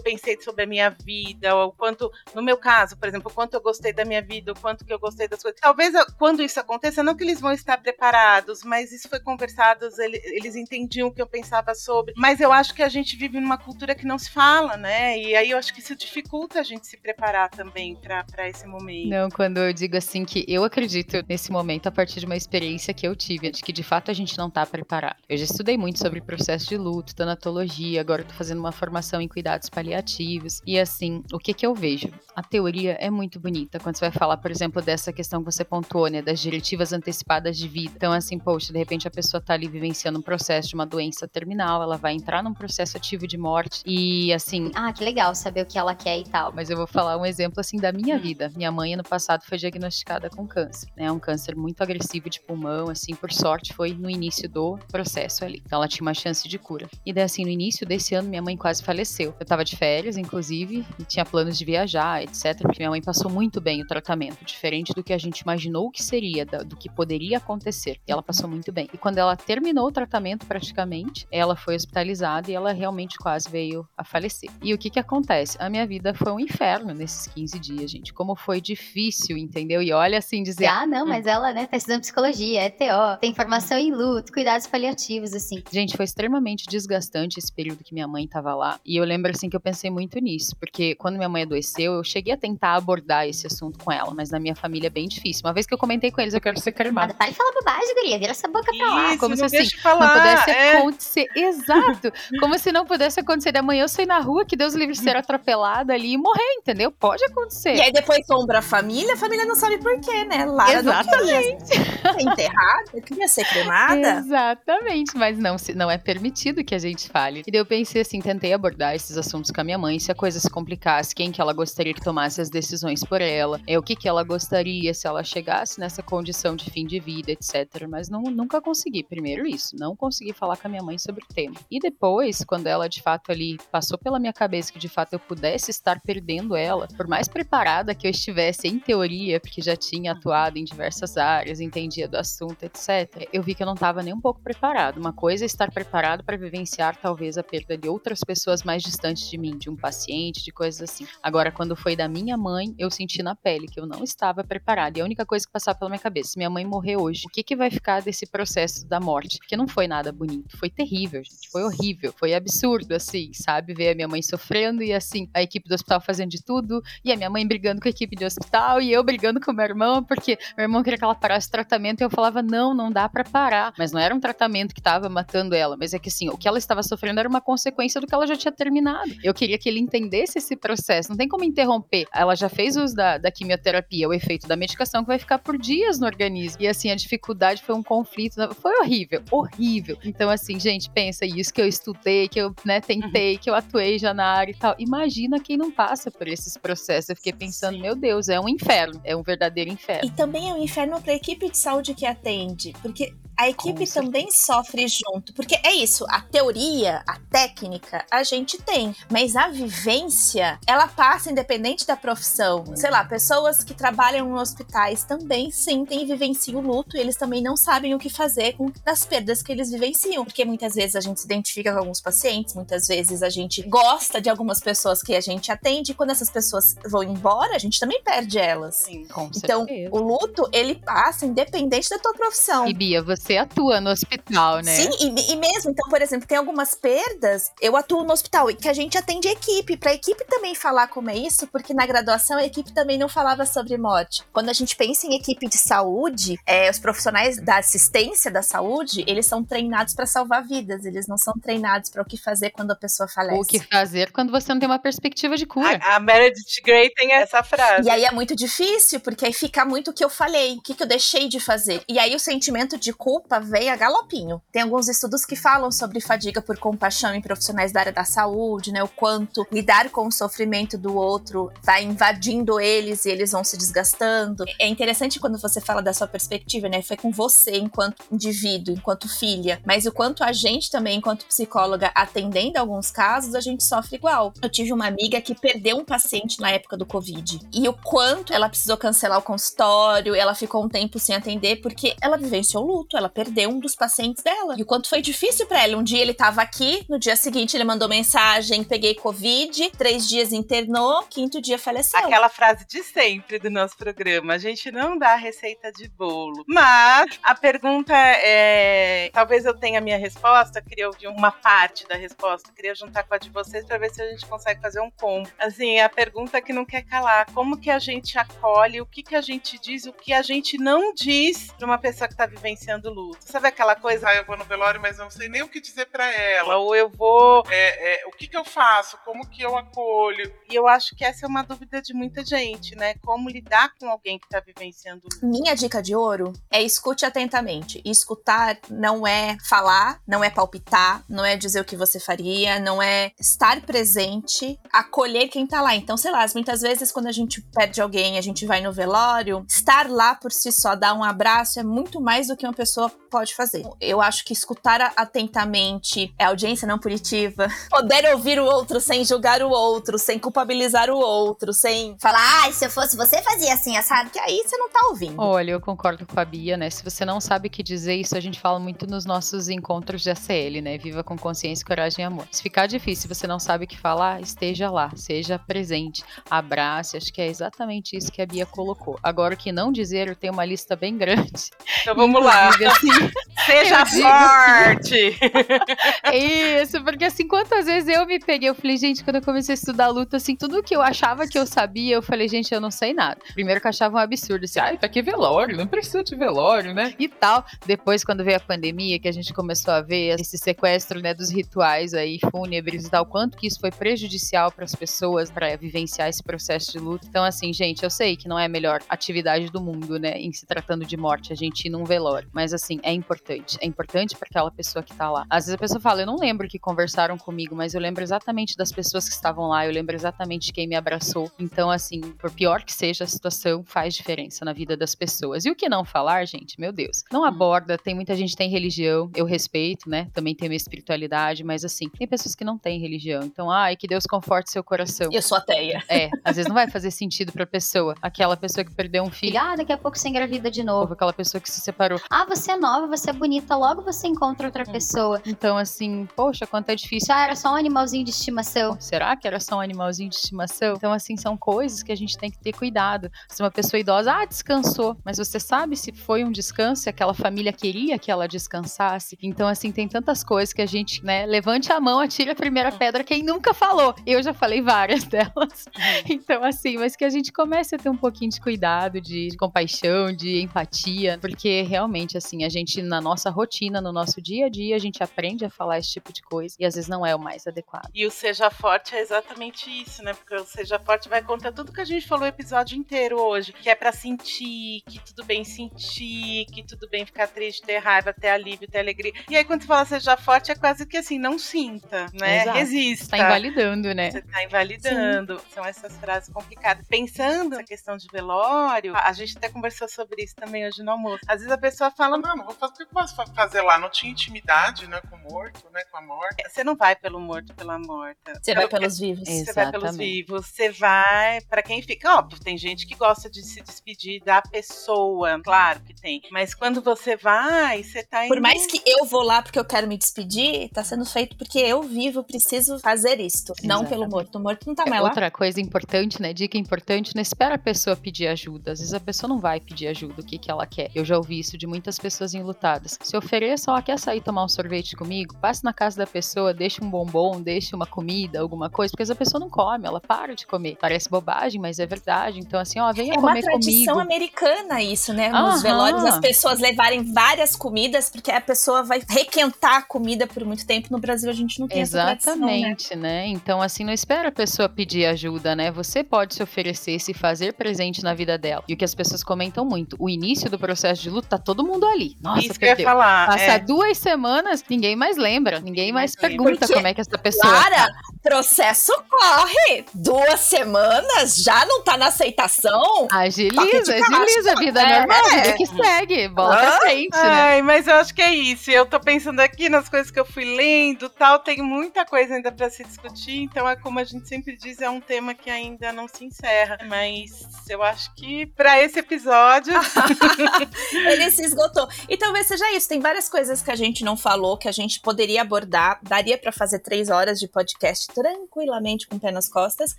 pensei 0.00 0.40
sobre 0.40 0.64
a 0.64 0.66
minha 0.66 0.90
vida, 0.90 1.54
o 1.56 1.72
quanto, 1.76 2.10
no 2.34 2.42
meu 2.42 2.56
caso, 2.56 2.96
por 2.96 3.08
exemplo, 3.08 3.30
o 3.30 3.34
quanto 3.34 3.54
eu 3.54 3.60
gostei 3.60 3.92
da 3.92 4.04
minha 4.04 4.22
vida, 4.22 4.52
o 4.52 4.58
quanto 4.58 4.84
que 4.84 4.92
eu 4.92 4.98
gostei 4.98 5.28
das 5.28 5.42
coisas. 5.42 5.60
Talvez 5.60 5.94
quando 6.18 6.42
isso 6.42 6.58
aconteça, 6.58 7.02
não 7.02 7.16
que 7.16 7.24
eles 7.24 7.40
vão 7.40 7.52
estar 7.52 7.78
preparados, 7.78 8.62
mas 8.64 8.92
isso 8.92 9.08
foi 9.08 9.20
conversado, 9.20 9.88
eles, 9.98 10.24
eles 10.24 10.56
entendiam 10.56 11.08
o 11.08 11.12
que 11.12 11.20
eu 11.20 11.26
pensava 11.26 11.74
sobre. 11.74 12.14
Mas 12.16 12.40
eu 12.40 12.52
acho 12.52 12.74
que 12.74 12.82
a 12.82 12.88
gente 12.88 13.16
vive 13.16 13.40
numa 13.40 13.58
cultura 13.58 13.94
que 13.94 14.06
não 14.06 14.18
se 14.18 14.30
fala, 14.30 14.76
né? 14.76 15.18
E 15.18 15.36
aí 15.36 15.50
eu 15.50 15.58
acho 15.58 15.72
que 15.72 15.80
isso 15.80 15.94
dificulta 15.94 16.60
a 16.60 16.62
gente 16.62 16.86
se 16.86 16.96
preparar 16.96 17.50
também 17.50 17.96
para 17.96 18.48
esse 18.48 18.66
momento. 18.66 19.08
Não, 19.08 19.28
quando 19.30 19.58
eu 19.58 19.72
digo 19.72 19.96
assim 19.96 20.24
que 20.24 20.44
eu 20.48 20.64
acredito 20.64 21.24
nesse 21.28 21.50
momento 21.50 21.86
a 21.86 21.90
partir 21.90 22.20
de 22.20 22.26
uma 22.26 22.36
experiência 22.36 22.94
que 22.94 23.06
eu 23.06 23.14
tive, 23.14 23.50
de 23.50 23.62
que 23.62 23.72
de 23.72 23.82
fato 23.82 24.10
a 24.10 24.14
gente 24.14 24.36
não 24.38 24.50
tá 24.50 24.64
preparado. 24.64 25.16
Eu 25.28 25.36
já 25.36 25.44
estudei 25.44 25.76
muito 25.76 25.98
sobre 25.98 26.20
processo 26.20 26.68
de 26.68 26.76
luto, 26.76 27.14
tanatologia, 27.14 28.00
agora 28.00 28.22
eu 28.22 28.26
tô 28.26 28.34
fazendo 28.34 28.58
uma 28.58 28.72
formação 28.72 29.20
em 29.20 29.28
cuidados 29.28 29.68
paliativos. 29.68 30.60
E 30.66 30.78
assim, 30.78 31.22
o 31.32 31.38
que 31.38 31.54
que 31.54 31.65
eu 31.66 31.74
vejo? 31.74 32.08
A 32.34 32.42
teoria 32.42 32.92
é 33.00 33.10
muito 33.10 33.40
bonita 33.40 33.78
quando 33.78 33.96
você 33.96 34.04
vai 34.04 34.12
falar, 34.12 34.36
por 34.36 34.50
exemplo, 34.50 34.80
dessa 34.80 35.12
questão 35.12 35.40
que 35.40 35.50
você 35.50 35.64
pontuou, 35.64 36.08
né, 36.08 36.22
das 36.22 36.40
diretivas 36.40 36.92
antecipadas 36.92 37.56
de 37.56 37.66
vida. 37.66 37.92
Então, 37.96 38.12
assim, 38.12 38.38
poxa, 38.38 38.72
de 38.72 38.78
repente 38.78 39.08
a 39.08 39.10
pessoa 39.10 39.40
tá 39.40 39.54
ali 39.54 39.68
vivenciando 39.68 40.18
um 40.18 40.22
processo 40.22 40.68
de 40.68 40.74
uma 40.74 40.86
doença 40.86 41.26
terminal, 41.26 41.82
ela 41.82 41.96
vai 41.96 42.14
entrar 42.14 42.42
num 42.42 42.54
processo 42.54 42.96
ativo 42.96 43.26
de 43.26 43.36
morte 43.36 43.82
e 43.84 44.32
assim. 44.32 44.70
Ah, 44.74 44.92
que 44.92 45.04
legal 45.04 45.34
saber 45.34 45.62
o 45.62 45.66
que 45.66 45.78
ela 45.78 45.94
quer 45.94 46.18
e 46.18 46.24
tal. 46.24 46.52
Mas 46.54 46.70
eu 46.70 46.76
vou 46.76 46.86
falar 46.86 47.16
um 47.16 47.26
exemplo 47.26 47.60
assim 47.60 47.78
da 47.78 47.92
minha 47.92 48.18
vida. 48.18 48.52
Minha 48.54 48.70
mãe, 48.70 48.94
ano 48.94 49.02
passado, 49.02 49.42
foi 49.44 49.58
diagnosticada 49.58 50.30
com 50.30 50.46
câncer, 50.46 50.88
né? 50.96 51.10
Um 51.10 51.18
câncer 51.18 51.56
muito 51.56 51.82
agressivo 51.82 52.30
de 52.30 52.40
pulmão, 52.40 52.88
assim, 52.88 53.14
por 53.14 53.32
sorte, 53.32 53.74
foi 53.74 53.92
no 53.92 54.08
início 54.08 54.48
do 54.48 54.78
processo 54.90 55.44
ali. 55.44 55.62
Então 55.64 55.78
ela 55.78 55.88
tinha 55.88 56.02
uma 56.02 56.14
chance 56.14 56.48
de 56.48 56.58
cura. 56.58 56.88
E 57.04 57.12
daí, 57.12 57.24
assim, 57.24 57.44
no 57.44 57.50
início 57.50 57.86
desse 57.86 58.14
ano, 58.14 58.28
minha 58.28 58.42
mãe 58.42 58.56
quase 58.56 58.82
faleceu. 58.82 59.34
Eu 59.38 59.46
tava 59.46 59.64
de 59.64 59.76
férias, 59.76 60.16
inclusive, 60.16 60.86
e 60.98 61.04
tinha 61.04 61.24
planos 61.24 61.55
de 61.58 61.64
viajar, 61.64 62.22
etc. 62.22 62.56
Porque 62.62 62.78
minha 62.78 62.90
mãe 62.90 63.02
passou 63.02 63.30
muito 63.30 63.60
bem 63.60 63.82
o 63.82 63.86
tratamento, 63.86 64.44
diferente 64.44 64.92
do 64.92 65.02
que 65.02 65.12
a 65.12 65.18
gente 65.18 65.40
imaginou 65.40 65.90
que 65.90 66.02
seria, 66.02 66.44
do 66.44 66.76
que 66.76 66.88
poderia 66.88 67.38
acontecer. 67.38 67.98
E 68.06 68.12
ela 68.12 68.22
passou 68.22 68.48
muito 68.48 68.72
bem. 68.72 68.88
E 68.92 68.98
quando 68.98 69.18
ela 69.18 69.36
terminou 69.36 69.86
o 69.86 69.92
tratamento, 69.92 70.46
praticamente, 70.46 71.26
ela 71.30 71.56
foi 71.56 71.76
hospitalizada 71.76 72.50
e 72.50 72.54
ela 72.54 72.72
realmente 72.72 73.16
quase 73.18 73.48
veio 73.48 73.88
a 73.96 74.04
falecer. 74.04 74.50
E 74.62 74.74
o 74.74 74.78
que 74.78 74.90
que 74.90 74.98
acontece? 74.98 75.56
A 75.60 75.68
minha 75.70 75.86
vida 75.86 76.14
foi 76.14 76.32
um 76.32 76.40
inferno 76.40 76.92
nesses 76.92 77.26
15 77.28 77.58
dias, 77.58 77.90
gente. 77.90 78.12
Como 78.12 78.34
foi 78.34 78.60
difícil, 78.60 79.36
entendeu? 79.36 79.82
E 79.82 79.92
olha 79.92 80.18
assim, 80.18 80.42
dizer. 80.42 80.66
Ah, 80.66 80.86
não, 80.86 81.06
mas 81.06 81.26
ela, 81.26 81.52
né, 81.52 81.66
tá 81.66 81.76
estudando 81.76 82.00
psicologia, 82.00 82.62
é 82.62 82.70
TO, 82.70 83.18
tem 83.20 83.34
formação 83.34 83.78
em 83.78 83.92
luto, 83.92 84.32
cuidados 84.32 84.66
paliativos, 84.66 85.32
assim. 85.32 85.62
Gente, 85.70 85.96
foi 85.96 86.04
extremamente 86.04 86.66
desgastante 86.66 87.38
esse 87.38 87.52
período 87.52 87.84
que 87.84 87.94
minha 87.94 88.08
mãe 88.08 88.26
tava 88.26 88.54
lá. 88.54 88.80
E 88.84 88.96
eu 88.96 89.04
lembro, 89.04 89.30
assim, 89.30 89.48
que 89.48 89.56
eu 89.56 89.60
pensei 89.60 89.90
muito 89.90 90.18
nisso, 90.18 90.56
porque 90.56 90.94
quando 90.94 91.16
minha 91.16 91.28
mãe 91.28 91.45
adoeceu, 91.46 91.94
eu 91.94 92.04
cheguei 92.04 92.34
a 92.34 92.36
tentar 92.36 92.74
abordar 92.74 93.26
esse 93.26 93.46
assunto 93.46 93.78
com 93.82 93.90
ela, 93.90 94.12
mas 94.14 94.30
na 94.30 94.38
minha 94.38 94.54
família 94.54 94.88
é 94.88 94.90
bem 94.90 95.08
difícil. 95.08 95.42
Uma 95.46 95.52
vez 95.52 95.66
que 95.66 95.72
eu 95.74 95.78
comentei 95.78 96.10
com 96.10 96.20
eles, 96.20 96.34
eu 96.34 96.40
quero 96.40 96.60
ser 96.60 96.72
cremada. 96.72 97.14
Para 97.14 97.30
de 97.30 97.34
falar 97.36 97.52
bobagem, 97.52 97.94
guria, 97.94 98.18
vira 98.18 98.30
essa 98.32 98.48
boca 98.48 98.70
pra 98.76 98.86
lá. 98.94 99.08
Isso, 99.10 99.18
Como 99.18 99.34
se 99.34 99.40
não 99.40 99.46
assim, 99.46 99.56
eu 99.58 99.80
falar, 99.82 100.06
não 100.06 100.14
pudesse 100.20 100.50
é. 100.50 100.78
acontecer. 100.78 101.26
Exato. 101.34 102.12
Como 102.40 102.58
se 102.58 102.72
não 102.72 102.84
pudesse 102.84 103.20
acontecer 103.20 103.52
de 103.52 103.58
amanhã 103.58 103.82
eu 103.84 103.88
sair 103.88 104.06
na 104.06 104.18
rua, 104.18 104.44
que 104.44 104.56
Deus 104.56 104.74
livre 104.74 104.94
ser 104.94 105.16
atropelada 105.16 105.92
ali 105.94 106.12
e 106.12 106.18
morrer, 106.18 106.54
entendeu? 106.58 106.90
Pode 106.92 107.24
acontecer. 107.24 107.76
E 107.76 107.80
aí 107.80 107.92
depois 107.92 108.26
sombra 108.26 108.58
a 108.58 108.62
família, 108.62 109.14
a 109.14 109.16
família 109.16 109.44
não 109.44 109.54
sabe 109.54 109.78
por 109.78 109.98
quê, 110.00 110.24
né? 110.24 110.44
Lara 110.44 110.72
Exatamente. 110.80 111.58
não 111.58 111.66
queria 111.66 112.12
ser 112.12 112.20
enterrada, 112.22 113.00
queria 113.04 113.28
ser 113.28 113.44
cremada. 113.48 114.10
Exatamente, 114.18 115.16
mas 115.16 115.38
não, 115.38 115.56
se- 115.58 115.74
não 115.74 115.90
é 115.90 115.98
permitido 115.98 116.64
que 116.64 116.74
a 116.74 116.78
gente 116.78 117.08
fale. 117.08 117.42
E 117.46 117.50
daí 117.50 117.60
eu 117.60 117.66
pensei 117.66 118.02
assim, 118.02 118.20
tentei 118.20 118.52
abordar 118.52 118.94
esses 118.94 119.16
assuntos 119.16 119.50
com 119.50 119.60
a 119.60 119.64
minha 119.64 119.78
mãe, 119.78 119.98
se 119.98 120.10
a 120.10 120.14
coisa 120.14 120.40
se 120.40 120.50
complicasse, 120.50 121.14
quem 121.14 121.25
que 121.30 121.40
ela 121.40 121.52
gostaria 121.52 121.94
que 121.94 122.00
tomasse 122.00 122.40
as 122.40 122.50
decisões 122.50 123.02
por 123.04 123.20
ela, 123.20 123.60
é, 123.66 123.78
o 123.78 123.82
que 123.82 123.96
que 123.96 124.08
ela 124.08 124.22
gostaria 124.22 124.92
se 124.94 125.06
ela 125.06 125.22
chegasse 125.22 125.80
nessa 125.80 126.02
condição 126.02 126.56
de 126.56 126.70
fim 126.70 126.86
de 126.86 126.98
vida, 127.00 127.32
etc. 127.32 127.86
Mas 127.88 128.08
não, 128.08 128.22
nunca 128.22 128.60
consegui, 128.60 129.02
primeiro 129.02 129.46
isso, 129.46 129.76
não 129.78 129.96
consegui 129.96 130.32
falar 130.32 130.56
com 130.56 130.66
a 130.66 130.70
minha 130.70 130.82
mãe 130.82 130.98
sobre 130.98 131.24
o 131.24 131.34
tema. 131.34 131.56
E 131.70 131.78
depois, 131.78 132.44
quando 132.44 132.66
ela 132.66 132.88
de 132.88 133.02
fato 133.02 133.30
ali 133.30 133.58
passou 133.70 133.98
pela 133.98 134.18
minha 134.18 134.32
cabeça 134.32 134.72
que 134.72 134.78
de 134.78 134.88
fato 134.88 135.12
eu 135.14 135.18
pudesse 135.18 135.70
estar 135.70 136.00
perdendo 136.00 136.56
ela, 136.56 136.88
por 136.96 137.06
mais 137.06 137.28
preparada 137.28 137.94
que 137.94 138.06
eu 138.06 138.10
estivesse 138.10 138.68
em 138.68 138.78
teoria, 138.78 139.40
porque 139.40 139.60
já 139.62 139.76
tinha 139.76 140.12
atuado 140.12 140.58
em 140.58 140.64
diversas 140.64 141.16
áreas, 141.16 141.60
entendia 141.60 142.08
do 142.08 142.16
assunto, 142.16 142.62
etc., 142.62 143.28
eu 143.32 143.42
vi 143.42 143.54
que 143.54 143.62
eu 143.62 143.66
não 143.66 143.74
estava 143.74 144.02
nem 144.02 144.14
um 144.14 144.20
pouco 144.20 144.40
preparado. 144.40 144.98
Uma 144.98 145.12
coisa 145.12 145.44
é 145.44 145.46
estar 145.46 145.70
preparado 145.70 146.24
para 146.24 146.36
vivenciar 146.36 146.96
talvez 146.96 147.38
a 147.38 147.42
perda 147.42 147.76
de 147.76 147.88
outras 147.88 148.20
pessoas 148.20 148.62
mais 148.62 148.82
distantes 148.82 149.28
de 149.28 149.38
mim, 149.38 149.56
de 149.56 149.70
um 149.70 149.76
paciente, 149.76 150.42
de 150.42 150.52
coisas 150.52 150.82
assim. 150.82 151.06
Agora, 151.22 151.50
quando 151.50 151.74
foi 151.74 151.96
da 151.96 152.08
minha 152.08 152.36
mãe, 152.36 152.74
eu 152.78 152.90
senti 152.90 153.22
na 153.22 153.34
pele 153.34 153.66
que 153.66 153.80
eu 153.80 153.86
não 153.86 154.04
estava 154.04 154.44
preparada. 154.44 154.98
E 154.98 155.02
a 155.02 155.04
única 155.04 155.26
coisa 155.26 155.46
que 155.46 155.52
passava 155.52 155.78
pela 155.78 155.90
minha 155.90 156.00
cabeça, 156.00 156.34
minha 156.36 156.50
mãe 156.50 156.64
morrer 156.64 156.96
hoje, 156.96 157.24
o 157.26 157.30
que, 157.30 157.42
que 157.42 157.56
vai 157.56 157.70
ficar 157.70 158.02
desse 158.02 158.26
processo 158.26 158.86
da 158.86 159.00
morte? 159.00 159.38
Porque 159.38 159.56
não 159.56 159.66
foi 159.66 159.86
nada 159.86 160.12
bonito, 160.12 160.56
foi 160.56 160.70
terrível, 160.70 161.22
gente. 161.22 161.48
Foi 161.50 161.62
horrível, 161.64 162.12
foi 162.16 162.34
absurdo, 162.34 162.92
assim, 162.94 163.32
sabe? 163.32 163.74
Ver 163.74 163.90
a 163.90 163.94
minha 163.94 164.08
mãe 164.08 164.22
sofrendo 164.22 164.82
e 164.82 164.92
assim, 164.92 165.28
a 165.34 165.42
equipe 165.42 165.68
do 165.68 165.74
hospital 165.74 166.00
fazendo 166.00 166.30
de 166.30 166.42
tudo, 166.42 166.82
e 167.04 167.12
a 167.12 167.16
minha 167.16 167.30
mãe 167.30 167.46
brigando 167.46 167.80
com 167.80 167.88
a 167.88 167.90
equipe 167.90 168.16
do 168.16 168.24
hospital, 168.24 168.80
e 168.80 168.92
eu 168.92 169.02
brigando 169.02 169.40
com 169.40 169.52
meu 169.52 169.64
irmão, 169.64 170.02
porque 170.02 170.38
meu 170.56 170.64
irmão 170.64 170.82
queria 170.82 170.98
que 170.98 171.04
ela 171.04 171.14
parasse 171.14 171.48
o 171.48 171.50
tratamento, 171.50 172.00
e 172.00 172.04
eu 172.04 172.10
falava, 172.10 172.42
não, 172.42 172.74
não 172.74 172.90
dá 172.90 173.08
pra 173.08 173.24
parar. 173.24 173.72
Mas 173.78 173.92
não 173.92 174.00
era 174.00 174.14
um 174.14 174.20
tratamento 174.20 174.74
que 174.74 174.80
tava 174.80 175.08
matando 175.08 175.54
ela, 175.54 175.76
mas 175.76 175.94
é 175.94 175.98
que 175.98 176.08
assim, 176.08 176.28
o 176.28 176.36
que 176.36 176.48
ela 176.48 176.58
estava 176.58 176.82
sofrendo 176.82 177.20
era 177.20 177.28
uma 177.28 177.40
consequência 177.40 178.00
do 178.00 178.06
que 178.06 178.14
ela 178.14 178.26
já 178.26 178.36
tinha 178.36 178.52
terminado. 178.52 179.10
Eu 179.22 179.34
queria 179.34 179.58
que 179.58 179.68
ele 179.68 179.80
entendesse 179.80 180.38
esse 180.38 180.56
processo, 180.56 181.05
não 181.08 181.16
tem 181.16 181.28
como 181.28 181.44
interromper. 181.44 182.06
Ela 182.14 182.34
já 182.34 182.48
fez 182.48 182.76
uso 182.76 182.94
da, 182.94 183.18
da 183.18 183.30
quimioterapia, 183.30 184.08
o 184.08 184.14
efeito 184.14 184.46
da 184.46 184.56
medicação 184.56 185.02
que 185.02 185.08
vai 185.08 185.18
ficar 185.18 185.38
por 185.38 185.58
dias 185.58 185.98
no 185.98 186.06
organismo. 186.06 186.62
E 186.62 186.68
assim, 186.68 186.90
a 186.90 186.94
dificuldade 186.94 187.62
foi 187.62 187.74
um 187.74 187.82
conflito, 187.82 188.36
foi 188.54 188.78
horrível, 188.80 189.22
horrível. 189.30 189.98
Então 190.04 190.30
assim, 190.30 190.58
gente, 190.58 190.90
pensa 190.90 191.24
isso 191.24 191.52
que 191.52 191.60
eu 191.60 191.66
estudei, 191.66 192.28
que 192.28 192.40
eu, 192.40 192.54
né, 192.64 192.80
tentei, 192.80 193.38
que 193.38 193.48
eu 193.48 193.54
atuei 193.54 193.98
já 193.98 194.12
na 194.12 194.26
área 194.26 194.52
e 194.52 194.54
tal. 194.54 194.74
Imagina 194.78 195.40
quem 195.40 195.56
não 195.56 195.70
passa 195.70 196.10
por 196.10 196.28
esses 196.28 196.56
processos. 196.56 197.10
Eu 197.10 197.16
fiquei 197.16 197.32
pensando, 197.32 197.78
meu 197.78 197.94
Deus, 197.94 198.28
é 198.28 198.38
um 198.40 198.48
inferno, 198.48 199.00
é 199.04 199.16
um 199.16 199.22
verdadeiro 199.22 199.70
inferno. 199.70 200.08
E 200.08 200.10
também 200.10 200.50
é 200.50 200.54
um 200.54 200.62
inferno 200.62 201.00
para 201.00 201.12
a 201.12 201.16
equipe 201.16 201.50
de 201.50 201.58
saúde 201.58 201.94
que 201.94 202.06
atende, 202.06 202.72
porque 202.82 203.12
a 203.38 203.48
equipe 203.48 203.86
também 203.90 204.30
sofre 204.30 204.86
junto. 204.88 205.32
Porque 205.34 205.56
é 205.62 205.72
isso, 205.74 206.04
a 206.08 206.20
teoria, 206.20 207.02
a 207.06 207.18
técnica, 207.30 208.04
a 208.10 208.22
gente 208.22 208.58
tem. 208.58 208.94
Mas 209.10 209.36
a 209.36 209.48
vivência, 209.48 210.58
ela 210.66 210.88
passa 210.88 211.30
independente 211.30 211.86
da 211.86 211.96
profissão. 211.96 212.64
Sei 212.76 212.90
lá, 212.90 213.04
pessoas 213.04 213.62
que 213.62 213.74
trabalham 213.74 214.28
em 214.28 214.32
hospitais 214.40 215.04
também 215.04 215.50
sentem 215.50 216.02
e 216.02 216.06
vivenciam 216.06 216.60
o 216.60 216.66
luto. 216.66 216.96
E 216.96 217.00
eles 217.00 217.16
também 217.16 217.42
não 217.42 217.56
sabem 217.56 217.94
o 217.94 217.98
que 217.98 218.08
fazer 218.10 218.54
com 218.54 218.70
as 218.84 219.04
perdas 219.04 219.42
que 219.42 219.52
eles 219.52 219.70
vivenciam. 219.70 220.24
Porque 220.24 220.44
muitas 220.44 220.74
vezes 220.74 220.96
a 220.96 221.00
gente 221.00 221.20
se 221.20 221.26
identifica 221.26 221.72
com 221.72 221.78
alguns 221.78 222.00
pacientes, 222.00 222.54
muitas 222.54 222.86
vezes 222.86 223.22
a 223.22 223.28
gente 223.28 223.62
gosta 223.62 224.20
de 224.20 224.28
algumas 224.30 224.60
pessoas 224.60 225.02
que 225.02 225.14
a 225.14 225.20
gente 225.20 225.50
atende. 225.52 225.92
E 225.92 225.94
quando 225.94 226.10
essas 226.10 226.30
pessoas 226.30 226.74
vão 226.86 227.02
embora, 227.02 227.54
a 227.54 227.58
gente 227.58 227.78
também 227.78 228.02
perde 228.02 228.38
elas. 228.38 228.84
Com 229.12 229.30
Então, 229.34 229.64
certeza. 229.66 229.90
o 229.92 229.98
luto, 229.98 230.48
ele 230.52 230.74
passa 230.76 231.26
independente 231.26 231.88
da 231.90 231.98
tua 231.98 232.12
profissão. 232.14 232.66
E 232.66 232.74
Bia, 232.74 233.02
você 233.02 233.25
atua 233.34 233.80
no 233.80 233.90
hospital, 233.90 234.60
né? 234.60 234.74
Sim, 234.76 234.90
e, 235.00 235.32
e 235.32 235.36
mesmo, 235.36 235.70
então, 235.70 235.88
por 235.88 236.02
exemplo, 236.02 236.26
tem 236.26 236.38
algumas 236.38 236.74
perdas, 236.74 237.50
eu 237.60 237.76
atuo 237.76 238.04
no 238.04 238.12
hospital, 238.12 238.50
e 238.50 238.54
que 238.54 238.68
a 238.68 238.72
gente 238.72 238.96
atende 238.98 239.28
a 239.28 239.32
equipe, 239.32 239.76
pra 239.76 239.94
equipe 239.94 240.24
também 240.28 240.54
falar 240.54 240.88
como 240.88 241.10
é 241.10 241.16
isso, 241.16 241.46
porque 241.46 241.72
na 241.72 241.86
graduação 241.86 242.38
a 242.38 242.44
equipe 242.44 242.72
também 242.72 242.98
não 242.98 243.08
falava 243.08 243.46
sobre 243.46 243.76
morte. 243.76 244.22
Quando 244.32 244.48
a 244.48 244.52
gente 244.52 244.76
pensa 244.76 245.06
em 245.06 245.14
equipe 245.14 245.48
de 245.48 245.58
saúde, 245.58 246.38
é, 246.46 246.70
os 246.70 246.78
profissionais 246.78 247.40
da 247.40 247.58
assistência 247.58 248.30
da 248.30 248.42
saúde, 248.42 249.04
eles 249.06 249.26
são 249.26 249.42
treinados 249.42 249.94
pra 249.94 250.06
salvar 250.06 250.44
vidas, 250.46 250.84
eles 250.84 251.06
não 251.06 251.16
são 251.16 251.34
treinados 251.34 251.90
pra 251.90 252.02
o 252.02 252.04
que 252.04 252.16
fazer 252.16 252.50
quando 252.50 252.70
a 252.70 252.76
pessoa 252.76 253.08
falece. 253.08 253.40
O 253.40 253.44
que 253.44 253.60
fazer 253.60 254.12
quando 254.12 254.30
você 254.30 254.52
não 254.52 254.60
tem 254.60 254.68
uma 254.68 254.78
perspectiva 254.78 255.36
de 255.36 255.46
cura. 255.46 255.78
A, 255.82 255.96
a 255.96 256.00
Meredith 256.00 256.60
Grey 256.62 256.90
tem 256.90 257.12
essa 257.12 257.42
frase. 257.42 257.86
E 257.86 257.90
aí 257.90 258.04
é 258.04 258.12
muito 258.12 258.36
difícil, 258.36 259.00
porque 259.00 259.24
aí 259.24 259.32
fica 259.32 259.64
muito 259.64 259.90
o 259.90 259.94
que 259.94 260.04
eu 260.04 260.10
falei, 260.10 260.56
o 260.56 260.62
que, 260.62 260.74
que 260.74 260.82
eu 260.82 260.86
deixei 260.86 261.28
de 261.28 261.40
fazer. 261.40 261.82
E 261.88 261.98
aí 261.98 262.14
o 262.14 262.20
sentimento 262.20 262.78
de 262.78 262.92
culpa 262.92 263.15
culpa 263.16 263.40
vem 263.40 263.70
a 263.70 263.76
galopinho. 263.76 264.42
Tem 264.52 264.60
alguns 264.60 264.88
estudos 264.88 265.24
que 265.24 265.34
falam 265.34 265.72
sobre 265.72 266.02
fadiga 266.02 266.42
por 266.42 266.58
compaixão 266.58 267.14
em 267.14 267.22
profissionais 267.22 267.72
da 267.72 267.80
área 267.80 267.92
da 267.92 268.04
saúde, 268.04 268.70
né? 268.70 268.82
O 268.82 268.88
quanto 268.88 269.46
lidar 269.50 269.88
com 269.88 270.06
o 270.06 270.12
sofrimento 270.12 270.76
do 270.76 270.94
outro 270.94 271.50
vai 271.62 271.82
invadindo 271.82 272.60
eles 272.60 273.06
e 273.06 273.10
eles 273.10 273.32
vão 273.32 273.42
se 273.42 273.56
desgastando. 273.56 274.44
É 274.60 274.68
interessante 274.68 275.18
quando 275.18 275.38
você 275.38 275.62
fala 275.62 275.80
da 275.80 275.94
sua 275.94 276.06
perspectiva, 276.06 276.68
né? 276.68 276.82
Foi 276.82 276.94
com 276.94 277.10
você 277.10 277.56
enquanto 277.56 278.04
indivíduo, 278.12 278.74
enquanto 278.74 279.08
filha, 279.08 279.62
mas 279.64 279.86
o 279.86 279.92
quanto 279.92 280.22
a 280.22 280.30
gente 280.30 280.70
também, 280.70 280.98
enquanto 280.98 281.24
psicóloga, 281.24 281.90
atendendo 281.94 282.58
alguns 282.58 282.90
casos, 282.90 283.34
a 283.34 283.40
gente 283.40 283.64
sofre 283.64 283.96
igual. 283.96 284.34
Eu 284.42 284.50
tive 284.50 284.74
uma 284.74 284.86
amiga 284.86 285.22
que 285.22 285.34
perdeu 285.34 285.78
um 285.78 285.84
paciente 285.86 286.38
na 286.38 286.50
época 286.50 286.76
do 286.76 286.84
Covid 286.84 287.40
e 287.50 287.66
o 287.66 287.72
quanto 287.72 288.34
ela 288.34 288.50
precisou 288.50 288.76
cancelar 288.76 289.18
o 289.18 289.22
consultório, 289.22 290.14
ela 290.14 290.34
ficou 290.34 290.62
um 290.62 290.68
tempo 290.68 290.98
sem 290.98 291.16
atender 291.16 291.62
porque 291.62 291.96
ela 292.02 292.18
vivenciou 292.18 292.62
luto, 292.62 292.94
ela 292.94 293.05
perdeu 293.08 293.50
um 293.50 293.60
dos 293.60 293.74
pacientes 293.74 294.22
dela. 294.22 294.54
E 294.58 294.62
o 294.62 294.66
quanto 294.66 294.88
foi 294.88 295.00
difícil 295.02 295.46
para 295.46 295.62
ela. 295.62 295.76
Um 295.76 295.82
dia 295.82 296.00
ele 296.00 296.14
tava 296.14 296.42
aqui, 296.42 296.84
no 296.88 296.98
dia 296.98 297.16
seguinte 297.16 297.56
ele 297.56 297.64
mandou 297.64 297.88
mensagem: 297.88 298.64
peguei 298.64 298.94
Covid, 298.94 299.70
três 299.76 300.08
dias 300.08 300.32
internou, 300.32 301.02
quinto 301.04 301.40
dia 301.40 301.58
faleceu. 301.58 301.98
Aquela 301.98 302.28
frase 302.28 302.66
de 302.66 302.82
sempre 302.82 303.38
do 303.38 303.50
nosso 303.50 303.76
programa: 303.76 304.34
a 304.34 304.38
gente 304.38 304.70
não 304.70 304.98
dá 304.98 305.14
receita 305.16 305.70
de 305.72 305.88
bolo. 305.88 306.44
Mas 306.46 307.18
a 307.22 307.34
pergunta 307.34 307.94
é. 307.94 309.10
Talvez 309.12 309.44
eu 309.44 309.54
tenha 309.54 309.78
a 309.78 309.82
minha 309.82 309.98
resposta, 309.98 310.62
queria 310.62 310.86
ouvir 310.86 311.08
uma 311.08 311.30
parte 311.30 311.86
da 311.86 311.96
resposta, 311.96 312.52
queria 312.52 312.74
juntar 312.74 313.04
com 313.04 313.14
a 313.14 313.18
de 313.18 313.30
vocês 313.30 313.64
para 313.64 313.78
ver 313.78 313.90
se 313.90 314.02
a 314.02 314.10
gente 314.10 314.26
consegue 314.26 314.60
fazer 314.60 314.80
um 314.80 314.90
combo. 314.90 315.28
Assim, 315.38 315.80
a 315.80 315.88
pergunta 315.88 316.40
que 316.40 316.52
não 316.52 316.64
quer 316.64 316.82
calar: 316.82 317.26
como 317.32 317.58
que 317.58 317.70
a 317.70 317.78
gente 317.78 318.18
acolhe, 318.18 318.80
o 318.80 318.86
que 318.86 319.02
que 319.02 319.14
a 319.14 319.20
gente 319.20 319.58
diz, 319.58 319.86
o 319.86 319.92
que 319.92 320.12
a 320.12 320.22
gente 320.22 320.58
não 320.58 320.92
diz 320.94 321.52
para 321.52 321.66
uma 321.66 321.78
pessoa 321.78 322.08
que 322.08 322.16
tá 322.16 322.26
vivenciando 322.26 322.90
luto? 322.96 323.18
Sabe 323.20 323.48
aquela 323.48 323.76
coisa? 323.76 324.08
Ah, 324.08 324.16
eu 324.16 324.24
vou 324.24 324.36
no 324.36 324.44
velório, 324.44 324.80
mas 324.80 324.96
não 324.96 325.10
sei 325.10 325.28
nem 325.28 325.42
o 325.42 325.48
que 325.48 325.60
dizer 325.60 325.86
para 325.86 326.10
ela. 326.10 326.56
Ou 326.56 326.74
eu 326.74 326.88
vou. 326.88 327.44
É, 327.50 328.02
é, 328.02 328.06
o 328.06 328.10
que 328.10 328.26
que 328.26 328.36
eu 328.36 328.44
faço? 328.44 328.98
Como 329.04 329.28
que 329.28 329.42
eu 329.42 329.56
acolho? 329.56 330.32
E 330.50 330.54
eu 330.54 330.66
acho 330.66 330.96
que 330.96 331.04
essa 331.04 331.26
é 331.26 331.28
uma 331.28 331.42
dúvida 331.42 331.82
de 331.82 331.92
muita 331.92 332.24
gente, 332.24 332.74
né? 332.74 332.94
Como 333.02 333.28
lidar 333.28 333.72
com 333.78 333.88
alguém 333.88 334.18
que 334.18 334.28
tá 334.28 334.40
vivenciando 334.40 335.02
luto. 335.04 335.26
Minha 335.26 335.54
dica 335.54 335.82
de 335.82 335.94
ouro 335.94 336.32
é 336.50 336.62
escute 336.62 337.04
atentamente. 337.04 337.82
E 337.84 337.90
escutar 337.90 338.58
não 338.70 339.06
é 339.06 339.36
falar, 339.48 340.00
não 340.06 340.24
é 340.24 340.30
palpitar, 340.30 341.04
não 341.08 341.24
é 341.24 341.36
dizer 341.36 341.60
o 341.60 341.64
que 341.64 341.76
você 341.76 342.00
faria, 342.00 342.58
não 342.58 342.82
é 342.82 343.12
estar 343.20 343.60
presente, 343.60 344.58
acolher 344.72 345.28
quem 345.28 345.46
tá 345.46 345.60
lá. 345.60 345.74
Então, 345.74 345.96
sei 345.96 346.10
lá, 346.10 346.24
muitas 346.34 346.60
vezes 346.60 346.90
quando 346.90 347.06
a 347.06 347.12
gente 347.12 347.40
perde 347.40 347.80
alguém, 347.80 348.18
a 348.18 348.20
gente 348.20 348.46
vai 348.46 348.60
no 348.60 348.72
velório, 348.72 349.44
estar 349.48 349.88
lá 349.90 350.14
por 350.14 350.32
si 350.32 350.50
só, 350.50 350.74
dar 350.74 350.94
um 350.94 351.04
abraço 351.04 351.60
é 351.60 351.62
muito 351.62 352.00
mais 352.00 352.28
do 352.28 352.36
que 352.36 352.46
uma 352.46 352.52
pessoa 352.52 352.85
pode 352.88 353.34
fazer. 353.34 353.62
Eu 353.80 354.00
acho 354.00 354.24
que 354.24 354.32
escutar 354.32 354.92
atentamente 354.96 356.14
é 356.18 356.24
audiência 356.24 356.66
não 356.66 356.78
punitiva, 356.78 357.48
poder 357.70 358.12
ouvir 358.14 358.38
o 358.38 358.44
outro 358.44 358.80
sem 358.80 359.04
julgar 359.04 359.42
o 359.42 359.50
outro, 359.50 359.98
sem 359.98 360.18
culpabilizar 360.18 360.90
o 360.90 360.96
outro, 360.96 361.52
sem 361.52 361.96
falar, 362.00 362.42
ai, 362.42 362.52
se 362.52 362.64
eu 362.64 362.70
fosse 362.70 362.96
você 362.96 363.22
fazia 363.22 363.54
assim, 363.54 363.76
assado, 363.76 364.10
que 364.10 364.18
aí 364.18 364.42
você 364.44 364.56
não 364.56 364.68
tá 364.68 364.80
ouvindo. 364.88 365.20
Olha, 365.20 365.52
eu 365.52 365.60
concordo 365.60 366.06
com 366.06 366.18
a 366.18 366.24
Bia, 366.24 366.56
né? 366.56 366.70
Se 366.70 366.82
você 366.82 367.04
não 367.04 367.20
sabe 367.20 367.48
o 367.48 367.50
que 367.50 367.62
dizer, 367.62 367.94
isso 367.94 368.16
a 368.16 368.20
gente 368.20 368.40
fala 368.40 368.58
muito 368.58 368.86
nos 368.86 369.04
nossos 369.04 369.48
encontros 369.48 370.02
de 370.02 370.10
ACL, 370.10 370.62
né? 370.62 370.78
Viva 370.78 371.02
com 371.02 371.16
consciência, 371.16 371.66
coragem 371.66 372.04
e 372.04 372.06
amor. 372.06 372.26
Se 372.30 372.42
ficar 372.42 372.66
difícil, 372.66 373.08
você 373.08 373.26
não 373.26 373.38
sabe 373.38 373.64
o 373.64 373.68
que 373.68 373.78
falar, 373.78 374.20
esteja 374.20 374.70
lá, 374.70 374.90
seja 374.94 375.38
presente, 375.38 376.04
abrace, 376.28 376.96
acho 376.96 377.12
que 377.12 377.20
é 377.20 377.26
exatamente 377.26 377.96
isso 377.96 378.10
que 378.10 378.22
a 378.22 378.26
Bia 378.26 378.46
colocou. 378.46 378.98
Agora, 379.02 379.34
o 379.34 379.36
que 379.36 379.52
não 379.52 379.72
dizer, 379.72 380.08
eu 380.08 380.16
tenho 380.16 380.32
uma 380.32 380.44
lista 380.44 380.76
bem 380.76 380.96
grande. 380.96 381.50
Então 381.80 381.94
vamos 381.94 382.22
lá. 382.22 382.50
Assim, 382.76 382.88
Seja 383.46 383.86
forte! 383.86 385.18
Isso, 386.12 386.82
porque 386.82 387.04
assim, 387.04 387.28
quantas 387.28 387.66
vezes 387.66 387.88
eu 387.88 388.04
me 388.06 388.18
peguei, 388.18 388.48
eu 388.48 388.54
falei, 388.54 388.76
gente, 388.76 389.04
quando 389.04 389.16
eu 389.16 389.22
comecei 389.22 389.52
a 389.52 389.54
estudar 389.54 389.88
luta, 389.88 390.16
assim, 390.16 390.34
tudo 390.34 390.62
que 390.62 390.74
eu 390.74 390.82
achava 390.82 391.28
que 391.28 391.38
eu 391.38 391.46
sabia, 391.46 391.94
eu 391.94 392.02
falei, 392.02 392.28
gente, 392.28 392.52
eu 392.52 392.60
não 392.60 392.70
sei 392.70 392.92
nada. 392.92 393.18
Primeiro 393.34 393.60
que 393.60 393.66
eu 393.66 393.70
achava 393.70 393.96
um 393.96 394.00
absurdo, 394.00 394.44
assim, 394.44 394.58
ai, 394.58 394.76
Tá 394.76 394.86
aqui 394.86 395.00
velório, 395.00 395.56
não 395.56 395.66
precisa 395.66 396.02
de 396.02 396.14
velório, 396.16 396.74
né? 396.74 396.94
e 396.98 397.08
tal. 397.08 397.44
Depois, 397.66 398.04
quando 398.04 398.24
veio 398.24 398.36
a 398.36 398.40
pandemia, 398.40 398.98
que 398.98 399.08
a 399.08 399.12
gente 399.12 399.32
começou 399.32 399.72
a 399.72 399.80
ver 399.80 400.18
esse 400.20 400.36
sequestro, 400.36 401.00
né, 401.00 401.14
dos 401.14 401.30
rituais 401.30 401.94
aí 401.94 402.18
fúnebres 402.30 402.86
e 402.86 402.90
tal, 402.90 403.06
quanto 403.06 403.36
que 403.36 403.46
isso 403.46 403.60
foi 403.60 403.70
prejudicial 403.70 404.50
para 404.50 404.64
as 404.64 404.74
pessoas 404.74 405.30
para 405.30 405.56
vivenciar 405.56 406.08
esse 406.08 406.22
processo 406.22 406.72
de 406.72 406.78
luto. 406.78 407.06
Então, 407.08 407.24
assim, 407.24 407.52
gente, 407.52 407.84
eu 407.84 407.90
sei 407.90 408.16
que 408.16 408.28
não 408.28 408.38
é 408.38 408.46
a 408.46 408.48
melhor 408.48 408.82
atividade 408.88 409.50
do 409.50 409.60
mundo, 409.60 409.98
né, 409.98 410.18
em 410.18 410.32
se 410.32 410.46
tratando 410.46 410.84
de 410.84 410.96
morte, 410.96 411.32
a 411.32 411.36
gente 411.36 411.66
ir 411.66 411.70
num 411.70 411.84
velório, 411.84 412.28
mas 412.32 412.52
assim, 412.56 412.78
é 412.82 412.92
importante. 412.92 413.56
É 413.60 413.66
importante 413.66 414.16
para 414.16 414.26
aquela 414.30 414.50
pessoa 414.50 414.82
que 414.82 414.94
tá 414.94 415.10
lá. 415.10 415.24
Às 415.30 415.44
vezes 415.44 415.54
a 415.54 415.58
pessoa 415.58 415.80
fala, 415.80 416.02
eu 416.02 416.06
não 416.06 416.16
lembro 416.16 416.48
que 416.48 416.58
conversaram 416.58 417.16
comigo, 417.16 417.54
mas 417.54 417.74
eu 417.74 417.80
lembro 417.80 418.02
exatamente 418.02 418.56
das 418.56 418.72
pessoas 418.72 419.06
que 419.08 419.14
estavam 419.14 419.48
lá, 419.48 419.66
eu 419.66 419.72
lembro 419.72 419.94
exatamente 419.94 420.52
quem 420.52 420.66
me 420.66 420.74
abraçou. 420.74 421.30
Então, 421.38 421.70
assim, 421.70 422.00
por 422.00 422.30
pior 422.30 422.62
que 422.64 422.72
seja 422.72 423.04
a 423.04 423.06
situação, 423.06 423.62
faz 423.64 423.94
diferença 423.94 424.44
na 424.44 424.52
vida 424.52 424.76
das 424.76 424.94
pessoas. 424.94 425.44
E 425.44 425.50
o 425.50 425.54
que 425.54 425.68
não 425.68 425.84
falar, 425.84 426.24
gente, 426.26 426.60
meu 426.60 426.72
Deus, 426.72 427.04
não 427.12 427.24
aborda, 427.24 427.78
tem 427.78 427.94
muita 427.94 428.14
gente 428.16 428.30
que 428.30 428.36
tem 428.36 428.50
religião, 428.50 429.10
eu 429.14 429.24
respeito, 429.24 429.88
né? 429.88 430.08
Também 430.12 430.34
tem 430.34 430.48
minha 430.48 430.56
espiritualidade, 430.56 431.44
mas 431.44 431.64
assim, 431.64 431.88
tem 431.88 432.06
pessoas 432.06 432.34
que 432.34 432.44
não 432.44 432.58
têm 432.58 432.80
religião. 432.80 433.22
Então, 433.22 433.50
ai, 433.50 433.76
que 433.76 433.86
Deus 433.86 434.04
conforte 434.06 434.50
seu 434.50 434.62
coração. 434.64 435.08
Eu 435.12 435.22
sou 435.22 435.38
ateia. 435.38 435.82
É, 435.88 436.08
às 436.24 436.36
vezes 436.36 436.48
não 436.48 436.54
vai 436.54 436.68
fazer 436.68 436.90
sentido 436.90 437.32
pra 437.32 437.46
pessoa. 437.46 437.94
Aquela 438.00 438.36
pessoa 438.36 438.64
que 438.64 438.72
perdeu 438.74 439.02
um 439.04 439.10
filho, 439.10 439.38
Ah, 439.38 439.54
daqui 439.56 439.72
a 439.72 439.76
pouco 439.78 439.98
você 439.98 440.08
engravida 440.08 440.50
de 440.50 440.62
novo. 440.62 440.92
aquela 440.94 441.12
pessoa 441.12 441.40
que 441.40 441.50
se 441.50 441.60
separou. 441.60 442.00
Ah, 442.10 442.24
você 442.24 442.45
é 442.50 442.56
nova, 442.56 442.86
você 442.86 443.10
é 443.10 443.12
bonita, 443.12 443.56
logo 443.56 443.82
você 443.82 444.06
encontra 444.06 444.46
outra 444.46 444.64
pessoa. 444.64 445.20
Então, 445.26 445.56
assim, 445.56 446.06
poxa, 446.16 446.46
quanto 446.46 446.70
é 446.70 446.74
difícil. 446.74 447.14
Ah, 447.14 447.24
era 447.24 447.36
só 447.36 447.52
um 447.52 447.56
animalzinho 447.56 448.04
de 448.04 448.10
estimação. 448.10 448.76
Será 448.80 449.16
que 449.16 449.26
era 449.26 449.40
só 449.40 449.56
um 449.56 449.60
animalzinho 449.60 450.10
de 450.10 450.16
estimação? 450.16 450.74
Então, 450.76 450.92
assim, 450.92 451.16
são 451.16 451.36
coisas 451.36 451.82
que 451.82 451.92
a 451.92 451.96
gente 451.96 452.16
tem 452.16 452.30
que 452.30 452.38
ter 452.38 452.52
cuidado. 452.52 453.10
Se 453.28 453.42
uma 453.42 453.50
pessoa 453.50 453.80
idosa, 453.80 454.12
ah, 454.12 454.24
descansou, 454.24 454.96
mas 455.04 455.18
você 455.18 455.38
sabe 455.38 455.76
se 455.76 455.92
foi 455.92 456.24
um 456.24 456.30
descanso 456.30 456.88
e 456.88 456.90
aquela 456.90 457.14
família 457.14 457.52
queria 457.52 457.98
que 457.98 458.10
ela 458.10 458.26
descansasse. 458.28 459.18
Então, 459.22 459.48
assim, 459.48 459.72
tem 459.72 459.88
tantas 459.88 460.22
coisas 460.22 460.52
que 460.52 460.62
a 460.62 460.66
gente, 460.66 461.04
né, 461.04 461.26
levante 461.26 461.72
a 461.72 461.80
mão, 461.80 462.00
atire 462.00 462.30
a 462.30 462.34
primeira 462.34 462.72
pedra, 462.72 463.04
quem 463.04 463.22
nunca 463.22 463.54
falou. 463.54 463.94
Eu 464.06 464.22
já 464.22 464.32
falei 464.32 464.60
várias 464.60 465.04
delas. 465.08 465.66
Então, 466.08 466.42
assim, 466.44 466.76
mas 466.76 466.96
que 466.96 467.04
a 467.04 467.10
gente 467.10 467.32
comece 467.32 467.74
a 467.74 467.78
ter 467.78 467.88
um 467.88 467.96
pouquinho 467.96 468.30
de 468.30 468.40
cuidado, 468.40 469.00
de, 469.00 469.28
de 469.28 469.36
compaixão, 469.36 470.12
de 470.12 470.42
empatia, 470.42 471.18
porque 471.20 471.62
realmente, 471.62 472.16
assim, 472.16 472.35
a 472.44 472.48
gente, 472.48 472.82
na 472.82 473.00
nossa 473.00 473.30
rotina, 473.30 473.80
no 473.80 473.92
nosso 473.92 474.20
dia 474.20 474.46
a 474.46 474.48
dia, 474.48 474.76
a 474.76 474.78
gente 474.78 475.02
aprende 475.02 475.44
a 475.44 475.50
falar 475.50 475.78
esse 475.78 475.90
tipo 475.90 476.12
de 476.12 476.22
coisa 476.22 476.56
e 476.58 476.64
às 476.64 476.74
vezes 476.74 476.88
não 476.88 477.04
é 477.04 477.14
o 477.14 477.18
mais 477.18 477.46
adequado. 477.46 477.88
E 477.94 478.06
o 478.06 478.10
Seja 478.10 478.50
Forte 478.50 478.94
é 478.94 479.00
exatamente 479.00 479.70
isso, 479.70 480.02
né? 480.02 480.14
Porque 480.14 480.34
o 480.34 480.44
Seja 480.44 480.78
Forte 480.78 481.08
vai 481.08 481.22
contar 481.22 481.52
tudo 481.52 481.72
que 481.72 481.80
a 481.80 481.84
gente 481.84 482.06
falou 482.06 482.24
o 482.24 482.28
episódio 482.28 482.76
inteiro 482.76 483.20
hoje. 483.20 483.52
Que 483.52 483.70
é 483.70 483.74
pra 483.74 483.92
sentir, 483.92 484.82
que 484.86 485.00
tudo 485.00 485.24
bem 485.24 485.44
sentir, 485.44 486.46
que 486.46 486.62
tudo 486.62 486.88
bem 486.88 487.04
ficar 487.06 487.28
triste, 487.28 487.62
ter 487.62 487.78
raiva, 487.78 488.12
ter 488.12 488.28
alívio, 488.28 488.68
ter 488.68 488.78
alegria. 488.78 489.12
E 489.28 489.36
aí, 489.36 489.44
quando 489.44 489.62
você 489.62 489.68
fala 489.68 489.84
Seja 489.84 490.16
Forte, 490.16 490.52
é 490.52 490.54
quase 490.54 490.86
que 490.86 490.96
assim, 490.96 491.18
não 491.18 491.38
sinta, 491.38 492.06
né? 492.12 492.42
Exato. 492.42 492.58
Resista. 492.58 493.16
Tá 493.16 493.24
invalidando, 493.24 493.94
né? 493.94 494.10
Você 494.10 494.22
tá 494.22 494.44
invalidando. 494.44 495.40
São 495.52 495.64
essas 495.64 495.96
frases 495.96 496.32
complicadas. 496.32 496.86
Pensando 496.86 497.50
nessa 497.50 497.64
questão 497.64 497.96
de 497.96 498.06
velório, 498.12 498.94
a 498.96 499.12
gente 499.12 499.36
até 499.36 499.48
conversou 499.48 499.88
sobre 499.88 500.22
isso 500.22 500.34
também 500.36 500.66
hoje 500.66 500.82
no 500.82 500.92
almoço. 500.92 501.24
Às 501.26 501.40
vezes 501.40 501.52
a 501.52 501.58
pessoa 501.58 501.90
fala, 501.90 502.18
Não, 502.26 502.36
não 502.36 502.44
vou 502.44 502.54
fazer 502.54 502.72
o 502.72 502.76
que 502.76 502.82
eu 502.82 502.86
posso 502.88 503.14
fa- 503.14 503.26
fazer 503.26 503.62
lá. 503.62 503.78
Não 503.78 503.88
tinha 503.90 504.10
intimidade, 504.12 504.86
né, 504.88 505.00
com 505.08 505.16
o 505.16 505.32
morto, 505.32 505.64
né, 505.72 505.82
com 505.90 505.96
a 505.98 506.02
morta. 506.02 506.36
você 506.48 506.64
não 506.64 506.74
vai 506.76 506.96
pelo 506.96 507.20
morto, 507.20 507.54
pela 507.54 507.78
morta. 507.78 508.32
Você 508.42 508.54
vai 508.54 508.68
pelos 508.68 508.98
vivos. 508.98 509.28
Você 509.28 509.52
vai 509.52 509.70
pelos 509.70 509.84
Exatamente. 509.90 510.12
vivos, 510.12 510.46
você 510.46 510.70
vai 510.70 511.40
para 511.42 511.62
quem 511.62 511.82
fica. 511.82 512.16
Óbvio, 512.18 512.38
tem 512.40 512.56
gente 512.58 512.86
que 512.86 512.94
gosta 512.94 513.28
de 513.30 513.42
se 513.42 513.60
despedir 513.62 514.22
da 514.24 514.40
pessoa, 514.42 515.40
claro 515.42 515.80
que 515.80 515.94
tem. 515.94 516.20
Mas 516.30 516.54
quando 516.54 516.80
você 516.82 517.16
vai, 517.16 517.82
você 517.82 518.02
tá 518.02 518.24
indo. 518.24 518.28
Por 518.34 518.40
mais 518.40 518.66
que 518.66 518.80
eu 518.86 519.04
vou 519.04 519.22
lá 519.22 519.42
porque 519.42 519.58
eu 519.58 519.64
quero 519.64 519.86
me 519.86 519.96
despedir, 519.96 520.68
tá 520.70 520.82
sendo 520.82 521.04
feito 521.04 521.36
porque 521.36 521.58
eu 521.58 521.82
vivo, 521.82 522.22
preciso 522.24 522.78
fazer 522.80 523.20
isto. 523.20 523.52
Não 523.62 523.84
pelo 523.84 524.02
Exatamente. 524.02 524.10
morto. 524.10 524.38
O 524.38 524.40
morto 524.42 524.66
não 524.66 524.74
tá 524.74 524.84
É, 524.86 524.90
mais 524.90 525.02
lá. 525.02 525.08
Outra 525.08 525.30
coisa 525.30 525.60
importante, 525.60 526.20
né? 526.20 526.32
Dica 526.32 526.56
importante, 526.58 527.14
não 527.14 527.22
espera 527.22 527.54
a 527.54 527.58
pessoa 527.58 527.96
pedir 527.96 528.26
ajuda. 528.28 528.72
Às 528.72 528.78
vezes 528.80 528.94
a 528.94 529.00
pessoa 529.00 529.28
não 529.28 529.38
vai 529.38 529.60
pedir 529.60 529.88
ajuda, 529.88 530.20
o 530.20 530.24
que, 530.24 530.38
que 530.38 530.50
ela 530.50 530.66
quer. 530.66 530.90
Eu 530.94 531.04
já 531.04 531.16
ouvi 531.16 531.38
isso 531.38 531.56
de 531.58 531.66
muitas 531.66 531.98
pessoas 531.98 532.15
enlutadas. 532.34 532.98
Se 533.02 533.16
ofereça, 533.16 533.72
ó, 533.72 533.80
quer 533.80 533.98
sair 533.98 534.20
tomar 534.20 534.44
um 534.44 534.48
sorvete 534.48 534.96
comigo? 534.96 535.34
Passe 535.40 535.64
na 535.64 535.72
casa 535.72 535.96
da 535.96 536.06
pessoa, 536.06 536.52
deixa 536.54 536.84
um 536.84 536.90
bombom, 536.90 537.40
deixa 537.40 537.74
uma 537.76 537.86
comida, 537.86 538.40
alguma 538.40 538.68
coisa, 538.70 538.92
porque 538.96 539.10
a 539.10 539.16
pessoa 539.16 539.40
não 539.40 539.50
come, 539.50 539.86
ela 539.86 540.00
para 540.00 540.34
de 540.34 540.46
comer. 540.46 540.76
Parece 540.80 541.08
bobagem, 541.08 541.60
mas 541.60 541.78
é 541.78 541.86
verdade. 541.86 542.38
Então, 542.38 542.58
assim, 542.60 542.80
ó, 542.80 542.92
venha 542.92 543.14
É 543.14 543.18
uma 543.18 543.28
comer 543.28 543.42
tradição 543.42 543.94
comigo. 543.94 544.00
americana 544.00 544.82
isso, 544.82 545.12
né? 545.12 545.28
Nos 545.28 545.38
Aham. 545.38 545.62
velórios, 545.62 546.04
as 546.04 546.18
pessoas 546.18 546.58
levarem 546.60 547.12
várias 547.12 547.54
comidas, 547.56 548.10
porque 548.10 548.30
a 548.30 548.40
pessoa 548.40 548.82
vai 548.82 549.02
requentar 549.08 549.76
a 549.76 549.82
comida 549.82 550.26
por 550.26 550.44
muito 550.44 550.66
tempo. 550.66 550.88
No 550.90 550.98
Brasil, 550.98 551.30
a 551.30 551.32
gente 551.32 551.58
não 551.60 551.68
tem 551.68 551.82
essa 551.82 552.02
tradição, 552.02 552.36
né? 552.36 552.56
Exatamente, 552.58 552.96
né? 552.96 553.26
Então, 553.26 553.60
assim, 553.62 553.84
não 553.84 553.92
espera 553.92 554.28
a 554.28 554.32
pessoa 554.32 554.68
pedir 554.68 555.06
ajuda, 555.06 555.54
né? 555.56 555.70
Você 555.70 556.02
pode 556.04 556.34
se 556.34 556.42
oferecer, 556.42 556.98
se 557.00 557.12
fazer 557.14 557.54
presente 557.54 558.02
na 558.02 558.14
vida 558.14 558.36
dela. 558.38 558.62
E 558.68 558.74
o 558.74 558.76
que 558.76 558.84
as 558.84 558.94
pessoas 558.94 559.22
comentam 559.24 559.64
muito, 559.64 559.96
o 559.98 560.08
início 560.08 560.50
do 560.50 560.58
processo 560.58 561.02
de 561.02 561.10
luto 561.10 561.28
tá 561.28 561.38
todo 561.38 561.64
mundo 561.64 561.86
ali. 561.86 562.05
Aí. 562.06 562.16
Nossa, 562.20 562.40
Isso 562.40 562.58
que 562.58 562.64
eu 562.64 562.68
ia 562.68 562.76
perdeu. 562.76 562.92
falar. 562.92 563.26
Passa 563.26 563.42
é. 563.42 563.58
duas 563.58 563.98
semanas, 563.98 564.64
ninguém 564.68 564.96
mais 564.96 565.16
lembra, 565.16 565.60
ninguém 565.60 565.92
mais 565.92 566.14
pergunta 566.14 566.66
como 566.66 566.86
é 566.86 566.94
que 566.94 567.00
essa 567.00 567.18
pessoa. 567.18 567.52
Clara, 567.52 567.76
tá. 567.76 567.92
processo 568.22 568.92
corre. 569.08 569.84
Duas 569.94 570.40
semanas, 570.40 571.36
já 571.36 571.64
não 571.66 571.82
tá 571.82 571.96
na 571.96 572.06
aceitação? 572.06 573.08
Agiliza, 573.10 573.62
agiliza, 573.94 574.50
caixa. 574.50 574.56
vida 574.56 574.80
É. 574.80 574.98
normal, 574.98 575.30
vida 575.30 575.52
que 575.52 575.66
segue, 575.66 576.28
bola 576.28 576.56
pra 576.56 576.76
Hã? 576.76 576.80
frente, 576.80 577.16
né? 577.16 577.20
Ai, 577.22 577.62
mas 577.62 577.86
eu 577.86 577.94
acho 577.94 578.14
que 578.14 578.22
é 578.22 578.34
isso. 578.34 578.70
Eu 578.70 578.86
tô 578.86 578.98
pensando 579.00 579.40
aqui 579.40 579.68
nas 579.68 579.88
coisas 579.88 580.10
que 580.10 580.18
eu 580.18 580.24
fui 580.24 580.44
lendo 580.44 581.08
tal. 581.08 581.38
Tem 581.38 581.62
muita 581.62 582.04
coisa 582.04 582.34
ainda 582.34 582.52
pra 582.52 582.70
se 582.70 582.84
discutir. 582.84 583.42
Então, 583.42 583.68
é 583.68 583.76
como 583.76 583.98
a 583.98 584.04
gente 584.04 584.28
sempre 584.28 584.56
diz, 584.56 584.80
é 584.80 584.90
um 584.90 585.00
tema 585.00 585.34
que 585.34 585.50
ainda 585.50 585.92
não 585.92 586.08
se 586.08 586.24
encerra. 586.24 586.78
Mas 586.86 587.46
eu 587.68 587.82
acho 587.82 588.14
que 588.14 588.46
pra 588.46 588.80
esse 588.82 588.98
episódio. 588.98 589.72
Ele 590.92 591.30
se 591.30 591.42
esgotou. 591.42 591.88
E 592.08 592.16
talvez 592.16 592.46
seja 592.46 592.70
isso. 592.72 592.88
Tem 592.88 593.00
várias 593.00 593.28
coisas 593.28 593.62
que 593.62 593.70
a 593.70 593.76
gente 593.76 594.04
não 594.04 594.16
falou, 594.16 594.56
que 594.56 594.68
a 594.68 594.72
gente 594.72 595.00
poderia 595.00 595.42
abordar. 595.42 595.98
Daria 596.02 596.38
pra 596.38 596.52
fazer 596.52 596.80
três 596.80 597.10
horas 597.10 597.38
de 597.38 597.48
podcast 597.48 598.06
tranquilamente 598.08 599.06
com 599.06 599.16
o 599.16 599.20
pé 599.20 599.30
nas 599.30 599.48
costas. 599.48 599.94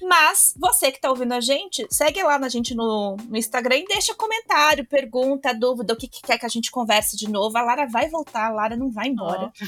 Mas 0.02 0.54
você 0.58 0.92
que 0.92 1.00
tá 1.00 1.10
ouvindo 1.10 1.34
a 1.34 1.42
gente, 1.42 1.86
segue 1.90 2.22
lá 2.24 2.40
na 2.40 2.50
gente 2.50 2.76
no, 2.76 3.18
no 3.28 3.38
Instagram 3.38 3.78
e 3.78 3.86
deixa 3.86 4.14
comentário, 4.16 4.86
pergunta, 4.86 5.54
dúvida, 5.54 5.94
o 5.94 5.98
que, 5.98 6.08
que 6.08 6.22
quer 6.22 6.38
que 6.38 6.46
a 6.46 6.50
gente 6.50 6.72
converse 6.72 7.16
de 7.18 7.30
novo. 7.30 7.58
A 7.58 7.62
Lara 7.62 7.86
vai 7.88 8.10
voltar, 8.10 8.48
a 8.48 8.50
Lara 8.50 8.76
não 8.76 8.92
vai 8.92 9.08
embora. 9.08 9.52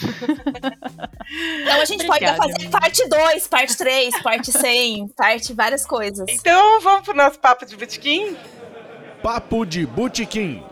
Então 1.62 1.82
a 1.82 1.86
gente 1.86 2.08
pode 2.08 2.26
Obrigada, 2.26 2.38
fazer 2.38 2.56
amiga. 2.56 2.80
parte 2.80 3.08
2, 3.08 3.48
parte 3.48 3.78
3, 3.78 4.22
parte 4.24 4.52
100, 4.52 5.08
parte 5.10 5.54
várias 5.54 5.86
coisas. 5.86 6.26
então, 6.28 6.82
vamos 6.82 7.04
pro 7.04 7.16
nosso 7.16 7.38
papo 7.40 7.66
de 7.66 7.78
botequim? 7.78 8.36
Papo 9.22 9.66
de 9.66 9.86
Botequim. 9.86 10.64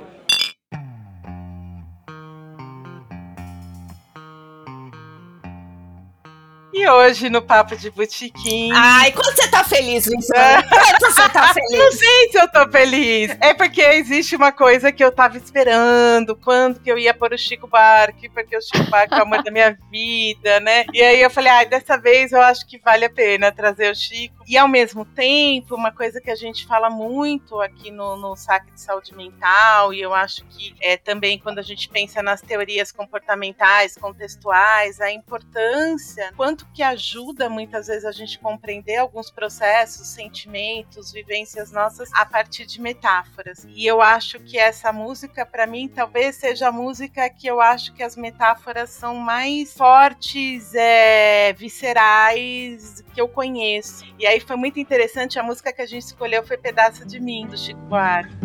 E 6.77 6.87
hoje, 6.87 7.27
no 7.27 7.41
papo 7.41 7.75
de 7.75 7.89
botequim. 7.89 8.69
Ai, 8.71 9.11
quando 9.11 9.35
você 9.35 9.47
tá 9.47 9.63
feliz, 9.63 10.05
Luciana? 10.05 10.61
Quando 10.69 11.11
você 11.11 11.29
tá 11.29 11.41
Não 11.47 11.53
feliz? 11.55 11.97
sei 11.97 12.29
se 12.31 12.37
eu 12.37 12.47
tô 12.51 12.69
feliz. 12.69 13.35
É 13.41 13.51
porque 13.55 13.81
existe 13.81 14.35
uma 14.35 14.51
coisa 14.51 14.91
que 14.91 15.03
eu 15.03 15.11
tava 15.11 15.37
esperando. 15.37 16.35
Quando 16.35 16.79
que 16.79 16.91
eu 16.91 16.99
ia 16.99 17.15
pôr 17.15 17.33
o 17.33 17.37
Chico 17.37 17.65
Buarque? 17.67 18.29
Porque 18.29 18.55
o 18.55 18.61
Chico 18.61 18.83
Buarque 18.91 19.15
é 19.15 19.17
o 19.17 19.21
amor 19.23 19.41
da 19.41 19.49
minha 19.49 19.75
vida, 19.89 20.59
né? 20.59 20.85
E 20.93 21.01
aí 21.01 21.19
eu 21.19 21.31
falei, 21.31 21.51
ai, 21.51 21.65
dessa 21.65 21.97
vez 21.97 22.31
eu 22.31 22.41
acho 22.41 22.67
que 22.67 22.77
vale 22.77 23.05
a 23.05 23.09
pena 23.09 23.51
trazer 23.51 23.91
o 23.91 23.95
Chico. 23.95 24.35
E 24.47 24.55
ao 24.55 24.67
mesmo 24.67 25.03
tempo, 25.03 25.73
uma 25.73 25.91
coisa 25.91 26.21
que 26.21 26.29
a 26.29 26.35
gente 26.35 26.67
fala 26.67 26.91
muito 26.91 27.59
aqui 27.59 27.89
no, 27.89 28.15
no 28.17 28.35
saque 28.35 28.71
de 28.71 28.79
saúde 28.79 29.15
mental, 29.15 29.93
e 29.95 29.99
eu 29.99 30.13
acho 30.13 30.45
que 30.45 30.75
é 30.79 30.95
também 30.95 31.39
quando 31.39 31.57
a 31.57 31.63
gente 31.63 31.89
pensa 31.89 32.21
nas 32.21 32.39
teorias 32.39 32.91
comportamentais, 32.91 33.95
contextuais, 33.95 35.01
a 35.01 35.11
importância, 35.11 36.31
quanto 36.37 36.66
que 36.73 36.83
ajuda 36.83 37.49
muitas 37.49 37.87
vezes 37.87 38.05
a 38.05 38.11
gente 38.11 38.37
compreender 38.39 38.97
alguns 38.97 39.31
processos, 39.31 40.07
sentimentos, 40.07 41.11
vivências 41.11 41.71
nossas 41.71 42.09
a 42.13 42.25
partir 42.25 42.65
de 42.65 42.79
metáforas. 42.79 43.65
E 43.69 43.85
eu 43.85 44.01
acho 44.01 44.39
que 44.39 44.57
essa 44.57 44.93
música, 44.93 45.45
para 45.45 45.65
mim, 45.65 45.87
talvez 45.87 46.35
seja 46.35 46.67
a 46.67 46.71
música 46.71 47.29
que 47.29 47.47
eu 47.47 47.59
acho 47.59 47.93
que 47.93 48.03
as 48.03 48.15
metáforas 48.15 48.89
são 48.89 49.15
mais 49.15 49.73
fortes, 49.73 50.73
é, 50.75 51.53
viscerais 51.53 53.03
que 53.13 53.19
eu 53.19 53.27
conheço. 53.27 54.05
E 54.19 54.27
aí 54.27 54.39
foi 54.39 54.55
muito 54.55 54.79
interessante, 54.79 55.39
a 55.39 55.43
música 55.43 55.73
que 55.73 55.81
a 55.81 55.85
gente 55.85 56.03
escolheu 56.03 56.45
foi 56.45 56.57
Pedaço 56.57 57.05
de 57.05 57.19
Mim, 57.19 57.47
do 57.47 57.57
Chico 57.57 57.79
Buarque. 57.81 58.35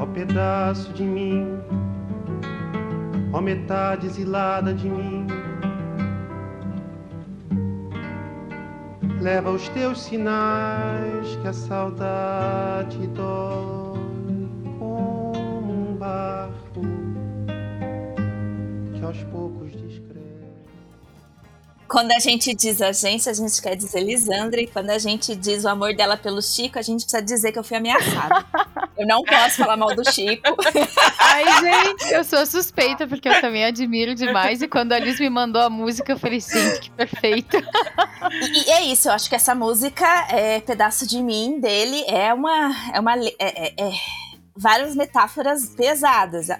Ó 0.00 0.06
pedaço 0.06 0.92
de 0.94 1.04
mim, 1.04 1.60
ó 3.32 3.40
metade 3.40 4.06
exilada 4.06 4.74
de 4.74 4.88
mim. 4.88 5.41
Leva 9.22 9.52
os 9.52 9.68
teus 9.68 10.00
sinais 10.02 11.36
que 11.40 11.46
a 11.46 11.52
saudade 11.52 13.06
dói 13.06 13.96
como 14.80 15.92
um 15.92 15.94
barco 15.94 16.80
que 18.92 19.04
aos 19.04 19.22
poucos 19.30 19.70
descreve. 19.70 20.26
Quando 21.86 22.10
a 22.10 22.18
gente 22.18 22.52
diz 22.52 22.82
a 22.82 22.90
gente, 22.90 23.28
a 23.28 23.32
gente 23.32 23.62
quer 23.62 23.76
dizer 23.76 24.00
Lisandra. 24.00 24.60
E 24.60 24.66
quando 24.66 24.90
a 24.90 24.98
gente 24.98 25.36
diz 25.36 25.62
o 25.62 25.68
amor 25.68 25.94
dela 25.94 26.16
pelo 26.16 26.42
Chico, 26.42 26.80
a 26.80 26.82
gente 26.82 27.02
precisa 27.02 27.22
dizer 27.22 27.52
que 27.52 27.60
eu 27.60 27.64
fui 27.64 27.76
ameaçada. 27.76 28.44
eu 28.96 29.06
não 29.06 29.22
posso 29.22 29.56
falar 29.56 29.76
mal 29.76 29.94
do 29.94 30.04
Chico. 30.10 30.56
Ai, 31.18 31.44
gente, 31.60 32.12
eu 32.12 32.24
sou 32.24 32.44
suspeita, 32.46 33.06
porque 33.06 33.28
eu 33.28 33.40
também 33.40 33.64
admiro 33.64 34.14
demais. 34.14 34.62
E 34.62 34.68
quando 34.68 34.92
a 34.92 34.98
Liz 34.98 35.18
me 35.18 35.30
mandou 35.30 35.62
a 35.62 35.70
música, 35.70 36.12
eu 36.12 36.18
falei, 36.18 36.40
gente, 36.40 36.80
que 36.80 36.90
perfeito. 36.90 37.56
E, 38.30 38.68
e 38.68 38.70
é 38.70 38.82
isso, 38.84 39.08
eu 39.08 39.12
acho 39.12 39.28
que 39.28 39.34
essa 39.34 39.54
música, 39.54 40.06
é, 40.30 40.60
Pedaço 40.60 41.06
de 41.06 41.22
Mim, 41.22 41.58
dele, 41.60 42.04
é 42.06 42.32
uma. 42.32 42.72
É 42.92 43.00
uma 43.00 43.16
é- 43.16 43.34
é- 43.38 43.74
é 43.78 43.92
várias 44.56 44.94
metáforas 44.94 45.66
pesadas. 45.74 46.50
É, 46.50 46.54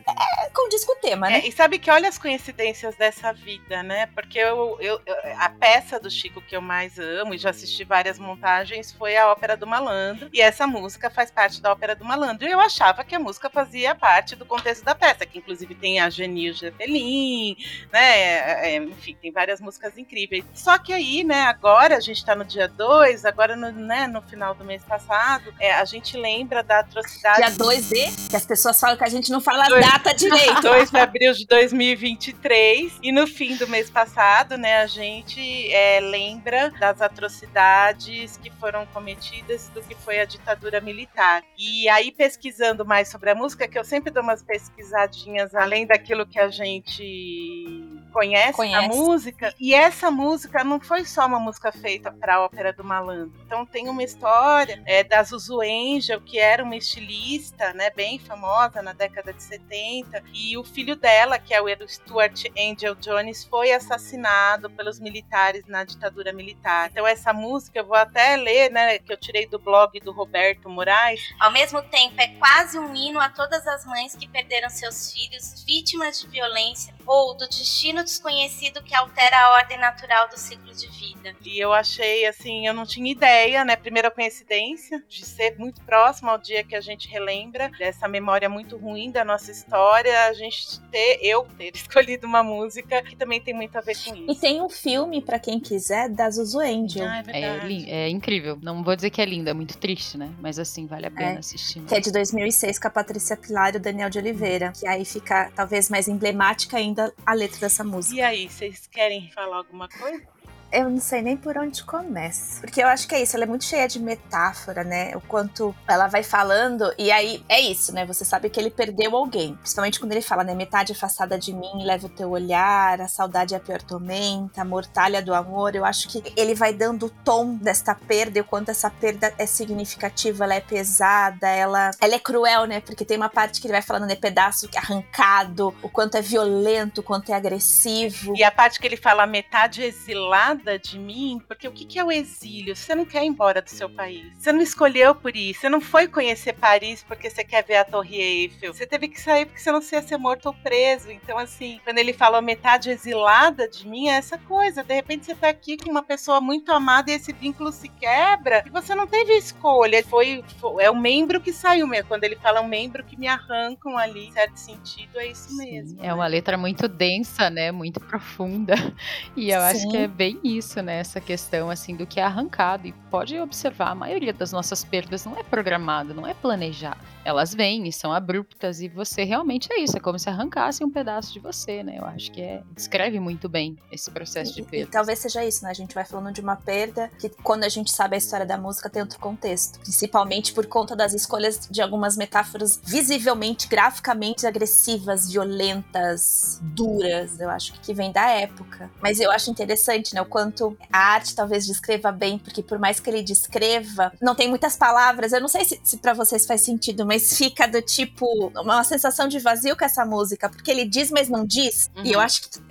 é 0.47 0.51
condiz 0.55 0.85
com 0.85 0.93
o 0.93 1.01
tema, 1.01 1.29
né? 1.29 1.41
É, 1.41 1.49
e 1.49 1.53
sabe 1.53 1.79
que 1.79 1.91
olha 1.91 2.09
as 2.09 2.19
coincidências 2.19 2.95
dessa 2.97 3.33
vida, 3.33 3.83
né? 3.83 4.07
Porque 4.15 4.39
eu, 4.39 4.77
eu- 4.81 5.01
eu- 5.07 5.17
a 5.39 5.49
peça 5.49 5.99
do 5.99 6.11
Chico 6.11 6.41
que 6.41 6.55
eu 6.57 6.61
mais 6.61 6.99
amo 6.99 7.35
e 7.35 7.39
já 7.39 7.51
assisti 7.51 7.85
várias 7.85 8.19
montagens 8.19 8.93
foi 8.93 9.17
a 9.17 9.31
Ópera 9.31 9.57
do 9.57 9.67
Malandro. 9.67 10.29
E 10.33 10.41
essa 10.41 10.67
música 10.67 11.11
faz 11.11 11.31
parte 11.31 11.61
da 11.61 11.73
Ópera 11.73 11.95
do 11.95 12.05
Malandro. 12.05 12.47
E 12.47 12.51
eu 12.51 12.61
achava 12.61 13.03
que 13.05 13.15
a 13.15 13.19
música 13.19 13.49
fazia 13.51 13.95
parte 13.95 14.37
do 14.37 14.45
contexto 14.45 14.85
da 14.85 14.95
peça, 14.95 15.25
que 15.27 15.39
inclusive 15.39 15.75
tem 15.75 16.01
a 16.01 16.09
Genil 16.11 16.55
Zeppelin, 16.55 17.57
né? 17.93 18.03
É, 18.23 18.75
é, 18.75 18.77
enfim, 18.77 19.17
tem 19.21 19.33
várias 19.33 19.61
músicas 19.61 19.97
incríveis. 19.99 20.45
Só 20.55 20.79
que 20.79 20.93
aí, 20.93 21.25
né, 21.25 21.43
agora 21.43 21.97
a 21.97 22.01
gente 22.01 22.25
tá 22.25 22.35
no 22.35 22.45
dia 22.45 22.69
2, 22.69 23.25
agora 23.25 23.57
no, 23.57 23.71
né, 23.73 24.07
no 24.07 24.23
final 24.23 24.55
do 24.55 24.65
mês 24.65 24.83
passado, 24.85 25.53
é, 25.59 25.73
a 25.73 25.85
gente 25.85 26.17
lembra 26.17 26.63
da 26.63 26.81
atrocidade. 26.81 27.41
Dia 27.41 27.51
2 27.51 27.82
de, 27.89 28.29
que 28.29 28.37
as 28.37 28.47
pessoas 28.47 28.79
falam 28.79 28.97
que 28.97 29.05
a 29.05 29.09
gente 29.09 29.31
não 29.31 29.41
fala 29.41 29.67
Dois- 29.69 29.85
data 29.85 30.15
direito. 30.15 30.61
2 30.63 30.91
de 30.91 30.99
abril 30.99 31.33
de 31.33 31.47
2023. 31.47 32.93
E 33.03 33.13
no 33.13 33.27
fim 33.27 33.57
do 33.57 33.67
mês 33.69 33.91
passado, 33.91 34.57
né, 34.57 34.79
a 34.83 34.87
gente 34.87 35.71
é, 35.73 36.01
lembra 36.01 36.71
das 36.79 37.01
atrocidades 37.01 38.37
que 38.37 38.51
foram 38.51 38.87
cometidas 38.87 39.69
do 39.75 39.81
que 39.83 39.95
foi 39.95 40.21
a 40.21 40.25
ditadura 40.25 40.81
militar. 40.81 41.43
E 41.59 41.89
aí, 41.89 42.11
pesquisando 42.13 42.85
mais 42.85 43.09
sobre 43.09 43.31
a 43.31 43.35
música, 43.35 43.67
que 43.69 43.79
eu 43.79 43.85
sempre 43.85 44.11
dou 44.11 44.23
umas 44.23 44.43
pesquisadinhas 44.43 45.55
além 45.55 45.87
daquilo 45.87 46.27
que 46.27 46.39
a 46.39 46.49
gente 46.49 47.92
conhece, 48.13 48.53
Conhece. 48.53 48.85
a 48.85 48.89
música. 48.89 49.55
E 49.59 49.75
essa 49.75 50.11
música 50.11 50.63
não 50.63 50.79
foi 50.79 51.05
só 51.05 51.27
uma 51.27 51.41
música 51.41 51.73
feita 51.73 52.13
para 52.13 52.37
a 52.37 52.45
Ópera 52.45 52.73
do 52.73 52.85
Malandro. 52.85 53.33
Então 53.47 53.65
tem 53.65 53.89
uma 53.89 54.03
história 54.03 54.83
é, 54.87 55.03
da 55.03 55.23
Zuzu 55.23 55.61
Angel, 55.61 56.21
que 56.21 56.39
era 56.39 56.63
uma 56.63 56.77
estilista, 56.77 57.73
né, 57.73 57.91
bem 57.91 58.19
famosa 58.19 58.83
na 58.83 58.93
década 58.93 59.33
de 59.33 59.43
70, 59.43 60.23
e 60.33 60.57
o 60.57 60.65
filho 60.65 60.95
dela, 60.95 61.39
que 61.39 61.55
é 61.55 61.61
o 61.61 61.89
Stuart 61.89 62.45
Angel 62.57 62.95
Jones, 62.97 63.45
foi 63.45 63.73
assassinado 63.73 64.71
pelos 64.71 65.01
militares 65.01 65.65
na 65.67 65.85
ditadura 65.85 66.33
militar. 66.33 66.91
Então 66.91 67.07
essa 67.07 67.33
música 67.33 67.79
eu 67.79 67.87
vou 67.87 67.97
até 67.97 68.37
ler, 68.37 68.71
né, 68.71 68.99
que 68.99 69.13
eu 69.13 69.17
tirei 69.17 69.47
do 69.47 69.59
blog 69.59 69.99
do 70.01 70.13
Roberto 70.13 70.69
Moraes. 70.69 71.21
Ao 71.41 71.51
mesmo 71.51 71.81
tempo, 71.83 72.15
é 72.19 72.29
quase 72.29 72.79
um 72.79 72.95
hino 72.95 73.19
a 73.19 73.29
todas 73.29 73.67
as 73.67 73.87
mães 73.87 74.15
que 74.15 74.29
perderam 74.29 74.69
seus 74.69 75.13
filhos 75.13 75.65
vítimas 75.65 76.21
de 76.21 76.29
violência 76.29 76.95
ou 77.07 77.35
do 77.35 77.49
destino 77.49 78.02
desconhecido 78.05 78.83
que 78.83 78.95
altera 78.95 79.37
a 79.39 79.51
ordem 79.55 79.79
natural 79.79 80.29
do 80.29 80.39
ciclo 80.39 80.73
de 80.75 80.89
vida. 80.89 81.35
E 81.45 81.59
eu 81.59 81.73
achei 81.73 82.27
assim, 82.27 82.67
eu 82.67 82.75
não 82.75 82.85
tinha 82.87 83.11
ideia, 83.11 83.65
né? 83.65 83.77
Primeira 83.77 84.11
coincidência 84.11 85.03
de 85.09 85.25
ser 85.25 85.57
muito 85.59 85.81
próximo 85.83 86.31
ao 86.31 86.39
dia 86.39 86.65
que 86.65 86.75
a 86.75 86.81
gente 86.81 87.09
relembra 87.09 87.71
dessa 87.79 88.09
memória 88.09 88.49
muito 88.49 88.77
ruim 88.77 89.11
da 89.11 89.25
nossa 89.25 89.51
história, 89.51 90.27
a 90.27 90.33
gente 90.33 90.81
ter, 90.91 91.19
eu 91.23 91.47
ter 91.57 91.73
escolhido 91.77 92.27
uma 92.27 92.43
música 92.43 93.03
que 93.03 93.17
também 93.17 93.41
tem 93.41 93.55
muito 93.55 93.77
a 93.77 93.81
ver 93.81 93.97
com 94.05 94.15
E 94.15 94.33
isso. 94.33 94.41
tem 94.41 94.61
um 94.63 94.69
filme, 94.69 95.21
pra 95.23 95.39
quem 95.39 95.61
quiser, 95.61 96.09
da 96.09 96.29
Zuzu 96.31 96.61
Angel. 96.61 97.07
Ah, 97.07 97.17
é 97.19 97.21
É, 97.21 97.23
verdade. 97.23 97.67
lin- 97.67 97.91
é 97.91 98.09
incrível. 98.09 98.59
Não 98.63 98.83
vou 98.83 98.95
dizer 98.97 99.11
que 99.11 99.21
é 99.21 99.25
lindo, 99.25 99.49
é 99.51 99.55
muito 99.55 99.77
triste, 99.79 100.17
né? 100.19 100.31
Mas 100.41 100.59
assim, 100.59 100.87
vale 100.87 101.07
a 101.07 101.11
pena 101.11 101.35
É. 101.35 101.39
assistir. 101.39 101.81
né? 101.81 101.87
Que 101.89 101.95
é 101.97 102.01
de 102.01 102.11
2006 102.13 102.79
com 102.79 102.89
a 102.89 102.91
Patrícia 102.91 103.37
Pilar 103.37 103.75
e 103.75 103.77
o 103.77 103.81
Daniel 103.81 104.11
de 104.11 104.19
Oliveira. 104.19 104.73
Que 104.79 104.87
aí 104.87 105.05
fica 105.05 105.51
talvez 105.55 105.89
mais 105.91 106.09
emblemática 106.09 106.77
ainda 106.77 107.13
a 107.25 107.33
letra 107.33 107.61
dessa 107.61 107.83
música. 107.85 107.92
E 108.13 108.21
aí, 108.23 108.49
vocês 108.49 108.87
querem 108.87 109.31
falar 109.33 109.59
alguma 109.59 109.89
coisa? 109.89 110.32
Eu 110.73 110.89
não 110.89 110.99
sei 110.99 111.21
nem 111.21 111.37
por 111.37 111.59
onde 111.59 111.85
começa. 111.85 112.63
Porque 112.63 112.83
eu 112.83 112.89
acho 112.89 113.07
que 113.07 113.15
é 113.15 113.23
isso, 113.23 113.37
ela 113.37 113.45
é 113.45 113.47
muito 113.47 113.65
cheia 113.65 113.87
de 113.87 114.01
metáfora, 114.01 114.83
né? 114.83 115.15
O 115.15 115.21
quanto 115.21 115.75
ela 115.87 116.09
vai 116.09 116.23
falando, 116.23 116.91
e 116.97 117.13
aí 117.13 117.45
é 117.47 117.61
isso, 117.61 117.93
né? 117.93 118.07
Você 118.07 118.25
sabe 118.25 118.49
que 118.49 118.59
ele 118.59 118.71
perdeu 118.71 119.15
alguém. 119.15 119.55
Principalmente 119.57 120.01
quando 120.01 120.13
ele 120.13 120.23
fala, 120.23 120.43
né? 120.43 120.55
Metade 120.55 120.93
afastada 120.93 121.39
de 121.39 121.53
mim, 121.53 121.85
leva 121.85 122.07
o 122.07 122.09
teu 122.11 122.31
olhar, 122.31 123.03
a 123.03 123.09
saudade 123.09 123.53
é 123.53 123.59
a 123.59 123.61
pior 123.61 123.83
tormenta, 123.83 124.63
a 124.63 124.65
mortalha 124.65 125.21
do 125.21 125.35
amor. 125.35 125.75
Eu 125.75 125.85
acho 125.85 126.09
que 126.09 126.23
ele 126.35 126.55
vai 126.55 126.73
dando 126.73 127.07
o 127.07 127.11
tom 127.11 127.55
desta 127.57 127.95
perda 127.95 128.39
e 128.39 128.41
o 128.41 128.45
quanto 128.45 128.71
essa 128.71 128.89
perda 128.89 129.35
é 129.37 129.45
significativa, 129.45 130.45
ela 130.45 130.55
é 130.55 130.61
pesada, 130.61 131.49
ela, 131.49 131.91
ela 132.01 132.15
é 132.15 132.19
cruel, 132.19 132.65
né? 132.65 132.81
Porque 132.81 133.05
tem 133.05 133.19
uma 133.19 133.29
parte 133.29 133.61
que 133.61 133.67
ele 133.67 133.75
vai 133.75 133.83
falando, 133.83 134.07
né? 134.07 134.17
Pedaço 134.17 134.71
arrancado, 134.75 135.75
o 135.83 135.89
quanto 135.91 136.17
é 136.17 136.23
violento, 136.23 137.03
o 137.03 137.05
quanto 137.05 137.31
é 137.31 137.35
agressivo. 137.35 138.35
E 138.35 138.43
a 138.43 138.51
parte 138.51 138.81
que 138.81 138.87
ele 138.87 138.97
fala 138.97 139.27
metade 139.27 139.83
exilada 139.83 140.62
de 140.79 140.99
mim, 140.99 141.41
porque 141.47 141.67
o 141.67 141.73
que, 141.73 141.85
que 141.85 141.99
é 141.99 142.05
o 142.05 142.13
exílio? 142.13 142.75
Você 142.75 142.95
não 142.95 143.05
quer 143.05 143.25
ir 143.25 143.29
embora 143.29 143.61
do 143.61 143.69
seu 143.69 143.89
país. 143.89 144.33
Você 144.39 144.53
não 144.53 144.61
escolheu 144.61 145.15
por 145.15 145.37
isso. 145.37 145.61
Você 145.61 145.69
não 145.69 145.81
foi 145.81 146.09
conhecer 146.09 146.55
Paris 146.55 147.05
porque 147.07 147.29
você 147.29 147.45
quer 147.45 147.65
ver 147.65 147.77
a 147.77 147.85
Torre 147.85 148.17
Eiffel. 148.17 148.73
Você 148.73 148.87
teve 148.87 149.09
que 149.09 149.21
sair 149.21 149.47
porque 149.47 149.61
você 149.61 149.73
não 149.73 149.81
ia 149.81 150.03
ser 150.03 150.17
morto 150.17 150.47
ou 150.47 150.55
preso. 150.55 151.11
Então, 151.11 151.39
assim, 151.39 151.81
quando 151.85 151.99
ele 151.99 152.13
fala 152.13 152.41
metade 152.41 152.91
exilada 152.91 153.69
de 153.69 153.87
mim, 153.87 154.09
é 154.09 154.17
essa 154.17 154.39
coisa. 154.39 154.83
De 154.83 154.95
repente 154.95 155.27
você 155.27 155.35
tá 155.35 155.49
aqui 155.49 155.77
com 155.77 155.91
uma 155.91 156.03
pessoa 156.03 156.41
muito 156.41 156.73
amada 156.73 157.11
e 157.11 157.15
esse 157.15 157.33
vínculo 157.33 157.73
se 157.73 157.89
quebra 157.89 158.63
e 158.67 158.71
você 158.71 158.95
não 158.95 159.07
teve 159.07 159.33
escolha. 159.37 160.03
Foi, 160.05 160.45
foi 160.59 160.85
é 160.85 160.91
o 160.91 160.97
membro 160.97 161.41
que 161.41 161.53
saiu 161.53 161.87
mesmo. 161.87 162.09
Quando 162.09 162.25
ele 162.25 162.37
fala 162.37 162.61
um 162.61 162.69
membro 162.69 163.05
que 163.05 163.19
me 163.19 163.27
arrancam 163.27 163.97
ali, 163.97 164.29
em 164.29 164.33
certo 164.33 164.57
sentido, 164.57 165.19
é 165.19 165.27
isso 165.27 165.57
mesmo. 165.57 165.99
É 166.03 166.13
uma 166.13 166.27
letra 166.27 166.57
muito 166.57 166.89
densa, 166.89 167.51
né? 167.51 167.71
Muito 167.73 168.01
profunda. 168.01 168.75
E 169.35 169.51
eu 169.51 169.61
Sim. 169.61 169.67
acho 169.67 169.89
que 169.89 169.97
é 169.97 170.07
bem 170.07 170.39
isso, 170.45 170.52
né? 170.83 170.99
Essa 170.99 171.21
questão 171.21 171.71
assim 171.71 171.97
do 171.97 172.07
que 172.07 172.21
é 172.21 172.23
arrancado. 172.23 172.87
E 172.87 172.93
pode 173.11 173.39
observar, 173.39 173.91
a 173.91 173.95
maioria 173.95 174.33
das 174.33 174.53
nossas 174.53 174.85
perdas 174.85 175.25
não 175.25 175.39
é 175.39 175.43
programada, 175.43 176.13
não 176.13 176.27
é 176.27 176.35
planejada 176.35 177.13
elas 177.25 177.55
vêm 177.55 177.87
e 177.87 177.93
são 177.93 178.13
abruptas 178.13 178.81
e 178.81 178.89
você 178.89 179.25
realmente 179.25 179.69
é 179.73 179.81
isso, 179.81 179.97
é 179.97 180.01
como 180.01 180.19
se 180.19 180.29
arrancasse 180.29 180.85
um 180.85 180.91
pedaço 180.91 181.33
de 181.33 181.39
você, 181.39 181.83
né? 181.83 181.97
Eu 181.99 182.05
acho 182.05 182.31
que 182.33 182.41
é, 182.41 182.63
descreve 182.75 183.21
muito 183.21 183.49
bem 183.49 183.77
esse 183.91 184.11
processo 184.11 184.55
de 184.55 184.63
perda. 184.63 184.89
E, 184.89 184.91
talvez 184.91 185.19
seja 185.19 185.45
isso, 185.45 185.65
né? 185.65 185.71
A 185.71 185.75
gente 185.75 185.95
vai 185.95 186.05
falando 186.05 186.33
de 186.33 186.41
uma 186.41 186.57
perda 186.57 187.11
que 187.19 187.29
quando 187.29 187.65
a 187.65 187.69
gente 187.69 187.91
sabe 187.91 188.15
a 188.15 188.19
história 188.19 188.47
da 188.47 188.59
música 188.59 188.91
tem 188.91 189.03
outro 189.03 189.19
contexto, 189.19 189.79
principalmente 189.81 190.53
por 190.53 190.67
conta 190.67 190.97
das 190.97 191.15
escolhas 191.15 191.69
de 191.71 191.81
algumas 191.81 192.17
metáforas 192.17 192.81
visivelmente, 192.85 193.69
graficamente 193.69 194.47
agressivas, 194.47 195.31
violentas, 195.31 196.61
duras, 196.63 197.39
eu 197.41 197.51
acho 197.51 197.73
que 197.81 197.95
vem 197.95 198.11
da 198.11 198.29
época. 198.29 198.91
Mas 199.01 199.21
eu 199.21 199.31
acho 199.31 199.51
interessante, 199.51 200.15
né, 200.15 200.21
o 200.21 200.27
quanto 200.27 200.77
a 200.93 200.99
arte 200.99 201.35
talvez 201.35 201.67
descreva 201.67 202.11
bem, 202.11 202.39
porque 202.39 202.63
por 202.63 202.79
mais 202.79 202.99
que 202.99 203.09
ele 203.09 203.23
descreva, 203.23 204.13
não 204.21 204.35
tem 204.35 204.49
muitas 204.49 204.77
palavras, 204.77 205.33
eu 205.33 205.41
não 205.41 205.49
sei 205.49 205.65
se, 205.65 205.81
se 205.83 205.97
para 205.99 206.13
vocês 206.13 206.47
faz 206.47 206.63
sentido, 206.63 207.07
mas 207.07 207.12
fica 207.19 207.67
do 207.67 207.81
tipo 207.83 208.27
uma 208.57 208.85
sensação 208.85 209.29
de 209.29 209.39
vazio 209.39 209.77
com 209.77 209.85
essa 209.85 210.05
música, 210.05 210.49
porque 210.49 210.71
ele 210.71 210.85
diz, 210.85 211.11
mas 211.11 211.29
não 211.29 211.45
diz. 211.45 211.91
Uhum. 211.97 212.05
E 212.05 212.13
eu 212.13 212.19
uhum. 212.19 212.25
acho 212.25 212.43
que 212.43 212.63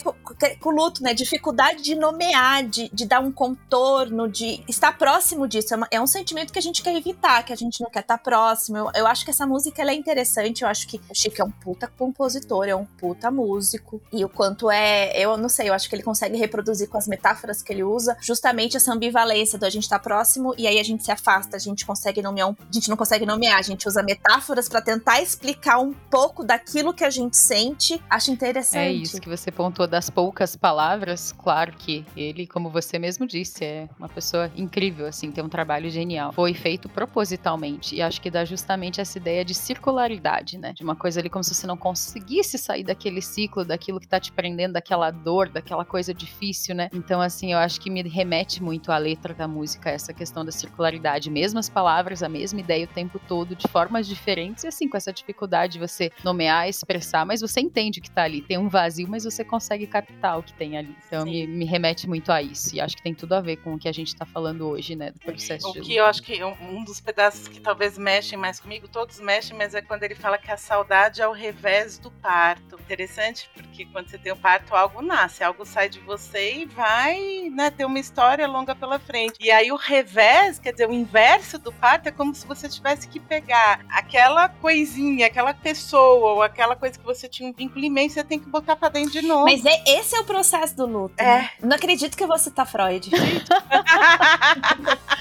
com 0.59 0.69
o 0.69 0.71
luto, 0.71 1.03
né, 1.03 1.13
dificuldade 1.13 1.83
de 1.83 1.95
nomear, 1.95 2.63
de, 2.67 2.89
de 2.91 3.05
dar 3.05 3.19
um 3.19 3.31
contorno, 3.31 4.27
de 4.27 4.63
estar 4.67 4.97
próximo 4.97 5.47
disso. 5.47 5.73
É, 5.73 5.77
uma, 5.77 5.87
é, 5.91 6.01
um 6.01 6.07
sentimento 6.07 6.51
que 6.51 6.59
a 6.59 6.61
gente 6.61 6.81
quer 6.81 6.95
evitar, 6.95 7.43
que 7.43 7.53
a 7.53 7.55
gente 7.55 7.81
não 7.81 7.89
quer 7.89 7.99
estar 7.99 8.17
próximo. 8.17 8.77
Eu, 8.77 8.91
eu 8.95 9.07
acho 9.07 9.23
que 9.23 9.31
essa 9.31 9.45
música 9.45 9.81
é 9.81 9.93
interessante. 9.93 10.63
Eu 10.63 10.67
acho 10.67 10.87
que 10.87 10.99
o 11.09 11.15
Chico 11.15 11.41
é 11.41 11.45
um 11.45 11.51
puta 11.51 11.87
compositor, 11.87 12.67
é 12.67 12.75
um 12.75 12.85
puta 12.85 13.29
músico. 13.29 14.01
E 14.11 14.23
o 14.23 14.29
quanto 14.29 14.71
é. 14.71 15.11
Eu 15.19 15.37
não 15.37 15.49
sei, 15.49 15.69
eu 15.69 15.73
acho 15.73 15.89
que 15.89 15.95
ele 15.95 16.03
consegue 16.03 16.37
reproduzir 16.37 16.87
com 16.89 16.97
as 16.97 17.07
metáforas 17.07 17.61
que 17.61 17.71
ele 17.71 17.83
usa 17.83 18.17
justamente 18.21 18.77
essa 18.77 18.91
ambivalência 18.93 19.57
do 19.57 19.65
a 19.65 19.69
gente 19.69 19.83
estar 19.83 19.99
tá 19.99 20.03
próximo 20.03 20.53
e 20.57 20.67
aí 20.67 20.79
a 20.79 20.83
gente 20.83 21.03
se 21.03 21.11
afasta, 21.11 21.55
a 21.55 21.59
gente 21.59 21.85
consegue 21.85 22.21
nomear 22.21 22.49
um, 22.49 22.55
A 22.69 22.73
gente 22.73 22.89
não 22.89 22.97
consegue 22.97 23.25
nomear, 23.25 23.57
a 23.57 23.61
gente 23.61 23.87
usa 23.87 24.01
metáforas 24.03 24.30
metáforas 24.31 24.69
para 24.69 24.81
tentar 24.81 25.21
explicar 25.21 25.79
um 25.79 25.93
pouco 26.09 26.43
daquilo 26.43 26.93
que 26.93 27.03
a 27.03 27.09
gente 27.09 27.35
sente. 27.35 28.01
Acho 28.09 28.31
interessante. 28.31 28.77
É 28.77 28.91
isso 28.91 29.19
que 29.19 29.27
você 29.27 29.51
pontuou 29.51 29.87
das 29.87 30.09
poucas 30.09 30.55
palavras. 30.55 31.33
Claro 31.33 31.73
que 31.73 32.05
ele, 32.15 32.47
como 32.47 32.69
você 32.69 32.97
mesmo 32.97 33.27
disse, 33.27 33.65
é 33.65 33.89
uma 33.99 34.07
pessoa 34.07 34.49
incrível, 34.55 35.05
assim, 35.05 35.31
tem 35.31 35.43
um 35.43 35.49
trabalho 35.49 35.89
genial. 35.89 36.31
Foi 36.31 36.53
feito 36.53 36.87
propositalmente 36.87 37.95
e 37.95 38.01
acho 38.01 38.21
que 38.21 38.31
dá 38.31 38.45
justamente 38.45 39.01
essa 39.01 39.17
ideia 39.17 39.43
de 39.43 39.53
circularidade, 39.53 40.57
né? 40.57 40.71
De 40.73 40.83
uma 40.83 40.95
coisa 40.95 41.19
ali 41.19 41.29
como 41.29 41.43
se 41.43 41.53
você 41.53 41.67
não 41.67 41.75
conseguisse 41.75 42.57
sair 42.57 42.83
daquele 42.83 43.21
ciclo, 43.21 43.65
daquilo 43.65 43.99
que 43.99 44.07
tá 44.07 44.19
te 44.19 44.31
prendendo, 44.31 44.73
daquela 44.73 45.11
dor, 45.11 45.49
daquela 45.49 45.83
coisa 45.83 46.13
difícil, 46.13 46.73
né? 46.73 46.89
Então, 46.93 47.19
assim, 47.19 47.51
eu 47.51 47.59
acho 47.59 47.81
que 47.81 47.89
me 47.89 48.01
remete 48.03 48.63
muito 48.63 48.91
à 48.91 48.97
letra 48.97 49.33
da 49.33 49.47
música, 49.47 49.89
essa 49.89 50.13
questão 50.13 50.45
da 50.45 50.51
circularidade. 50.51 51.29
Mesmas 51.29 51.67
palavras, 51.67 52.23
a 52.23 52.29
mesma 52.29 52.61
ideia 52.61 52.85
o 52.85 52.87
tempo 52.87 53.19
todo, 53.27 53.55
de 53.55 53.67
formas 53.67 54.07
diferentes 54.07 54.20
diferentes, 54.21 54.63
e 54.63 54.67
assim, 54.67 54.87
com 54.87 54.95
essa 54.95 55.11
dificuldade 55.11 55.73
de 55.73 55.79
você 55.79 56.11
nomear, 56.23 56.69
expressar, 56.69 57.25
mas 57.25 57.41
você 57.41 57.59
entende 57.59 57.99
que 57.99 58.09
tá 58.09 58.23
ali. 58.23 58.41
Tem 58.41 58.57
um 58.57 58.69
vazio, 58.69 59.07
mas 59.07 59.23
você 59.23 59.43
consegue 59.43 59.87
captar 59.87 60.37
o 60.37 60.43
que 60.43 60.53
tem 60.53 60.77
ali. 60.77 60.95
Então 61.07 61.25
me, 61.25 61.47
me, 61.47 61.65
remete 61.65 62.07
muito 62.07 62.31
a 62.31 62.41
isso. 62.41 62.75
E 62.75 62.79
acho 62.79 62.95
que 62.95 63.03
tem 63.03 63.13
tudo 63.13 63.33
a 63.33 63.41
ver 63.41 63.57
com 63.57 63.73
o 63.73 63.79
que 63.79 63.89
a 63.89 63.91
gente 63.91 64.15
tá 64.15 64.25
falando 64.25 64.67
hoje, 64.67 64.95
né? 64.95 65.11
Do 65.11 65.19
processo 65.19 65.69
o 65.69 65.73
de. 65.73 65.79
O 65.79 65.83
que 65.83 65.95
eu 65.95 66.05
acho 66.05 66.21
que 66.21 66.43
um 66.43 66.83
dos 66.83 67.01
pedaços 67.01 67.47
que 67.47 67.59
talvez 67.59 67.97
mexem 67.97 68.37
mais 68.37 68.59
comigo, 68.59 68.87
todos 68.87 69.19
mexem, 69.19 69.57
mas 69.57 69.73
é 69.73 69.81
quando 69.81 70.03
ele 70.03 70.15
fala 70.15 70.37
que 70.37 70.51
a 70.51 70.57
saudade 70.57 71.21
é 71.21 71.27
o 71.27 71.31
revés 71.31 71.97
do 71.97 72.11
parto. 72.11 72.79
Interessante, 72.79 73.49
porque 73.53 73.85
quando 73.85 74.09
você 74.09 74.17
tem 74.17 74.31
o 74.31 74.37
parto, 74.37 74.75
algo 74.75 75.01
nasce, 75.01 75.43
algo 75.43 75.65
sai 75.65 75.89
de 75.89 75.99
você 75.99 76.61
e 76.61 76.65
vai, 76.65 77.49
né, 77.49 77.71
ter 77.71 77.85
uma 77.85 77.99
história 77.99 78.47
longa 78.47 78.75
pela 78.75 78.99
frente. 78.99 79.35
E 79.39 79.49
aí 79.49 79.71
o 79.71 79.77
revés, 79.77 80.59
quer 80.59 80.73
dizer, 80.73 80.89
o 80.89 80.93
inverso 80.93 81.57
do 81.57 81.71
parto 81.71 82.07
é 82.07 82.11
como 82.11 82.35
se 82.35 82.45
você 82.45 82.67
tivesse 82.67 83.07
que 83.07 83.19
pegar 83.19 83.79
aquela 84.11 84.49
coisinha, 84.49 85.27
aquela 85.27 85.53
pessoa, 85.53 86.33
ou 86.33 86.43
aquela 86.43 86.75
coisa 86.75 86.99
que 86.99 87.05
você 87.05 87.29
tinha 87.29 87.47
um 87.47 87.53
vínculo 87.53 87.85
imenso, 87.85 88.15
você 88.15 88.23
tem 88.25 88.37
que 88.37 88.49
botar 88.49 88.75
pra 88.75 88.89
dentro 88.89 89.13
de 89.13 89.21
novo. 89.21 89.45
Mas 89.45 89.65
é, 89.65 89.81
esse 89.87 90.13
é 90.15 90.19
o 90.19 90.25
processo 90.25 90.75
do 90.75 90.85
luto. 90.85 91.15
É. 91.17 91.23
Né? 91.23 91.49
Não 91.61 91.75
acredito 91.77 92.17
que 92.17 92.23
eu 92.23 92.27
vou 92.27 92.37
citar 92.37 92.67
Freud. 92.67 93.09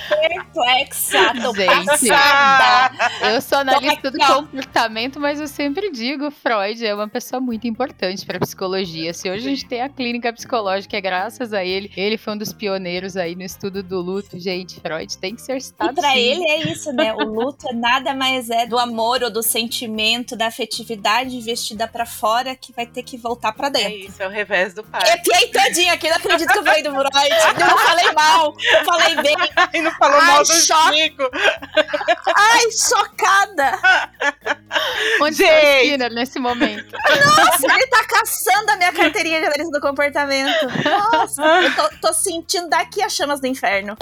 Perplexa, 0.09 1.35
tô 1.41 1.55
Gente, 1.55 1.87
passada. 1.87 3.11
Eu 3.33 3.41
sou 3.41 3.59
analista 3.59 4.11
do 4.11 4.19
comportamento, 4.19 5.21
mas 5.21 5.41
eu 5.41 5.47
sempre 5.47 5.93
digo, 5.93 6.31
Freud 6.33 6.85
é 6.85 6.93
uma 6.93 7.09
pessoa 7.09 7.41
muito 7.41 7.69
importante 7.69 8.27
pra 8.27 8.41
psicologia. 8.41 9.15
Se 9.15 9.31
hoje 9.31 9.47
a 9.47 9.51
gente 9.51 9.67
tem 9.67 9.83
a 9.83 9.89
clínica 9.89 10.33
psicológica, 10.33 10.97
é 10.97 11.01
graças 11.01 11.53
a 11.53 11.65
ele. 11.65 11.93
Ele 11.97 12.19
foi 12.19 12.33
um 12.35 12.39
dos 12.39 12.53
pioneiros 12.53 13.17
aí 13.17 13.37
no 13.37 13.43
estudo 13.43 13.85
do 13.85 14.01
luto. 14.01 14.39
Gente, 14.39 14.81
Freud 14.81 15.17
tem 15.19 15.37
que 15.37 15.43
ser 15.43 15.61
citado 15.63 15.93
E 15.93 15.95
pra 15.95 16.11
sim. 16.13 16.19
ele 16.19 16.45
é 16.45 16.73
isso, 16.73 16.93
né? 16.93 17.15
O 17.15 17.25
luto 17.25 17.69
é 17.69 17.73
nada 17.73 18.13
mais 18.15 18.51
é 18.51 18.67
do 18.67 18.80
amor 18.81 19.23
ou 19.23 19.31
do 19.31 19.43
sentimento, 19.43 20.37
da 20.37 20.47
afetividade 20.47 21.37
investida 21.37 21.87
para 21.87 22.05
fora 22.05 22.57
que 22.57 22.73
vai 22.73 22.87
ter 22.87 23.03
que 23.03 23.17
voltar 23.17 23.53
para 23.53 23.69
dentro. 23.69 23.93
É 23.93 23.97
isso, 23.97 24.23
é 24.23 24.27
o 24.27 24.31
revés 24.31 24.75
do 24.75 24.83
pai. 24.83 25.03
Eu 25.13 25.23
piei 25.23 25.49
todinha 25.49 25.93
aqui, 25.93 26.09
não 26.09 26.17
acredito 26.17 26.53
que 26.53 26.59
eu 26.59 26.65
falei 26.65 26.83
do 26.83 26.91
Freud. 26.91 27.11
Eu 27.13 27.55
não 27.67 27.79
falei 27.79 28.13
mal, 28.13 28.55
eu 28.73 28.85
falei 28.85 29.17
bem. 29.17 29.37
E 29.75 29.81
não 29.83 29.93
falou 29.93 30.19
Ai, 30.21 30.27
mal 30.27 30.43
do 30.43 30.53
cho... 30.53 30.93
Chico. 30.93 31.31
Ai, 32.35 32.71
chocada. 32.73 33.79
Onde 35.23 35.37
Gente. 35.37 35.51
está 35.51 35.67
o 35.67 35.83
Skinner 35.83 36.13
nesse 36.13 36.39
momento? 36.39 36.93
Nossa, 36.93 37.67
ele 37.67 37.87
tá 37.87 38.05
caçando 38.05 38.73
a 38.73 38.77
minha 38.77 38.93
carteirinha 38.93 39.41
de 39.41 39.47
analista 39.47 39.73
do 39.73 39.81
comportamento. 39.81 40.67
Nossa, 40.85 41.43
eu 41.43 41.75
tô, 41.75 42.09
tô 42.09 42.13
sentindo 42.13 42.69
daqui 42.69 43.03
as 43.03 43.13
chamas 43.13 43.41
do 43.41 43.47
inferno. 43.47 43.97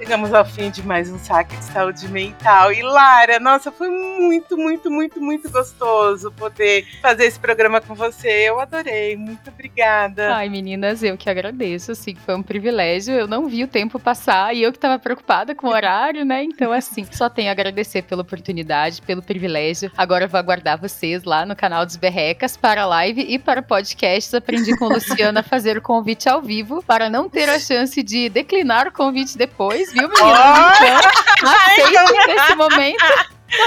Chegamos 0.00 0.32
ao 0.32 0.46
fim 0.46 0.70
de 0.70 0.82
mais 0.82 1.10
um 1.10 1.18
saque 1.18 1.54
de 1.54 1.64
saúde 1.66 2.08
mental. 2.08 2.72
E 2.72 2.80
Lara, 2.80 3.38
nossa, 3.38 3.70
foi 3.70 3.90
muito, 3.90 4.56
muito, 4.56 4.90
muito, 4.90 5.20
muito 5.20 5.50
gostoso 5.50 6.32
poder 6.32 6.86
fazer 7.02 7.26
esse 7.26 7.38
programa 7.38 7.82
com 7.82 7.94
você. 7.94 8.48
Eu 8.48 8.58
adorei. 8.58 9.14
Muito 9.14 9.50
obrigada. 9.50 10.34
Ai, 10.34 10.48
meninas, 10.48 11.02
eu 11.02 11.18
que 11.18 11.28
agradeço. 11.28 11.92
Assim, 11.92 12.14
foi 12.14 12.34
um 12.34 12.42
privilégio. 12.42 13.14
Eu 13.14 13.28
não 13.28 13.46
vi 13.46 13.62
o 13.62 13.68
tempo 13.68 14.00
passar 14.00 14.56
e 14.56 14.62
eu 14.62 14.72
que 14.72 14.78
estava 14.78 14.98
preocupada 14.98 15.54
com 15.54 15.66
o 15.66 15.70
horário, 15.70 16.24
né? 16.24 16.44
Então, 16.44 16.72
assim, 16.72 17.06
só 17.12 17.28
tenho 17.28 17.50
a 17.50 17.52
agradecer 17.52 18.00
pela 18.00 18.22
oportunidade, 18.22 19.02
pelo 19.02 19.22
privilégio. 19.22 19.92
Agora 19.98 20.26
vou 20.26 20.40
aguardar 20.40 20.80
vocês 20.80 21.24
lá 21.24 21.44
no 21.44 21.54
canal 21.54 21.84
dos 21.84 21.96
Berrecas 21.96 22.56
para 22.56 22.86
live 22.86 23.20
e 23.20 23.38
para 23.38 23.60
podcasts. 23.60 24.32
Aprendi 24.32 24.74
com 24.78 24.86
a 24.86 24.94
Luciana 24.94 25.40
a 25.40 25.42
fazer 25.42 25.76
o 25.76 25.82
convite 25.82 26.26
ao 26.26 26.40
vivo 26.40 26.82
para 26.86 27.10
não 27.10 27.28
ter 27.28 27.50
a 27.50 27.58
chance 27.58 28.02
de 28.02 28.30
declinar 28.30 28.88
o 28.88 28.92
convite 28.92 29.36
depois 29.36 29.89
viu, 29.92 30.08
menina? 30.08 30.72
Oh! 30.80 30.84
Então, 30.84 31.50
aceita 31.52 32.26
nesse 32.26 32.54
momento. 32.54 33.04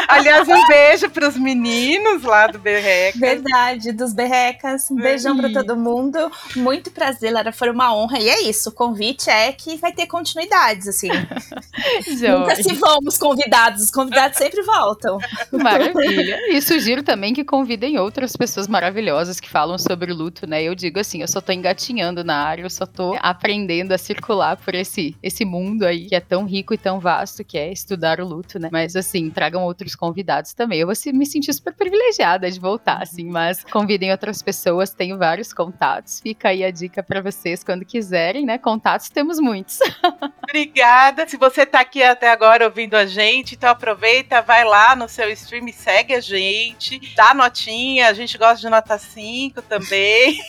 Aliás, 0.07 0.47
um 0.47 0.67
beijo 0.67 1.09
pros 1.09 1.37
meninos 1.37 2.23
lá 2.23 2.47
do 2.47 2.59
Berreca. 2.59 3.19
Verdade, 3.19 3.91
dos 3.91 4.13
berrecas. 4.13 4.89
Um 4.89 4.95
beijão 4.95 5.37
pra 5.37 5.49
Ih. 5.49 5.53
todo 5.53 5.75
mundo. 5.75 6.31
Muito 6.55 6.91
prazer, 6.91 7.31
Lara. 7.31 7.51
Foi 7.51 7.69
uma 7.69 7.93
honra. 7.95 8.19
E 8.19 8.29
é 8.29 8.41
isso. 8.43 8.69
O 8.69 8.71
convite 8.71 9.29
é 9.29 9.51
que 9.51 9.77
vai 9.77 9.91
ter 9.91 10.07
continuidades, 10.07 10.87
assim. 10.87 11.09
Nunca 12.29 12.55
se 12.55 12.73
vão 12.73 12.99
os 13.05 13.17
convidados. 13.17 13.83
Os 13.83 13.91
convidados 13.91 14.37
sempre 14.37 14.61
voltam. 14.61 15.17
Maravilha. 15.51 16.39
E 16.49 16.61
sugiro 16.61 17.03
também 17.03 17.33
que 17.33 17.43
convidem 17.43 17.97
outras 17.97 18.35
pessoas 18.35 18.67
maravilhosas 18.67 19.39
que 19.39 19.49
falam 19.49 19.77
sobre 19.77 20.11
o 20.11 20.15
luto, 20.15 20.47
né? 20.47 20.63
Eu 20.63 20.75
digo 20.75 20.99
assim, 20.99 21.21
eu 21.21 21.27
só 21.27 21.41
tô 21.41 21.51
engatinhando 21.51 22.23
na 22.23 22.43
área, 22.43 22.63
eu 22.63 22.69
só 22.69 22.85
tô 22.85 23.15
aprendendo 23.19 23.91
a 23.91 23.97
circular 23.97 24.57
por 24.57 24.73
esse, 24.73 25.15
esse 25.21 25.45
mundo 25.45 25.85
aí 25.85 26.05
que 26.05 26.15
é 26.15 26.19
tão 26.19 26.45
rico 26.45 26.73
e 26.73 26.77
tão 26.77 26.99
vasto 26.99 27.43
que 27.43 27.57
é 27.57 27.71
estudar 27.71 28.19
o 28.19 28.27
luto, 28.27 28.59
né? 28.59 28.69
Mas 28.71 28.95
assim, 28.95 29.29
tragam 29.29 29.63
outros 29.73 29.95
convidados 29.95 30.53
também. 30.53 30.79
Eu 30.79 30.87
vou 30.87 30.95
me 31.13 31.25
sentir 31.25 31.53
super 31.53 31.73
privilegiada 31.73 32.49
de 32.49 32.59
voltar, 32.59 33.01
assim, 33.01 33.25
mas 33.25 33.63
convidem 33.63 34.11
outras 34.11 34.41
pessoas, 34.41 34.91
tenho 34.91 35.17
vários 35.17 35.51
contatos. 35.51 36.19
Fica 36.21 36.49
aí 36.49 36.63
a 36.63 36.71
dica 36.71 37.03
pra 37.03 37.21
vocês 37.21 37.63
quando 37.63 37.85
quiserem, 37.85 38.45
né? 38.45 38.57
Contatos 38.57 39.09
temos 39.09 39.39
muitos. 39.39 39.79
Obrigada. 40.43 41.27
Se 41.27 41.37
você 41.37 41.65
tá 41.65 41.79
aqui 41.79 42.01
até 42.03 42.31
agora 42.31 42.65
ouvindo 42.65 42.95
a 42.95 43.05
gente, 43.05 43.55
então 43.55 43.69
aproveita, 43.69 44.41
vai 44.41 44.63
lá 44.63 44.95
no 44.95 45.09
seu 45.09 45.29
stream, 45.31 45.67
segue 45.73 46.13
a 46.13 46.21
gente, 46.21 47.13
dá 47.15 47.33
notinha, 47.33 48.07
a 48.07 48.13
gente 48.13 48.37
gosta 48.37 48.61
de 48.61 48.69
nota 48.69 48.97
5 48.97 49.61
também. 49.63 50.39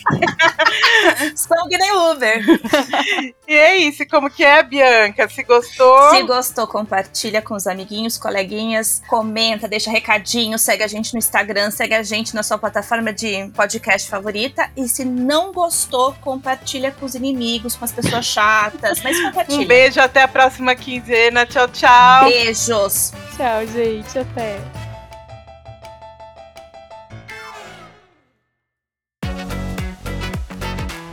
São 1.35 1.69
que 1.69 1.79
nem 1.79 1.93
Uber. 1.93 2.45
E 3.47 3.53
é 3.53 3.77
isso, 3.77 4.07
como 4.09 4.31
que 4.31 4.43
é, 4.43 4.63
Bianca? 4.63 5.29
Se 5.29 5.43
gostou? 5.43 6.11
Se 6.11 6.23
gostou, 6.23 6.67
compartilha 6.67 7.43
com 7.43 7.55
os 7.55 7.67
amiguinhos, 7.67 8.17
coleguinhas, 8.17 9.03
comenta, 9.15 9.69
deixa 9.69 9.93
recadinho, 9.93 10.59
segue 10.59 10.83
a 10.83 10.89
gente 10.89 11.13
no 11.13 11.21
Instagram, 11.21 11.71
segue 11.71 11.95
a 11.95 12.03
gente 12.03 12.35
na 12.35 12.43
sua 12.43 12.59
plataforma 12.59 13.13
de 13.13 13.49
podcast 13.55 14.11
favorita. 14.11 14.69
E 14.77 14.89
se 14.89 15.05
não 15.05 15.53
gostou, 15.53 16.17
compartilha 16.21 16.91
com 16.91 17.07
os 17.07 17.15
inimigos, 17.15 17.77
com 17.77 17.85
as 17.85 17.93
pessoas 17.93 18.27
chatas, 18.27 19.01
mas 19.05 19.17
compartilha. 19.23 19.61
Um 19.61 19.67
beijo, 19.67 20.01
até 20.01 20.23
a 20.23 20.27
próxima 20.27 20.75
quinzena. 20.75 21.47
Tchau, 21.47 21.69
tchau. 21.69 22.25
Beijos. 22.25 23.13
Tchau, 23.37 23.65
gente. 23.73 24.19
Até. 24.19 24.59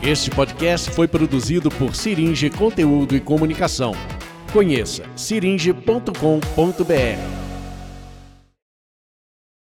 Este 0.01 0.31
podcast 0.31 0.89
foi 0.89 1.07
produzido 1.07 1.69
por 1.69 1.95
Siringe 1.95 2.49
Conteúdo 2.49 3.15
e 3.15 3.19
Comunicação. 3.19 3.91
Conheça 4.51 5.03
siringe.com.br. 5.15 7.50